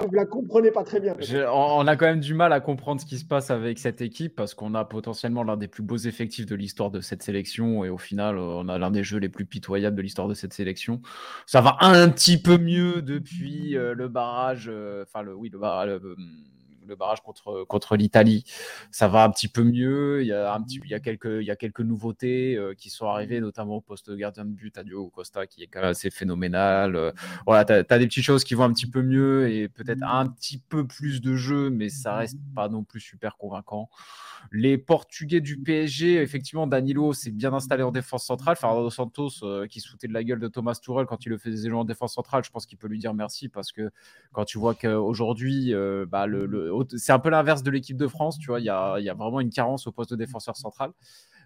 que 0.00 0.06
vous 0.06 0.14
la 0.14 0.24
comprenez 0.24 0.70
pas 0.70 0.82
très 0.82 0.98
bien. 0.98 1.14
on 1.52 1.86
a 1.86 1.96
quand 1.96 2.06
même 2.06 2.20
du 2.20 2.32
mal 2.32 2.54
à 2.54 2.60
comprendre 2.60 3.02
ce 3.02 3.06
qui 3.06 3.18
se 3.18 3.26
passe 3.26 3.50
avec 3.50 3.78
cette 3.78 4.00
équipe 4.00 4.34
parce 4.34 4.54
qu'on 4.54 4.74
a 4.74 4.86
potentiellement 4.86 5.44
l'un 5.44 5.58
des 5.58 5.68
plus 5.68 5.82
beaux 5.82 5.98
effectifs 5.98 6.46
de 6.46 6.54
l'histoire 6.54 6.90
de 6.90 7.02
cette 7.02 7.22
sélection 7.22 7.84
et 7.84 7.90
au 7.90 7.98
final, 7.98 8.38
on 8.38 8.66
a 8.70 8.78
l'un 8.78 8.90
des 8.90 9.04
jeux 9.04 9.18
les 9.18 9.28
plus 9.28 9.44
pitoyables 9.44 9.94
de 9.94 10.02
l'histoire 10.02 10.26
de 10.26 10.34
cette 10.34 10.54
sélection. 10.54 11.02
Ça 11.44 11.60
va 11.60 11.76
un 11.80 12.08
petit 12.08 12.40
peu 12.40 12.56
mieux 12.56 13.02
depuis 13.02 13.76
euh, 13.76 13.92
le 13.94 14.08
barrage, 14.08 14.70
euh, 14.72 15.02
enfin 15.02 15.20
le 15.20 15.34
oui 15.34 15.50
le 15.50 15.58
barrage 15.58 16.00
le 16.02 16.16
barrage 16.92 17.22
contre, 17.22 17.64
contre 17.64 17.96
l'Italie, 17.96 18.44
ça 18.90 19.08
va 19.08 19.24
un 19.24 19.30
petit 19.30 19.48
peu 19.48 19.62
mieux. 19.62 20.20
Il 20.22 20.28
y 20.28 20.32
a, 20.32 20.52
un 20.52 20.62
petit, 20.62 20.80
il 20.84 20.90
y 20.90 20.94
a, 20.94 21.00
quelques, 21.00 21.40
il 21.40 21.46
y 21.46 21.50
a 21.50 21.56
quelques 21.56 21.80
nouveautés 21.80 22.56
euh, 22.56 22.74
qui 22.74 22.90
sont 22.90 23.06
arrivées, 23.06 23.40
notamment 23.40 23.76
au 23.76 23.80
poste 23.80 24.10
de 24.10 24.16
gardien 24.16 24.44
de 24.44 24.50
but 24.50 24.76
à 24.76 24.84
Diogo 24.84 25.08
Costa, 25.08 25.46
qui 25.46 25.62
est 25.62 25.66
quand 25.66 25.80
même 25.80 25.90
assez 25.90 26.10
phénoménal. 26.10 26.96
Euh, 26.96 27.12
voilà, 27.46 27.64
tu 27.64 27.72
as, 27.72 27.98
des 27.98 28.06
petites 28.06 28.24
choses 28.24 28.44
qui 28.44 28.54
vont 28.54 28.64
un 28.64 28.72
petit 28.72 28.90
peu 28.90 29.02
mieux 29.02 29.50
et 29.50 29.68
peut-être 29.68 30.02
un 30.02 30.26
petit 30.26 30.58
peu 30.58 30.86
plus 30.86 31.20
de 31.20 31.34
jeu, 31.34 31.70
mais 31.70 31.88
ça 31.88 32.16
reste 32.16 32.38
pas 32.54 32.68
non 32.68 32.84
plus 32.84 33.00
super 33.00 33.36
convaincant. 33.36 33.88
Les 34.52 34.78
Portugais 34.78 35.40
du 35.40 35.58
PSG, 35.58 36.20
effectivement, 36.20 36.66
Danilo 36.66 37.12
s'est 37.12 37.30
bien 37.30 37.52
installé 37.52 37.82
en 37.82 37.90
défense 37.90 38.24
centrale. 38.24 38.56
Fernando 38.56 38.90
Santos, 38.90 39.42
euh, 39.42 39.66
qui 39.66 39.80
se 39.80 39.88
foutait 39.88 40.08
de 40.08 40.12
la 40.12 40.24
gueule 40.24 40.40
de 40.40 40.48
Thomas 40.48 40.78
Tuchel 40.80 41.06
quand 41.06 41.24
il 41.24 41.30
le 41.30 41.38
faisait 41.38 41.68
jouer 41.68 41.78
en 41.78 41.84
défense 41.84 42.14
centrale, 42.14 42.44
je 42.44 42.50
pense 42.50 42.66
qu'il 42.66 42.78
peut 42.78 42.88
lui 42.88 42.98
dire 42.98 43.14
merci 43.14 43.48
parce 43.48 43.72
que 43.72 43.90
quand 44.32 44.44
tu 44.44 44.58
vois 44.58 44.74
qu'aujourd'hui, 44.74 45.72
euh, 45.72 46.06
bah, 46.08 46.26
le, 46.26 46.73
c'est 46.96 47.12
un 47.12 47.18
peu 47.18 47.30
l'inverse 47.30 47.62
de 47.62 47.70
l'équipe 47.70 47.96
de 47.96 48.06
France. 48.06 48.38
Tu 48.38 48.48
vois, 48.48 48.60
il 48.60 48.64
y 48.64 48.70
a, 48.70 48.98
y 48.98 49.08
a, 49.08 49.14
vraiment 49.14 49.40
une 49.40 49.50
carence 49.50 49.86
au 49.86 49.92
poste 49.92 50.10
de 50.10 50.16
défenseur 50.16 50.56
central. 50.56 50.90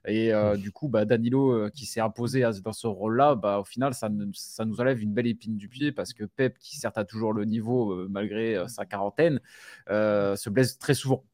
Et 0.06 0.32
euh, 0.32 0.56
du 0.56 0.70
coup, 0.70 0.88
bah, 0.88 1.04
Danilo 1.04 1.68
qui 1.70 1.84
s'est 1.84 2.00
imposé 2.00 2.44
dans 2.62 2.72
ce 2.72 2.86
rôle-là, 2.86 3.34
bah, 3.34 3.58
au 3.58 3.64
final, 3.64 3.94
ça, 3.94 4.08
ça, 4.32 4.64
nous 4.64 4.80
enlève 4.80 5.02
une 5.02 5.12
belle 5.12 5.26
épine 5.26 5.56
du 5.56 5.68
pied 5.68 5.92
parce 5.92 6.12
que 6.12 6.24
Pep, 6.24 6.58
qui 6.58 6.76
certes 6.76 6.98
a 6.98 7.04
toujours 7.04 7.32
le 7.32 7.44
niveau 7.44 8.08
malgré 8.08 8.62
sa 8.68 8.86
quarantaine, 8.86 9.40
se 9.88 10.50
blesse 10.50 10.78
très 10.78 10.94
souvent. 10.94 11.24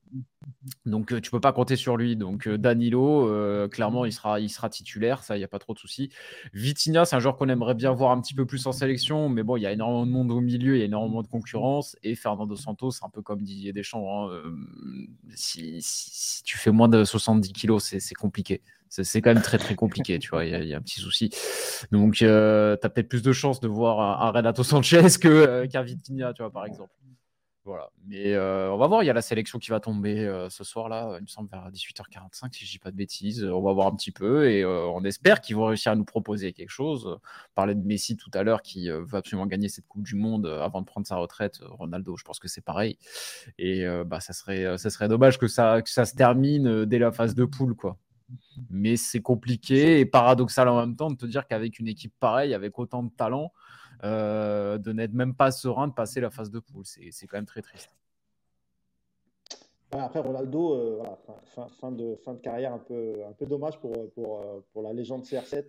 Donc 0.87 1.21
tu 1.21 1.31
peux 1.31 1.41
pas 1.41 1.53
compter 1.53 1.77
sur 1.77 1.97
lui. 1.97 2.17
Donc 2.17 2.49
Danilo, 2.49 3.69
clairement, 3.69 4.05
il 4.05 4.13
sera, 4.13 4.69
titulaire, 4.69 5.23
ça, 5.23 5.37
il 5.37 5.41
n'y 5.41 5.45
a 5.45 5.49
pas 5.49 5.59
trop 5.59 5.75
de 5.75 5.79
soucis. 5.79 6.11
Vitinha, 6.53 7.05
c'est 7.05 7.17
un 7.17 7.21
joueur 7.21 7.37
qu'on 7.37 7.49
aimerait 7.49 7.75
bien 7.75 7.93
voir 7.93 8.13
un 8.13 8.21
petit 8.21 8.35
peu 8.35 8.47
plus 8.47 8.67
en 8.67 8.73
sélection, 8.73 9.29
mais 9.29 9.43
bon, 9.43 9.57
il 9.57 9.63
y 9.63 9.67
a 9.67 9.73
énormément 9.73 10.07
de 10.07 10.11
monde 10.11 10.31
au 10.31 10.41
milieu, 10.41 10.77
il 10.77 10.79
y 10.79 10.83
a 10.83 10.87
énormément 10.87 11.23
de 11.23 11.29
concurrence. 11.29 11.97
Et 12.03 12.15
Fernando 12.15 12.57
Santos, 12.57 12.93
un 13.03 13.09
peu 13.09 13.23
comme 13.23 13.43
Didier 13.43 13.73
Deschamps. 13.73 14.29
Hein, 14.29 14.43
si, 15.35 15.81
tu 16.45 16.59
fais 16.59 16.71
moins 16.71 16.89
de 16.89 17.05
70 17.05 17.53
kilos, 17.53 17.83
c'est 17.99 18.15
compliqué. 18.15 18.63
C'est 19.03 19.21
quand 19.21 19.35
même 19.35 19.43
très 19.43 19.59
très 19.59 19.75
compliqué, 19.75 20.21
tu 20.21 20.31
vois, 20.31 20.45
il 20.45 20.69
y, 20.69 20.75
a 20.75 20.77
un 20.77 20.81
petit 20.81 21.01
souci. 21.01 21.31
Donc, 21.91 22.15
tu 22.15 22.27
as 22.27 22.77
peut-être 22.79 23.09
plus 23.09 23.23
de 23.23 23.33
chances 23.33 23.59
de 23.61 23.67
voir 23.67 24.23
un, 24.23 24.31
Renato 24.31 24.63
Sanchez 24.63 25.07
qu'un 25.21 25.83
Vitinha, 25.83 26.33
tu 26.33 26.43
vois, 26.43 26.53
par 26.53 26.65
exemple. 26.65 26.93
Voilà. 27.65 27.89
Mais 28.07 28.35
euh, 28.35 28.71
on 28.71 28.77
va 28.77 28.87
voir, 28.89 29.03
il 29.03 29.07
y 29.07 29.11
a 29.11 29.15
la 29.15 29.23
sélection 29.23 29.59
qui 29.59 29.71
va 29.71 29.81
tomber 29.81 30.19
euh, 30.19 30.51
ce 30.51 30.65
soir-là, 30.65 31.17
il 31.19 31.23
me 31.23 31.27
semble 31.27 31.49
vers 31.49 31.71
18h45, 31.71 32.53
si 32.53 32.67
je 32.67 32.73
dis 32.73 32.79
pas 32.79 32.91
de 32.91 32.97
bêtises. 32.97 33.43
On 33.43 33.63
va 33.63 33.73
voir 33.73 33.87
un 33.87 33.97
petit 33.97 34.11
peu 34.11 34.51
et 34.51 34.63
euh, 34.63 34.85
on 34.89 35.03
espère 35.05 35.41
qu'ils 35.41 35.57
vont 35.57 35.65
réussir 35.67 35.93
à 35.93 35.97
nous 35.97 36.05
proposer 36.05 36.53
quelque 36.53 36.69
chose. 36.69 37.19
Parlait 37.55 37.75
de 37.75 37.83
Messi 37.83 38.19
tout 38.19 38.31
à 38.35 38.43
l'heure 38.43 38.61
qui 38.61 38.91
veut 38.91 39.15
absolument 39.15 39.47
gagner 39.47 39.71
cette 39.71 39.87
Coupe 39.87 40.03
du 40.03 40.15
Monde 40.15 40.47
avant 40.47 40.83
de 40.83 40.87
prendre 40.87 41.07
sa 41.07 41.17
retraite. 41.17 41.61
Ronaldo, 41.63 42.19
je 42.19 42.25
pense 42.25 42.39
que 42.39 42.49
c'est 42.49 42.61
pareil. 42.61 42.99
Et 43.59 43.87
bah, 44.05 44.21
ça, 44.21 44.35
serait, 44.35 44.77
ça 44.77 44.91
serait 44.91 45.09
dommage 45.09 45.39
que 45.39 45.47
ça, 45.47 45.81
que 45.81 45.89
ça 45.89 46.05
se 46.05 46.15
termine 46.15 46.85
dès 46.85 46.99
la 46.99 47.13
phase 47.13 47.35
de 47.35 47.47
poule, 47.47 47.75
quoi. 47.75 47.97
Mais 48.71 48.97
c'est 48.97 49.21
compliqué 49.21 50.01
et 50.01 50.07
paradoxal 50.07 50.69
en 50.69 50.81
même 50.81 50.97
temps 50.97 51.11
de 51.11 51.17
te 51.17 51.27
dire 51.27 51.47
qu'avec 51.47 51.79
une 51.79 51.89
équipe 51.89 52.13
pareille, 52.21 52.55
avec 52.55 52.79
autant 52.79 53.03
de 53.03 53.11
talent, 53.11 53.53
euh, 54.05 54.79
de 54.79 54.93
n'être 54.93 55.15
même 55.15 55.35
pas 55.35 55.51
serein 55.51 55.89
de 55.89 55.93
passer 55.93 56.21
la 56.21 56.31
phase 56.31 56.51
de 56.51 56.61
poule. 56.61 56.85
C'est 56.85 57.27
quand 57.27 57.37
même 57.37 57.47
très 57.47 57.63
triste. 57.63 57.91
Après, 59.93 60.21
Ronaldo, 60.21 60.75
euh, 60.75 61.03
fin, 61.81 61.93
de, 61.93 62.17
fin 62.17 62.35
de 62.35 62.41
carrière 62.41 62.73
un 62.73 62.79
peu, 62.79 63.15
un 63.29 63.33
peu 63.33 63.47
dommage 63.47 63.79
pour, 63.79 63.93
pour, 64.13 64.41
pour 64.73 64.83
la 64.83 64.93
légende 64.93 65.23
CR7 65.23 65.65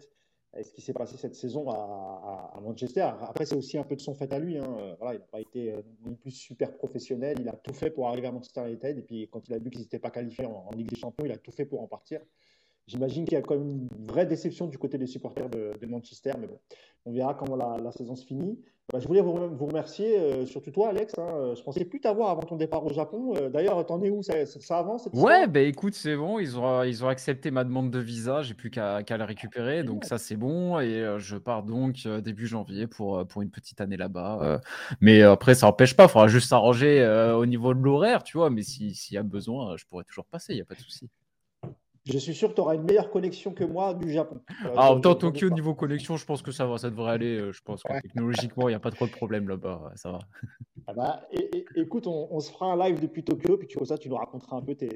et 0.57 0.63
ce 0.63 0.71
qui 0.71 0.81
s'est 0.81 0.93
passé 0.93 1.17
cette 1.17 1.35
saison 1.35 1.69
à, 1.69 2.59
Manchester. 2.61 3.01
Après, 3.21 3.45
c'est 3.45 3.55
aussi 3.55 3.77
un 3.77 3.83
peu 3.83 3.95
de 3.95 4.01
son 4.01 4.15
fait 4.15 4.31
à 4.31 4.39
lui. 4.39 4.57
Hein. 4.57 4.95
Voilà, 4.99 5.15
il 5.15 5.19
n'a 5.19 5.25
pas 5.25 5.41
été 5.41 5.73
euh, 5.73 5.81
non 6.05 6.15
plus 6.15 6.31
super 6.31 6.75
professionnel. 6.75 7.37
Il 7.41 7.49
a 7.49 7.53
tout 7.53 7.73
fait 7.73 7.89
pour 7.89 8.07
arriver 8.07 8.27
à 8.27 8.31
Manchester 8.31 8.65
United. 8.65 8.97
Et 8.97 9.01
puis, 9.01 9.27
quand 9.29 9.47
il 9.47 9.53
a 9.53 9.59
vu 9.59 9.69
qu'ils 9.69 9.81
n'étaient 9.81 9.99
pas 9.99 10.11
qualifiés 10.11 10.45
en, 10.45 10.69
Ligue 10.71 10.89
des 10.89 10.95
Champions, 10.95 11.25
il 11.25 11.31
a 11.31 11.37
tout 11.37 11.51
fait 11.51 11.65
pour 11.65 11.81
en 11.81 11.87
partir. 11.87 12.21
J'imagine 12.87 13.25
qu'il 13.25 13.33
y 13.33 13.37
a 13.37 13.41
quand 13.41 13.57
même 13.57 13.87
une 13.91 14.07
vraie 14.07 14.27
déception 14.27 14.67
du 14.67 14.77
côté 14.77 14.97
des 14.97 15.07
supporters 15.07 15.49
de, 15.49 15.85
Manchester, 15.87 16.33
mais 16.39 16.47
bon, 16.47 16.59
on 17.05 17.13
verra 17.13 17.33
comment 17.33 17.55
la, 17.55 17.91
saison 17.91 18.15
se 18.15 18.25
finit. 18.25 18.59
Bah, 18.93 18.99
je 18.99 19.07
voulais 19.07 19.21
vous, 19.21 19.33
remercier, 19.65 20.19
euh, 20.19 20.45
surtout 20.45 20.69
toi, 20.69 20.89
Alex. 20.89 21.17
Hein. 21.17 21.53
Je 21.57 21.63
pensais 21.63 21.83
plus 21.85 21.99
t'avoir 21.99 22.29
avant 22.29 22.43
ton 22.43 22.55
départ 22.55 22.85
au 22.85 22.93
Japon. 22.93 23.33
Euh, 23.35 23.49
d'ailleurs, 23.49 23.83
t'en 23.87 23.99
es 24.03 24.11
où? 24.11 24.21
Ça, 24.21 24.77
avance 24.77 25.09
Ouais, 25.13 25.47
bah 25.47 25.61
écoute, 25.61 25.95
c'est 25.95 26.15
bon. 26.15 26.37
Ils 26.37 26.59
ont, 26.59 26.83
ils 26.83 27.03
ont 27.03 27.07
accepté 27.07 27.49
ma 27.49 27.63
demande 27.63 27.89
de 27.89 27.97
visa. 27.97 28.43
J'ai 28.43 28.53
plus 28.53 28.69
qu'à 28.69 29.01
le 29.01 29.23
récupérer. 29.23 29.83
Donc, 29.83 30.05
ça, 30.05 30.19
c'est 30.19 30.35
bon. 30.35 30.79
Et 30.79 31.01
euh, 31.01 31.17
je 31.17 31.37
pars 31.37 31.63
donc 31.63 32.07
début 32.07 32.45
janvier 32.45 32.85
pour, 32.85 33.25
pour 33.25 33.41
une 33.41 33.49
petite 33.49 33.81
année 33.81 33.97
là-bas. 33.97 34.61
mais 35.01 35.23
après, 35.23 35.55
ça 35.55 35.65
n'empêche 35.65 35.95
pas. 35.95 36.03
Il 36.03 36.09
faudra 36.09 36.27
juste 36.27 36.49
s'arranger 36.49 37.03
au 37.35 37.47
niveau 37.47 37.73
de 37.73 37.79
l'horaire, 37.79 38.21
tu 38.21 38.37
vois. 38.37 38.51
Mais 38.51 38.61
s'il 38.61 38.93
y 39.09 39.17
a 39.17 39.23
besoin, 39.23 39.75
je 39.77 39.85
pourrais 39.85 40.03
toujours 40.03 40.25
passer. 40.25 40.53
Il 40.53 40.57
n'y 40.57 40.61
a 40.61 40.65
pas 40.65 40.75
de 40.75 40.81
souci. 40.81 41.09
Je 42.05 42.19
suis 42.19 42.35
sûr 42.35 42.49
que 42.49 42.53
tu 42.53 42.61
auras 42.61 42.75
une 42.75 42.83
meilleure 42.83 43.09
connexion 43.09 43.51
que 43.51 43.63
moi 43.63 43.95
du 43.95 44.11
Japon. 44.11 44.39
ah, 44.75 44.91
en 44.91 44.99
temps 44.99 45.15
Tokyo, 45.15 45.49
niveau 45.49 45.73
connexion, 45.73 46.17
je 46.17 46.25
pense 46.25 46.43
que 46.43 46.51
ça 46.51 46.67
va, 46.67 46.77
ça 46.77 46.91
devrait 46.91 47.11
aller. 47.11 47.37
Euh, 47.37 47.51
je 47.51 47.61
pense 47.63 47.81
que 47.81 47.99
technologiquement, 48.01 48.69
il 48.69 48.71
n'y 48.73 48.75
a 48.75 48.79
pas 48.79 48.91
trop 48.91 49.07
de 49.07 49.11
problème 49.11 49.49
là-bas. 49.49 49.91
Ça 49.95 50.11
va. 50.11 50.19
Ah 50.87 50.93
bah, 50.93 51.27
écoute, 51.75 52.05
on, 52.05 52.39
se 52.39 52.51
fera 52.51 52.73
un 52.73 52.77
live 52.77 53.01
depuis 53.01 53.23
Tokyo, 53.23 53.57
puis 53.57 53.67
tu, 53.67 53.83
ça, 53.85 53.97
tu 53.97 54.07
nous 54.07 54.17
raconteras 54.17 54.57
un 54.57 54.61
peu 54.61 54.75
tes, 54.75 54.87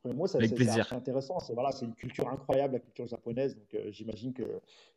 premiers 0.00 0.14
mots. 0.14 0.34
Avec 0.34 0.54
plaisir. 0.54 0.86
C'est 0.88 0.94
intéressant. 0.94 1.38
C'est 1.40 1.52
voilà, 1.52 1.70
une 1.82 1.94
culture 1.94 2.28
incroyable, 2.28 2.74
la 2.74 2.80
culture 2.80 3.06
japonaise. 3.06 3.54
Donc, 3.54 3.74
euh, 3.74 3.90
j'imagine 3.90 4.32
que, 4.32 4.42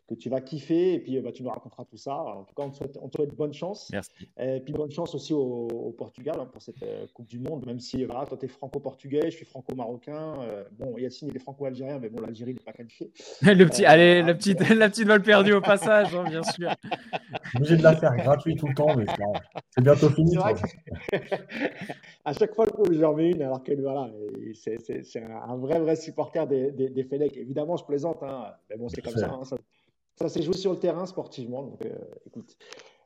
que 0.07 0.15
tu 0.15 0.29
vas 0.29 0.39
kiffer, 0.39 0.93
et 0.93 0.99
puis 0.99 1.17
euh, 1.17 1.21
bah, 1.21 1.33
tu 1.33 1.43
nous 1.43 1.49
raconteras 1.49 1.83
tout 1.83 1.97
ça. 1.97 2.15
En 2.15 2.45
tout 2.45 2.55
cas, 2.55 2.63
on 2.63 2.69
te 2.69 2.77
souhaite, 2.77 2.97
on 3.01 3.09
te 3.09 3.17
souhaite 3.17 3.35
bonne 3.35 3.53
chance. 3.53 3.89
Merci. 3.91 4.29
Et 4.39 4.61
puis 4.61 4.73
bonne 4.73 4.91
chance 4.91 5.13
aussi 5.13 5.33
au, 5.33 5.93
Portugal 5.97 6.37
hein, 6.39 6.45
pour 6.45 6.61
cette 6.61 6.85
Coupe 7.13 7.27
du 7.27 7.39
Monde, 7.39 7.65
même 7.65 7.79
si 7.81 8.05
voilà, 8.05 8.25
toi, 8.25 8.37
tu 8.37 8.45
es 8.45 8.47
franco-portugais, 8.47 9.29
je 9.29 9.35
suis 9.35 9.45
franco-marocain. 9.45 10.35
bon, 10.79 10.97
Yacine, 10.97 11.27
il 11.27 11.35
est 11.35 11.39
franco-algérien, 11.57 11.99
mais 11.99 12.09
bon, 12.09 12.21
l'Algérie 12.21 12.53
n'est 12.53 12.59
pas 12.59 12.71
qualifié. 12.71 13.11
le 13.41 13.65
petit, 13.65 13.85
allez, 13.85 14.21
la 14.21 14.33
petite, 14.35 14.59
la 14.69 14.89
petite 14.89 15.07
balle 15.07 15.21
perdue 15.21 15.53
au 15.53 15.61
passage, 15.61 16.15
hein, 16.15 16.23
bien 16.29 16.43
sûr. 16.43 16.71
Obligé 17.55 17.77
de 17.77 17.83
la 17.83 17.95
faire 17.95 18.15
gratuit 18.15 18.55
tout 18.55 18.67
le 18.67 18.75
temps, 18.75 18.95
mais 18.95 19.05
c'est 19.71 19.81
bientôt 19.81 20.09
fini. 20.09 20.37
à 22.25 22.33
chaque 22.33 22.53
fois, 22.55 22.65
le 22.65 22.71
coup, 22.71 22.85
j'en 22.93 23.13
mets 23.13 23.31
une, 23.31 23.41
alors 23.41 23.63
que 23.63 23.73
voilà, 23.73 24.09
c'est 24.53 25.23
un 25.23 25.57
vrai, 25.57 25.79
vrai 25.79 25.95
supporter 25.95 26.47
des, 26.47 26.71
des, 26.71 26.89
des 26.89 27.07
Évidemment, 27.35 27.77
je 27.77 27.85
plaisante, 27.85 28.21
hein, 28.21 28.53
mais 28.69 28.77
bon, 28.77 28.87
c'est 28.89 29.01
comme 29.01 29.13
ça, 29.13 29.31
hein, 29.31 29.43
ça. 29.43 29.57
ça. 30.15 30.29
s'est 30.29 30.41
joué 30.41 30.53
sur 30.53 30.71
le 30.71 30.79
terrain 30.79 31.05
sportivement. 31.05 31.63
Donc, 31.63 31.85
euh, 31.85 31.95
écoute, 32.25 32.57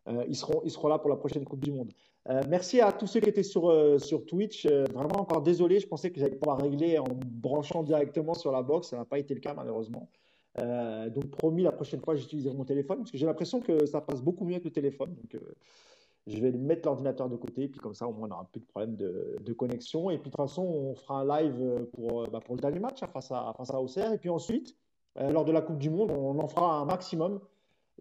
euh, 0.08 0.26
ils, 0.28 0.36
seront, 0.36 0.62
ils 0.66 0.72
seront 0.72 0.90
là 0.90 1.00
pour 1.00 1.10
la 1.10 1.16
prochaine 1.16 1.46
Coupe 1.46 1.64
du 1.64 1.72
Monde. 1.72 1.92
Euh, 2.30 2.42
merci 2.48 2.82
à 2.82 2.92
tous 2.92 3.08
ceux 3.08 3.20
qui 3.20 3.30
étaient 3.30 3.44
sur, 3.44 4.00
sur 4.00 4.26
Twitch. 4.26 4.68
vraiment, 4.68 5.22
encore 5.22 5.42
désolé, 5.42 5.80
je 5.80 5.88
pensais 5.88 6.12
que 6.12 6.20
j'allais 6.20 6.36
pouvoir 6.36 6.60
régler 6.60 7.00
en 7.00 7.08
branchant 7.26 7.84
directement 7.84 8.34
sur 8.34 8.52
la 8.52 8.62
box. 8.62 8.90
Ça 8.90 8.98
n'a 8.98 9.06
pas 9.06 9.20
été 9.20 9.34
le 9.34 9.40
cas, 9.40 9.54
malheureusement. 9.54 10.10
donc, 10.58 11.32
promis, 11.32 11.64
la 11.64 11.72
prochaine 11.72 12.02
fois, 12.02 12.16
j'utiliserai 12.16 12.56
mon 12.56 12.66
téléphone 12.66 13.00
parce 13.00 13.12
que 13.12 13.18
j'ai 13.18 13.26
l'impression 13.26 13.60
que 13.60 13.86
ça 13.86 14.02
passe 14.02 14.22
beaucoup 14.22 14.46
mieux 14.46 14.60
que 14.60 14.66
le 14.66 14.72
téléphone. 14.72 15.16
Donc, 15.16 15.42
je 16.28 16.40
vais 16.40 16.52
mettre 16.52 16.88
l'ordinateur 16.88 17.28
de 17.28 17.36
côté, 17.36 17.68
puis 17.68 17.80
comme 17.80 17.96
ça, 17.96 18.08
au 18.08 18.14
moins, 18.14 18.26
on 18.26 18.30
n'aura 18.30 18.48
plus 18.52 18.62
de 18.62 18.66
problème 18.66 18.96
de, 18.96 19.54
connexion. 19.54 20.12
Et 20.12 20.20
puis, 20.20 20.30
de 20.30 20.36
toute 20.36 20.46
façon, 20.46 20.64
on 20.64 20.94
fera 20.94 21.22
un 21.22 21.42
live 21.42 21.88
pour, 21.94 22.28
bah, 22.30 22.40
pour 22.40 22.56
le 22.56 22.62
dernier 22.62 22.80
match 22.80 23.02
hein, 23.02 23.08
face, 23.12 23.32
à, 23.32 23.52
face 23.58 23.72
à 23.72 23.82
Auxerre. 23.82 24.14
Et 24.14 24.20
puis 24.20 24.30
ensuite, 24.30 24.76
euh, 25.20 25.32
lors 25.32 25.46
de 25.46 25.52
la 25.52 25.62
Coupe 25.62 25.78
du 25.78 25.90
Monde, 25.90 26.12
on 26.12 26.40
en 26.40 26.48
fera 26.48 26.76
un 26.76 26.86
maximum. 26.86 27.40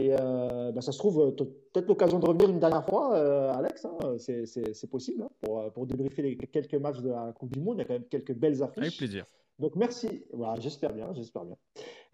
Et 0.01 0.15
euh, 0.19 0.73
bah, 0.73 0.81
ça 0.81 0.93
se 0.93 0.99
trouve, 0.99 1.35
peut-être 1.37 1.87
l'occasion 1.87 2.19
de 2.19 2.27
revenir 2.27 2.49
une 2.49 2.59
dernière 2.59 2.85
fois, 2.85 3.15
euh, 3.15 3.53
Alex. 3.53 3.85
Hein, 3.85 4.17
c'est 4.19 4.91
possible 4.91 5.23
hein, 5.23 5.29
pour, 5.43 5.71
pour 5.73 5.87
débriefer 5.87 6.23
les 6.23 6.37
quelques 6.37 6.75
matchs 6.75 7.01
de 7.01 7.11
la 7.11 7.33
Coupe 7.39 7.53
du 7.53 7.61
Monde. 7.61 7.77
Il 7.77 7.81
y 7.81 7.83
a 7.83 7.85
quand 7.85 7.95
même 7.95 8.09
quelques 8.09 8.35
belles 8.35 8.63
affiches. 8.63 8.79
Avec 8.79 8.97
plaisir. 8.97 9.27
Donc 9.61 9.77
merci, 9.77 10.25
voilà, 10.33 10.59
j'espère 10.59 10.95
bien, 10.95 11.13
j'espère 11.13 11.45
bien. 11.45 11.57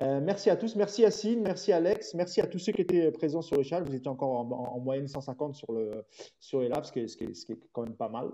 Euh, 0.03 0.21
merci 0.21 0.51
à 0.51 0.57
tous, 0.57 0.75
merci 0.75 1.03
Yacine, 1.03 1.41
merci 1.41 1.73
Alex, 1.73 2.13
merci 2.15 2.41
à 2.41 2.47
tous 2.47 2.59
ceux 2.59 2.73
qui 2.73 2.83
étaient 2.83 3.13
présents 3.13 3.41
sur 3.41 3.57
le 3.57 3.63
chat. 3.63 3.81
Vous 3.81 3.95
étiez 3.95 4.11
encore 4.11 4.31
en, 4.31 4.81
moyenne 4.81 5.07
150 5.07 5.55
sur, 5.55 5.73
le, 5.73 6.05
sur 6.41 6.61
les 6.61 6.69
labs, 6.69 6.85
ce 6.85 6.93
qui, 6.93 7.01
est, 7.01 7.07
ce, 7.07 7.17
qui 7.17 7.53
est, 7.53 7.61
quand 7.73 7.83
même 7.83 7.95
pas 7.95 8.09
mal. 8.09 8.31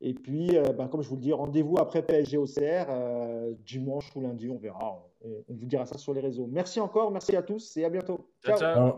Et 0.00 0.14
puis, 0.14 0.58
euh, 0.58 0.72
bah, 0.72 0.88
comme 0.88 1.00
je 1.00 1.08
vous 1.08 1.14
le 1.14 1.22
dis, 1.22 1.32
rendez-vous 1.32 1.78
après 1.78 2.02
PSG 2.02 2.38
OCR, 2.38 2.86
euh, 2.90 3.54
dimanche 3.64 4.14
ou 4.16 4.20
lundi, 4.20 4.50
on 4.50 4.58
verra. 4.58 5.00
On, 5.24 5.42
vous 5.48 5.66
dira 5.66 5.86
ça 5.86 5.96
sur 5.96 6.12
les 6.12 6.20
réseaux. 6.20 6.48
Merci 6.50 6.80
encore, 6.80 7.12
merci 7.12 7.36
à 7.36 7.42
tous 7.42 7.76
et 7.76 7.84
à 7.84 7.88
bientôt. 7.88 8.28
ciao. 8.44 8.58
ciao. 8.58 8.92